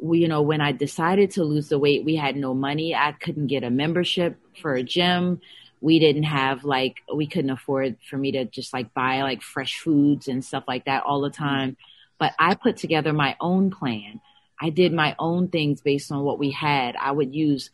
you 0.00 0.26
know, 0.26 0.42
when 0.42 0.60
I 0.60 0.72
decided 0.72 1.30
to 1.32 1.44
lose 1.44 1.68
the 1.68 1.78
weight, 1.78 2.04
we 2.04 2.16
had 2.16 2.34
no 2.34 2.54
money. 2.54 2.92
I 2.92 3.12
couldn't 3.12 3.46
get 3.46 3.62
a 3.62 3.70
membership 3.70 4.36
for 4.60 4.74
a 4.74 4.82
gym. 4.82 5.40
We 5.82 5.98
didn't 5.98 6.22
have 6.22 6.64
like, 6.64 7.02
we 7.14 7.26
couldn't 7.26 7.50
afford 7.50 7.96
for 8.08 8.16
me 8.16 8.32
to 8.32 8.46
just 8.46 8.72
like 8.72 8.94
buy 8.94 9.22
like 9.22 9.42
fresh 9.42 9.78
foods 9.78 10.28
and 10.28 10.42
stuff 10.44 10.64
like 10.66 10.86
that 10.86 11.02
all 11.02 11.20
the 11.20 11.30
time. 11.30 11.76
But 12.18 12.32
I 12.38 12.54
put 12.54 12.78
together 12.78 13.12
my 13.12 13.36
own 13.40 13.70
plan. 13.70 14.20
I 14.60 14.70
did 14.70 14.92
my 14.92 15.14
own 15.18 15.48
things 15.48 15.80
based 15.80 16.10
on 16.10 16.22
what 16.22 16.38
we 16.38 16.52
had. 16.52 16.96
I 16.96 17.10
would 17.12 17.34
use 17.34 17.70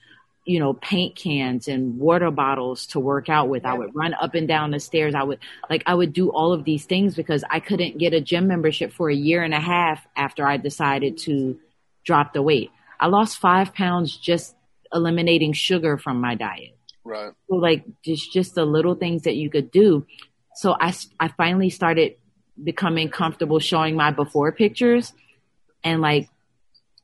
you 0.49 0.59
know, 0.59 0.73
paint 0.73 1.15
cans 1.15 1.69
and 1.69 1.99
water 1.99 2.31
bottles 2.31 2.87
to 2.87 2.99
work 2.99 3.29
out 3.29 3.51
with. 3.51 3.67
I 3.67 3.75
would 3.75 3.95
run 3.95 4.15
up 4.15 4.35
and 4.35 4.49
down 4.49 4.71
the 4.71 4.81
stairs. 4.81 5.15
I 5.15 5.23
would 5.23 5.41
like 5.69 5.83
I 5.85 5.95
would 5.95 6.15
do 6.15 6.31
all 6.31 6.55
of 6.55 6.65
these 6.65 6.87
things 6.87 7.15
because 7.15 7.45
I 7.51 7.61
couldn't 7.61 7.99
get 7.99 8.15
a 8.15 8.21
gym 8.23 8.49
membership 8.49 8.95
for 8.95 9.11
a 9.11 9.15
year 9.15 9.43
and 9.43 9.53
a 9.53 9.61
half 9.61 10.07
after 10.17 10.47
I 10.47 10.57
decided 10.57 11.19
to 11.19 11.59
drop 12.03 12.33
the 12.33 12.41
weight. 12.41 12.71
I 12.99 13.09
lost 13.09 13.37
five 13.37 13.75
pounds 13.75 14.17
just 14.17 14.57
eliminating 14.91 15.53
sugar 15.53 15.99
from 15.99 16.19
my 16.19 16.35
diet. 16.35 16.78
Right. 17.09 17.33
So 17.49 17.57
like 17.57 17.85
just 18.05 18.33
just 18.33 18.55
the 18.55 18.65
little 18.65 18.95
things 18.95 19.23
that 19.23 19.35
you 19.35 19.49
could 19.49 19.71
do. 19.71 20.07
So 20.57 20.77
I 20.79 20.95
I 21.19 21.29
finally 21.29 21.71
started 21.71 22.17
becoming 22.63 23.09
comfortable 23.09 23.61
showing 23.61 23.97
my 23.97 24.11
before 24.11 24.53
pictures 24.53 25.13
and 25.83 26.03
like 26.03 26.29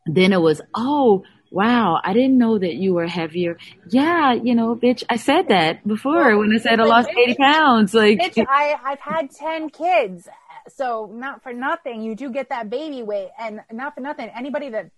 then 0.07 0.33
it 0.33 0.41
was 0.41 0.61
oh 0.75 1.25
wow, 1.51 2.01
I 2.03 2.13
didn't 2.13 2.37
know 2.37 2.59
that 2.59 2.75
you 2.75 2.95
were 2.95 3.07
heavier. 3.07 3.57
Yeah, 3.89 4.35
you 4.35 4.55
know, 4.57 4.75
bitch, 4.75 5.05
I 5.09 5.17
said 5.17 5.49
that 5.49 5.87
before 5.87 6.31
well, 6.31 6.41
when 6.41 6.53
I 6.53 6.59
said 6.59 6.81
I 6.81 6.85
lost 6.85 7.09
80 7.09 7.35
pounds. 7.37 7.95
Like, 7.95 8.19
bitch, 8.19 8.45
I, 8.49 8.75
I've 8.85 8.99
had 8.99 9.31
10 9.31 9.71
kids. 9.71 10.29
So 10.69 11.09
not 11.13 11.45
for 11.45 11.53
nothing, 11.53 12.03
you 12.03 12.17
do 12.17 12.31
get 12.31 12.49
that 12.49 12.71
baby 12.71 13.05
weight 13.05 13.31
and 13.39 13.61
not 13.71 13.95
for 13.95 14.01
nothing. 14.01 14.31
Anybody 14.37 14.71
that 14.71 14.91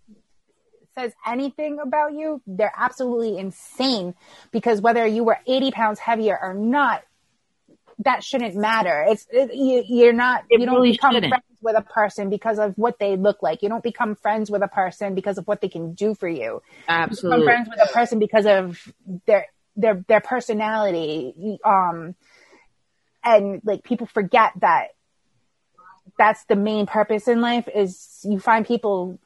says 0.98 1.12
anything 1.26 1.78
about 1.78 2.14
you, 2.14 2.40
they're 2.46 2.72
absolutely 2.76 3.38
insane 3.38 4.14
because 4.50 4.80
whether 4.80 5.06
you 5.06 5.24
were 5.24 5.38
80 5.46 5.70
pounds 5.70 5.98
heavier 5.98 6.38
or 6.40 6.54
not, 6.54 7.02
that 8.00 8.22
shouldn't 8.22 8.54
matter. 8.54 9.04
It's 9.08 9.26
it, 9.30 9.54
you, 9.54 10.08
are 10.08 10.12
not 10.12 10.44
it 10.50 10.60
you 10.60 10.66
don't 10.66 10.76
really 10.76 10.92
become 10.92 11.14
shouldn't. 11.14 11.30
friends 11.30 11.44
with 11.62 11.76
a 11.76 11.82
person 11.82 12.28
because 12.28 12.58
of 12.58 12.74
what 12.76 12.98
they 12.98 13.16
look 13.16 13.42
like. 13.42 13.62
You 13.62 13.68
don't 13.68 13.82
become 13.82 14.14
friends 14.14 14.50
with 14.50 14.62
a 14.62 14.68
person 14.68 15.14
because 15.14 15.38
of 15.38 15.46
what 15.46 15.60
they 15.60 15.68
can 15.68 15.94
do 15.94 16.14
for 16.14 16.28
you. 16.28 16.62
Absolutely, 16.88 17.38
you 17.38 17.44
become 17.46 17.54
friends 17.54 17.68
with 17.70 17.90
a 17.90 17.92
person 17.92 18.18
because 18.18 18.46
of 18.46 18.92
their 19.26 19.46
their 19.76 20.04
their 20.08 20.20
personality. 20.20 21.58
Um, 21.64 22.14
and 23.24 23.62
like 23.64 23.82
people 23.82 24.06
forget 24.06 24.52
that 24.60 24.88
that's 26.18 26.44
the 26.44 26.56
main 26.56 26.86
purpose 26.86 27.28
in 27.28 27.40
life 27.40 27.68
is 27.74 28.20
you 28.24 28.38
find 28.38 28.66
people 28.66 29.18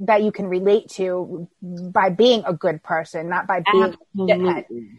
that 0.00 0.22
you 0.22 0.32
can 0.32 0.46
relate 0.46 0.88
to 0.88 1.48
by 1.62 2.10
being 2.10 2.42
a 2.46 2.52
good 2.52 2.82
person, 2.82 3.28
not 3.28 3.46
by 3.46 3.62
being 3.70 3.94
Absolutely. 4.14 4.90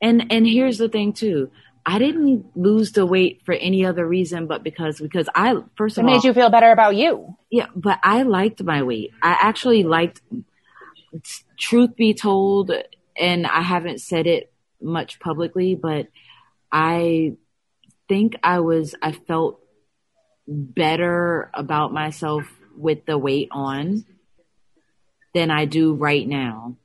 And 0.00 0.32
and 0.32 0.46
here's 0.46 0.78
the 0.78 0.88
thing 0.88 1.12
too. 1.12 1.50
I 1.86 1.98
didn't 1.98 2.56
lose 2.56 2.92
the 2.92 3.04
weight 3.04 3.42
for 3.44 3.52
any 3.52 3.84
other 3.84 4.06
reason 4.06 4.46
but 4.46 4.62
because 4.62 5.00
because 5.00 5.28
I 5.34 5.56
first 5.76 5.98
of 5.98 6.04
it 6.04 6.08
all 6.08 6.14
made 6.14 6.24
you 6.24 6.32
feel 6.32 6.50
better 6.50 6.70
about 6.70 6.96
you. 6.96 7.36
Yeah, 7.50 7.66
but 7.74 7.98
I 8.02 8.22
liked 8.22 8.62
my 8.62 8.82
weight. 8.82 9.12
I 9.22 9.36
actually 9.40 9.82
liked 9.82 10.22
truth 11.58 11.96
be 11.96 12.14
told 12.14 12.70
and 13.16 13.46
I 13.46 13.62
haven't 13.62 14.00
said 14.00 14.26
it 14.26 14.52
much 14.80 15.20
publicly, 15.20 15.74
but 15.74 16.08
I 16.70 17.34
think 18.08 18.36
I 18.42 18.60
was 18.60 18.94
I 19.02 19.12
felt 19.12 19.60
better 20.46 21.50
about 21.54 21.92
myself 21.92 22.44
with 22.76 23.06
the 23.06 23.16
weight 23.16 23.48
on 23.50 24.04
than 25.34 25.50
I 25.50 25.64
do 25.64 25.94
right 25.94 26.26
now. 26.26 26.76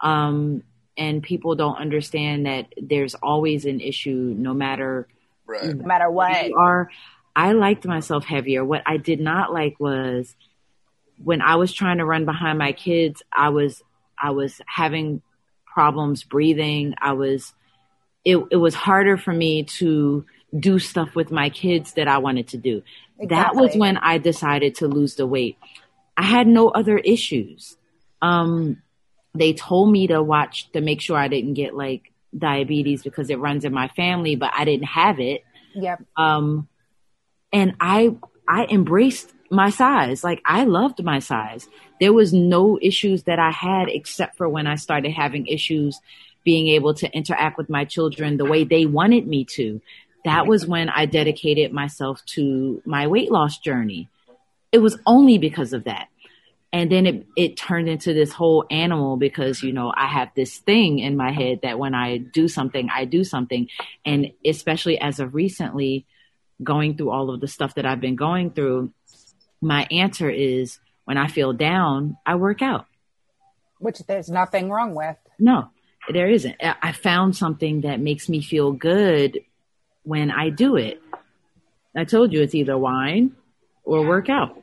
Um, 0.00 0.62
and 0.96 1.22
people 1.22 1.54
don't 1.54 1.76
understand 1.76 2.46
that 2.46 2.72
there's 2.80 3.14
always 3.14 3.66
an 3.66 3.80
issue 3.80 4.34
no 4.36 4.54
matter 4.54 5.08
right. 5.46 5.76
no 5.76 5.86
matter 5.86 6.10
what. 6.10 6.48
you 6.48 6.56
are. 6.56 6.90
I 7.34 7.52
liked 7.52 7.84
myself 7.84 8.24
heavier. 8.24 8.64
What 8.64 8.82
i 8.86 8.96
did 8.96 9.20
not 9.20 9.52
like 9.52 9.78
was 9.78 10.34
when 11.22 11.42
i 11.42 11.56
was 11.56 11.72
trying 11.72 11.98
to 11.98 12.04
run 12.04 12.24
behind 12.24 12.58
my 12.58 12.72
kids 12.72 13.22
i 13.32 13.48
was 13.48 13.82
i 14.18 14.30
was 14.30 14.60
having 14.66 15.22
problems 15.66 16.24
breathing. 16.24 16.94
I 16.98 17.12
was 17.12 17.52
it, 18.24 18.38
it 18.50 18.56
was 18.56 18.74
harder 18.74 19.16
for 19.16 19.32
me 19.32 19.64
to 19.64 20.24
do 20.58 20.78
stuff 20.78 21.14
with 21.14 21.30
my 21.30 21.50
kids 21.50 21.92
that 21.94 22.08
i 22.08 22.18
wanted 22.18 22.48
to 22.48 22.56
do. 22.56 22.82
Exactly. 23.18 23.26
that 23.28 23.54
was 23.54 23.76
when 23.76 23.98
i 23.98 24.16
decided 24.18 24.76
to 24.76 24.88
lose 24.88 25.16
the 25.16 25.26
weight. 25.26 25.58
I 26.16 26.22
had 26.22 26.46
no 26.46 26.68
other 26.68 26.96
issues 26.96 27.76
um 28.22 28.82
they 29.38 29.52
told 29.52 29.90
me 29.90 30.06
to 30.08 30.22
watch 30.22 30.70
to 30.72 30.80
make 30.80 31.00
sure 31.00 31.16
I 31.16 31.28
didn't 31.28 31.54
get 31.54 31.74
like 31.74 32.12
diabetes 32.36 33.02
because 33.02 33.30
it 33.30 33.38
runs 33.38 33.64
in 33.64 33.72
my 33.72 33.88
family, 33.88 34.36
but 34.36 34.52
I 34.54 34.64
didn't 34.64 34.86
have 34.86 35.20
it. 35.20 35.44
Yep. 35.74 36.02
Um, 36.16 36.68
and 37.52 37.74
I, 37.80 38.16
I 38.48 38.66
embraced 38.66 39.32
my 39.50 39.70
size. 39.70 40.24
Like 40.24 40.42
I 40.44 40.64
loved 40.64 41.02
my 41.02 41.18
size. 41.18 41.68
There 42.00 42.12
was 42.12 42.32
no 42.32 42.78
issues 42.80 43.24
that 43.24 43.38
I 43.38 43.50
had 43.50 43.88
except 43.88 44.36
for 44.36 44.48
when 44.48 44.66
I 44.66 44.76
started 44.76 45.12
having 45.12 45.46
issues 45.46 46.00
being 46.44 46.68
able 46.68 46.94
to 46.94 47.10
interact 47.12 47.58
with 47.58 47.68
my 47.68 47.84
children 47.84 48.36
the 48.36 48.44
way 48.44 48.64
they 48.64 48.86
wanted 48.86 49.26
me 49.26 49.44
to. 49.44 49.80
That 50.24 50.46
was 50.46 50.66
when 50.66 50.88
I 50.88 51.06
dedicated 51.06 51.72
myself 51.72 52.24
to 52.26 52.82
my 52.84 53.06
weight 53.06 53.30
loss 53.30 53.58
journey. 53.58 54.08
it 54.72 54.78
was 54.78 54.98
only 55.06 55.38
because 55.38 55.72
of 55.72 55.84
that. 55.84 56.08
And 56.76 56.92
then 56.92 57.06
it, 57.06 57.26
it 57.36 57.56
turned 57.56 57.88
into 57.88 58.12
this 58.12 58.30
whole 58.30 58.66
animal 58.70 59.16
because, 59.16 59.62
you 59.62 59.72
know, 59.72 59.90
I 59.96 60.08
have 60.08 60.28
this 60.36 60.58
thing 60.58 60.98
in 60.98 61.16
my 61.16 61.32
head 61.32 61.60
that 61.62 61.78
when 61.78 61.94
I 61.94 62.18
do 62.18 62.48
something, 62.48 62.90
I 62.94 63.06
do 63.06 63.24
something. 63.24 63.68
And 64.04 64.32
especially 64.44 64.98
as 65.00 65.18
of 65.18 65.34
recently 65.34 66.04
going 66.62 66.98
through 66.98 67.12
all 67.12 67.30
of 67.30 67.40
the 67.40 67.48
stuff 67.48 67.76
that 67.76 67.86
I've 67.86 68.02
been 68.02 68.14
going 68.14 68.50
through, 68.50 68.92
my 69.62 69.88
answer 69.90 70.28
is 70.28 70.78
when 71.06 71.16
I 71.16 71.28
feel 71.28 71.54
down, 71.54 72.18
I 72.26 72.34
work 72.34 72.60
out. 72.60 72.84
Which 73.78 74.00
there's 74.00 74.28
nothing 74.28 74.68
wrong 74.68 74.94
with. 74.94 75.16
No, 75.38 75.70
there 76.12 76.28
isn't. 76.28 76.56
I 76.60 76.92
found 76.92 77.38
something 77.38 77.80
that 77.80 78.00
makes 78.00 78.28
me 78.28 78.42
feel 78.42 78.72
good 78.72 79.40
when 80.02 80.30
I 80.30 80.50
do 80.50 80.76
it. 80.76 81.00
I 81.96 82.04
told 82.04 82.34
you 82.34 82.42
it's 82.42 82.54
either 82.54 82.76
wine 82.76 83.34
or 83.82 84.06
work 84.06 84.28
out. 84.28 84.62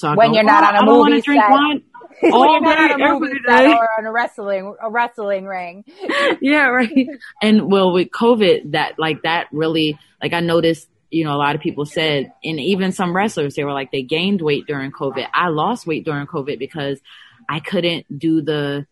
So 0.00 0.14
when 0.14 0.30
go, 0.30 0.34
you're 0.36 0.44
not 0.44 0.64
oh, 0.64 0.66
on 0.66 0.74
a 0.74 0.78
I 0.78 1.10
movie 1.10 1.20
set. 1.20 1.50
wine 1.50 1.82
all 2.32 2.66
every 2.66 3.38
day, 3.46 3.72
or 3.72 3.88
on 3.98 4.06
a 4.06 4.10
wrestling 4.10 4.74
a 4.80 4.90
wrestling 4.90 5.44
ring. 5.44 5.84
yeah, 6.40 6.68
right. 6.68 7.06
And 7.42 7.70
well, 7.70 7.92
with 7.92 8.08
COVID, 8.08 8.72
that 8.72 8.98
like 8.98 9.22
that 9.22 9.48
really 9.52 9.98
like 10.22 10.32
I 10.32 10.40
noticed. 10.40 10.88
You 11.10 11.24
know, 11.24 11.34
a 11.34 11.36
lot 11.38 11.56
of 11.56 11.60
people 11.60 11.86
said, 11.86 12.32
and 12.44 12.60
even 12.60 12.92
some 12.92 13.14
wrestlers, 13.14 13.56
they 13.56 13.64
were 13.64 13.72
like 13.72 13.90
they 13.90 14.02
gained 14.02 14.40
weight 14.40 14.66
during 14.66 14.92
COVID. 14.92 15.26
I 15.34 15.48
lost 15.48 15.86
weight 15.86 16.04
during 16.04 16.26
COVID 16.26 16.58
because 16.58 17.00
I 17.48 17.58
couldn't 17.58 18.06
do 18.16 18.42
the 18.42 18.86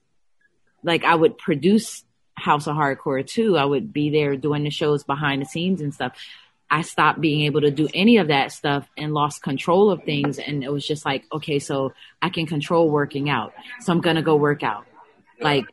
like 0.82 1.04
I 1.04 1.14
would 1.14 1.38
produce 1.38 2.04
House 2.34 2.66
of 2.66 2.76
Hardcore 2.76 3.26
too. 3.26 3.56
I 3.56 3.64
would 3.64 3.92
be 3.92 4.10
there 4.10 4.36
doing 4.36 4.64
the 4.64 4.70
shows 4.70 5.04
behind 5.04 5.42
the 5.42 5.46
scenes 5.46 5.80
and 5.80 5.94
stuff. 5.94 6.12
I 6.70 6.82
stopped 6.82 7.20
being 7.20 7.42
able 7.46 7.62
to 7.62 7.70
do 7.70 7.88
any 7.94 8.18
of 8.18 8.28
that 8.28 8.52
stuff 8.52 8.88
and 8.96 9.14
lost 9.14 9.42
control 9.42 9.90
of 9.90 10.02
things. 10.04 10.38
And 10.38 10.62
it 10.62 10.70
was 10.70 10.86
just 10.86 11.04
like, 11.04 11.24
okay, 11.32 11.58
so 11.58 11.92
I 12.20 12.28
can 12.28 12.46
control 12.46 12.90
working 12.90 13.30
out. 13.30 13.54
So 13.80 13.92
I'm 13.92 14.00
going 14.00 14.16
to 14.16 14.22
go 14.22 14.36
work 14.36 14.62
out. 14.62 14.84
Like, 15.40 15.64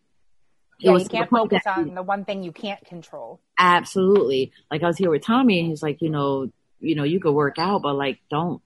yeah, 0.79 0.95
you 0.95 1.05
can't 1.05 1.29
focus 1.29 1.63
on 1.65 1.95
the 1.95 2.03
one 2.03 2.23
thing 2.23 2.43
you 2.43 2.51
can't 2.51 2.83
control. 2.85 3.41
Absolutely. 3.57 4.51
Like 4.71 4.83
I 4.83 4.87
was 4.87 4.97
here 4.97 5.09
with 5.09 5.23
Tommy 5.23 5.59
and 5.59 5.69
he's 5.69 5.83
like, 5.83 6.01
you 6.01 6.09
know, 6.09 6.51
you 6.79 6.95
know, 6.95 7.03
you 7.03 7.19
could 7.19 7.33
work 7.33 7.57
out, 7.57 7.81
but 7.81 7.95
like, 7.95 8.19
don't, 8.29 8.61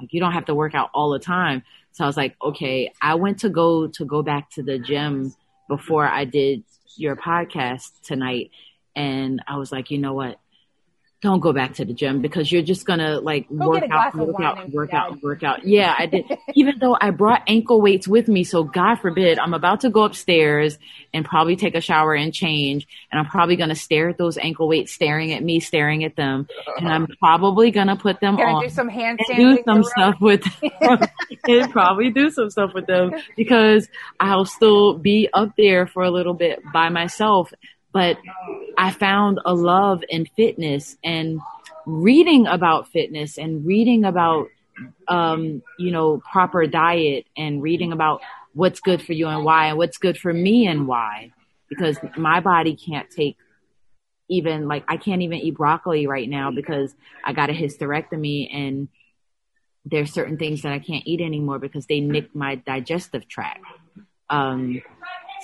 like, 0.00 0.12
you 0.12 0.20
don't 0.20 0.32
have 0.32 0.46
to 0.46 0.54
work 0.54 0.74
out 0.74 0.90
all 0.94 1.10
the 1.10 1.18
time. 1.18 1.62
So 1.92 2.04
I 2.04 2.06
was 2.06 2.16
like, 2.16 2.36
okay, 2.42 2.92
I 3.00 3.14
went 3.16 3.40
to 3.40 3.50
go, 3.50 3.88
to 3.88 4.04
go 4.04 4.22
back 4.22 4.50
to 4.52 4.62
the 4.62 4.78
gym 4.78 5.34
before 5.68 6.06
I 6.06 6.24
did 6.24 6.64
your 6.96 7.16
podcast 7.16 7.90
tonight. 8.02 8.50
And 8.94 9.42
I 9.46 9.58
was 9.58 9.70
like, 9.70 9.90
you 9.90 9.98
know 9.98 10.14
what? 10.14 10.38
Don't 11.22 11.40
go 11.40 11.52
back 11.52 11.74
to 11.74 11.84
the 11.84 11.94
gym 11.94 12.20
because 12.20 12.52
you're 12.52 12.62
just 12.62 12.84
gonna 12.84 13.20
like 13.20 13.48
go 13.48 13.70
work 13.70 13.84
out, 13.90 14.14
work 14.14 14.40
out, 14.40 14.70
work 14.70 14.92
out, 14.92 15.22
work 15.22 15.42
out. 15.42 15.66
Yeah, 15.66 15.94
I 15.96 16.06
did. 16.06 16.26
Even 16.54 16.74
though 16.78 16.96
I 17.00 17.10
brought 17.10 17.42
ankle 17.46 17.80
weights 17.80 18.06
with 18.06 18.28
me, 18.28 18.44
so 18.44 18.64
God 18.64 18.96
forbid, 18.96 19.38
I'm 19.38 19.54
about 19.54 19.80
to 19.80 19.90
go 19.90 20.04
upstairs 20.04 20.78
and 21.14 21.24
probably 21.24 21.56
take 21.56 21.74
a 21.74 21.80
shower 21.80 22.14
and 22.14 22.34
change, 22.34 22.86
and 23.10 23.18
I'm 23.18 23.26
probably 23.26 23.56
gonna 23.56 23.74
stare 23.74 24.10
at 24.10 24.18
those 24.18 24.36
ankle 24.36 24.68
weights, 24.68 24.92
staring 24.92 25.32
at 25.32 25.42
me, 25.42 25.60
staring 25.60 26.04
at 26.04 26.16
them, 26.16 26.48
and 26.76 26.86
I'm 26.86 27.06
probably 27.18 27.70
gonna 27.70 27.96
put 27.96 28.20
them 28.20 28.36
gonna 28.36 28.56
on, 28.56 28.62
do 28.64 28.68
some 28.68 28.90
handstands, 28.90 29.36
do 29.36 29.62
some 29.64 29.84
stuff 29.84 30.16
with, 30.20 30.44
them, 30.80 31.00
and 31.48 31.72
probably 31.72 32.10
do 32.10 32.30
some 32.30 32.50
stuff 32.50 32.72
with 32.74 32.86
them 32.86 33.12
because 33.36 33.88
I'll 34.20 34.44
still 34.44 34.98
be 34.98 35.30
up 35.32 35.56
there 35.56 35.86
for 35.86 36.02
a 36.02 36.10
little 36.10 36.34
bit 36.34 36.60
by 36.72 36.90
myself 36.90 37.54
but 37.96 38.18
I 38.76 38.90
found 38.90 39.40
a 39.46 39.54
love 39.54 40.04
in 40.06 40.26
fitness 40.26 40.98
and 41.02 41.40
reading 41.86 42.46
about 42.46 42.88
fitness 42.88 43.38
and 43.38 43.64
reading 43.64 44.04
about, 44.04 44.48
um, 45.08 45.62
you 45.78 45.90
know, 45.92 46.20
proper 46.30 46.66
diet 46.66 47.24
and 47.38 47.62
reading 47.62 47.92
about 47.92 48.20
what's 48.52 48.80
good 48.80 49.00
for 49.00 49.14
you 49.14 49.28
and 49.28 49.46
why 49.46 49.68
and 49.68 49.78
what's 49.78 49.96
good 49.96 50.18
for 50.18 50.30
me 50.30 50.66
and 50.66 50.86
why, 50.86 51.32
because 51.70 51.96
my 52.18 52.40
body 52.40 52.76
can't 52.76 53.08
take 53.10 53.38
even 54.28 54.68
like 54.68 54.84
I 54.88 54.98
can't 54.98 55.22
even 55.22 55.38
eat 55.38 55.56
broccoli 55.56 56.06
right 56.06 56.28
now 56.28 56.50
because 56.50 56.94
I 57.24 57.32
got 57.32 57.48
a 57.48 57.54
hysterectomy 57.54 58.54
and 58.54 58.88
there's 59.86 60.12
certain 60.12 60.36
things 60.36 60.60
that 60.62 60.72
I 60.72 60.80
can't 60.80 61.06
eat 61.06 61.22
anymore 61.22 61.60
because 61.60 61.86
they 61.86 62.00
nick 62.00 62.34
my 62.34 62.56
digestive 62.56 63.26
tract. 63.26 63.64
Um, 64.28 64.82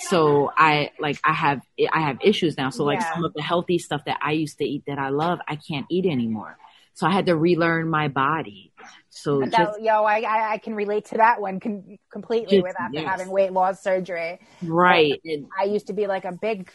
so 0.09 0.51
I 0.57 0.91
like 0.99 1.19
I 1.23 1.33
have 1.33 1.61
I 1.91 2.01
have 2.01 2.17
issues 2.21 2.57
now. 2.57 2.69
So 2.69 2.83
like 2.83 2.99
yeah. 2.99 3.13
some 3.13 3.25
of 3.25 3.33
the 3.33 3.41
healthy 3.41 3.79
stuff 3.79 4.05
that 4.05 4.19
I 4.21 4.31
used 4.31 4.57
to 4.59 4.65
eat 4.65 4.83
that 4.87 4.99
I 4.99 5.09
love, 5.09 5.39
I 5.47 5.55
can't 5.55 5.85
eat 5.89 6.05
anymore. 6.05 6.57
So 6.95 7.07
I 7.07 7.11
had 7.11 7.25
to 7.25 7.35
relearn 7.35 7.89
my 7.89 8.07
body. 8.07 8.71
So 9.09 9.39
that, 9.39 9.51
just, 9.51 9.81
yo, 9.81 10.03
I, 10.03 10.53
I 10.53 10.57
can 10.59 10.75
relate 10.75 11.05
to 11.05 11.17
that 11.17 11.41
one 11.41 11.59
con- 11.59 11.97
completely 12.11 12.57
just, 12.57 12.63
with 12.63 12.79
after 12.79 12.99
yes. 12.99 13.09
having 13.09 13.29
weight 13.29 13.51
loss 13.51 13.81
surgery. 13.81 14.39
Right. 14.61 15.19
I 15.59 15.63
used 15.63 15.87
to 15.87 15.93
be 15.93 16.05
like 16.05 16.25
a 16.25 16.31
big, 16.31 16.69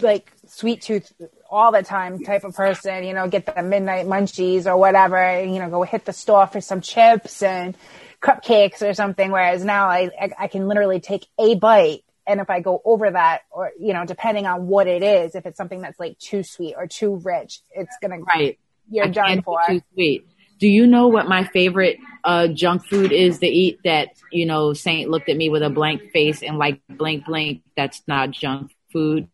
like 0.00 0.32
sweet 0.46 0.82
tooth 0.82 1.12
all 1.50 1.72
the 1.72 1.82
time 1.82 2.22
type 2.22 2.44
of 2.44 2.54
person. 2.54 3.02
You 3.02 3.12
know, 3.12 3.26
get 3.28 3.46
the 3.46 3.62
midnight 3.62 4.06
munchies 4.06 4.66
or 4.66 4.76
whatever. 4.76 5.42
You 5.44 5.58
know, 5.58 5.68
go 5.68 5.82
hit 5.82 6.04
the 6.04 6.12
store 6.12 6.46
for 6.46 6.60
some 6.60 6.80
chips 6.80 7.42
and 7.42 7.76
cupcakes 8.22 8.88
or 8.88 8.94
something. 8.94 9.32
Whereas 9.32 9.64
now 9.64 9.88
I, 9.88 10.10
I, 10.20 10.30
I 10.38 10.46
can 10.46 10.68
literally 10.68 11.00
take 11.00 11.26
a 11.38 11.56
bite 11.56 12.04
and 12.30 12.40
if 12.40 12.48
I 12.48 12.60
go 12.60 12.80
over 12.84 13.10
that, 13.10 13.42
or 13.50 13.72
you 13.78 13.92
know, 13.92 14.04
depending 14.04 14.46
on 14.46 14.68
what 14.68 14.86
it 14.86 15.02
is, 15.02 15.34
if 15.34 15.46
it's 15.46 15.56
something 15.56 15.80
that's 15.80 15.98
like 15.98 16.18
too 16.18 16.42
sweet 16.42 16.74
or 16.76 16.86
too 16.86 17.16
rich, 17.16 17.60
it's 17.72 17.96
gonna 18.00 18.20
right. 18.20 18.58
You're 18.88 19.06
I 19.06 19.08
done 19.08 19.42
for. 19.42 19.60
Too 19.66 19.82
sweet. 19.94 20.26
Do 20.58 20.68
you 20.68 20.86
know 20.86 21.08
what 21.08 21.26
my 21.26 21.44
favorite 21.44 21.98
uh, 22.22 22.48
junk 22.48 22.86
food 22.86 23.12
is 23.12 23.40
to 23.40 23.46
eat? 23.46 23.80
That 23.84 24.10
you 24.30 24.46
know, 24.46 24.72
Saint 24.74 25.10
looked 25.10 25.28
at 25.28 25.36
me 25.36 25.48
with 25.48 25.62
a 25.62 25.70
blank 25.70 26.12
face 26.12 26.42
and 26.42 26.56
like 26.56 26.80
blink, 26.88 27.26
blink. 27.26 27.62
That's 27.76 28.02
not 28.06 28.30
junk 28.30 28.72
food. 28.92 29.28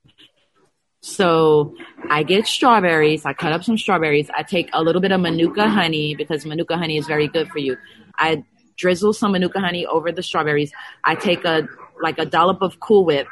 So 1.00 1.76
I 2.08 2.22
get 2.22 2.46
strawberries. 2.46 3.26
I 3.26 3.34
cut 3.34 3.52
up 3.52 3.62
some 3.62 3.76
strawberries. 3.76 4.30
I 4.34 4.42
take 4.42 4.70
a 4.72 4.82
little 4.82 5.02
bit 5.02 5.12
of 5.12 5.20
manuka 5.20 5.68
honey 5.68 6.14
because 6.14 6.46
manuka 6.46 6.76
honey 6.76 6.96
is 6.96 7.06
very 7.06 7.28
good 7.28 7.48
for 7.48 7.58
you. 7.58 7.76
I 8.16 8.42
drizzle 8.76 9.12
some 9.12 9.32
manuka 9.32 9.60
honey 9.60 9.86
over 9.86 10.10
the 10.10 10.22
strawberries. 10.22 10.72
I 11.04 11.14
take 11.14 11.44
a 11.44 11.68
like 12.00 12.18
a 12.18 12.26
dollop 12.26 12.62
of 12.62 12.80
Cool 12.80 13.04
Whip, 13.04 13.26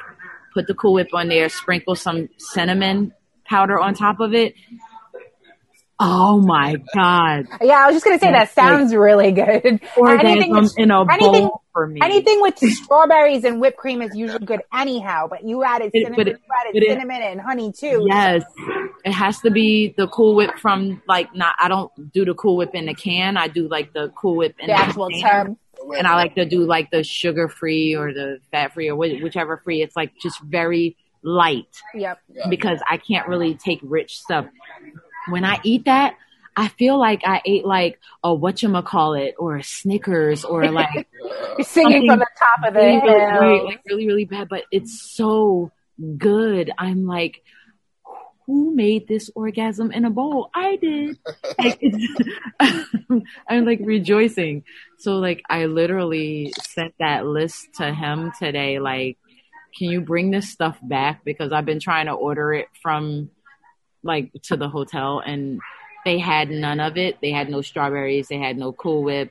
put 0.53 0.67
the 0.67 0.75
Cool 0.75 0.95
Whip 0.95 1.09
on 1.13 1.29
there, 1.29 1.49
sprinkle 1.49 1.95
some 1.95 2.29
cinnamon 2.39 3.13
powder 3.45 3.79
on 3.79 3.95
top 3.95 4.21
of 4.21 4.35
it. 4.35 4.55
Oh 6.01 6.41
my 6.41 6.75
god! 6.93 7.47
Yeah, 7.63 7.85
I 7.85 7.87
was 7.87 7.95
just 7.95 8.05
gonna 8.05 8.19
say 8.19 8.33
That's 8.33 8.53
that 8.53 8.63
sounds 8.63 8.91
like 8.91 8.99
really 8.99 9.31
good. 9.31 9.81
anything 9.97 10.51
with, 10.51 10.77
in 10.77 10.91
a 10.91 11.05
anything, 11.05 11.45
bowl 11.45 11.63
for 11.73 11.87
me. 11.87 12.01
Anything 12.03 12.41
with 12.41 12.59
strawberries 12.59 13.45
and 13.45 13.61
whipped 13.61 13.77
cream 13.77 14.03
is 14.03 14.15
usually 14.15 14.45
good 14.45 14.63
anyhow. 14.75 15.29
But 15.29 15.45
you 15.45 15.63
added 15.63 15.93
cinnamon, 15.93 16.21
it, 16.21 16.27
you 16.27 16.37
added 16.61 16.85
cinnamon 16.85 17.23
it, 17.23 17.33
and 17.33 17.41
honey 17.41 17.71
too. 17.71 18.07
Yes, 18.09 18.43
it 19.05 19.13
has 19.13 19.39
to 19.43 19.53
be 19.53 19.95
the 19.97 20.09
Cool 20.09 20.35
Whip 20.35 20.59
from 20.59 21.01
like 21.07 21.33
not. 21.33 21.55
I 21.61 21.69
don't 21.69 21.93
do 22.13 22.25
the 22.25 22.35
Cool 22.35 22.57
Whip 22.57 22.75
in 22.75 22.87
the 22.87 22.95
can. 22.95 23.37
I 23.37 23.47
do 23.47 23.69
like 23.69 23.93
the 23.93 24.13
Cool 24.17 24.37
Whip 24.37 24.57
in 24.59 24.67
the, 24.67 24.73
the 24.73 24.79
actual 24.79 25.09
tub 25.23 25.57
and 25.97 26.07
I 26.07 26.17
like 26.17 26.35
to 26.37 26.45
do 26.45 26.65
like 26.65 26.91
the 26.91 27.03
sugar 27.03 27.49
free 27.49 27.95
or 27.95 28.13
the 28.13 28.39
fat 28.51 28.75
free 28.75 28.89
or 28.89 28.97
whichever 28.97 29.59
free. 29.59 29.83
It's 29.83 29.97
like 29.97 30.13
just 30.21 30.41
very 30.43 30.97
light. 31.23 31.81
Yep. 31.95 32.19
Because 32.49 32.81
I 32.89 32.99
can't 32.99 33.29
really 33.29 33.55
take 33.55 33.81
rich 33.83 34.19
stuff. 34.19 34.47
When 35.29 35.45
I 35.45 35.59
eat 35.65 35.87
that, 35.87 36.17
I 36.57 36.69
feel 36.69 36.99
like 36.99 37.23
I 37.25 37.43
ate 37.45 37.65
like 37.65 37.99
a 38.23 38.29
whatchamacallit 38.29 39.33
or 39.39 39.57
a 39.57 39.65
Snickers 39.65 40.45
or 40.45 40.71
like 40.71 41.09
You're 41.59 41.65
singing 41.65 42.07
from 42.09 42.21
the 42.21 42.27
top 42.39 42.69
of 42.69 42.75
the 42.75 42.81
really, 42.81 43.01
hill. 43.01 43.41
Really, 43.41 43.65
like 43.65 43.81
really, 43.87 44.07
really 44.07 44.25
bad, 44.25 44.49
but 44.49 44.65
it's 44.71 45.13
so 45.15 45.73
good. 46.17 46.71
I'm 46.79 47.07
like, 47.07 47.43
who 48.47 48.75
made 48.75 49.09
this 49.09 49.31
orgasm 49.35 49.91
in 49.93 50.05
a 50.05 50.11
bowl? 50.11 50.51
I 50.55 50.77
did. 50.77 51.19
Like, 51.59 51.81
I'm 53.49 53.65
like 53.65 53.81
rejoicing. 53.83 54.65
So 54.99 55.17
like 55.17 55.43
I 55.49 55.67
literally 55.67 56.53
sent 56.61 56.95
that 56.99 57.27
list 57.27 57.69
to 57.75 57.95
him 57.95 58.33
today. 58.39 58.81
Like, 58.81 59.19
can 59.77 59.91
you 59.91 60.01
bring 60.01 60.31
this 60.31 60.51
stuff 60.51 60.79
back? 60.83 61.25
Because 61.25 61.53
I've 61.53 61.65
been 61.65 61.81
trying 61.81 62.07
to 62.07 62.13
order 62.13 62.53
it 62.53 62.67
from 62.83 63.31
like 64.03 64.33
to 64.45 64.57
the 64.57 64.69
hotel 64.69 65.23
and 65.25 65.61
they 66.05 66.19
had 66.19 66.51
none 66.51 66.81
of 66.81 66.97
it. 66.97 67.19
They 67.21 67.31
had 67.31 67.49
no 67.49 67.63
strawberries. 67.63 68.29
They 68.29 68.39
had 68.39 68.59
no 68.59 68.73
Cool 68.73 69.03
Whip. 69.03 69.31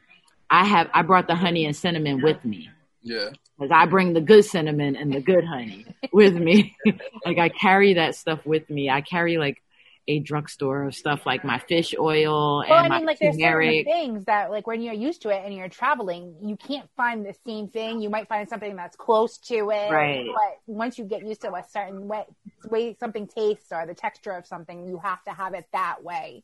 I 0.50 0.66
have 0.66 0.90
I 0.94 1.02
brought 1.02 1.28
the 1.28 1.36
honey 1.36 1.66
and 1.66 1.76
cinnamon 1.76 2.22
with 2.22 2.44
me. 2.46 2.70
Yeah. 3.02 3.30
Because 3.58 3.72
I 3.72 3.86
bring 3.86 4.14
the 4.14 4.22
good 4.22 4.46
cinnamon 4.46 4.96
and 4.96 5.14
the 5.14 5.22
good 5.22 5.46
honey 5.46 5.86
with 6.12 6.36
me. 6.36 6.76
like 7.26 7.38
I 7.38 7.50
carry 7.50 7.96
that 7.96 8.16
stuff 8.16 8.46
with 8.46 8.70
me. 8.70 8.90
I 8.90 9.02
carry 9.02 9.38
like 9.38 9.62
a 10.08 10.20
drugstore 10.20 10.84
of 10.84 10.96
stuff 10.96 11.26
like 11.26 11.46
my 11.46 11.60
fish 11.60 11.96
oil 11.98 12.62
and 12.62 12.70
well, 12.70 12.84
I 12.84 12.90
mean, 12.90 13.06
like 13.06 13.20
there's 13.20 13.40
certain 13.40 13.86
things 13.86 14.26
that 14.26 14.52
like 14.52 14.68
when 14.68 14.82
you're 14.82 14.94
used 14.94 15.22
to 15.22 15.30
it 15.30 15.44
and 15.46 15.54
you're 15.54 15.70
traveling, 15.70 16.36
you 16.42 16.58
can't 16.58 16.90
find 16.98 17.26
the 17.26 17.34
same 17.46 17.70
thing. 17.70 18.02
You 18.02 18.10
might 18.10 18.28
find 18.28 18.50
something 18.50 18.76
that's 18.76 18.98
close 18.98 19.38
to 19.38 19.56
it. 19.56 19.92
Right. 19.92 20.26
But 20.28 20.60
once 20.68 20.98
you 20.98 21.06
get 21.06 21.26
used 21.26 21.42
to 21.42 21.54
a 21.54 21.64
certain 21.70 22.08
way, 22.08 22.26
way 22.70 22.98
something 23.00 23.28
tastes 23.28 23.72
or 23.72 23.86
the 23.86 23.94
texture 23.94 24.32
of 24.32 24.46
something, 24.46 24.86
you 24.86 24.98
have 24.98 25.24
to 25.24 25.32
have 25.32 25.54
it 25.54 25.68
that 25.72 26.04
way. 26.04 26.44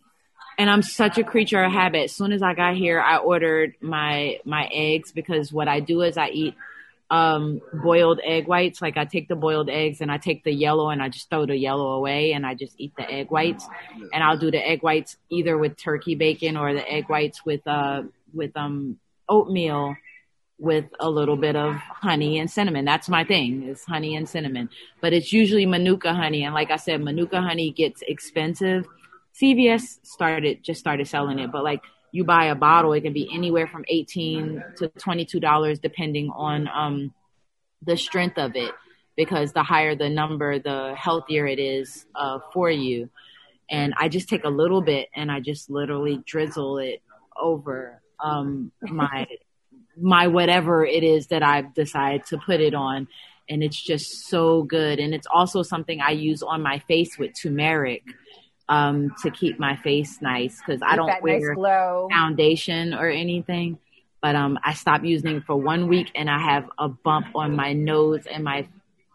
and 0.57 0.69
I'm 0.69 0.81
such 0.81 1.17
a 1.17 1.23
creature 1.23 1.61
of 1.61 1.71
habit. 1.71 2.03
As 2.03 2.15
soon 2.15 2.31
as 2.31 2.41
I 2.41 2.53
got 2.53 2.75
here, 2.75 3.01
I 3.01 3.17
ordered 3.17 3.75
my 3.81 4.39
my 4.45 4.69
eggs 4.71 5.11
because 5.11 5.51
what 5.51 5.67
I 5.67 5.81
do 5.81 6.01
is 6.01 6.17
I 6.17 6.29
eat 6.29 6.55
um 7.09 7.61
boiled 7.73 8.19
egg 8.23 8.47
whites. 8.47 8.81
Like 8.81 8.97
I 8.97 9.05
take 9.05 9.27
the 9.27 9.35
boiled 9.35 9.69
eggs 9.69 10.01
and 10.01 10.11
I 10.11 10.17
take 10.17 10.43
the 10.43 10.53
yellow 10.53 10.89
and 10.89 11.01
I 11.01 11.09
just 11.09 11.29
throw 11.29 11.45
the 11.45 11.55
yellow 11.55 11.93
away 11.93 12.33
and 12.33 12.45
I 12.45 12.53
just 12.53 12.75
eat 12.77 12.93
the 12.97 13.09
egg 13.09 13.31
whites. 13.31 13.67
And 14.13 14.23
I'll 14.23 14.37
do 14.37 14.51
the 14.51 14.65
egg 14.65 14.83
whites 14.83 15.17
either 15.29 15.57
with 15.57 15.77
turkey 15.77 16.15
bacon 16.15 16.55
or 16.55 16.73
the 16.73 16.87
egg 16.87 17.09
whites 17.09 17.43
with 17.45 17.65
uh 17.67 18.03
with 18.33 18.55
um 18.55 18.99
oatmeal 19.27 19.95
with 20.59 20.85
a 20.99 21.09
little 21.09 21.37
bit 21.37 21.55
of 21.55 21.75
honey 21.75 22.37
and 22.37 22.51
cinnamon. 22.51 22.83
That's 22.83 23.07
my 23.07 23.23
thing 23.23 23.63
is 23.63 23.83
honey 23.85 24.15
and 24.15 24.27
cinnamon. 24.27 24.69
But 25.01 25.13
it's 25.13 25.31
usually 25.31 25.65
Manuka 25.65 26.13
honey. 26.13 26.43
And 26.43 26.53
like 26.53 26.69
I 26.69 26.75
said, 26.75 27.01
Manuka 27.01 27.41
honey 27.41 27.71
gets 27.71 28.03
expensive. 28.07 28.85
CVS 29.41 30.05
started 30.05 30.61
just 30.63 30.79
started 30.79 31.07
selling 31.07 31.39
it, 31.39 31.51
but 31.51 31.63
like 31.63 31.81
you 32.11 32.23
buy 32.23 32.45
a 32.45 32.55
bottle, 32.55 32.93
it 32.93 33.01
can 33.01 33.13
be 33.13 33.29
anywhere 33.33 33.67
from 33.67 33.85
eighteen 33.87 34.63
to 34.77 34.89
twenty 34.89 35.25
two 35.25 35.39
dollars 35.39 35.79
depending 35.79 36.29
on 36.29 36.67
um 36.67 37.13
the 37.81 37.97
strength 37.97 38.37
of 38.37 38.55
it. 38.55 38.71
Because 39.15 39.51
the 39.51 39.63
higher 39.63 39.95
the 39.95 40.07
number, 40.09 40.59
the 40.59 40.95
healthier 40.95 41.45
it 41.45 41.59
is 41.59 42.05
uh, 42.15 42.39
for 42.53 42.71
you. 42.71 43.09
And 43.69 43.93
I 43.97 44.07
just 44.07 44.29
take 44.29 44.45
a 44.45 44.49
little 44.49 44.81
bit 44.81 45.09
and 45.13 45.29
I 45.29 45.41
just 45.41 45.69
literally 45.69 46.23
drizzle 46.25 46.77
it 46.77 47.01
over 47.37 48.01
um, 48.23 48.71
my 48.81 49.27
my 49.97 50.27
whatever 50.27 50.85
it 50.85 51.03
is 51.03 51.27
that 51.27 51.43
I've 51.43 51.73
decided 51.73 52.27
to 52.27 52.37
put 52.37 52.61
it 52.61 52.73
on. 52.73 53.09
And 53.49 53.61
it's 53.61 53.81
just 53.83 54.29
so 54.29 54.63
good. 54.63 54.99
And 54.99 55.13
it's 55.13 55.27
also 55.29 55.63
something 55.63 55.99
I 55.99 56.11
use 56.11 56.41
on 56.41 56.61
my 56.61 56.79
face 56.79 57.17
with 57.17 57.31
turmeric 57.37 58.03
um, 58.69 59.13
to 59.23 59.31
keep 59.31 59.59
my 59.59 59.75
face 59.77 60.21
nice 60.21 60.61
because 60.65 60.81
I 60.85 60.95
don't 60.95 61.21
wear 61.21 61.55
nice 61.55 62.09
foundation 62.11 62.93
or 62.93 63.09
anything. 63.09 63.79
But 64.21 64.35
um, 64.35 64.59
I 64.63 64.73
stopped 64.73 65.05
using 65.05 65.37
it 65.37 65.43
for 65.45 65.55
one 65.55 65.87
week 65.87 66.11
and 66.15 66.29
I 66.29 66.39
have 66.39 66.69
a 66.77 66.87
bump 66.87 67.27
on 67.35 67.55
my 67.55 67.73
nose 67.73 68.25
and 68.31 68.43
my 68.43 68.67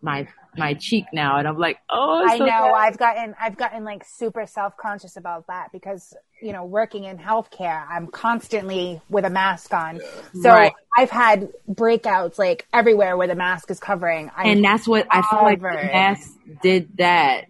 my 0.02 0.26
my 0.56 0.74
cheek 0.74 1.06
now 1.12 1.39
and 1.39 1.48
I'm 1.48 1.59
like, 1.59 1.78
oh, 1.90 2.24
I 2.26 2.39
so 2.39 2.44
know. 2.44 2.47
bad. 2.47 2.74
I've 2.74 2.98
gotten 2.98 3.35
I've 3.40 3.56
gotten 3.56 3.85
like 3.85 4.05
super 4.05 4.47
self 4.47 4.76
conscious 4.76 5.16
about 5.16 5.47
that 5.47 5.68
because 5.72 6.14
you 6.43 6.52
know 6.52 6.64
working 6.64 7.05
in 7.05 7.18
healthcare, 7.18 7.86
I'm 7.89 8.06
constantly 8.09 9.01
with 9.09 9.24
a 9.24 9.31
mask 9.31 9.72
on. 9.72 10.01
So 10.43 10.51
Right. 10.51 10.72
I've 10.97 11.10
had 11.10 11.51
breakouts 11.68 12.39
like 12.39 12.66
everywhere 12.72 13.16
where 13.16 13.28
the 13.28 13.35
mask 13.35 13.70
is 13.70 13.78
covering. 13.78 14.31
I'm 14.36 14.47
and 14.47 14.64
that's 14.64 14.89
what 14.89 15.06
I 15.10 15.22
feel 15.22 15.43
like 15.43 15.60
the 15.60 15.68
mask 15.68 16.31
did 16.62 16.97
that. 16.97 17.47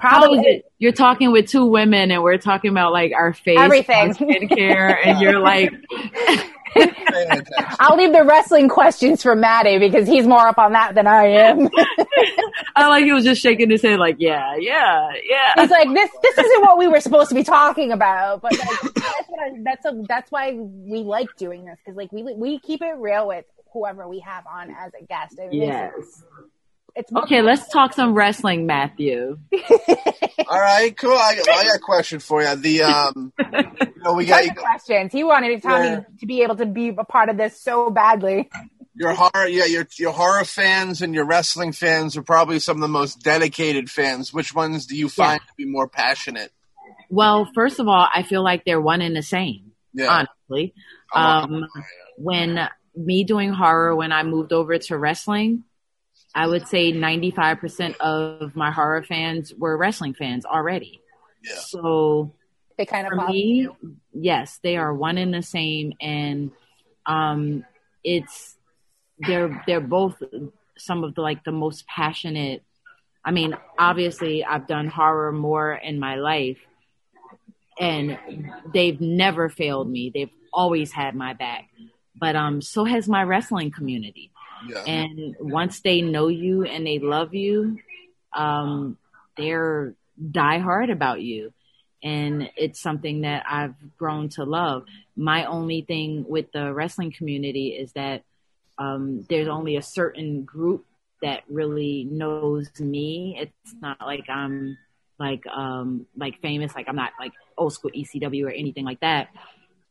How 0.00 0.18
is 0.18 0.28
probably 0.28 0.38
it? 0.50 0.72
You're 0.78 0.92
talking 0.92 1.30
with 1.32 1.48
two 1.48 1.66
women 1.66 2.10
and 2.10 2.22
we're 2.22 2.38
talking 2.38 2.70
about 2.70 2.92
like 2.92 3.12
our 3.12 3.32
face, 3.32 3.58
Everything. 3.58 4.14
skincare, 4.14 4.96
and 5.04 5.20
you're 5.22 5.38
like, 5.40 5.70
I'll 7.80 7.96
leave 7.96 8.12
the 8.12 8.24
wrestling 8.24 8.68
questions 8.68 9.22
for 9.22 9.34
Matty 9.34 9.78
because 9.78 10.06
he's 10.06 10.26
more 10.26 10.46
up 10.48 10.58
on 10.58 10.72
that 10.72 10.94
than 10.94 11.06
I 11.06 11.26
am. 11.26 11.68
I 12.76 12.86
like 12.88 13.04
he 13.04 13.12
was 13.12 13.24
just 13.24 13.40
shaking 13.42 13.70
his 13.70 13.82
head, 13.82 13.98
like, 13.98 14.16
yeah, 14.18 14.54
yeah, 14.58 15.08
yeah. 15.28 15.60
He's 15.60 15.70
like, 15.70 15.88
this 15.92 16.10
this 16.22 16.38
isn't 16.38 16.62
what 16.62 16.78
we 16.78 16.86
were 16.88 17.00
supposed 17.00 17.28
to 17.30 17.34
be 17.34 17.42
talking 17.42 17.92
about, 17.92 18.42
but 18.42 18.52
like, 18.52 18.68
that's 18.94 19.28
what 19.28 19.40
I, 19.40 19.50
that's 19.64 19.84
a, 19.84 20.02
that's 20.08 20.30
why 20.30 20.52
we 20.54 20.98
like 21.00 21.28
doing 21.36 21.64
this 21.64 21.76
because 21.84 21.96
like 21.96 22.12
we 22.12 22.22
we 22.34 22.58
keep 22.60 22.82
it 22.82 22.94
real 22.98 23.26
with 23.26 23.44
whoever 23.72 24.08
we 24.08 24.20
have 24.20 24.44
on 24.46 24.70
as 24.70 24.92
a 25.00 25.04
guest. 25.04 25.38
It 25.38 25.50
makes 25.50 25.54
it- 25.54 25.66
Yes. 25.66 26.22
It's 27.00 27.12
Okay, 27.12 27.42
let's 27.42 27.68
talk 27.68 27.92
some 27.94 28.14
wrestling, 28.14 28.66
Matthew. 28.66 29.38
All 30.48 30.60
right, 30.60 30.96
cool. 30.96 31.12
I, 31.12 31.40
I 31.40 31.64
got 31.64 31.76
a 31.76 31.78
question 31.78 32.18
for 32.20 32.42
you. 32.42 32.54
The 32.56 32.82
um, 32.82 33.32
you 33.52 34.02
know, 34.04 34.14
we 34.14 34.26
got 34.26 34.38
Tons 34.38 34.50
of 34.50 34.56
questions. 34.56 35.12
He 35.12 35.24
wanted 35.24 35.62
Tommy 35.62 35.88
Yeah. 35.88 36.00
to 36.20 36.26
be 36.26 36.42
able 36.42 36.56
to 36.56 36.66
be 36.66 36.88
a 36.88 37.04
part 37.04 37.28
of 37.28 37.36
this 37.36 37.60
so 37.60 37.90
badly. 37.90 38.48
your 38.94 39.14
horror, 39.14 39.46
yeah, 39.48 39.64
your 39.66 39.86
your 39.98 40.12
horror 40.12 40.44
fans 40.44 41.02
and 41.02 41.14
your 41.14 41.24
wrestling 41.24 41.72
fans 41.72 42.16
are 42.16 42.22
probably 42.22 42.58
some 42.58 42.76
of 42.76 42.80
the 42.82 42.88
most 42.88 43.22
dedicated 43.22 43.90
fans. 43.90 44.32
Which 44.32 44.54
ones 44.54 44.86
do 44.86 44.96
you 44.96 45.08
find 45.08 45.40
to 45.40 45.52
be 45.56 45.64
more 45.66 45.88
passionate? 45.88 46.52
Well, 47.08 47.48
first 47.54 47.80
of 47.80 47.88
all, 47.88 48.06
I 48.12 48.22
feel 48.22 48.42
like 48.44 48.64
they're 48.64 48.80
one 48.80 49.00
and 49.02 49.16
the 49.16 49.22
same, 49.22 49.72
Yeah, 49.92 50.26
honestly. 50.50 50.74
I'm 51.12 51.52
Um, 51.54 51.66
when 52.18 52.68
me 52.94 53.24
doing 53.24 53.52
horror, 53.52 53.96
when 53.96 54.12
I 54.12 54.22
moved 54.22 54.52
over 54.52 54.76
to 54.78 54.98
wrestling, 54.98 55.64
I 56.34 56.46
would 56.46 56.66
say 56.68 56.92
95% 56.92 57.96
of 57.98 58.54
my 58.54 58.70
horror 58.70 59.02
fans 59.02 59.52
were 59.54 59.76
wrestling 59.76 60.14
fans 60.14 60.44
already. 60.44 61.00
yeah, 61.42 61.56
So 61.58 62.32
They 62.78 62.86
kind 62.86 63.06
of 63.06 63.14
for 63.14 63.26
me, 63.28 63.68
you. 63.82 63.96
yes, 64.12 64.60
they 64.62 64.76
are 64.76 64.94
one 64.94 65.18
and 65.18 65.34
the 65.34 65.42
same, 65.42 65.92
and 66.00 66.52
um, 67.06 67.64
it's 68.04 68.56
they're 69.18 69.62
they're 69.66 69.80
both 69.80 70.22
some 70.78 71.04
of 71.04 71.14
the 71.14 71.20
like 71.20 71.44
the 71.44 71.52
most 71.52 71.86
passionate. 71.86 72.62
I 73.24 73.32
mean, 73.32 73.54
obviously, 73.78 74.44
I've 74.44 74.66
done 74.66 74.88
horror 74.88 75.32
more 75.32 75.72
in 75.74 75.98
my 75.98 76.14
life, 76.14 76.58
and 77.78 78.18
they've 78.72 79.00
never 79.00 79.48
failed 79.48 79.90
me. 79.90 80.10
They've 80.14 80.30
always 80.52 80.92
had 80.92 81.14
my 81.14 81.34
back. 81.34 81.68
But 82.16 82.36
um, 82.36 82.62
so 82.62 82.84
has 82.84 83.08
my 83.08 83.24
wrestling 83.24 83.70
community. 83.70 84.30
And 84.86 85.36
once 85.40 85.80
they 85.80 86.02
know 86.02 86.28
you 86.28 86.64
and 86.64 86.86
they 86.86 86.98
love 86.98 87.34
you, 87.34 87.78
um, 88.32 88.96
they're 89.36 89.94
die 90.30 90.58
hard 90.58 90.90
about 90.90 91.22
you. 91.22 91.52
And 92.02 92.50
it's 92.56 92.80
something 92.80 93.22
that 93.22 93.44
I've 93.48 93.74
grown 93.98 94.30
to 94.30 94.44
love. 94.44 94.84
My 95.16 95.44
only 95.44 95.82
thing 95.82 96.24
with 96.26 96.50
the 96.52 96.72
wrestling 96.72 97.12
community 97.12 97.68
is 97.68 97.92
that 97.92 98.22
um, 98.78 99.26
there's 99.28 99.48
only 99.48 99.76
a 99.76 99.82
certain 99.82 100.44
group 100.44 100.86
that 101.22 101.42
really 101.48 102.04
knows 102.10 102.68
me. 102.80 103.36
It's 103.38 103.74
not 103.80 104.00
like 104.00 104.28
I'm 104.28 104.78
like 105.18 105.46
um 105.46 106.06
like 106.16 106.40
famous, 106.40 106.74
like 106.74 106.88
I'm 106.88 106.96
not 106.96 107.12
like 107.20 107.32
old 107.58 107.74
school 107.74 107.90
ECW 107.94 108.46
or 108.46 108.50
anything 108.50 108.84
like 108.84 109.00
that. 109.00 109.28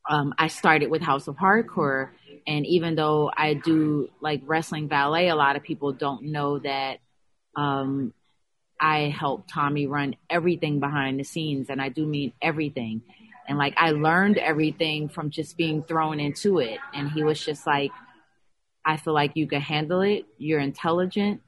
Um, 0.10 0.34
I 0.40 0.48
started 0.48 0.90
with 0.90 1.04
House 1.04 1.28
of 1.28 1.36
Hardcore, 1.36 2.10
and 2.48 2.66
even 2.66 2.96
though 2.96 3.32
I 3.36 3.54
do 3.54 4.10
like 4.22 4.42
wrestling 4.44 4.90
valet, 4.90 5.30
a 5.30 5.36
lot 5.36 5.56
of 5.56 5.62
people 5.62 5.94
don't 5.94 6.24
know 6.24 6.58
that 6.58 6.98
um, 7.56 8.12
I 8.82 9.16
help 9.16 9.48
Tommy 9.48 9.86
run 9.86 10.16
everything 10.28 10.80
behind 10.80 11.20
the 11.20 11.24
scenes, 11.24 11.70
and 11.70 11.80
I 11.80 11.90
do 11.90 12.08
mean 12.08 12.34
everything. 12.42 13.04
And 13.48 13.60
like 13.60 13.76
I 13.78 13.92
learned 13.92 14.40
everything 14.40 15.10
from 15.10 15.30
just 15.30 15.58
being 15.58 15.84
thrown 15.84 16.20
into 16.20 16.58
it, 16.58 16.80
and 16.92 17.12
he 17.12 17.22
was 17.22 17.40
just 17.46 17.68
like, 17.68 17.92
I 18.84 18.98
feel 18.98 19.14
like 19.14 19.34
you 19.36 19.46
can 19.46 19.62
handle 19.62 20.02
it. 20.02 20.26
You're 20.40 20.60
intelligent, 20.60 21.42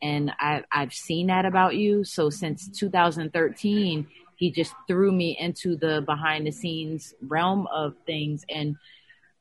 and 0.00 0.30
I, 0.38 0.62
I've 0.70 0.92
seen 0.92 1.26
that 1.26 1.46
about 1.46 1.74
you. 1.74 2.04
So 2.04 2.30
since 2.30 2.68
2013, 2.78 4.06
he 4.36 4.50
just 4.50 4.74
threw 4.86 5.12
me 5.12 5.36
into 5.38 5.76
the 5.76 6.02
behind 6.02 6.46
the 6.46 6.50
scenes 6.50 7.14
realm 7.26 7.66
of 7.68 7.94
things, 8.06 8.44
and 8.48 8.76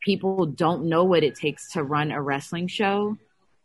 people 0.02 0.46
don't 0.46 0.86
know 0.86 1.04
what 1.04 1.24
it 1.24 1.36
takes 1.36 1.72
to 1.74 1.84
run 1.84 2.12
a 2.12 2.22
wrestling 2.22 2.68
show. 2.68 3.18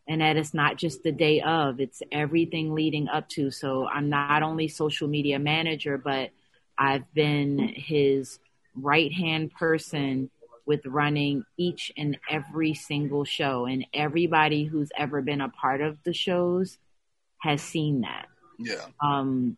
And 0.07 0.21
that 0.21 0.37
it's 0.37 0.55
not 0.55 0.77
just 0.77 1.03
the 1.03 1.11
day 1.11 1.39
of, 1.41 1.79
it's 1.79 2.01
everything 2.11 2.73
leading 2.73 3.07
up 3.09 3.29
to. 3.29 3.51
So 3.51 3.87
I'm 3.87 4.09
not 4.09 4.41
only 4.41 4.67
social 4.67 5.07
media 5.07 5.37
manager, 5.37 5.99
but 5.99 6.31
I've 6.79 7.13
been 7.13 7.59
his 7.75 8.39
right 8.73 9.13
hand 9.13 9.53
person 9.53 10.31
with 10.65 10.83
running 10.85 11.43
each 11.57 11.91
and 11.95 12.17
every 12.27 12.73
single 12.73 13.23
show. 13.23 13.65
And 13.65 13.85
everybody 13.93 14.63
who's 14.63 14.89
ever 14.97 15.21
been 15.21 15.41
a 15.41 15.49
part 15.49 15.81
of 15.81 15.97
the 16.03 16.13
shows 16.13 16.79
has 17.39 17.61
seen 17.61 18.01
that. 18.01 18.27
yeah. 18.57 18.85
Um, 19.03 19.57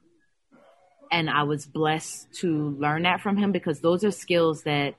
and 1.12 1.30
I 1.30 1.44
was 1.44 1.66
blessed 1.66 2.34
to 2.40 2.70
learn 2.80 3.04
that 3.04 3.22
from 3.22 3.38
him 3.38 3.52
because 3.52 3.82
those 3.82 4.04
are 4.04 4.12
skills 4.12 4.64
that 4.64 4.96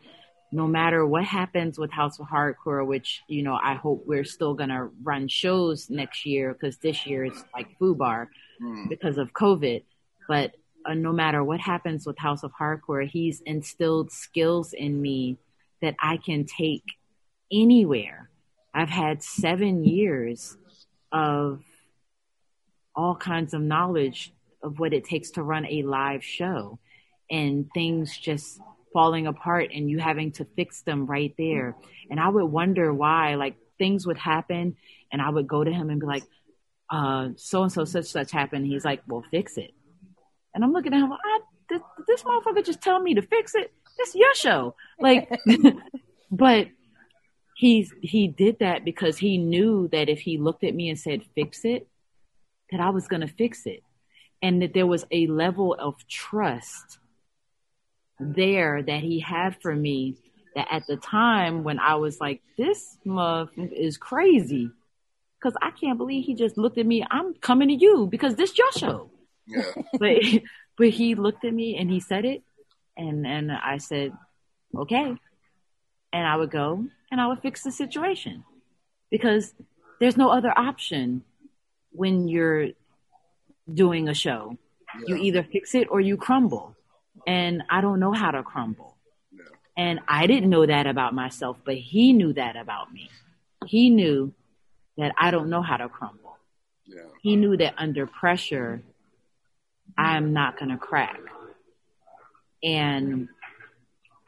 no 0.55 0.67
matter 0.67 1.07
what 1.07 1.25
happens 1.25 1.79
with 1.79 1.91
House 1.91 2.21
of 2.21 2.27
Hardcore, 2.27 2.87
which, 2.87 3.23
you 3.27 3.43
know, 3.43 3.59
I 3.61 3.75
hope 3.75 4.05
we're 4.07 4.25
still 4.25 4.53
going 4.53 4.69
to 4.69 4.91
run 5.03 5.27
shows 5.29 5.89
next 5.89 6.27
year 6.27 6.53
because 6.53 6.77
this 6.77 7.07
year 7.07 7.25
is 7.25 7.45
like 7.55 7.69
FUBAR 7.81 8.29
Mm. 8.63 8.89
because 8.89 9.19
of 9.19 9.33
COVID. 9.33 9.83
But 10.29 10.55
uh, 10.87 10.95
no 10.95 11.13
matter 11.13 11.43
what 11.43 11.61
happens 11.61 12.07
with 12.07 12.19
House 12.19 12.43
of 12.45 12.53
Hardcore, 12.53 13.09
he's 13.09 13.41
instilled 13.41 14.13
skills 14.13 14.73
in 14.73 15.01
me 15.01 15.39
that 15.81 15.97
I 16.01 16.17
can 16.17 16.45
take 16.45 16.85
anywhere. 17.51 18.31
I've 18.75 18.91
had 18.91 19.23
seven 19.23 19.85
years 19.85 20.57
of 21.11 21.63
all 22.95 23.17
kinds 23.17 23.53
of 23.55 23.61
knowledge 23.61 24.33
of 24.63 24.79
what 24.79 24.93
it 24.93 25.05
takes 25.05 25.33
to 25.33 25.43
run 25.43 25.67
a 25.67 25.83
live 25.83 26.25
show 26.25 26.79
and 27.31 27.69
things 27.75 28.17
just 28.17 28.61
falling 28.93 29.27
apart 29.27 29.71
and 29.75 29.91
you 29.91 29.99
having 29.99 30.33
to 30.33 30.45
fix 30.57 30.83
them 30.83 31.07
right 31.07 31.35
there. 31.39 31.77
And 32.11 32.21
I 32.21 32.29
would 32.29 32.45
wonder 32.45 32.93
why, 32.93 33.35
like 33.35 33.57
things 33.79 34.07
would 34.07 34.19
happen 34.19 34.77
and 35.11 35.23
I 35.23 35.31
would 35.31 35.47
go 35.47 35.65
to 35.65 35.73
him 35.73 35.91
and 35.91 36.01
be 36.01 36.07
like, 36.07 36.25
uh, 36.91 37.31
so 37.37 37.63
and 37.63 37.73
so 37.73 37.85
such 37.85 38.07
such 38.07 38.31
happened. 38.31 38.67
He's 38.67 38.85
like, 38.85 39.03
well, 39.07 39.25
fix 39.31 39.57
it. 39.57 39.73
And 40.55 40.63
I'm 40.63 40.73
looking 40.73 40.93
at 40.93 41.01
him, 41.01 41.13
I, 41.13 41.41
this, 41.71 41.81
this 42.07 42.23
motherfucker 42.23 42.65
just 42.65 42.83
tell 42.83 43.01
me 43.01 43.15
to 43.15 43.23
fix 43.23 43.55
it? 43.55 43.73
It's 43.99 44.15
your 44.15 44.35
show. 44.35 44.75
Like, 45.01 45.31
but 46.31 46.69
he's 47.57 47.93
he 48.03 48.29
did 48.29 48.59
that 48.61 48.85
because 48.85 49.19
he 49.19 49.39
knew 49.39 49.89
that 49.93 50.09
if 50.09 50.21
he 50.21 50.37
looked 50.39 50.65
at 50.65 50.75
me 50.75 50.89
and 50.89 50.99
said 50.99 51.23
fix 51.35 51.65
it, 51.65 51.89
that 52.71 52.81
I 52.81 52.91
was 52.91 53.09
gonna 53.09 53.29
fix 53.29 53.67
it, 53.67 53.83
and 54.43 54.61
that 54.61 54.75
there 54.75 54.87
was 54.87 55.07
a 55.11 55.29
level 55.29 55.75
of 55.79 56.07
trust 56.09 56.99
there 58.19 58.83
that 58.83 59.01
he 59.01 59.21
had 59.21 59.57
for 59.63 59.75
me 59.75 60.17
that 60.55 60.67
at 60.71 60.87
the 60.87 60.97
time 60.97 61.65
when 61.65 61.79
I 61.79 61.95
was 61.95 62.21
like, 62.21 62.43
this 62.59 62.99
mother 63.05 63.51
is 63.57 63.97
crazy. 63.97 64.71
Cause 65.43 65.55
I 65.61 65.71
can't 65.71 65.99
believe 65.99 66.25
he 66.25 66.35
just 66.35 66.57
looked 66.57 66.79
at 66.79 66.87
me. 66.87 67.05
I'm 67.11 67.35
coming 67.35 67.69
to 67.69 67.75
you 67.75 68.07
because 68.07 68.37
this 68.37 68.57
your 68.57 68.71
show. 68.73 69.11
Yeah. 69.47 69.63
but 69.99 70.19
but 70.79 70.91
he 70.91 71.15
looked 71.17 71.45
at 71.45 71.53
me 71.53 71.77
and 71.77 71.91
he 71.91 71.99
said 71.99 72.25
it 72.25 72.43
and 72.97 73.27
and 73.27 73.51
I 73.51 73.79
said, 73.79 74.13
Okay. 74.77 75.17
And 76.15 76.27
I 76.27 76.37
would 76.37 76.51
go 76.51 76.85
and 77.11 77.21
I 77.21 77.27
would 77.27 77.41
fix 77.41 77.65
the 77.65 77.73
situation. 77.73 78.45
Because 79.11 79.53
there's 79.99 80.17
no 80.17 80.31
other 80.31 80.57
option 80.57 81.23
when 81.91 82.29
you're 82.29 82.69
doing 83.73 84.09
a 84.09 84.15
show. 84.15 84.57
Yeah. 85.07 85.15
You 85.17 85.23
either 85.23 85.43
fix 85.43 85.75
it 85.75 85.89
or 85.91 86.01
you 86.01 86.17
crumble. 86.17 86.77
And 87.27 87.63
I 87.71 87.81
don't 87.81 88.01
know 88.01 88.13
how 88.13 88.31
to 88.31 88.43
crumble. 88.43 88.97
Yeah. 89.33 89.45
And 89.77 90.01
I 90.09 90.27
didn't 90.27 90.51
know 90.51 90.67
that 90.67 90.87
about 90.87 91.15
myself, 91.15 91.59
but 91.65 91.77
he 91.77 92.13
knew 92.13 92.33
that 92.35 92.57
about 92.57 92.93
me. 92.93 93.11
He 93.67 93.91
knew 93.91 94.33
that 94.99 95.13
I 95.19 95.31
don't 95.31 95.49
know 95.49 95.63
how 95.63 95.77
to 95.77 95.89
crumble. 95.89 96.37
Yeah. 96.87 97.03
He 97.23 97.37
knew 97.37 97.57
that 97.57 97.75
under 97.79 98.07
pressure, 98.07 98.83
I'm 99.97 100.33
not 100.33 100.59
going 100.59 100.71
to 100.71 100.77
crack. 100.77 101.21
And 102.63 103.29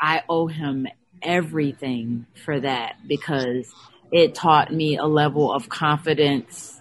I 0.01 0.23
owe 0.29 0.47
him 0.47 0.87
everything 1.23 2.27
for 2.45 2.61
that 2.61 2.97
because 3.07 3.73
it 4.13 4.35
taught 4.35 4.73
me 4.73 4.97
a 4.97 5.07
level 5.07 5.53
of 5.53 5.69
confidence 5.69 6.81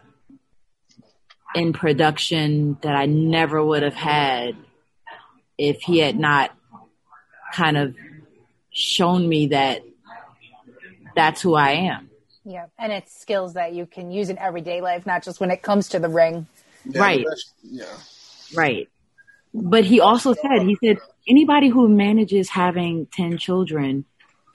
in 1.55 1.73
production 1.73 2.77
that 2.81 2.95
I 2.95 3.05
never 3.05 3.63
would 3.63 3.83
have 3.83 3.93
had 3.93 4.55
if 5.57 5.81
he 5.81 5.99
had 5.99 6.17
not 6.17 6.51
kind 7.53 7.77
of 7.77 7.95
shown 8.71 9.27
me 9.29 9.47
that 9.47 9.83
that's 11.15 11.41
who 11.41 11.53
I 11.55 11.71
am. 11.71 12.09
Yeah, 12.43 12.65
and 12.77 12.91
it's 12.91 13.15
skills 13.19 13.53
that 13.53 13.73
you 13.73 13.85
can 13.85 14.11
use 14.11 14.29
in 14.29 14.37
everyday 14.37 14.81
life, 14.81 15.05
not 15.05 15.23
just 15.23 15.39
when 15.39 15.51
it 15.51 15.61
comes 15.61 15.89
to 15.89 15.99
the 15.99 16.09
ring. 16.09 16.47
Yeah, 16.85 17.01
Right. 17.01 17.17
that's- 17.19 17.53
Yeah. 17.63 17.85
Right. 18.55 18.89
But 19.53 19.85
he 19.85 19.99
also 20.01 20.33
said, 20.33 20.63
he 20.63 20.75
said, 20.83 20.97
anybody 21.27 21.69
who 21.69 21.87
manages 21.87 22.49
having 22.49 23.05
10 23.15 23.37
children, 23.37 24.05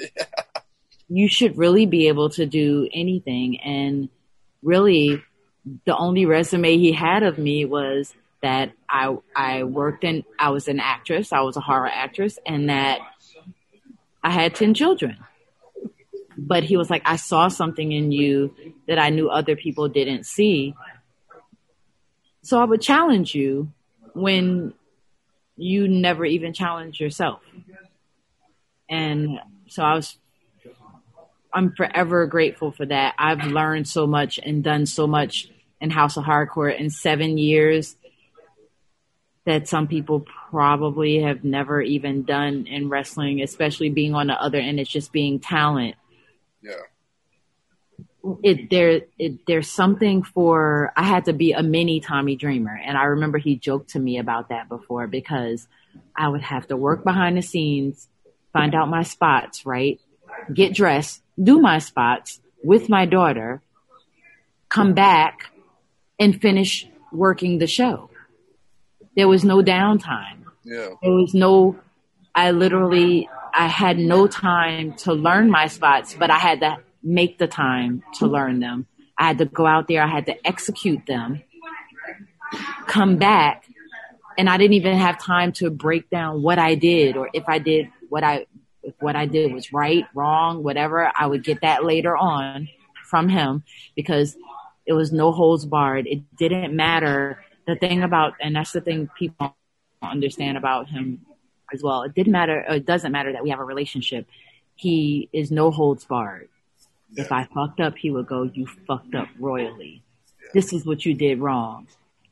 you 1.09 1.29
should 1.29 1.57
really 1.57 1.87
be 1.87 2.09
able 2.09 2.29
to 2.31 2.45
do 2.45 2.89
anything. 2.93 3.59
And 3.61 4.09
really, 4.62 5.23
the 5.85 5.97
only 5.97 6.27
resume 6.27 6.78
he 6.78 6.93
had 6.93 7.23
of 7.23 7.39
me 7.39 7.65
was 7.65 8.15
that 8.43 8.73
I, 8.89 9.16
I 9.35 9.65
worked 9.65 10.05
in, 10.05 10.24
I 10.39 10.51
was 10.51 10.69
an 10.69 10.81
actress, 10.81 11.32
I 11.32 11.40
was 11.40 11.57
a 11.57 11.61
horror 11.61 11.90
actress, 11.93 12.39
and 12.47 12.70
that 12.70 13.01
I 14.23 14.31
had 14.31 14.55
10 14.55 14.74
children. 14.74 15.16
But 16.36 16.62
he 16.62 16.77
was 16.77 16.89
like, 16.89 17.03
I 17.05 17.16
saw 17.16 17.49
something 17.49 17.90
in 17.90 18.12
you 18.12 18.55
that 18.86 18.99
I 18.99 19.11
knew 19.11 19.28
other 19.28 19.57
people 19.57 19.89
didn't 19.89 20.24
see. 20.24 20.74
So 22.43 22.61
I 22.61 22.65
would 22.65 22.81
challenge 22.81 23.35
you 23.35 23.73
when 24.15 24.73
you 25.57 25.89
never 25.89 26.24
even 26.24 26.53
challenge 26.53 27.01
yourself. 27.01 27.40
And 28.89 29.40
so 29.66 29.82
I 29.82 29.95
was, 29.95 30.16
I'm 31.53 31.73
forever 31.73 32.27
grateful 32.27 32.70
for 32.70 32.86
that. 32.86 33.15
I've 33.19 33.45
learned 33.45 33.89
so 33.89 34.07
much 34.07 34.39
and 34.39 34.62
done 34.62 34.86
so 34.86 35.09
much 35.09 35.51
in 35.81 35.91
House 35.91 36.17
of 36.17 36.25
Hardcore 36.25 36.77
in 36.77 36.91
seven 36.91 37.39
years 37.39 37.97
that 39.45 39.67
some 39.69 39.89
people 39.89 40.27
probably 40.51 41.21
have 41.23 41.43
never 41.43 41.81
even 41.81 42.23
done 42.23 42.67
in 42.67 42.89
wrestling, 42.89 43.41
especially 43.41 43.89
being 43.89 44.15
on 44.15 44.27
the 44.27 44.35
other 44.35 44.59
end. 44.59 44.79
It's 44.79 44.91
just 44.91 45.11
being 45.13 45.41
talent 45.41 45.95
Yeah. 46.63 46.73
it 48.43 48.69
there 48.69 49.03
it 49.19 49.47
there's 49.47 49.71
something 49.71 50.23
for 50.23 50.93
I 50.97 51.05
had 51.05 51.27
to 51.27 51.33
be 51.33 51.53
a 51.53 51.63
mini 51.63 52.01
Tommy 52.01 52.37
Dreamer 52.37 52.79
and 52.85 52.99
I 52.99 53.05
remember 53.05 53.39
he 53.39 53.57
joked 53.57 53.91
to 53.91 53.99
me 53.99 54.19
about 54.19 54.51
that 54.51 54.69
before 54.69 55.07
because 55.07 55.67
I 56.15 56.29
would 56.29 56.43
have 56.43 56.67
to 56.69 56.77
work 56.77 57.05
behind 57.05 57.37
the 57.37 57.43
scenes, 57.43 58.09
find 58.53 58.75
out 58.75 58.91
my 58.91 59.03
spots, 59.05 59.65
right? 59.65 59.99
Get 60.53 60.75
dressed, 60.75 61.23
do 61.43 61.59
my 61.61 61.79
spots 61.79 62.41
with 62.63 62.89
my 62.89 63.07
daughter, 63.07 63.63
come 64.69 64.93
back 64.93 65.53
and 66.19 66.40
finish 66.40 66.89
working 67.12 67.59
the 67.59 67.66
show. 67.66 68.11
There 69.16 69.28
was 69.28 69.45
no 69.45 69.62
downtime. 69.62 70.45
Yeah. 70.65 70.90
There 71.03 71.12
was 71.12 71.35
no, 71.35 71.78
I 72.35 72.51
literally, 72.51 73.28
I 73.55 73.66
had 73.66 73.99
no 73.99 74.27
time 74.27 74.95
to 74.99 75.12
learn 75.12 75.51
my 75.51 75.66
spots, 75.66 76.15
but 76.15 76.31
I 76.31 76.39
had 76.39 76.61
to 76.61 76.78
make 77.03 77.39
the 77.39 77.47
time 77.47 78.03
to 78.15 78.27
learn 78.27 78.61
them. 78.61 78.86
I 79.16 79.28
had 79.28 79.39
to 79.39 79.47
go 79.47 79.66
out 79.66 79.89
there, 79.89 80.03
I 80.03 80.07
had 80.07 80.27
to 80.27 80.47
execute 80.47 81.07
them, 81.07 81.43
come 82.86 83.16
back, 83.16 83.65
and 84.36 84.49
I 84.49 84.57
didn't 84.57 84.74
even 84.74 84.97
have 84.97 85.19
time 85.19 85.53
to 85.55 85.70
break 85.70 86.09
down 86.11 86.43
what 86.43 86.59
I 86.59 86.77
did 86.77 87.16
or 87.16 87.28
if 87.32 87.49
I 87.49 87.59
did 87.59 87.90
what 88.09 88.23
I, 88.23 88.47
if 88.85 88.95
what 89.01 89.16
I 89.16 89.27
did 89.27 89.53
was 89.53 89.73
right, 89.73 90.07
wrong, 90.15 90.62
whatever. 90.62 91.11
I 91.19 91.27
would 91.27 91.43
get 91.43 91.62
that 91.62 91.85
later 91.85 92.16
on 92.16 92.69
from 93.05 93.28
him 93.28 93.65
because 93.97 94.36
it 94.89 94.94
was 94.94 95.12
no 95.12 95.31
holds 95.31 95.66
barred. 95.66 96.06
It 96.06 96.23
didn't 96.36 96.74
matter. 96.74 97.44
The 97.66 97.77
thing 97.77 98.02
about, 98.02 98.32
and 98.40 98.56
that's 98.56 98.73
the 98.73 98.81
thing 98.81 99.10
people 99.19 99.55
don't 100.01 100.10
understand 100.10 100.56
about 100.56 100.89
him 100.89 101.20
as 101.73 101.82
well. 101.82 102.02
It 102.05 102.15
didn't 102.15 102.32
matter. 102.32 102.60
It 102.60 102.86
doesn't 102.86 103.12
matter 103.12 103.31
that 103.35 103.43
we 103.43 103.51
have 103.51 103.60
a 103.60 103.65
relationship. 103.65 104.27
He 104.74 105.28
is 105.31 105.51
no 105.51 105.70
holds 105.70 106.06
barred. 106.06 106.48
If 107.15 107.31
I 107.31 107.44
fucked 107.44 107.81
up, 107.81 107.98
he 107.98 108.10
would 108.10 108.27
go, 108.27 108.44
"You 108.44 108.66
fucked 108.86 109.15
up 109.15 109.28
royally. 109.39 110.02
This 110.55 110.73
is 110.73 110.86
what 110.86 111.05
you 111.05 111.12
did 111.12 111.39
wrong," 111.39 111.86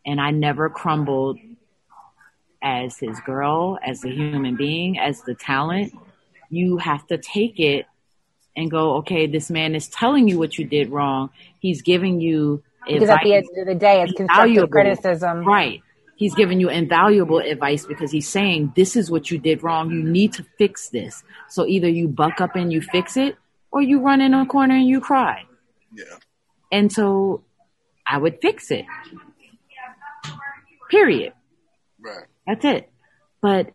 and 0.07 0.19
I 0.19 0.31
never 0.31 0.71
crumbled 0.71 1.39
as 2.63 2.99
his 2.99 3.21
girl, 3.21 3.79
as 3.85 4.03
a 4.03 4.09
human 4.09 4.57
being, 4.57 4.99
as 4.99 5.21
the 5.23 5.35
talent. 5.35 5.93
You 6.49 6.79
have 6.79 7.07
to 7.09 7.19
take 7.19 7.61
it 7.61 7.85
and 8.57 8.71
go, 8.71 8.97
"Okay, 8.97 9.27
this 9.27 9.51
man 9.51 9.75
is 9.75 9.89
telling 9.89 10.29
you 10.29 10.39
what 10.39 10.59
you 10.59 10.65
did 10.65 10.91
wrong. 10.91 11.31
He's 11.61 11.83
giving 11.83 12.21
you 12.21 12.63
Because 12.87 13.09
at 13.09 13.21
the 13.23 13.35
end 13.35 13.47
of 13.59 13.67
the 13.67 13.75
day, 13.75 14.03
it's 14.03 14.13
constructive 14.13 14.71
criticism. 14.71 15.45
Right. 15.45 15.83
He's 16.17 16.35
giving 16.35 16.61
you 16.61 16.71
invaluable 16.71 17.39
advice 17.39 17.85
because 17.85 18.11
he's 18.11 18.29
saying, 18.29 18.73
this 18.75 18.97
is 18.97 19.11
what 19.11 19.31
you 19.31 19.39
did 19.39 19.63
wrong. 19.63 19.91
You 19.91 20.03
need 20.03 20.33
to 20.35 20.47
fix 20.57 20.89
this. 20.89 21.23
So 21.49 21.67
either 21.67 21.89
you 21.89 22.09
buck 22.09 22.41
up 22.41 22.57
and 22.57 22.73
you 22.73 22.81
fix 22.81 23.17
it 23.19 23.37
or 23.71 23.83
you 23.83 24.01
run 24.01 24.23
in 24.23 24.33
a 24.33 24.47
corner 24.47 24.75
and 24.75 24.87
you 24.87 25.01
cry. 25.01 25.45
Yeah. 25.93 26.05
And 26.73 26.91
so 26.91 27.45
I 28.07 28.17
would 28.17 28.41
fix 28.41 28.71
it. 28.71 28.87
Period. 30.91 31.35
Right. 32.01 32.25
That's 32.47 32.65
it. 32.65 32.91
But 33.43 33.73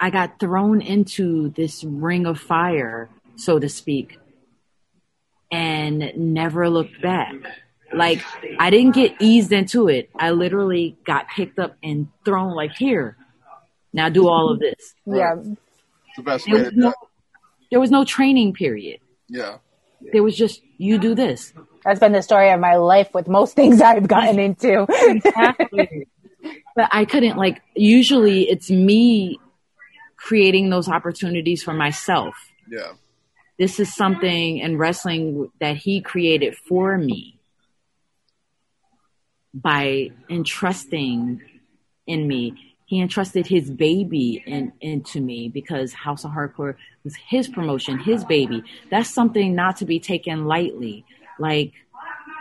I 0.00 0.10
got 0.10 0.40
thrown 0.40 0.80
into 0.80 1.50
this 1.50 1.84
ring 1.84 2.26
of 2.26 2.40
fire, 2.40 3.10
so 3.38 3.58
to 3.58 3.68
speak, 3.68 4.18
and 5.50 6.12
never 6.16 6.68
looked 6.68 7.00
back. 7.00 7.34
Like 7.92 8.22
I 8.58 8.70
didn't 8.70 8.94
get 8.94 9.14
eased 9.20 9.52
into 9.52 9.88
it. 9.88 10.10
I 10.18 10.30
literally 10.30 10.98
got 11.04 11.28
picked 11.28 11.58
up 11.58 11.76
and 11.82 12.08
thrown 12.24 12.54
like 12.54 12.76
here. 12.76 13.16
Now 13.92 14.08
do 14.08 14.28
all 14.28 14.50
of 14.50 14.60
this. 14.60 14.94
Yeah. 15.06 15.36
The 16.16 16.22
best 16.22 16.46
There 16.46 16.54
way 16.54 16.62
was 16.64 16.72
no, 16.74 16.94
there 17.70 17.80
was 17.80 17.90
no 17.90 18.04
training 18.04 18.52
period. 18.52 19.00
Yeah. 19.28 19.58
There 20.12 20.22
was 20.22 20.36
just 20.36 20.62
you 20.76 20.98
do 20.98 21.14
this. 21.14 21.52
That's 21.84 22.00
been 22.00 22.12
the 22.12 22.22
story 22.22 22.50
of 22.50 22.60
my 22.60 22.76
life 22.76 23.08
with 23.14 23.28
most 23.28 23.54
things 23.54 23.80
I've 23.80 24.06
gotten 24.06 24.38
into. 24.38 24.86
Exactly. 24.90 26.08
but 26.76 26.88
I 26.92 27.04
couldn't 27.06 27.36
like 27.36 27.62
usually 27.74 28.48
it's 28.48 28.70
me 28.70 29.38
creating 30.16 30.68
those 30.68 30.88
opportunities 30.88 31.62
for 31.62 31.72
myself. 31.72 32.34
Yeah. 32.70 32.92
This 33.58 33.80
is 33.80 33.92
something 33.92 34.58
in 34.58 34.78
wrestling 34.78 35.50
that 35.60 35.76
he 35.76 36.00
created 36.00 36.56
for 36.56 36.96
me 36.96 37.38
by 39.52 40.10
entrusting 40.30 41.42
in 42.06 42.28
me. 42.28 42.74
He 42.86 43.00
entrusted 43.00 43.46
his 43.46 43.70
baby 43.70 44.42
in, 44.46 44.72
into 44.80 45.20
me 45.20 45.48
because 45.48 45.92
House 45.92 46.24
of 46.24 46.30
Hardcore 46.30 46.76
was 47.04 47.16
his 47.16 47.48
promotion, 47.48 47.98
his 47.98 48.24
baby. 48.24 48.62
That's 48.90 49.10
something 49.10 49.54
not 49.54 49.76
to 49.78 49.84
be 49.84 49.98
taken 49.98 50.46
lightly. 50.46 51.04
Like, 51.38 51.72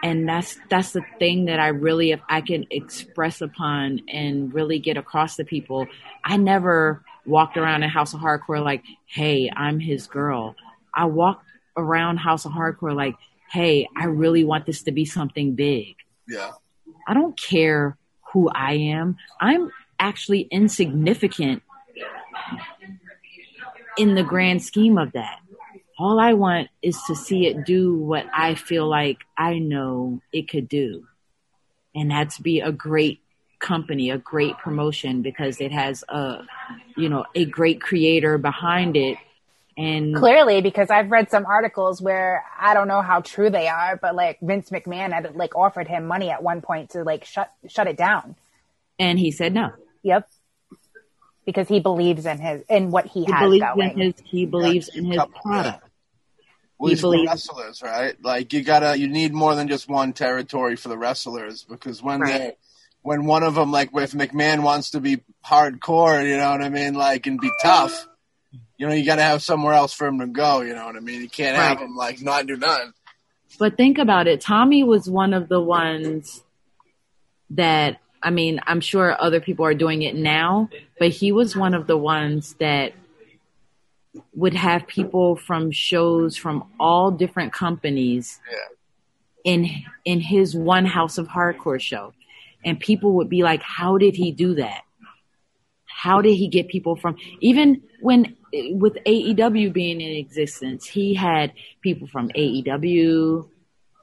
and 0.04 0.30
that's 0.30 0.58
that's 0.70 0.92
the 0.92 1.04
thing 1.18 1.46
that 1.46 1.60
I 1.60 1.70
really, 1.70 2.12
if 2.12 2.22
I 2.30 2.42
can 2.42 2.68
express 2.70 3.42
upon 3.42 4.02
and 4.08 4.54
really 4.54 4.78
get 4.78 4.96
across 4.98 5.38
to 5.38 5.44
people, 5.44 5.88
I 6.24 6.38
never 6.38 7.04
walked 7.26 7.58
around 7.58 7.84
in 7.84 7.90
House 7.90 8.14
of 8.14 8.20
Hardcore 8.20 8.64
like, 8.64 8.84
hey, 9.06 9.52
I'm 9.54 9.80
his 9.80 10.08
girl. 10.08 10.56
I 10.98 11.06
walked 11.06 11.46
around 11.78 12.18
House 12.18 12.46
of 12.46 12.52
Hardcore 12.52 12.96
like, 12.96 13.16
hey, 13.52 13.88
I 13.96 14.06
really 14.06 14.44
want 14.44 14.66
this 14.66 14.84
to 14.84 14.92
be 14.92 15.06
something 15.06 15.56
big. 15.56 15.96
Yeah. 16.28 16.52
I 17.08 17.14
don't 17.14 17.40
care 17.40 17.98
who 18.34 18.50
I 18.50 18.74
am. 18.74 19.18
I'm 19.40 19.72
actually 20.00 20.42
insignificant 20.42 21.64
in 23.98 24.16
the 24.16 24.24
grand 24.24 24.64
scheme 24.64 24.98
of 24.98 25.14
that. 25.14 25.40
All 26.00 26.20
I 26.20 26.34
want 26.34 26.70
is 26.82 27.00
to 27.08 27.16
see 27.16 27.48
it 27.48 27.66
do 27.66 27.96
what 27.96 28.26
I 28.34 28.56
feel 28.56 28.88
like 28.88 29.20
I 29.38 29.60
know 29.60 30.22
it 30.34 30.50
could 30.50 30.68
do. 30.68 31.08
And 31.96 32.12
that's 32.12 32.38
be 32.38 32.60
a 32.60 32.72
great 32.72 33.22
company, 33.60 34.12
a 34.12 34.18
great 34.18 34.58
promotion 34.58 35.22
because 35.22 35.60
it 35.60 35.72
has 35.72 36.04
a, 36.10 36.42
you 36.96 37.10
know, 37.10 37.26
a 37.34 37.46
great 37.46 37.82
creator 37.82 38.38
behind 38.38 38.96
it. 38.96 39.18
And 39.78 40.16
clearly, 40.16 40.62
because 40.62 40.90
I've 40.90 41.12
read 41.12 41.30
some 41.30 41.46
articles 41.46 42.02
where 42.02 42.44
I 42.60 42.74
don't 42.74 42.88
know 42.88 43.04
how 43.04 43.22
true 43.22 43.52
they 43.52 43.68
are, 43.68 43.96
but 43.96 44.16
like 44.16 44.40
Vince 44.42 44.72
McMahon 44.72 45.14
had 45.14 45.36
like 45.36 45.56
offered 45.56 45.88
him 45.88 46.08
money 46.08 46.32
at 46.32 46.42
one 46.42 46.62
point 46.62 46.90
to 46.92 47.04
like 47.04 47.26
shut 47.26 47.52
shut 47.68 47.86
it 47.86 47.96
down, 47.96 48.36
and 48.98 49.20
he 49.20 49.30
said 49.30 49.54
no. 49.54 49.70
Yep, 50.02 50.28
because 51.46 51.68
he 51.68 51.80
believes 51.80 52.26
in 52.26 52.40
his 52.40 52.64
in 52.70 52.90
what 52.90 53.06
he, 53.06 53.26
he 53.26 53.32
has 53.32 53.42
believes 53.42 53.66
going. 53.76 53.92
In 53.92 54.00
his, 54.00 54.14
he 54.26 54.46
believes 54.48 54.90
yeah, 54.94 55.00
in 55.00 55.06
his 55.12 55.22
product. 55.44 55.84
Yeah. 55.84 55.88
Well, 56.80 56.90
he's 56.90 57.02
believes- 57.02 57.28
wrestlers, 57.28 57.82
right? 57.84 58.16
Like 58.24 58.54
you 58.54 58.64
gotta, 58.64 58.98
you 58.98 59.08
need 59.08 59.34
more 59.34 59.54
than 59.54 59.68
just 59.68 59.88
one 59.88 60.14
territory 60.14 60.76
for 60.76 60.90
the 60.90 60.98
wrestlers 60.98 61.64
because 61.64 62.02
when 62.02 62.22
right. 62.22 62.40
they 62.40 62.58
when 63.02 63.26
one 63.26 63.44
of 63.44 63.56
them, 63.56 63.72
like 63.72 63.90
if 63.94 64.12
McMahon 64.12 64.64
wants 64.64 64.92
to 64.92 65.00
be 65.00 65.22
hardcore, 65.46 66.28
you 66.28 66.38
know 66.38 66.52
what 66.52 66.62
I 66.62 66.70
mean, 66.70 66.94
like 66.94 67.26
and 67.26 67.40
be 67.40 67.52
tough, 67.62 68.08
you 68.78 68.88
know, 68.88 68.94
you 68.94 69.06
got 69.06 69.16
to 69.16 69.24
have 69.24 69.42
somewhere 69.42 69.74
else 69.74 69.94
for 69.94 70.08
him 70.08 70.20
to 70.20 70.28
go. 70.28 70.62
You 70.62 70.76
know 70.76 70.86
what 70.86 70.96
I 70.96 71.00
mean? 71.00 71.22
You 71.22 71.30
can't 71.30 71.58
right. 71.58 71.68
have 71.68 71.80
him 71.80 71.96
like 71.96 72.22
not 72.22 72.48
do 72.48 72.58
nothing. 72.58 72.94
But 73.60 73.78
think 73.78 73.98
about 73.98 74.28
it. 74.28 74.42
Tommy 74.42 74.84
was 74.84 75.10
one 75.10 75.34
of 75.34 75.50
the 75.50 75.62
ones 75.62 76.44
that 77.52 78.00
I 78.22 78.32
mean, 78.32 78.60
I'm 78.66 78.82
sure 78.82 79.16
other 79.22 79.40
people 79.40 79.66
are 79.66 79.76
doing 79.76 80.02
it 80.02 80.16
now, 80.16 80.70
but 81.00 81.10
he 81.10 81.32
was 81.32 81.56
one 81.56 81.74
of 81.74 81.88
the 81.88 81.98
ones 81.98 82.56
that 82.60 82.94
would 84.34 84.56
have 84.56 84.88
people 84.88 85.36
from 85.36 85.72
shows 85.72 86.36
from 86.36 86.68
all 86.80 87.12
different 87.12 87.54
companies 87.54 88.40
yeah. 88.52 89.54
in 89.54 89.70
in 90.04 90.20
his 90.20 90.56
one 90.56 90.86
House 90.86 91.18
of 91.18 91.28
Hardcore 91.28 91.80
show 91.80 92.14
and 92.66 92.80
people 92.80 93.14
would 93.14 93.30
be 93.30 93.44
like, 93.44 93.62
how 93.62 93.98
did 93.98 94.16
he 94.16 94.32
do 94.32 94.56
that? 94.56 94.82
How 95.98 96.22
did 96.22 96.36
he 96.36 96.48
get 96.48 96.68
people 96.68 96.96
from, 96.96 97.16
even 97.40 97.82
when 98.02 98.36
with 98.54 98.98
AEW 99.06 99.74
being 99.74 100.00
in 100.00 100.12
existence, 100.16 100.86
he 100.86 101.16
had 101.16 101.54
people 101.82 102.08
from 102.08 102.30
AEW, 102.30 103.50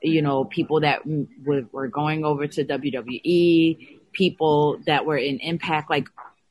you 0.02 0.22
know, 0.22 0.44
people 0.44 0.80
that 0.80 1.02
were 1.44 1.86
going 1.86 2.24
over 2.24 2.48
to 2.48 2.64
WWE, 2.64 4.00
people 4.12 4.80
that 4.86 5.06
were 5.06 5.16
in 5.16 5.38
Impact, 5.38 5.88
like 5.88 6.08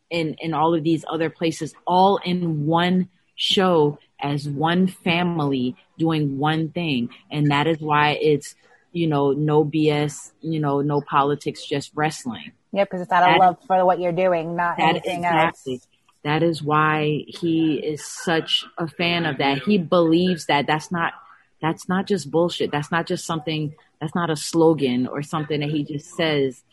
in, 0.09 0.35
in 0.39 0.53
all 0.53 0.73
of 0.73 0.83
these 0.83 1.03
other 1.09 1.29
places, 1.29 1.73
all 1.85 2.21
in 2.23 2.65
one 2.65 3.09
show 3.35 3.99
as 4.21 4.47
one 4.47 4.87
family 4.87 5.75
doing 5.97 6.37
one 6.37 6.69
thing. 6.69 7.09
And 7.29 7.51
that 7.51 7.67
is 7.67 7.79
why 7.79 8.11
it's 8.11 8.55
you 8.93 9.07
know, 9.07 9.31
no 9.31 9.65
BS, 9.65 10.31
you 10.41 10.59
know, 10.59 10.81
no 10.81 11.01
politics, 11.01 11.65
just 11.65 11.91
wrestling. 11.95 12.53
Yeah, 12.73 12.83
because 12.85 13.01
it's 13.01 13.11
out 13.11 13.23
of 13.23 13.33
that, 13.33 13.39
love 13.39 13.57
for 13.67 13.85
what 13.85 13.99
you're 13.99 14.11
doing, 14.11 14.55
not 14.55 14.79
anything 14.79 15.19
exactly. 15.19 15.73
else. 15.73 15.87
That 16.23 16.41
is 16.41 16.63
why 16.63 17.23
he 17.27 17.75
is 17.75 18.03
such 18.03 18.65
a 18.77 18.87
fan 18.87 19.25
of 19.25 19.37
that. 19.37 19.59
He 19.59 19.77
believes 19.77 20.47
that 20.47 20.65
that's 20.67 20.91
not 20.91 21.13
that's 21.61 21.87
not 21.87 22.07
just 22.07 22.31
bullshit. 22.31 22.71
That's 22.71 22.91
not 22.91 23.05
just 23.05 23.25
something 23.25 23.75
that's 24.01 24.15
not 24.15 24.29
a 24.29 24.35
slogan 24.35 25.07
or 25.07 25.21
something 25.21 25.59
that 25.59 25.69
he 25.69 25.83
just 25.83 26.15
says. 26.15 26.63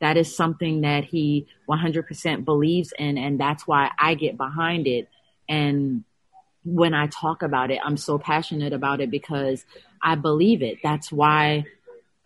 That 0.00 0.16
is 0.16 0.34
something 0.34 0.80
that 0.80 1.04
he 1.04 1.46
100% 1.68 2.44
believes 2.44 2.92
in 2.98 3.18
and 3.18 3.38
that's 3.38 3.66
why 3.66 3.90
I 3.98 4.14
get 4.14 4.38
behind 4.38 4.86
it 4.86 5.08
and 5.48 6.04
when 6.64 6.94
I 6.94 7.06
talk 7.06 7.42
about 7.42 7.70
it, 7.70 7.80
I'm 7.82 7.96
so 7.96 8.18
passionate 8.18 8.72
about 8.72 9.00
it 9.00 9.10
because 9.10 9.64
I 10.02 10.14
believe 10.14 10.62
it. 10.62 10.78
That's 10.82 11.10
why 11.10 11.64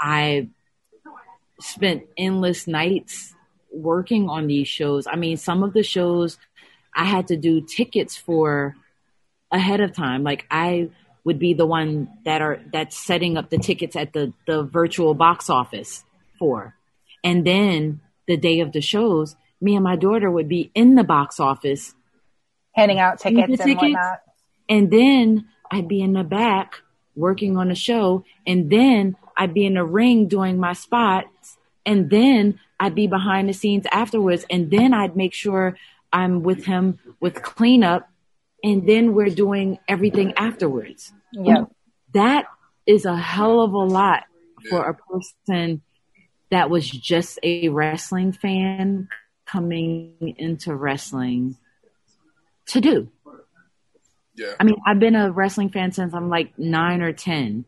I 0.00 0.48
spent 1.64 2.04
endless 2.16 2.66
nights 2.66 3.34
working 3.72 4.28
on 4.28 4.46
these 4.46 4.68
shows. 4.68 5.06
I 5.06 5.16
mean, 5.16 5.36
some 5.36 5.62
of 5.62 5.72
the 5.72 5.82
shows 5.82 6.38
I 6.94 7.04
had 7.04 7.28
to 7.28 7.36
do 7.36 7.60
tickets 7.60 8.16
for 8.16 8.76
ahead 9.50 9.80
of 9.80 9.92
time. 9.92 10.22
Like 10.22 10.46
I 10.50 10.90
would 11.24 11.38
be 11.38 11.54
the 11.54 11.66
one 11.66 12.08
that 12.24 12.42
are 12.42 12.60
that's 12.72 12.96
setting 12.96 13.36
up 13.36 13.50
the 13.50 13.58
tickets 13.58 13.96
at 13.96 14.12
the 14.12 14.32
the 14.46 14.62
virtual 14.62 15.14
box 15.14 15.48
office 15.48 16.04
for. 16.38 16.74
And 17.22 17.46
then 17.46 18.00
the 18.28 18.36
day 18.36 18.60
of 18.60 18.72
the 18.72 18.80
shows, 18.82 19.34
me 19.60 19.74
and 19.74 19.84
my 19.84 19.96
daughter 19.96 20.30
would 20.30 20.48
be 20.48 20.70
in 20.74 20.94
the 20.94 21.04
box 21.04 21.40
office 21.40 21.94
handing 22.72 22.98
out 22.98 23.20
tickets 23.20 23.48
and 23.48 23.58
tickets, 23.58 23.82
whatnot. 23.82 24.20
And 24.68 24.90
then 24.90 25.48
I'd 25.70 25.88
be 25.88 26.02
in 26.02 26.12
the 26.12 26.24
back 26.24 26.82
working 27.16 27.56
on 27.56 27.70
a 27.70 27.74
show, 27.74 28.24
and 28.46 28.70
then 28.70 29.16
I'd 29.36 29.54
be 29.54 29.64
in 29.64 29.74
the 29.74 29.84
ring 29.84 30.28
doing 30.28 30.58
my 30.58 30.72
spots, 30.72 31.28
and 31.86 32.10
then 32.10 32.58
I'd 32.80 32.94
be 32.94 33.06
behind 33.06 33.48
the 33.48 33.52
scenes 33.52 33.86
afterwards, 33.92 34.44
and 34.50 34.70
then 34.70 34.92
I'd 34.94 35.16
make 35.16 35.34
sure 35.34 35.76
I'm 36.12 36.42
with 36.42 36.64
him 36.64 36.98
with 37.20 37.42
cleanup, 37.42 38.08
and 38.62 38.88
then 38.88 39.14
we're 39.14 39.30
doing 39.30 39.78
everything 39.88 40.34
afterwards. 40.36 41.12
Yeah. 41.32 41.64
That 42.12 42.46
is 42.86 43.04
a 43.04 43.16
hell 43.16 43.60
of 43.60 43.72
a 43.72 43.78
lot 43.78 44.24
for 44.68 44.88
a 44.88 44.94
person 44.94 45.82
that 46.50 46.70
was 46.70 46.88
just 46.88 47.38
a 47.42 47.68
wrestling 47.68 48.32
fan 48.32 49.08
coming 49.46 50.34
into 50.38 50.74
wrestling 50.74 51.56
to 52.66 52.80
do. 52.80 53.08
Yeah. 54.36 54.54
I 54.58 54.64
mean, 54.64 54.76
I've 54.86 54.98
been 54.98 55.16
a 55.16 55.30
wrestling 55.30 55.70
fan 55.70 55.92
since 55.92 56.14
I'm 56.14 56.28
like 56.28 56.58
nine 56.58 57.02
or 57.02 57.12
10. 57.12 57.64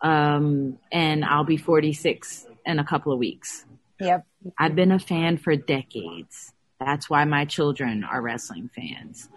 Um, 0.00 0.78
and 0.92 1.24
I'll 1.24 1.44
be 1.44 1.56
46 1.56 2.46
in 2.66 2.78
a 2.78 2.84
couple 2.84 3.12
of 3.12 3.18
weeks. 3.18 3.64
Yep. 4.00 4.26
I've 4.58 4.74
been 4.74 4.92
a 4.92 4.98
fan 4.98 5.38
for 5.38 5.56
decades. 5.56 6.52
That's 6.80 7.08
why 7.08 7.24
my 7.24 7.44
children 7.44 8.04
are 8.04 8.20
wrestling 8.20 8.70
fans. 8.74 9.28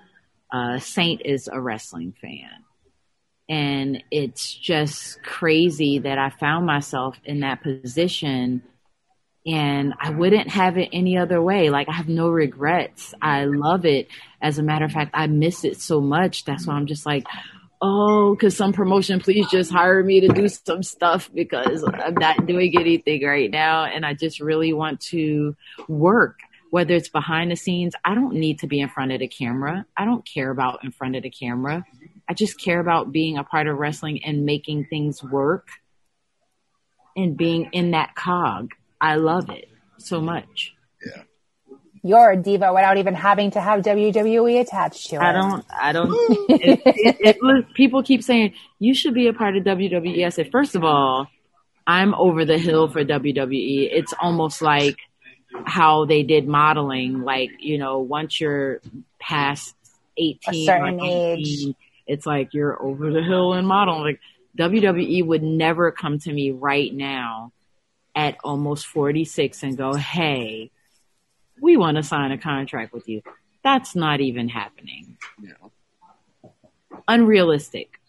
Uh, 0.51 0.79
Saint 0.79 1.21
is 1.25 1.47
a 1.47 1.59
wrestling 1.59 2.13
fan. 2.21 2.49
And 3.49 4.03
it's 4.11 4.53
just 4.53 5.23
crazy 5.23 5.99
that 5.99 6.17
I 6.17 6.29
found 6.31 6.65
myself 6.65 7.17
in 7.23 7.41
that 7.41 7.63
position 7.63 8.63
and 9.45 9.93
I 10.01 10.09
wouldn't 10.09 10.49
have 10.49 10.77
it 10.77 10.89
any 10.91 11.17
other 11.17 11.41
way. 11.41 11.69
Like 11.69 11.87
I 11.87 11.93
have 11.93 12.09
no 12.09 12.27
regrets. 12.27 13.13
I 13.21 13.45
love 13.45 13.85
it. 13.85 14.09
As 14.41 14.59
a 14.59 14.63
matter 14.63 14.83
of 14.83 14.91
fact, 14.91 15.11
I 15.13 15.27
miss 15.27 15.63
it 15.63 15.79
so 15.79 16.01
much. 16.01 16.43
That's 16.43 16.67
why 16.67 16.73
I'm 16.73 16.85
just 16.85 17.05
like, 17.05 17.25
oh, 17.81 18.35
cause 18.39 18.55
some 18.55 18.73
promotion, 18.73 19.19
please 19.19 19.47
just 19.47 19.71
hire 19.71 20.03
me 20.03 20.21
to 20.21 20.29
do 20.29 20.47
some 20.47 20.83
stuff 20.83 21.29
because 21.33 21.83
I'm 21.83 22.15
not 22.15 22.45
doing 22.45 22.73
anything 22.77 23.23
right 23.25 23.49
now. 23.49 23.85
And 23.85 24.05
I 24.05 24.13
just 24.13 24.39
really 24.39 24.73
want 24.73 25.01
to 25.01 25.55
work, 25.87 26.39
whether 26.71 26.95
it's 26.95 27.09
behind 27.09 27.51
the 27.51 27.55
scenes. 27.55 27.93
I 28.03 28.15
don't 28.15 28.35
need 28.35 28.59
to 28.59 28.67
be 28.67 28.79
in 28.79 28.89
front 28.89 29.11
of 29.11 29.19
the 29.19 29.27
camera. 29.27 29.85
I 29.95 30.05
don't 30.05 30.25
care 30.25 30.49
about 30.49 30.83
in 30.83 30.91
front 30.91 31.15
of 31.15 31.23
the 31.23 31.29
camera. 31.29 31.85
I 32.27 32.33
just 32.33 32.59
care 32.59 32.79
about 32.79 33.11
being 33.11 33.37
a 33.37 33.43
part 33.43 33.67
of 33.67 33.77
wrestling 33.77 34.23
and 34.23 34.45
making 34.45 34.85
things 34.85 35.23
work 35.23 35.67
and 37.15 37.37
being 37.37 37.69
in 37.71 37.91
that 37.91 38.15
cog. 38.15 38.71
I 38.99 39.15
love 39.15 39.49
it 39.49 39.69
so 39.97 40.19
much. 40.19 40.73
Yeah. 41.05 41.23
You're 42.07 42.31
a 42.31 42.37
diva 42.37 42.73
without 42.73 42.97
even 42.97 43.13
having 43.13 43.51
to 43.51 43.61
have 43.61 43.81
WWE 43.81 44.61
attached 44.61 45.09
to 45.09 45.17
it. 45.17 45.21
I 45.21 45.31
don't, 45.33 45.65
I 45.69 45.91
don't, 45.91 46.09
it, 46.49 46.81
it, 46.85 47.17
it 47.19 47.37
was, 47.41 47.63
people 47.73 48.03
keep 48.03 48.23
saying, 48.23 48.53
you 48.79 48.93
should 48.93 49.13
be 49.13 49.27
a 49.27 49.33
part 49.33 49.57
of 49.57 49.63
WWE. 49.63 50.25
I 50.25 50.29
said, 50.29 50.51
first 50.51 50.75
of 50.75 50.83
all, 50.83 51.27
I'm 51.85 52.13
over 52.15 52.45
the 52.45 52.57
hill 52.57 52.87
for 52.89 53.03
WWE. 53.03 53.89
It's 53.91 54.13
almost 54.19 54.61
like 54.61 54.97
how 55.65 56.05
they 56.05 56.23
did 56.23 56.47
modeling. 56.47 57.23
Like, 57.23 57.51
you 57.59 57.77
know, 57.77 57.99
once 57.99 58.39
you're 58.39 58.81
past 59.19 59.73
18 60.17 60.69
or 60.69 60.91
19, 60.91 61.05
age. 61.05 61.75
it's 62.05 62.25
like 62.25 62.53
you're 62.53 62.81
over 62.81 63.11
the 63.11 63.23
hill 63.23 63.53
in 63.53 63.65
modeling. 63.65 64.03
Like 64.03 64.19
WWE 64.57 65.25
would 65.25 65.43
never 65.43 65.91
come 65.91 66.19
to 66.19 66.31
me 66.31 66.51
right 66.51 66.93
now 66.93 67.51
at 68.15 68.37
almost 68.43 68.87
46 68.87 69.63
and 69.63 69.77
go, 69.77 69.93
hey, 69.93 70.71
we 71.61 71.77
want 71.77 71.97
to 71.97 72.03
sign 72.03 72.31
a 72.31 72.37
contract 72.37 72.93
with 72.93 73.07
you. 73.07 73.21
That's 73.63 73.95
not 73.95 74.21
even 74.21 74.49
happening. 74.49 75.17
Yeah. 75.41 76.49
Unrealistic. 77.07 77.99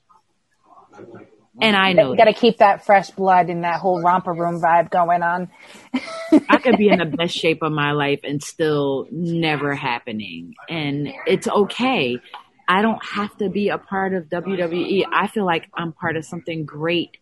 And 1.61 1.77
I 1.77 1.93
know 1.93 2.15
got 2.15 2.25
to 2.25 2.33
keep 2.33 2.59
that 2.59 2.87
fresh 2.87 3.11
blood 3.11 3.49
and 3.49 3.65
that 3.65 3.81
whole 3.81 4.01
romper 4.01 4.33
room 4.33 4.61
vibe 4.61 4.91
going 4.91 5.23
on. 5.23 5.51
I 6.49 6.59
could 6.59 6.77
be 6.77 6.89
in 6.89 6.99
the 6.99 7.05
best 7.17 7.35
shape 7.35 7.63
of 7.63 7.73
my 7.73 7.93
life 7.93 8.21
and 8.23 8.43
still 8.43 9.09
never 9.11 9.75
happening. 9.75 10.55
And 10.69 11.09
it's 11.27 11.49
okay. 11.49 12.19
I 12.69 12.83
don't 12.83 13.05
have 13.05 13.37
to 13.39 13.49
be 13.49 13.71
a 13.71 13.79
part 13.79 14.15
of 14.15 14.25
WWE. 14.25 15.05
I 15.11 15.27
feel 15.27 15.47
like 15.47 15.69
I'm 15.75 15.93
part 15.93 16.17
of 16.17 16.25
something 16.25 16.65
great 16.65 17.17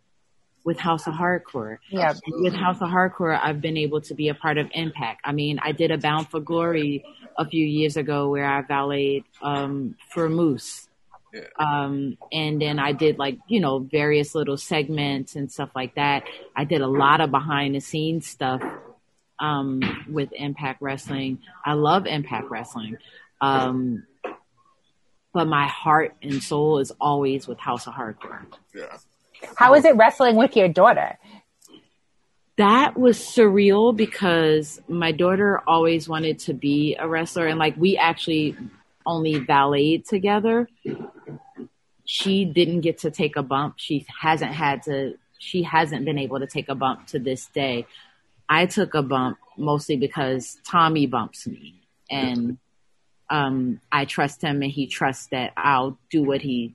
with 0.66 0.80
House 0.80 1.06
of 1.06 1.14
Hardcore. 1.14 1.78
Yeah. 1.90 2.12
With 2.26 2.52
House 2.52 2.78
of 2.82 2.88
Hardcore, 2.88 3.38
I've 3.40 3.60
been 3.60 3.76
able 3.76 4.01
to 4.02 4.14
be 4.14 4.28
a 4.28 4.34
part 4.34 4.59
of 4.59 4.68
Impact. 4.74 5.20
I 5.24 5.30
mean, 5.30 5.60
I 5.62 5.70
did 5.70 5.93
a 5.93 5.97
Bound 5.97 6.28
for 6.28 6.40
Glory 6.40 7.05
a 7.38 7.48
few 7.48 7.64
years 7.64 7.97
ago 7.97 8.28
where 8.28 8.44
I 8.44 8.62
valeted 8.62 9.22
um, 9.40 9.94
for 10.12 10.28
Moose. 10.28 10.88
Yeah. 11.32 11.43
Um, 11.56 12.18
and 12.32 12.60
then 12.60 12.80
I 12.80 12.93
did 12.93 13.16
like, 13.16 13.38
you 13.47 13.60
know, 13.60 13.78
various 13.78 14.34
little 14.34 14.56
segments 14.56 15.36
and 15.36 15.52
stuff 15.52 15.70
like 15.76 15.94
that. 15.94 16.24
I 16.56 16.64
did 16.64 16.80
a 16.80 16.88
lot 16.88 17.20
of 17.20 17.30
behind 17.30 17.76
the 17.76 17.80
scenes 17.80 18.26
stuff 18.26 18.60
um, 19.38 20.06
with 20.10 20.30
Impact 20.32 20.82
Wrestling. 20.82 21.38
I 21.64 21.74
love 21.74 22.06
Impact 22.06 22.51
Wrestling. 22.51 22.97
Um, 23.40 24.05
but 25.32 25.47
my 25.47 25.68
heart 25.68 26.16
and 26.22 26.43
soul 26.43 26.78
is 26.78 26.90
always 27.01 27.47
with 27.47 27.59
House 27.59 27.86
of 27.86 27.93
Hardcore. 27.93 28.47
Yeah. 28.74 28.97
How 29.56 29.74
is 29.74 29.84
it 29.84 29.96
wrestling 29.96 30.36
with 30.36 30.56
your 30.56 30.68
daughter? 30.68 31.18
That 32.56 32.98
was 32.98 33.18
surreal 33.18 33.94
because 33.94 34.80
my 34.88 35.12
daughter 35.12 35.62
always 35.66 36.08
wanted 36.08 36.38
to 36.40 36.54
be 36.54 36.96
a 36.98 37.06
wrestler 37.06 37.46
and 37.46 37.58
like 37.58 37.76
we 37.76 37.96
actually 37.98 38.56
only 39.04 39.38
valeted 39.38 40.06
together. 40.06 40.68
She 42.06 42.44
didn't 42.44 42.80
get 42.80 42.98
to 42.98 43.10
take 43.10 43.36
a 43.36 43.42
bump. 43.42 43.74
She 43.76 44.06
hasn't 44.20 44.52
had 44.52 44.82
to 44.84 45.14
she 45.38 45.62
hasn't 45.62 46.04
been 46.04 46.18
able 46.18 46.40
to 46.40 46.46
take 46.46 46.68
a 46.68 46.74
bump 46.74 47.06
to 47.08 47.18
this 47.18 47.46
day. 47.46 47.86
I 48.48 48.66
took 48.66 48.94
a 48.94 49.02
bump 49.02 49.38
mostly 49.58 49.96
because 49.96 50.56
Tommy 50.64 51.06
bumps 51.06 51.46
me 51.46 51.82
and 52.10 52.58
um, 53.28 53.80
I 53.90 54.04
trust 54.04 54.42
him 54.42 54.62
and 54.62 54.70
he 54.70 54.86
trusts 54.86 55.26
that 55.28 55.52
I'll 55.56 55.98
do 56.10 56.22
what 56.22 56.42
he, 56.42 56.74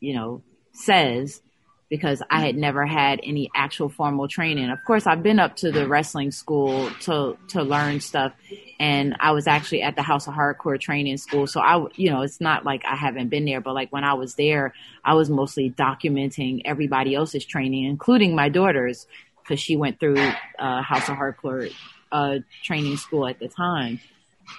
you 0.00 0.14
know, 0.14 0.42
says 0.72 1.42
because 1.90 2.22
I 2.30 2.40
had 2.40 2.56
never 2.56 2.86
had 2.86 3.20
any 3.22 3.50
actual 3.54 3.88
formal 3.88 4.28
training. 4.28 4.70
Of 4.70 4.78
course, 4.86 5.08
I've 5.08 5.24
been 5.24 5.40
up 5.40 5.56
to 5.56 5.72
the 5.72 5.88
wrestling 5.88 6.30
school 6.30 6.88
to 7.00 7.36
to 7.48 7.62
learn 7.62 7.98
stuff, 7.98 8.32
and 8.78 9.16
I 9.18 9.32
was 9.32 9.48
actually 9.48 9.82
at 9.82 9.96
the 9.96 10.02
House 10.02 10.28
of 10.28 10.34
Hardcore 10.34 10.80
training 10.80 11.16
school. 11.16 11.48
So 11.48 11.60
I, 11.60 11.84
you 11.96 12.10
know, 12.10 12.22
it's 12.22 12.40
not 12.40 12.64
like 12.64 12.84
I 12.84 12.94
haven't 12.94 13.28
been 13.28 13.44
there, 13.44 13.60
but 13.60 13.74
like 13.74 13.92
when 13.92 14.04
I 14.04 14.14
was 14.14 14.36
there, 14.36 14.72
I 15.04 15.14
was 15.14 15.28
mostly 15.28 15.68
documenting 15.70 16.62
everybody 16.64 17.16
else's 17.16 17.44
training, 17.44 17.84
including 17.84 18.36
my 18.36 18.48
daughter's, 18.48 19.08
because 19.42 19.58
she 19.58 19.76
went 19.76 19.98
through 19.98 20.20
uh, 20.60 20.82
House 20.82 21.08
of 21.08 21.16
Hardcore 21.16 21.72
uh, 22.12 22.38
training 22.62 22.98
school 22.98 23.26
at 23.26 23.40
the 23.40 23.48
time. 23.48 24.00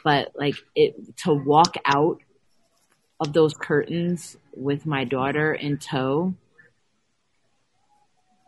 But 0.03 0.33
like 0.35 0.55
it 0.75 1.17
to 1.19 1.33
walk 1.33 1.75
out 1.85 2.19
of 3.21 3.31
those 3.31 3.53
curtains 3.53 4.35
with 4.53 4.85
my 4.85 5.05
daughter 5.05 5.53
in 5.53 5.77
tow 5.77 6.33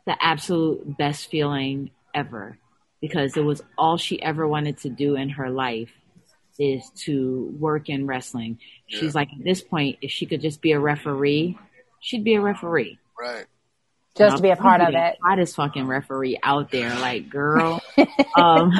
the 0.06 0.16
absolute 0.22 0.98
best 0.98 1.30
feeling 1.30 1.92
ever 2.14 2.58
because 3.02 3.36
it 3.38 3.44
was 3.44 3.62
all 3.78 3.98
she 3.98 4.22
ever 4.22 4.48
wanted 4.48 4.78
to 4.80 4.90
do 4.90 5.16
in 5.16 5.30
her 5.30 5.50
life 5.50 5.92
is 6.60 6.90
to 6.96 7.54
work 7.60 7.90
in 7.90 8.06
wrestling. 8.08 8.60
Yeah. 8.88 9.00
She's 9.00 9.16
like, 9.16 9.30
at 9.38 9.44
this 9.44 9.62
point, 9.62 9.98
if 10.02 10.12
she 10.12 10.26
could 10.26 10.42
just 10.42 10.62
be 10.62 10.72
a 10.74 10.80
referee, 10.80 11.58
she'd 12.00 12.24
be 12.24 12.36
a 12.36 12.42
referee. 12.42 13.00
Right. 13.20 13.46
Just 14.16 14.38
to 14.38 14.44
be 14.44 14.52
a 14.52 14.56
part 14.56 14.80
of 14.80 14.90
it. 14.94 15.18
Hottest 15.24 15.56
fucking 15.56 15.88
referee 15.88 16.38
out 16.44 16.70
there, 16.70 16.94
like 17.00 17.32
girl. 17.32 17.82
um, 18.38 18.72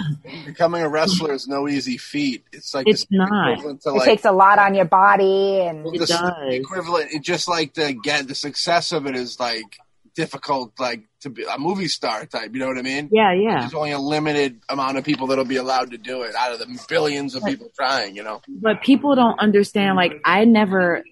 Becoming 0.46 0.84
a 0.84 0.90
wrestler 0.90 1.34
is 1.34 1.48
no 1.48 1.68
easy 1.68 1.98
feat. 1.98 2.44
It's 2.54 2.76
like 2.76 2.88
It's 2.88 3.08
not. 3.10 3.54
equivalent 3.54 3.82
to 3.82 3.90
It 3.90 3.94
like 3.94 4.06
takes 4.06 4.26
a 4.26 4.32
lot 4.32 4.60
on 4.60 4.76
your 4.76 4.86
body 4.86 5.62
and 5.62 5.88
It 5.88 6.08
does. 6.08 6.22
equivalent. 6.50 7.14
It 7.14 7.24
just 7.24 7.48
like 7.48 7.74
the 7.74 7.94
get 7.94 8.28
the 8.28 8.36
success 8.36 8.92
of 8.92 9.08
it 9.08 9.16
is 9.16 9.40
like 9.40 9.80
difficult, 10.16 10.80
like 10.80 11.04
to 11.22 11.30
be 11.30 11.44
a 11.44 11.58
movie 11.58 11.88
star 11.88 12.26
type. 12.26 12.52
You 12.54 12.60
know 12.60 12.68
what 12.68 12.78
I 12.78 12.82
mean? 12.82 13.10
yeah, 13.12 13.34
yeah. 13.34 13.60
There's 13.62 13.74
only 13.74 13.92
a 13.92 14.00
limited 14.00 14.62
amount 14.70 14.98
of 14.98 15.04
people 15.04 15.28
that'll 15.28 15.46
be 15.46 15.58
allowed 15.58 15.92
to 15.92 15.98
do 15.98 16.24
it 16.24 16.36
out 16.36 16.52
of 16.54 16.60
the 16.60 16.86
billions 16.90 17.36
of 17.36 17.44
people 17.44 17.70
trying. 17.76 18.16
You 18.16 18.24
know? 18.24 18.42
but 18.48 18.82
people 18.82 19.16
don't 19.16 19.40
understand 19.40 19.96
like 19.96 20.22
i 20.26 20.46
never 20.46 21.04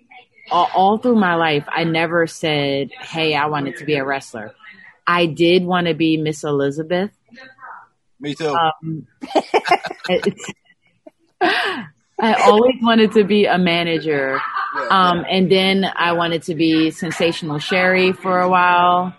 all, 0.52 0.69
all 0.76 0.98
through 0.98 1.15
my 1.15 1.36
life 1.36 1.65
i 1.69 1.84
never 1.84 2.28
said 2.28 2.90
hey 2.99 3.34
i 3.36 3.45
wanted 3.48 3.76
to 3.78 3.86
be 3.86 3.95
a 3.95 4.03
wrestler 4.06 4.53
i 5.07 5.26
did 5.26 5.64
want 5.64 5.88
to 5.88 5.94
be 5.94 6.18
miss 6.18 6.44
elizabeth 6.44 7.11
Me 8.19 8.36
too. 8.36 8.48
um, 8.49 9.07
i 11.41 12.34
always 12.45 12.76
wanted 12.82 13.11
to 13.14 13.23
be 13.23 13.45
a 13.45 13.57
manager. 13.57 14.40
Um, 14.89 15.25
and 15.29 15.51
then 15.51 15.85
i 15.95 16.13
wanted 16.13 16.43
to 16.43 16.55
be 16.55 16.91
sensational 16.91 17.59
Sherri 17.59 18.13
for 18.13 18.39
a 18.39 18.49
while 18.49 19.13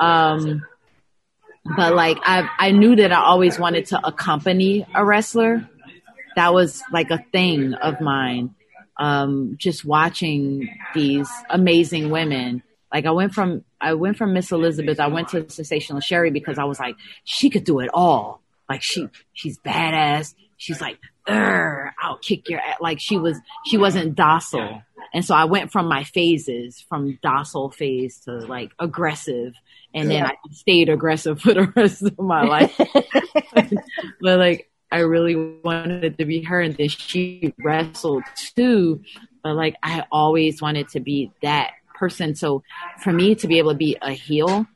um, 0.00 0.62
but 1.76 1.94
like 1.94 2.18
I, 2.22 2.48
I 2.58 2.70
knew 2.72 2.96
that 2.96 3.12
i 3.12 3.22
always 3.22 3.58
wanted 3.58 3.86
to 3.86 4.06
accompany 4.06 4.86
a 4.94 5.04
wrestler 5.04 5.68
that 6.36 6.54
was 6.54 6.82
like 6.92 7.10
a 7.10 7.24
thing 7.32 7.74
of 7.74 8.00
mine. 8.00 8.54
Um, 8.98 9.56
just 9.58 9.84
watching 9.84 10.68
these 10.94 11.28
amazing 11.50 12.10
women. 12.10 12.62
Like 12.92 13.06
I 13.06 13.10
went 13.10 13.34
from 13.34 13.64
I 13.80 13.94
went 13.94 14.16
from 14.16 14.32
Miss 14.32 14.52
Elizabeth, 14.52 15.00
I 15.00 15.08
went 15.08 15.28
to 15.28 15.48
Sensational 15.48 16.00
Sherri 16.00 16.30
because 16.30 16.58
I 16.58 16.64
was 16.64 16.78
like, 16.78 16.96
she 17.24 17.50
could 17.50 17.64
do 17.64 17.80
it 17.80 17.90
all. 17.92 18.42
Like 18.68 18.82
she 18.82 19.08
she's 19.32 19.58
badass. 19.58 20.34
She's 20.56 20.80
like, 20.80 20.98
"Urgh, 20.98 21.11
I'll 21.26 22.18
kick 22.20 22.48
your 22.48 22.60
ass. 22.60 22.78
Like 22.80 23.00
she 23.00 23.16
was 23.16 23.38
she 23.66 23.78
wasn't 23.78 24.14
docile. 24.14 24.82
And 25.14 25.24
so 25.24 25.34
I 25.34 25.44
went 25.44 25.70
from 25.72 25.86
my 25.86 26.04
phases, 26.04 26.84
from 26.88 27.18
docile 27.22 27.70
phase 27.70 28.20
to 28.20 28.32
like 28.32 28.72
aggressive. 28.78 29.52
And 29.94 30.10
then 30.10 30.24
I 30.24 30.34
stayed 30.52 30.88
aggressive 30.88 31.40
for 31.42 31.54
the 31.54 31.72
rest 31.76 32.02
of 32.02 32.18
my 32.18 32.44
life. 32.44 32.74
but 33.54 34.38
like 34.38 34.70
I 34.90 35.00
really 35.00 35.36
wanted 35.36 36.18
to 36.18 36.24
be 36.26 36.42
her, 36.42 36.60
and 36.60 36.76
then 36.76 36.88
she 36.88 37.54
wrestled 37.64 38.24
too. 38.56 39.02
But 39.42 39.54
like 39.54 39.76
I 39.82 40.04
always 40.10 40.60
wanted 40.60 40.88
to 40.90 41.00
be 41.00 41.32
that 41.42 41.72
person. 41.94 42.34
So 42.34 42.62
for 43.02 43.12
me 43.12 43.34
to 43.36 43.48
be 43.48 43.58
able 43.58 43.72
to 43.72 43.76
be 43.76 43.96
a 44.02 44.12
heel 44.12 44.66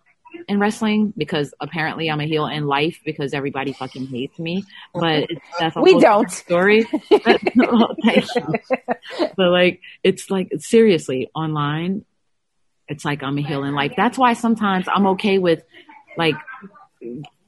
in 0.49 0.59
wrestling, 0.59 1.13
because 1.17 1.53
apparently 1.61 2.11
I'm 2.11 2.21
a 2.21 2.27
heel 2.27 2.47
in 2.47 2.67
life 2.67 3.01
because 3.05 3.35
everybody 3.35 3.73
fucking 3.73 4.07
hates 4.07 4.39
me. 4.39 4.65
But 4.95 5.31
it's, 5.31 5.41
that's 5.59 5.77
a 5.77 5.81
We 5.81 5.99
don't. 6.01 6.31
story. 6.31 6.87
But, 7.11 7.41
you. 7.55 8.55
But 9.37 9.51
like 9.51 9.81
it's 10.03 10.31
like 10.31 10.51
seriously 10.59 11.31
online, 11.35 12.05
it's 12.89 13.05
like 13.05 13.23
I'm 13.23 13.39
a 13.39 13.43
heel 13.43 13.65
in 13.65 13.75
life. 13.75 13.93
That's 13.97 14.19
why 14.19 14.33
sometimes 14.35 14.87
I'm 14.93 15.07
okay 15.09 15.39
with 15.39 15.63
like 16.17 16.35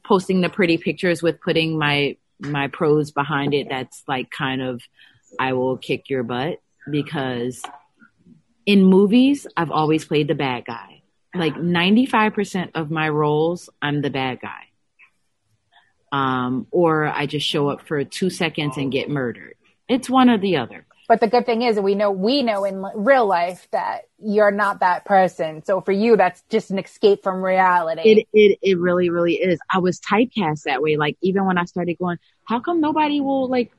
posting 0.05 0.41
the 0.41 0.49
pretty 0.49 0.79
pictures 0.79 1.23
with 1.23 1.41
putting 1.41 1.79
my 1.79 2.17
my 2.41 2.69
pros 2.69 3.11
behind 3.11 3.53
it 3.53 3.67
that's 3.69 4.03
like 4.07 4.31
kind 4.31 4.63
of 4.63 4.81
I 5.39 5.53
will 5.55 5.77
kick 5.77 6.09
your 6.09 6.23
butt 6.23 6.61
because 6.91 7.61
in 8.65 8.85
movies 8.85 9.47
I've 9.57 9.71
always 9.71 10.05
played 10.05 10.29
the 10.29 10.35
bad 10.35 10.65
guy. 10.65 10.98
Like 11.35 11.55
95% 11.55 12.71
of 12.75 12.91
my 12.91 13.09
roles 13.09 13.69
I'm 13.83 14.01
the 14.01 14.11
bad 14.11 14.41
guy. 14.41 14.65
Um 16.11 16.67
or 16.71 17.07
I 17.07 17.27
just 17.27 17.47
show 17.47 17.69
up 17.69 17.87
for 17.87 18.03
2 18.05 18.31
seconds 18.31 18.77
and 18.77 18.91
get 18.91 19.11
murdered. 19.11 19.55
It's 19.89 20.09
one 20.09 20.31
or 20.31 20.39
the 20.39 20.57
other. 20.57 20.87
But 21.09 21.21
the 21.21 21.27
good 21.27 21.47
thing 21.47 21.63
is 21.63 21.81
we 21.81 21.95
know 21.95 22.11
we 22.11 22.43
know 22.43 22.65
in 22.65 22.85
real 22.95 23.27
life 23.27 23.67
that 23.71 24.03
you're 24.19 24.51
not 24.51 24.81
that 24.81 25.07
person. 25.07 25.65
So 25.65 25.81
for 25.81 25.91
you, 25.91 26.19
that's 26.19 26.43
just 26.51 26.71
an 26.71 26.79
escape 26.79 27.23
from 27.23 27.43
reality. 27.43 28.03
It 28.05 28.29
it 28.35 28.59
it 28.61 28.79
really 28.79 29.09
really 29.09 29.37
is. 29.37 29.59
I 29.73 29.79
was 29.79 30.01
typecast 30.01 30.65
that 30.65 30.83
way. 30.83 30.99
Like 30.99 31.17
even 31.23 31.47
when 31.47 31.57
I 31.57 31.65
started 31.65 31.97
going, 31.99 32.19
how 32.45 32.61
come 32.61 32.83
nobody 32.83 33.23
will 33.23 33.49
like 33.49 33.73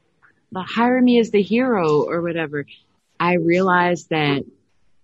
hire 0.56 1.00
me 1.00 1.20
as 1.20 1.30
the 1.30 1.44
hero 1.44 2.02
or 2.02 2.24
whatever? 2.24 2.66
I 3.20 3.36
realized 3.36 4.10
that 4.10 4.44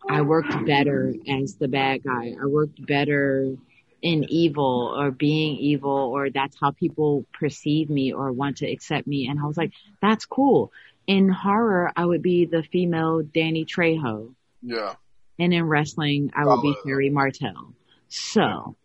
I 0.09 0.21
worked 0.21 0.65
better 0.65 1.13
as 1.27 1.55
the 1.55 1.67
bad 1.67 2.03
guy. 2.03 2.35
I 2.41 2.45
worked 2.45 2.85
better 2.85 3.55
in 4.01 4.23
evil 4.29 4.95
or 4.97 5.09
being 5.09 5.57
evil 5.57 6.11
or 6.13 6.29
that's 6.29 6.55
how 6.61 6.71
people 6.71 7.25
perceive 7.33 7.89
me 7.89 8.13
or 8.13 8.31
want 8.31 8.57
to 8.57 8.71
accept 8.71 9.07
me. 9.07 9.27
And 9.27 9.39
I 9.39 9.45
was 9.45 9.57
like, 9.57 9.71
that's 10.01 10.25
cool. 10.25 10.71
In 11.07 11.29
horror, 11.29 11.91
I 11.95 12.05
would 12.05 12.21
be 12.21 12.45
the 12.45 12.63
female 12.71 13.21
Danny 13.23 13.65
Trejo. 13.65 14.33
Yeah. 14.61 14.95
And 15.39 15.53
in 15.53 15.63
wrestling, 15.63 16.31
I 16.35 16.45
would 16.45 16.61
be. 16.61 16.75
Sherri 16.85 17.09
Martel. 17.09 17.73
So 18.07 18.75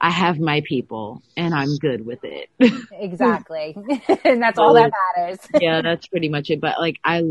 I 0.00 0.10
have 0.10 0.38
my 0.38 0.62
people 0.66 1.22
and 1.36 1.54
I'm 1.54 1.76
good 1.78 2.04
with 2.04 2.20
it. 2.22 2.50
exactly. 2.92 3.74
and 4.24 4.42
that's 4.42 4.58
all 4.58 4.74
that 4.74 4.92
matters. 5.16 5.38
yeah, 5.60 5.80
that's 5.82 6.06
pretty 6.06 6.28
much 6.28 6.50
it. 6.50 6.60
But 6.60 6.78
like 6.78 6.96
I, 7.02 7.22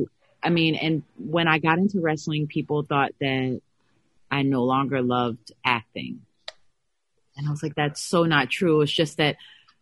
I 0.46 0.50
mean, 0.50 0.76
and 0.76 1.04
when 1.18 1.48
I 1.48 1.58
got 1.58 1.80
into 1.80 2.00
wrestling, 2.00 2.46
people 2.48 2.84
thought 2.84 3.12
that 3.20 3.60
I 4.30 4.44
no 4.44 4.64
longer 4.64 5.02
loved 5.02 5.52
acting. 5.66 6.22
And 7.36 7.48
I 7.48 7.52
was 7.52 7.64
like, 7.64 7.76
that's 7.76 8.02
so 8.02 8.24
not 8.24 8.50
true. 8.50 8.82
It's 8.82 8.92
just 8.92 9.18
that 9.18 9.38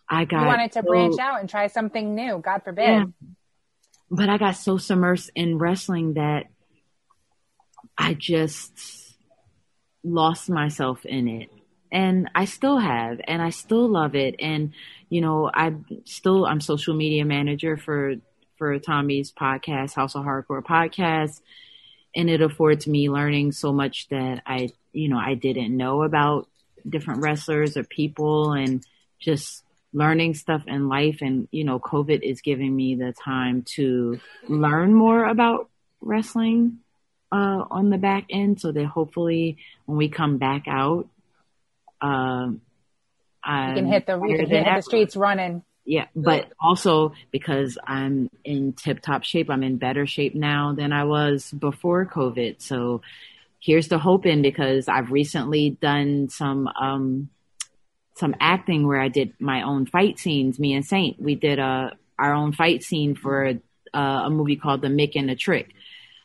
I 0.09 0.25
got. 0.25 0.41
You 0.41 0.47
wanted 0.47 0.71
to 0.71 0.81
so- 0.81 0.89
branch 0.89 1.19
out 1.19 1.41
and 1.41 1.49
try 1.49 1.67
something 1.67 2.15
new. 2.15 2.39
God 2.39 2.63
forbid. 2.63 2.87
Yeah. 2.87 3.05
But 4.09 4.29
I 4.29 4.37
got 4.37 4.55
so 4.55 4.77
submersed 4.77 5.29
in 5.35 5.57
wrestling 5.57 6.13
that 6.13 6.45
I 7.97 8.13
just 8.13 8.71
lost 10.03 10.49
myself 10.49 11.05
in 11.05 11.27
it. 11.27 11.49
And 11.91 12.29
I 12.33 12.45
still 12.45 12.79
have, 12.79 13.21
and 13.27 13.41
I 13.41 13.49
still 13.49 13.87
love 13.87 14.15
it. 14.15 14.35
And, 14.39 14.73
you 15.09 15.21
know, 15.21 15.49
I 15.53 15.75
still, 16.05 16.45
I'm 16.45 16.61
social 16.61 16.95
media 16.95 17.25
manager 17.25 17.77
for, 17.77 18.15
for 18.63 18.79
Tommy's 18.79 19.29
podcast, 19.29 19.93
House 19.93 20.15
of 20.15 20.23
Hardcore 20.23 20.63
podcast. 20.63 21.41
And 22.15 22.29
it 22.29 22.39
affords 22.39 22.87
me 22.87 23.09
learning 23.09 23.51
so 23.51 23.73
much 23.73 24.07
that 24.07 24.41
I, 24.45 24.69
you 24.93 25.09
know, 25.09 25.17
I 25.17 25.33
didn't 25.33 25.75
know 25.75 26.03
about 26.03 26.47
different 26.87 27.21
wrestlers 27.21 27.75
or 27.75 27.83
people 27.83 28.53
and 28.53 28.81
just 29.19 29.65
learning 29.91 30.35
stuff 30.35 30.61
in 30.65 30.87
life. 30.87 31.17
And, 31.19 31.49
you 31.51 31.65
know, 31.65 31.77
COVID 31.77 32.21
is 32.21 32.39
giving 32.39 32.73
me 32.73 32.95
the 32.95 33.11
time 33.11 33.63
to 33.75 34.21
learn 34.47 34.93
more 34.93 35.25
about 35.25 35.69
wrestling 35.99 36.79
uh, 37.33 37.65
on 37.69 37.89
the 37.89 37.97
back 37.97 38.27
end 38.29 38.61
so 38.61 38.71
that 38.71 38.85
hopefully 38.85 39.57
when 39.87 39.97
we 39.97 40.07
come 40.07 40.37
back 40.37 40.69
out, 40.69 41.09
um, 41.99 42.61
You 43.45 43.75
can 43.75 43.87
hit 43.87 44.05
the 44.05 44.21
you 44.21 44.37
can 44.37 44.47
hit 44.47 44.63
the 44.63 44.81
streets 44.81 45.17
running. 45.17 45.63
Yeah, 45.85 46.07
but 46.15 46.51
also 46.59 47.13
because 47.31 47.77
I'm 47.85 48.29
in 48.43 48.73
tip 48.73 49.01
top 49.01 49.23
shape, 49.23 49.49
I'm 49.49 49.63
in 49.63 49.77
better 49.77 50.05
shape 50.05 50.33
now 50.33 50.73
than 50.73 50.93
I 50.93 51.03
was 51.03 51.51
before 51.51 52.05
COVID. 52.05 52.61
So 52.61 53.01
here's 53.59 53.89
the 53.89 53.99
hoping 53.99 54.41
because 54.41 54.87
I've 54.87 55.11
recently 55.11 55.71
done 55.71 56.29
some 56.29 56.67
um 56.67 57.29
some 58.15 58.35
acting 58.39 58.87
where 58.87 59.01
I 59.01 59.09
did 59.09 59.33
my 59.39 59.63
own 59.63 59.85
fight 59.85 60.19
scenes. 60.19 60.59
Me 60.59 60.73
and 60.73 60.85
Saint, 60.85 61.21
we 61.21 61.35
did 61.35 61.59
a 61.59 61.91
our 62.17 62.33
own 62.33 62.53
fight 62.53 62.83
scene 62.83 63.15
for 63.15 63.53
uh, 63.93 63.97
a 64.25 64.29
movie 64.29 64.55
called 64.55 64.81
The 64.81 64.87
Mick 64.87 65.13
and 65.15 65.27
the 65.27 65.35
Trick 65.35 65.73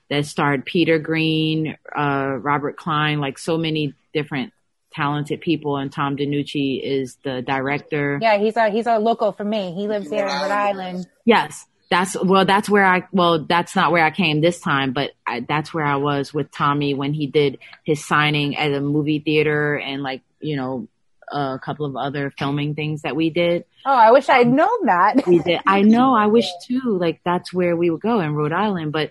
that 0.08 0.26
starred 0.26 0.64
Peter 0.64 0.98
Green, 0.98 1.76
uh, 1.96 2.36
Robert 2.40 2.76
Klein, 2.76 3.20
like 3.20 3.38
so 3.38 3.58
many 3.58 3.94
different 4.14 4.52
talented 4.92 5.40
people, 5.40 5.76
and 5.76 5.92
Tom 5.92 6.16
DeNucci 6.16 6.80
is 6.82 7.16
the 7.22 7.42
director. 7.42 8.18
Yeah, 8.20 8.38
he's 8.38 8.56
a 8.56 8.70
he's 8.70 8.86
a 8.86 8.98
local 8.98 9.32
for 9.32 9.44
me. 9.44 9.74
He 9.74 9.88
lives 9.88 10.10
here 10.10 10.26
in 10.26 10.32
Rhode 10.32 10.50
Island. 10.50 11.06
Yes, 11.24 11.66
that's 11.90 12.16
well. 12.22 12.44
That's 12.44 12.68
where 12.68 12.84
I 12.84 13.06
well. 13.12 13.44
That's 13.44 13.74
not 13.74 13.92
where 13.92 14.04
I 14.04 14.10
came 14.10 14.40
this 14.40 14.60
time, 14.60 14.92
but 14.92 15.12
I, 15.26 15.40
that's 15.40 15.72
where 15.72 15.86
I 15.86 15.96
was 15.96 16.34
with 16.34 16.50
Tommy 16.50 16.94
when 16.94 17.14
he 17.14 17.26
did 17.26 17.58
his 17.84 18.04
signing 18.04 18.56
at 18.56 18.72
a 18.72 18.80
movie 18.80 19.20
theater 19.20 19.78
and 19.78 20.02
like 20.02 20.22
you 20.40 20.56
know 20.56 20.88
a 21.30 21.58
couple 21.62 21.86
of 21.86 21.96
other 21.96 22.32
filming 22.38 22.74
things 22.74 23.02
that 23.02 23.16
we 23.16 23.30
did. 23.30 23.64
Oh, 23.86 23.94
I 23.94 24.10
wish 24.10 24.28
I'd 24.28 24.48
known 24.48 24.86
that. 24.86 25.26
We 25.26 25.38
did. 25.38 25.60
I 25.66 25.82
know. 25.82 26.14
I 26.14 26.26
wish 26.26 26.46
too. 26.66 26.98
Like 26.98 27.20
that's 27.24 27.52
where 27.52 27.76
we 27.76 27.90
would 27.90 28.00
go 28.00 28.20
in 28.20 28.34
Rhode 28.34 28.52
Island, 28.52 28.92
but 28.92 29.10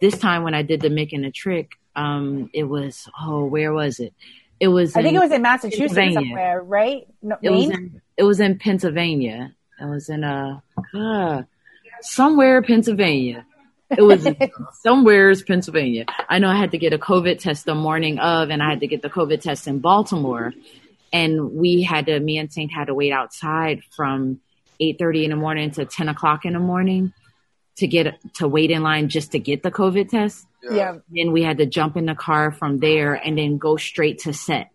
this 0.00 0.16
time 0.18 0.42
when 0.44 0.54
I 0.54 0.62
did 0.62 0.80
the 0.80 0.88
Mick 0.88 1.12
and 1.12 1.24
the 1.24 1.30
Trick, 1.30 1.72
um, 1.96 2.50
it 2.52 2.64
was 2.64 3.08
oh, 3.20 3.46
where 3.46 3.72
was 3.72 4.00
it? 4.00 4.12
It 4.60 4.68
was. 4.68 4.96
I 4.96 5.02
think 5.02 5.16
it 5.16 5.20
was 5.20 5.32
in 5.32 5.42
Massachusetts 5.42 6.14
somewhere, 6.14 6.62
right? 6.62 7.06
No, 7.22 7.36
it 7.42 7.50
was 7.50 7.70
in 7.70 8.02
it 8.16 8.22
was 8.24 8.40
in 8.40 8.58
Pennsylvania. 8.58 9.54
It 9.80 9.84
was 9.84 10.08
in 10.08 10.24
uh, 10.24 10.60
uh 10.94 11.42
somewhere 12.00 12.62
Pennsylvania. 12.62 13.46
It 13.90 14.02
was 14.02 14.26
somewhere's 14.82 15.42
Pennsylvania. 15.42 16.06
I 16.28 16.40
know 16.40 16.48
I 16.48 16.56
had 16.56 16.72
to 16.72 16.78
get 16.78 16.92
a 16.92 16.98
COVID 16.98 17.38
test 17.38 17.64
the 17.64 17.74
morning 17.74 18.18
of, 18.18 18.50
and 18.50 18.62
I 18.62 18.70
had 18.70 18.80
to 18.80 18.86
get 18.86 19.02
the 19.02 19.08
COVID 19.08 19.40
test 19.40 19.66
in 19.66 19.78
Baltimore, 19.78 20.52
and 21.12 21.52
we 21.52 21.82
had 21.82 22.06
to. 22.06 22.18
Me 22.18 22.38
and 22.38 22.52
Saint 22.52 22.72
had 22.72 22.86
to 22.86 22.94
wait 22.94 23.12
outside 23.12 23.82
from 23.94 24.40
eight 24.80 24.98
thirty 24.98 25.24
in 25.24 25.30
the 25.30 25.36
morning 25.36 25.70
to 25.72 25.84
ten 25.84 26.08
o'clock 26.08 26.44
in 26.44 26.54
the 26.54 26.58
morning 26.58 27.12
to 27.76 27.86
get 27.86 28.18
to 28.34 28.48
wait 28.48 28.72
in 28.72 28.82
line 28.82 29.08
just 29.08 29.32
to 29.32 29.38
get 29.38 29.62
the 29.62 29.70
COVID 29.70 30.08
test. 30.10 30.47
Yeah. 30.62 30.98
Then 31.08 31.32
we 31.32 31.42
had 31.42 31.58
to 31.58 31.66
jump 31.66 31.96
in 31.96 32.06
the 32.06 32.14
car 32.14 32.52
from 32.52 32.78
there 32.78 33.14
and 33.14 33.38
then 33.38 33.58
go 33.58 33.76
straight 33.76 34.20
to 34.20 34.32
set. 34.32 34.70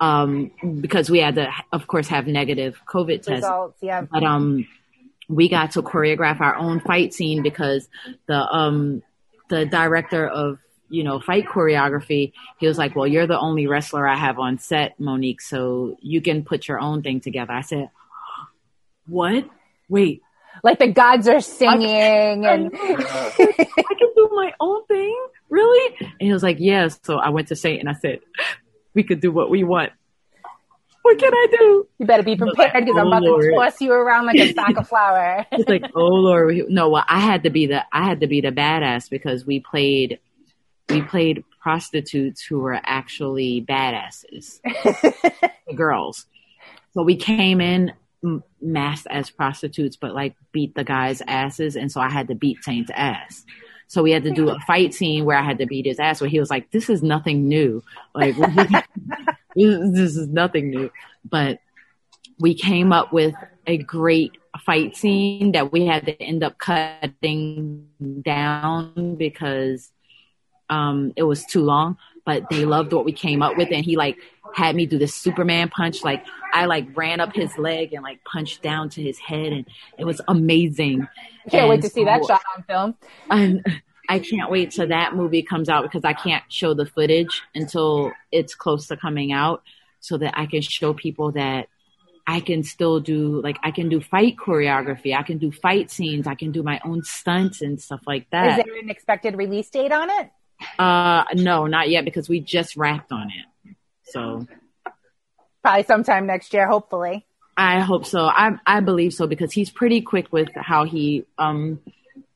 Um, 0.00 0.50
because 0.80 1.08
we 1.08 1.20
had 1.20 1.36
to, 1.36 1.50
of 1.72 1.86
course, 1.86 2.08
have 2.08 2.26
negative 2.26 2.80
COVID 2.86 3.22
tests. 3.22 3.48
Yeah. 3.80 4.02
But 4.02 4.22
um, 4.22 4.66
we 5.28 5.48
got 5.48 5.72
to 5.72 5.82
choreograph 5.82 6.40
our 6.40 6.56
own 6.56 6.80
fight 6.80 7.14
scene 7.14 7.42
because 7.42 7.88
the 8.26 8.36
um 8.36 9.02
the 9.48 9.64
director 9.66 10.26
of 10.26 10.58
you 10.88 11.02
know 11.02 11.20
fight 11.20 11.46
choreography 11.46 12.32
he 12.58 12.66
was 12.66 12.78
like 12.78 12.94
well 12.94 13.06
you're 13.06 13.26
the 13.26 13.38
only 13.38 13.66
wrestler 13.66 14.06
i 14.06 14.16
have 14.16 14.38
on 14.38 14.58
set 14.58 14.98
monique 15.00 15.40
so 15.40 15.96
you 16.00 16.20
can 16.20 16.44
put 16.44 16.68
your 16.68 16.78
own 16.78 17.02
thing 17.02 17.20
together 17.20 17.52
i 17.52 17.62
said 17.62 17.88
what 19.06 19.48
wait 19.88 20.22
Like 20.62 20.78
the 20.78 20.88
gods 20.88 21.28
are 21.28 21.40
singing 21.40 22.46
and 22.46 22.70
I 22.74 23.94
can 23.98 24.08
do 24.16 24.30
my 24.32 24.52
own 24.60 24.84
thing? 24.86 25.26
Really? 25.50 25.96
And 26.00 26.12
he 26.20 26.32
was 26.32 26.42
like, 26.42 26.56
Yes. 26.60 26.98
So 27.02 27.16
I 27.18 27.30
went 27.30 27.48
to 27.48 27.56
Saint 27.56 27.80
and 27.80 27.88
I 27.88 27.94
said, 27.94 28.20
We 28.94 29.02
could 29.02 29.20
do 29.20 29.32
what 29.32 29.50
we 29.50 29.64
want. 29.64 29.92
What 31.02 31.18
can 31.18 31.34
I 31.34 31.46
do? 31.50 31.86
you 31.98 32.06
better 32.06 32.22
be 32.22 32.34
prepared 32.36 32.72
because 32.72 32.96
I'm 32.96 33.06
Oh, 33.08 33.08
about 33.08 33.20
to 33.20 33.52
toss 33.54 33.80
you 33.80 33.92
around 33.92 34.24
like 34.24 34.36
a 34.36 34.52
sack 34.54 34.76
of 34.78 34.88
flour. 34.88 35.44
It's 35.52 35.68
like, 35.68 35.84
oh 35.94 36.00
Lord. 36.06 36.56
No, 36.68 36.88
well, 36.88 37.04
I 37.06 37.20
had 37.20 37.42
to 37.42 37.50
be 37.50 37.66
the 37.66 37.84
I 37.92 38.04
had 38.04 38.20
to 38.20 38.26
be 38.26 38.40
the 38.40 38.52
badass 38.52 39.10
because 39.10 39.44
we 39.44 39.60
played 39.60 40.18
we 40.88 41.02
played 41.02 41.44
prostitutes 41.60 42.42
who 42.42 42.60
were 42.60 42.80
actually 42.82 43.64
badasses. 43.68 44.60
girls. 45.76 46.26
So 46.94 47.02
we 47.02 47.16
came 47.16 47.60
in 47.60 47.92
masked 48.64 49.06
as 49.10 49.30
prostitutes, 49.30 49.96
but 49.96 50.14
like 50.14 50.34
beat 50.52 50.74
the 50.74 50.84
guys' 50.84 51.22
asses, 51.26 51.76
and 51.76 51.90
so 51.90 52.00
I 52.00 52.10
had 52.10 52.28
to 52.28 52.34
beat 52.34 52.64
Saint's 52.64 52.90
ass. 52.94 53.44
So 53.86 54.02
we 54.02 54.10
had 54.10 54.24
to 54.24 54.30
do 54.30 54.48
a 54.48 54.58
fight 54.60 54.94
scene 54.94 55.24
where 55.24 55.36
I 55.36 55.42
had 55.42 55.58
to 55.58 55.66
beat 55.66 55.86
his 55.86 56.00
ass. 56.00 56.20
Where 56.20 56.30
he 56.30 56.40
was 56.40 56.50
like, 56.50 56.70
"This 56.70 56.88
is 56.88 57.02
nothing 57.02 57.48
new. 57.48 57.82
Like 58.14 58.36
this 59.56 60.16
is 60.16 60.28
nothing 60.28 60.70
new." 60.70 60.90
But 61.24 61.60
we 62.38 62.54
came 62.54 62.92
up 62.92 63.12
with 63.12 63.34
a 63.66 63.78
great 63.78 64.32
fight 64.64 64.96
scene 64.96 65.52
that 65.52 65.72
we 65.72 65.86
had 65.86 66.06
to 66.06 66.22
end 66.22 66.42
up 66.42 66.58
cutting 66.58 67.88
down 68.22 69.16
because 69.16 69.90
um, 70.70 71.12
it 71.16 71.22
was 71.22 71.44
too 71.44 71.62
long. 71.62 71.96
But 72.24 72.48
they 72.48 72.64
loved 72.64 72.92
what 72.92 73.04
we 73.04 73.12
came 73.12 73.42
up 73.42 73.56
with, 73.56 73.68
and 73.70 73.84
he 73.84 73.96
like 73.96 74.16
had 74.54 74.74
me 74.74 74.86
do 74.86 74.98
this 74.98 75.14
Superman 75.14 75.68
punch. 75.68 76.02
Like 76.02 76.24
I 76.52 76.66
like 76.66 76.96
ran 76.96 77.20
up 77.20 77.34
his 77.34 77.56
leg 77.58 77.92
and 77.92 78.02
like 78.02 78.24
punched 78.24 78.62
down 78.62 78.88
to 78.90 79.02
his 79.02 79.18
head, 79.18 79.52
and 79.52 79.66
it 79.98 80.04
was 80.04 80.20
amazing. 80.28 81.06
Can't 81.50 81.68
wait 81.68 81.74
And 81.74 81.82
to 81.82 81.90
see 81.90 82.04
that 82.04 82.24
shot 82.24 82.42
on 82.56 82.62
film. 82.62 82.94
and 83.30 83.82
I 84.08 84.18
can't 84.18 84.50
wait 84.50 84.70
till 84.70 84.88
that 84.88 85.14
movie 85.14 85.42
comes 85.42 85.68
out 85.68 85.82
because 85.82 86.04
I 86.04 86.12
can't 86.12 86.44
show 86.48 86.74
the 86.74 86.86
footage 86.86 87.42
until 87.54 88.12
it's 88.30 88.54
close 88.54 88.86
to 88.88 88.96
coming 88.96 89.32
out 89.32 89.62
so 90.00 90.18
that 90.18 90.34
I 90.36 90.46
can 90.46 90.60
show 90.60 90.92
people 90.92 91.32
that 91.32 91.68
I 92.26 92.40
can 92.40 92.62
still 92.62 93.00
do 93.00 93.40
like 93.42 93.58
I 93.62 93.70
can 93.70 93.88
do 93.88 94.00
fight 94.00 94.36
choreography, 94.36 95.16
I 95.16 95.22
can 95.22 95.38
do 95.38 95.50
fight 95.52 95.90
scenes, 95.90 96.26
I 96.26 96.34
can 96.34 96.52
do 96.52 96.62
my 96.62 96.80
own 96.84 97.02
stunts 97.02 97.60
and 97.62 97.80
stuff 97.80 98.00
like 98.06 98.28
that. 98.30 98.58
Is 98.60 98.64
there 98.64 98.76
an 98.76 98.90
expected 98.90 99.36
release 99.36 99.68
date 99.70 99.92
on 99.92 100.10
it? 100.10 100.30
Uh 100.78 101.24
no, 101.34 101.66
not 101.66 101.88
yet 101.88 102.04
because 102.04 102.28
we 102.28 102.40
just 102.40 102.76
wrapped 102.76 103.12
on 103.12 103.28
it. 103.28 103.76
So 104.04 104.46
Probably 105.62 105.82
sometime 105.84 106.26
next 106.26 106.52
year, 106.52 106.68
hopefully. 106.68 107.26
I 107.56 107.80
hope 107.80 108.04
so. 108.04 108.26
I 108.26 108.50
I 108.66 108.80
believe 108.80 109.14
so 109.14 109.26
because 109.26 109.52
he's 109.52 109.70
pretty 109.70 110.02
quick 110.02 110.32
with 110.32 110.50
how 110.54 110.84
he 110.84 111.24
um 111.38 111.80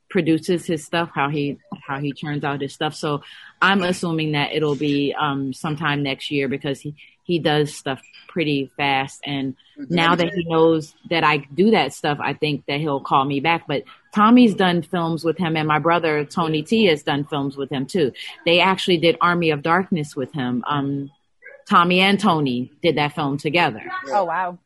produces 0.09 0.65
his 0.65 0.83
stuff, 0.83 1.11
how 1.13 1.29
he 1.29 1.59
how 1.85 1.99
he 1.99 2.13
turns 2.13 2.43
out 2.43 2.61
his 2.61 2.73
stuff. 2.73 2.95
So 2.95 3.21
I'm 3.61 3.83
assuming 3.83 4.31
that 4.31 4.53
it'll 4.53 4.75
be 4.75 5.13
um 5.13 5.53
sometime 5.53 6.01
next 6.03 6.31
year 6.31 6.47
because 6.47 6.79
he 6.79 6.95
he 7.23 7.37
does 7.37 7.75
stuff 7.75 8.01
pretty 8.27 8.71
fast 8.77 9.21
and 9.23 9.55
now 9.89 10.15
that 10.15 10.33
he 10.33 10.43
knows 10.45 10.95
that 11.09 11.23
I 11.23 11.37
do 11.37 11.71
that 11.71 11.93
stuff, 11.93 12.17
I 12.21 12.33
think 12.33 12.65
that 12.65 12.79
he'll 12.79 12.99
call 12.99 13.23
me 13.23 13.39
back. 13.39 13.65
But 13.67 13.83
Tommy's 14.13 14.55
done 14.55 14.81
films 14.81 15.23
with 15.23 15.37
him 15.37 15.55
and 15.55 15.67
my 15.67 15.79
brother 15.79 16.25
Tony 16.25 16.63
T 16.63 16.85
has 16.85 17.03
done 17.03 17.25
films 17.25 17.55
with 17.57 17.69
him 17.71 17.85
too. 17.85 18.11
They 18.45 18.59
actually 18.59 18.97
did 18.97 19.17
Army 19.21 19.51
of 19.51 19.61
Darkness 19.61 20.15
with 20.15 20.33
him. 20.33 20.63
Um 20.67 21.11
Tommy 21.69 21.99
and 21.99 22.19
Tony 22.19 22.71
did 22.81 22.97
that 22.97 23.13
film 23.13 23.37
together. 23.37 23.83
Oh 24.07 24.23
wow. 24.23 24.57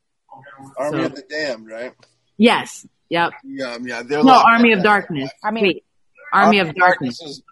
Army 0.78 0.98
So- 1.00 1.06
of 1.06 1.16
the 1.16 1.24
Damned, 1.30 1.68
right? 1.68 1.94
Yes. 2.38 2.88
Yep. 3.10 3.34
Yeah, 3.44 3.78
yeah. 3.82 4.02
They're 4.04 4.24
No, 4.24 4.34
like- 4.34 4.46
Army 4.46 4.72
of 4.72 4.82
Darkness. 4.84 5.30
I 5.44 5.52
mean- 5.52 5.64
Wait, 5.66 5.84
Army 6.32 6.60
of 6.60 6.74
Darkness. 6.74 7.22
is 7.22 7.44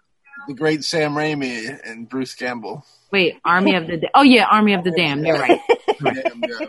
the 0.48 0.54
great 0.54 0.82
Sam 0.84 1.12
Raimi 1.14 1.78
and 1.88 2.08
Bruce 2.08 2.34
Campbell. 2.34 2.84
Wait, 3.12 3.36
Army 3.44 3.74
of 3.76 3.86
the. 3.86 3.98
Da- 3.98 4.08
oh 4.14 4.22
yeah, 4.22 4.46
Army 4.50 4.72
of 4.72 4.82
the 4.82 4.90
Damned. 4.90 5.24
You're 5.26 5.38
right. 5.38 5.60
Damn, 6.02 6.14
yeah. 6.48 6.66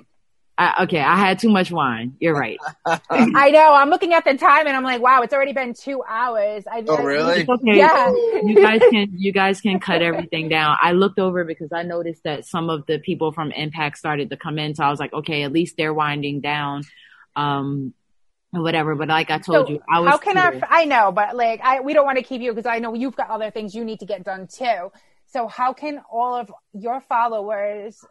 I, 0.56 0.84
okay, 0.84 1.00
I 1.00 1.16
had 1.18 1.40
too 1.40 1.50
much 1.50 1.72
wine. 1.72 2.16
You're 2.20 2.36
right. 2.36 2.60
I 3.10 3.50
know. 3.50 3.74
I'm 3.74 3.90
looking 3.90 4.14
at 4.14 4.24
the 4.24 4.38
time 4.38 4.68
and 4.68 4.76
I'm 4.76 4.84
like, 4.84 5.02
wow, 5.02 5.24
it's 5.24 5.34
already 5.34 5.54
been 5.54 5.74
two 5.74 6.04
hours. 6.08 6.64
I, 6.72 6.84
Oh, 6.88 7.02
really? 7.04 7.42
Okay. 7.42 7.78
Yeah. 7.78 8.10
You 8.44 8.56
guys 8.56 8.82
can 8.92 9.08
you 9.18 9.32
guys 9.32 9.62
can 9.62 9.80
cut 9.80 10.04
everything 10.04 10.50
down. 10.50 10.78
I 10.80 10.92
looked 10.92 11.18
over 11.18 11.44
because 11.44 11.72
I 11.74 11.82
noticed 11.82 12.24
that 12.26 12.46
some 12.46 12.70
of 12.70 12.86
the 12.86 13.00
people 13.00 13.32
from 13.32 13.52
Impact 13.52 13.98
started 13.98 14.30
to 14.30 14.38
come 14.38 14.60
in, 14.60 14.76
so 14.76 14.84
I 14.84 14.92
was 14.92 15.00
like, 15.00 15.12
okay, 15.14 15.42
at 15.42 15.52
least 15.52 15.76
they're 15.76 15.94
winding 15.94 16.42
down, 16.42 16.84
um, 17.36 17.94
whatever. 18.52 18.94
But 18.94 19.08
like 19.08 19.32
I 19.32 19.40
told 19.40 19.68
So 19.68 19.74
you, 19.74 19.82
I 19.92 20.02
was. 20.02 20.10
how 20.10 20.18
can 20.20 20.38
our, 20.38 20.52
here. 20.52 20.68
I 20.70 20.86
know, 20.86 21.12
but 21.12 21.36
like, 21.36 21.62
I, 21.64 21.80
we 21.82 21.94
don't 21.94 22.06
want 22.06 22.20
to 22.20 22.24
keep 22.24 22.42
you 22.42 22.52
because 22.54 22.68
I 22.68 22.78
know 22.78 22.94
you've 22.94 23.16
got 23.16 23.32
other 23.32 23.50
things 23.50 23.74
you 23.74 23.84
need 23.84 24.02
to 24.02 24.06
get 24.06 24.24
done 24.24 24.46
too. 24.48 24.92
So 25.26 25.48
how 25.48 25.74
can 25.74 26.00
all 26.12 26.36
of 26.36 26.52
your 26.74 27.02
followers 27.02 28.06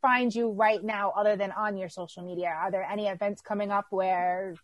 find 0.00 0.34
you 0.34 0.50
right 0.50 0.82
now 0.82 1.12
other 1.16 1.36
than 1.36 1.52
on 1.52 1.76
your 1.76 1.88
social 1.88 2.22
media? 2.22 2.48
Are 2.48 2.70
there 2.70 2.82
any 2.82 3.08
events 3.08 3.40
coming 3.40 3.70
up 3.70 3.86
where 3.90 4.54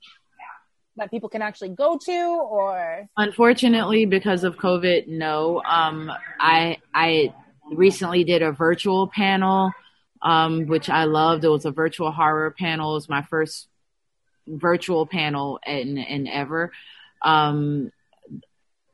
that 0.97 1.11
people 1.11 1.29
can 1.29 1.43
actually 1.43 1.71
go 1.71 1.99
to 2.05 2.13
or? 2.13 3.09
Unfortunately, 3.17 4.07
because 4.07 4.45
of 4.45 4.57
COVID, 4.57 5.09
no. 5.09 5.63
Um, 5.65 6.11
I 6.39 6.79
I 6.95 7.35
recently 7.71 8.25
did 8.25 8.43
a 8.43 8.53
virtual 8.53 9.09
panel, 9.09 9.73
um, 10.23 10.67
which 10.67 10.89
I 10.89 11.05
loved. 11.05 11.45
It 11.45 11.49
was 11.49 11.65
a 11.65 11.71
virtual 11.71 12.11
horror 12.13 12.55
panel. 12.57 12.93
It 12.93 12.95
was 12.95 13.09
my 13.09 13.23
first 13.23 13.69
virtual 14.47 15.07
panel 15.07 15.59
in, 15.67 15.99
in 15.99 16.27
ever. 16.27 16.73
Um, 17.23 17.91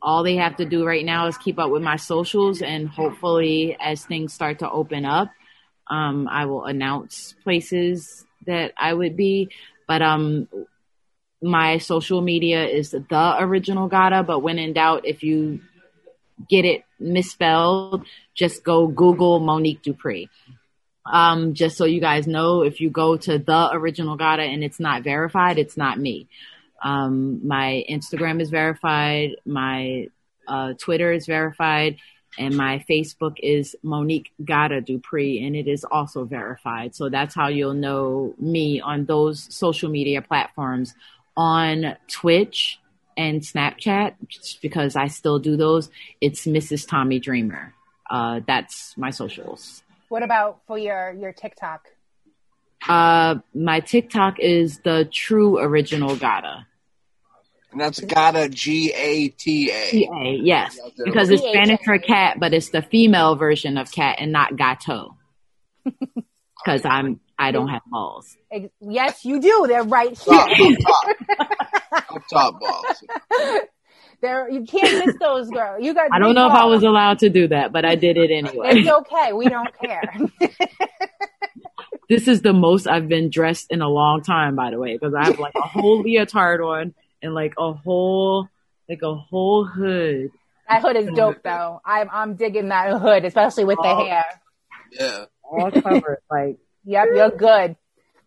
all 0.02 0.22
they 0.22 0.36
have 0.36 0.56
to 0.56 0.64
do 0.64 0.86
right 0.86 1.04
now 1.04 1.26
is 1.26 1.36
keep 1.36 1.58
up 1.58 1.70
with 1.70 1.82
my 1.82 1.96
socials, 1.96 2.62
and 2.62 2.88
hopefully, 2.88 3.76
as 3.78 4.04
things 4.04 4.32
start 4.32 4.60
to 4.60 4.70
open 4.70 5.04
up, 5.04 5.28
um, 5.90 6.28
I 6.28 6.46
will 6.46 6.64
announce 6.64 7.34
places 7.42 8.24
that 8.46 8.72
I 8.78 8.94
would 8.94 9.16
be. 9.16 9.50
But 9.86 10.02
um, 10.02 10.48
my 11.42 11.78
social 11.78 12.20
media 12.20 12.66
is 12.66 12.92
the 12.92 13.36
original 13.38 13.88
Gata, 13.88 14.22
but 14.22 14.38
when 14.38 14.58
in 14.58 14.72
doubt, 14.72 15.04
if 15.04 15.22
you 15.22 15.60
get 16.48 16.64
it 16.64 16.84
misspelled, 16.98 18.06
just 18.34 18.62
go 18.62 18.86
Google 18.86 19.40
Monique 19.40 19.82
Dupree. 19.82 20.28
Um, 21.04 21.54
just 21.54 21.76
so 21.76 21.86
you 21.86 22.00
guys 22.00 22.26
know, 22.26 22.62
if 22.62 22.80
you 22.80 22.88
go 22.88 23.16
to 23.16 23.38
the 23.38 23.70
original 23.72 24.16
Gata 24.16 24.42
and 24.42 24.62
it's 24.62 24.78
not 24.78 25.02
verified, 25.02 25.58
it's 25.58 25.76
not 25.76 25.98
me. 25.98 26.28
Um, 26.82 27.46
my 27.46 27.84
Instagram 27.90 28.40
is 28.40 28.48
verified, 28.48 29.36
my 29.44 30.06
uh, 30.46 30.74
Twitter 30.78 31.12
is 31.12 31.26
verified, 31.26 31.96
and 32.40 32.56
my 32.56 32.82
Facebook 32.88 33.36
is 33.42 33.76
Monique 33.82 34.32
Gata 34.42 34.80
Dupree, 34.80 35.44
and 35.44 35.54
it 35.54 35.68
is 35.68 35.84
also 35.84 36.24
verified. 36.24 36.94
So 36.94 37.10
that's 37.10 37.34
how 37.34 37.48
you'll 37.48 37.74
know 37.74 38.34
me 38.38 38.80
on 38.80 39.04
those 39.04 39.46
social 39.54 39.90
media 39.90 40.22
platforms. 40.22 40.94
On 41.36 41.96
Twitch 42.08 42.80
and 43.16 43.42
Snapchat, 43.42 44.14
because 44.62 44.96
I 44.96 45.08
still 45.08 45.38
do 45.38 45.56
those, 45.56 45.90
it's 46.20 46.46
Mrs. 46.46 46.88
Tommy 46.88 47.18
Dreamer. 47.18 47.74
Uh, 48.08 48.40
that's 48.46 48.96
my 48.96 49.10
socials. 49.10 49.82
What 50.08 50.22
about 50.22 50.60
for 50.66 50.78
your, 50.78 51.12
your 51.12 51.32
TikTok? 51.32 51.88
Uh, 52.88 53.36
my 53.54 53.80
TikTok 53.80 54.40
is 54.40 54.78
the 54.78 55.08
true 55.12 55.58
original 55.58 56.16
Gata. 56.16 56.66
And 57.72 57.80
that's 57.80 58.00
Gata 58.00 58.48
G 58.48 58.92
A 58.92 59.28
T 59.28 59.70
A. 59.70 59.90
T-A, 59.90 60.40
yes, 60.42 60.78
because 61.04 61.30
it's 61.30 61.42
G-A-T-A. 61.42 61.64
Spanish 61.64 61.80
for 61.84 61.98
cat, 61.98 62.38
but 62.40 62.52
it's 62.52 62.70
the 62.70 62.82
female 62.82 63.36
version 63.36 63.78
of 63.78 63.90
cat 63.92 64.16
and 64.18 64.32
not 64.32 64.56
gato. 64.56 65.16
Because 66.62 66.84
I'm 66.84 67.20
I 67.38 67.52
don't 67.52 67.68
have 67.68 67.80
balls. 67.86 68.36
Yes, 68.82 69.24
you 69.24 69.40
do. 69.40 69.64
They're 69.66 69.82
right 69.82 70.14
Top, 70.14 70.46
here. 70.50 70.76
top, 70.76 71.16
top, 71.90 72.22
top 72.30 72.60
balls. 72.60 73.64
They're, 74.20 74.50
you 74.50 74.64
can't 74.64 75.06
miss 75.06 75.16
those, 75.18 75.48
girl. 75.48 75.80
You 75.80 75.94
got. 75.94 76.10
I 76.12 76.18
don't 76.18 76.30
big 76.30 76.36
know 76.36 76.48
if 76.48 76.52
I 76.52 76.66
was 76.66 76.82
allowed 76.82 77.20
to 77.20 77.30
do 77.30 77.48
that, 77.48 77.72
but 77.72 77.86
I 77.86 77.94
did 77.94 78.18
it 78.18 78.30
anyway. 78.30 78.72
It's 78.72 78.88
okay. 78.90 79.32
We 79.32 79.48
don't 79.48 79.70
care. 79.78 80.02
this 82.10 82.28
is 82.28 82.42
the 82.42 82.52
most 82.52 82.86
I've 82.86 83.08
been 83.08 83.30
dressed 83.30 83.68
in 83.70 83.80
a 83.80 83.88
long 83.88 84.22
time, 84.22 84.56
by 84.56 84.70
the 84.70 84.78
way, 84.78 84.92
because 84.92 85.14
I 85.14 85.24
have 85.24 85.38
like 85.38 85.54
a 85.56 85.66
whole 85.66 86.02
leotard 86.02 86.60
on 86.60 86.94
and 87.22 87.34
like 87.34 87.54
a 87.58 87.72
whole 87.72 88.48
like 88.88 89.02
a 89.02 89.14
whole 89.14 89.64
hood. 89.64 90.30
that 90.68 90.82
hood 90.82 90.96
is 90.96 91.08
dope, 91.14 91.42
though. 91.44 91.80
I'm 91.84 92.08
I'm 92.12 92.34
digging 92.34 92.68
that 92.68 92.98
hood, 93.00 93.24
especially 93.24 93.64
with 93.64 93.78
the 93.82 93.88
Oh. 93.88 94.04
hair. 94.04 94.24
Yeah. 94.92 95.24
all 95.44 95.70
covered. 95.70 96.18
Like, 96.30 96.58
Yep, 96.84 97.08
you're 97.14 97.30
good. 97.30 97.76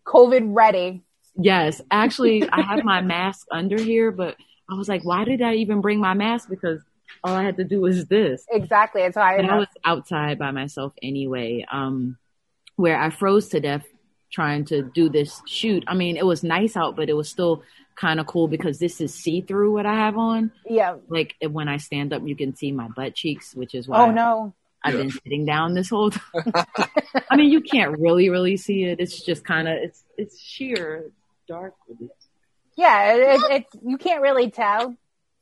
COVID 0.05 0.55
ready. 0.55 1.01
yes, 1.35 1.81
actually, 1.91 2.47
I 2.49 2.61
have 2.61 2.83
my 2.83 3.01
mask 3.01 3.47
under 3.51 3.81
here, 3.81 4.11
but 4.11 4.35
I 4.69 4.75
was 4.75 4.87
like, 4.87 5.03
why 5.03 5.23
did 5.25 5.41
I 5.41 5.55
even 5.55 5.81
bring 5.81 5.99
my 5.99 6.13
mask? 6.13 6.49
Because 6.49 6.81
all 7.23 7.33
I 7.35 7.43
had 7.43 7.57
to 7.57 7.63
do 7.63 7.81
was 7.81 8.05
this. 8.07 8.45
Exactly. 8.51 9.01
It's 9.01 9.15
why 9.15 9.37
But 9.37 9.45
I 9.49 9.55
I 9.55 9.57
was 9.59 9.67
outside 9.85 10.37
by 10.39 10.51
myself 10.51 10.93
anyway, 11.01 11.65
um, 11.71 12.17
where 12.75 12.99
I 12.99 13.09
froze 13.09 13.49
to 13.49 13.59
death 13.59 13.85
trying 14.31 14.65
to 14.65 14.81
do 14.81 15.09
this 15.09 15.41
shoot. 15.47 15.83
I 15.87 15.93
mean, 15.95 16.17
it 16.17 16.25
was 16.25 16.43
nice 16.43 16.75
out, 16.75 16.95
but 16.95 17.09
it 17.09 17.13
was 17.13 17.29
still 17.29 17.63
kind 17.95 18.19
of 18.19 18.25
cool 18.27 18.47
because 18.47 18.79
this 18.79 18.99
is 19.01 19.13
see 19.13 19.41
through 19.41 19.71
what 19.73 19.85
I 19.85 19.93
have 19.95 20.17
on. 20.17 20.51
yeah. 20.67 20.95
Like 21.07 21.35
when 21.47 21.67
I 21.67 21.77
stand 21.77 22.13
up, 22.13 22.21
you 22.25 22.35
can 22.35 22.55
see 22.55 22.71
my 22.71 22.87
butt 22.87 23.15
cheeks, 23.15 23.53
which 23.55 23.73
is 23.75 23.87
why 23.87 24.05
Oh 24.07 24.11
no. 24.11 24.53
I've 24.83 24.93
Yeah. 24.95 24.99
been 25.01 25.11
sitting 25.11 25.45
down 25.45 25.73
this 25.75 25.89
whole 25.89 26.11
time. 26.11 26.21
I 27.29 27.35
mean, 27.37 27.49
you 27.51 27.61
can't 27.61 27.97
really, 27.99 28.29
really 28.29 28.57
see 28.57 28.83
it. 28.83 28.99
It's 28.99 29.21
just 29.23 29.45
kind 29.45 29.67
of 29.67 29.75
it's 29.75 30.03
it's 30.17 30.39
sheer 30.39 31.09
dark. 31.47 31.73
Yeah, 32.75 33.13
it, 33.13 33.19
it, 33.21 33.41
it's 33.51 33.75
you 33.85 33.97
can't 33.97 34.21
really 34.21 34.49
tell. 34.51 34.95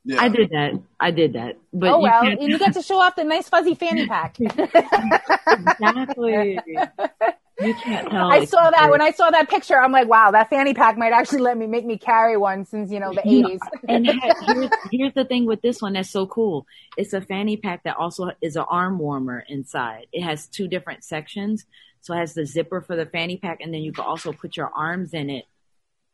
Yeah. 0.04 0.22
I 0.22 0.30
did 0.30 0.50
that. 0.50 0.74
I 1.00 1.12
did 1.12 1.34
that. 1.34 1.58
But 1.74 1.92
oh 1.94 2.00
well, 2.02 2.22
can't 2.24 2.40
and 2.40 2.50
you 2.52 2.58
get 2.60 2.74
to 2.74 2.82
show 2.82 3.00
off 3.00 3.16
the 3.16 3.24
nice 3.24 3.48
fuzzy 3.50 3.76
fanny 3.76 4.08
pack. 4.08 4.38
exactly. 5.48 6.60
You 7.62 7.74
can't 7.76 8.10
tell. 8.10 8.32
I 8.32 8.46
saw 8.46 8.70
that 8.72 8.90
when 8.90 9.02
I 9.02 9.12
saw 9.12 9.30
that 9.30 9.50
picture. 9.50 9.80
I'm 9.82 9.92
like, 9.92 10.08
wow, 10.08 10.32
that 10.32 10.50
fanny 10.50 10.74
pack 10.74 10.98
might 10.98 11.12
actually 11.14 11.42
let 11.42 11.58
me 11.58 11.68
make 11.68 11.86
me 11.86 11.98
carry 11.98 12.38
one 12.38 12.66
since 12.66 12.92
you 12.92 13.00
know 13.00 13.14
the 13.14 13.22
You 13.26 13.42
know, 13.44 13.50
80s. 13.50 13.60
and 13.88 14.06
here's, 14.08 14.70
here's 14.92 15.14
the 15.14 15.26
thing 15.26 15.46
with 15.46 15.62
this 15.62 15.82
one 15.82 15.94
that's 15.94 16.10
so 16.10 16.26
cool. 16.28 16.66
It's 16.98 17.14
a 17.14 17.22
fanny 17.22 17.58
pack 17.58 17.84
that 17.84 17.98
also 17.98 18.32
is 18.42 18.56
an 18.56 18.66
arm 18.70 18.98
warmer 19.00 19.44
inside. 19.48 20.08
It 20.12 20.24
has 20.24 20.48
two 20.48 20.68
different 20.68 21.04
sections. 21.04 21.66
So 22.02 22.14
it 22.16 22.18
has 22.18 22.34
the 22.34 22.46
zipper 22.46 22.82
for 22.82 22.96
the 22.96 23.06
fanny 23.06 23.38
pack, 23.38 23.62
and 23.62 23.72
then 23.74 23.82
you 23.82 23.92
can 23.94 24.06
also 24.06 24.34
put 24.34 24.58
your 24.58 24.72
arms 24.76 25.14
in 25.14 25.30
it. 25.30 25.46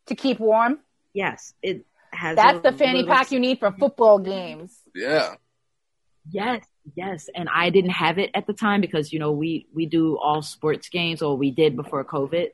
to 0.07 0.15
keep 0.15 0.39
warm. 0.39 0.79
Yes, 1.13 1.53
it 1.63 1.85
has. 2.11 2.35
That's 2.35 2.59
a 2.59 2.71
the 2.71 2.71
fanny 2.77 2.99
little- 3.03 3.15
pack 3.15 3.31
you 3.31 3.39
need 3.39 3.59
for 3.59 3.71
football 3.71 4.19
games. 4.19 4.77
Yeah. 4.93 5.35
Yes, 6.29 6.65
yes, 6.95 7.29
and 7.35 7.49
I 7.49 7.69
didn't 7.69 7.91
have 7.91 8.17
it 8.17 8.31
at 8.33 8.47
the 8.47 8.53
time 8.53 8.81
because 8.81 9.11
you 9.13 9.19
know 9.19 9.31
we 9.31 9.67
we 9.73 9.85
do 9.85 10.17
all 10.17 10.41
sports 10.41 10.89
games, 10.89 11.21
or 11.21 11.37
we 11.37 11.51
did 11.51 11.75
before 11.75 12.03
COVID. 12.03 12.49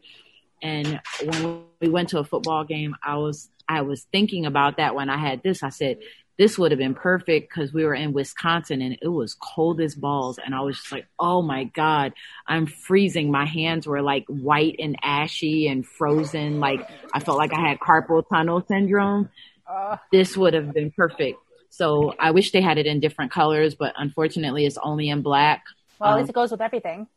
And 0.61 1.01
when 1.25 1.63
we 1.81 1.89
went 1.89 2.09
to 2.09 2.19
a 2.19 2.23
football 2.23 2.63
game, 2.63 2.95
I 3.03 3.17
was 3.17 3.49
I 3.67 3.81
was 3.81 4.05
thinking 4.11 4.45
about 4.45 4.77
that 4.77 4.95
when 4.95 5.09
I 5.09 5.17
had 5.17 5.43
this. 5.43 5.63
I 5.63 5.69
said 5.69 5.97
this 6.37 6.57
would 6.57 6.71
have 6.71 6.79
been 6.79 6.95
perfect 6.95 7.49
because 7.49 7.73
we 7.73 7.85
were 7.85 7.93
in 7.93 8.11
Wisconsin 8.11 8.81
and 8.81 8.97
it 9.01 9.07
was 9.07 9.35
cold 9.35 9.79
as 9.81 9.93
balls, 9.95 10.39
and 10.43 10.55
I 10.55 10.61
was 10.61 10.77
just 10.77 10.91
like, 10.91 11.05
oh 11.19 11.41
my 11.41 11.65
god, 11.65 12.13
I'm 12.47 12.65
freezing. 12.65 13.29
My 13.31 13.45
hands 13.45 13.85
were 13.85 14.01
like 14.01 14.25
white 14.27 14.77
and 14.79 14.97
ashy 15.03 15.67
and 15.67 15.85
frozen. 15.85 16.59
Like 16.59 16.89
I 17.13 17.19
felt 17.19 17.37
like 17.37 17.53
I 17.53 17.59
had 17.59 17.79
carpal 17.79 18.23
tunnel 18.27 18.63
syndrome 18.67 19.29
Uh, 19.67 19.97
this 20.11 20.35
would 20.37 20.53
have 20.53 20.73
been 20.73 20.91
perfect. 20.91 21.39
So 21.73 22.13
I 22.19 22.29
wish 22.29 22.51
they 22.51 22.61
had 22.61 22.77
it 22.77 22.85
in 22.85 22.99
different 22.99 23.31
colors, 23.31 23.73
but 23.73 23.95
unfortunately 23.97 24.63
it's 24.67 24.77
only 24.77 25.09
in 25.09 25.23
black. 25.23 25.63
well, 25.99 26.11
at 26.11 26.13
Um, 26.13 26.19
least 26.19 26.29
it 26.29 26.33
goes 26.33 26.51
with 26.51 26.61
everything. 26.61 27.07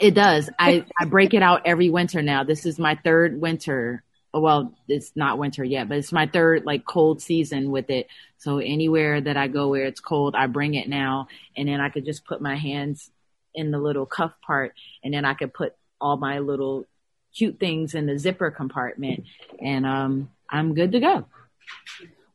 It 0.00 0.12
does. 0.12 0.50
I, 0.58 0.84
I 0.98 1.04
break 1.04 1.34
it 1.34 1.42
out 1.42 1.62
every 1.66 1.88
winter 1.88 2.20
now. 2.20 2.42
This 2.42 2.66
is 2.66 2.80
my 2.80 2.96
third 2.96 3.40
winter. 3.40 4.02
Well, 4.34 4.74
it's 4.88 5.12
not 5.14 5.38
winter 5.38 5.62
yet, 5.62 5.88
but 5.88 5.98
it's 5.98 6.10
my 6.10 6.26
third 6.26 6.64
like 6.64 6.84
cold 6.84 7.22
season 7.22 7.70
with 7.70 7.90
it. 7.90 8.08
So 8.38 8.58
anywhere 8.58 9.20
that 9.20 9.36
I 9.36 9.46
go 9.46 9.68
where 9.68 9.84
it's 9.84 10.00
cold, 10.00 10.34
I 10.34 10.48
bring 10.48 10.74
it 10.74 10.88
now. 10.88 11.28
And 11.56 11.68
then 11.68 11.80
I 11.80 11.90
could 11.90 12.04
just 12.04 12.24
put 12.24 12.40
my 12.40 12.56
hands 12.56 13.08
in 13.54 13.70
the 13.70 13.78
little 13.78 14.06
cuff 14.06 14.32
part 14.44 14.74
and 15.04 15.14
then 15.14 15.24
I 15.24 15.34
could 15.34 15.54
put 15.54 15.76
all 16.00 16.16
my 16.16 16.40
little 16.40 16.88
cute 17.36 17.60
things 17.60 17.94
in 17.94 18.06
the 18.06 18.18
zipper 18.18 18.50
compartment 18.50 19.26
and 19.60 19.86
um 19.86 20.30
I'm 20.48 20.74
good 20.74 20.90
to 20.92 21.00
go. 21.00 21.26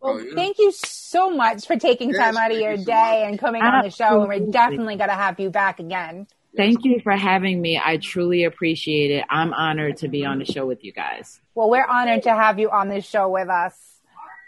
Well, 0.06 0.16
Oh, 0.16 0.20
yeah. 0.20 0.36
thank 0.36 0.60
you 0.60 0.72
so 0.72 1.30
much 1.30 1.66
for 1.66 1.78
taking 1.78 2.12
Yes, 2.12 2.20
time 2.20 2.38
out 2.38 2.52
of 2.52 2.60
your 2.60 2.74
you 2.74 2.78
so 2.78 2.86
day 2.86 3.24
and 3.26 3.40
coming 3.40 3.62
on 3.62 3.84
the 3.84 3.90
show. 3.90 4.22
And 4.22 4.28
we're 4.28 4.52
definitely 4.52 4.98
going 4.98 5.10
to 5.10 5.16
have 5.16 5.40
you 5.40 5.50
back 5.50 5.80
again. 5.80 6.28
Thank 6.56 6.86
you 6.86 7.02
for 7.04 7.12
having 7.12 7.62
me. 7.62 7.82
I 7.84 7.98
truly 7.98 8.46
appreciate 8.46 9.12
it. 9.12 9.26
I'm 9.30 9.54
honored 9.54 9.98
to 9.98 10.08
be 10.08 10.26
on 10.26 10.40
the 10.40 10.46
show 10.46 10.66
with 10.66 10.84
you 10.84 10.94
guys. 10.94 11.42
Well, 11.54 11.70
we're 11.70 11.86
honored 11.86 12.24
to 12.24 12.34
have 12.34 12.60
you 12.60 12.70
on 12.70 12.88
this 12.88 13.06
show 13.06 13.28
with 13.30 13.50
us. 13.50 13.74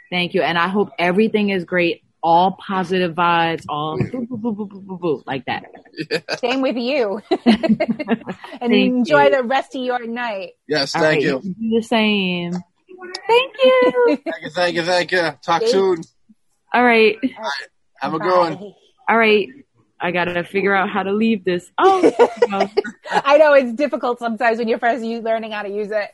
Thank 0.10 0.34
you. 0.34 0.42
And 0.42 0.58
I 0.58 0.70
hope 0.70 0.90
everything 0.98 1.50
is 1.50 1.66
great 1.66 2.04
all 2.24 2.58
positive 2.60 3.14
vibes, 3.14 3.64
all 3.70 3.98
boo, 3.98 4.26
boo, 4.26 4.38
boo, 4.38 4.52
boo, 4.52 4.66
boo, 4.66 4.82
boo, 4.82 4.98
boo, 4.98 5.24
like 5.26 5.46
that. 5.46 5.64
Same 6.40 6.62
with 6.62 6.76
you. 6.76 7.22
and 7.46 8.18
Thank 8.60 8.72
enjoy 8.72 9.26
you. 9.26 9.32
the 9.32 9.44
rest 9.44 9.76
of 9.76 9.82
your 9.82 10.06
night. 10.06 10.52
Yes, 10.68 10.92
thank 10.92 11.04
right, 11.04 11.22
you. 11.22 11.40
do 11.42 11.54
the 11.80 11.84
same. 11.84 12.54
Thank 13.28 13.54
you. 13.64 14.18
Thank 14.18 14.42
you, 14.44 14.50
thank 14.52 14.76
you, 14.76 14.84
thank 14.84 15.12
you. 15.12 15.20
Talk 15.44 15.62
Thank- 15.62 15.68
soon. 15.68 16.02
all 16.74 16.84
right. 16.84 17.18
Have 18.00 18.14
a 18.14 18.20
good 18.20 18.38
one. 18.38 18.74
All 19.10 19.18
right. 19.18 19.48
I 20.00 20.12
gotta 20.12 20.44
figure 20.44 20.76
out 20.76 20.90
how 20.90 21.02
to 21.04 21.12
leave 21.12 21.44
this. 21.44 21.72
Oh, 21.78 22.12
no, 22.50 22.70
I 23.12 23.38
know 23.38 23.54
it's 23.54 23.74
difficult 23.74 24.20
sometimes 24.20 24.60
when 24.60 24.68
you're 24.68 24.78
first 24.78 25.04
u- 25.04 25.22
learning 25.22 25.52
how 25.54 25.64
to 25.64 25.70
use 25.70 25.90
it. 25.90 26.10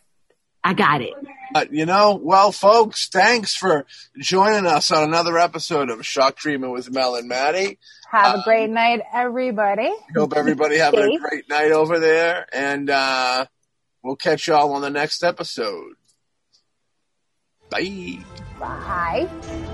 I 0.63 0.73
got 0.73 1.01
it. 1.01 1.13
But 1.53 1.73
you 1.73 1.85
know, 1.85 2.17
well, 2.21 2.53
folks, 2.53 3.09
thanks 3.09 3.53
for 3.53 3.85
joining 4.17 4.65
us 4.65 4.89
on 4.93 5.03
another 5.03 5.37
episode 5.37 5.89
of 5.89 6.05
Shock 6.05 6.37
Treatment 6.37 6.71
with 6.71 6.89
Mel 6.91 7.15
and 7.15 7.27
Matty. 7.27 7.77
Have 8.09 8.35
Uh, 8.35 8.39
a 8.39 8.43
great 8.45 8.69
night, 8.69 9.01
everybody. 9.13 9.91
Hope 10.15 10.33
everybody 10.37 10.77
having 10.77 11.15
a 11.15 11.17
great 11.19 11.49
night 11.49 11.73
over 11.73 11.99
there, 11.99 12.45
and 12.53 12.89
uh, 12.89 13.45
we'll 14.01 14.15
catch 14.15 14.47
y'all 14.47 14.71
on 14.71 14.81
the 14.81 14.89
next 14.89 15.21
episode. 15.25 15.95
Bye. 17.73 18.19
Bye. 18.59 19.73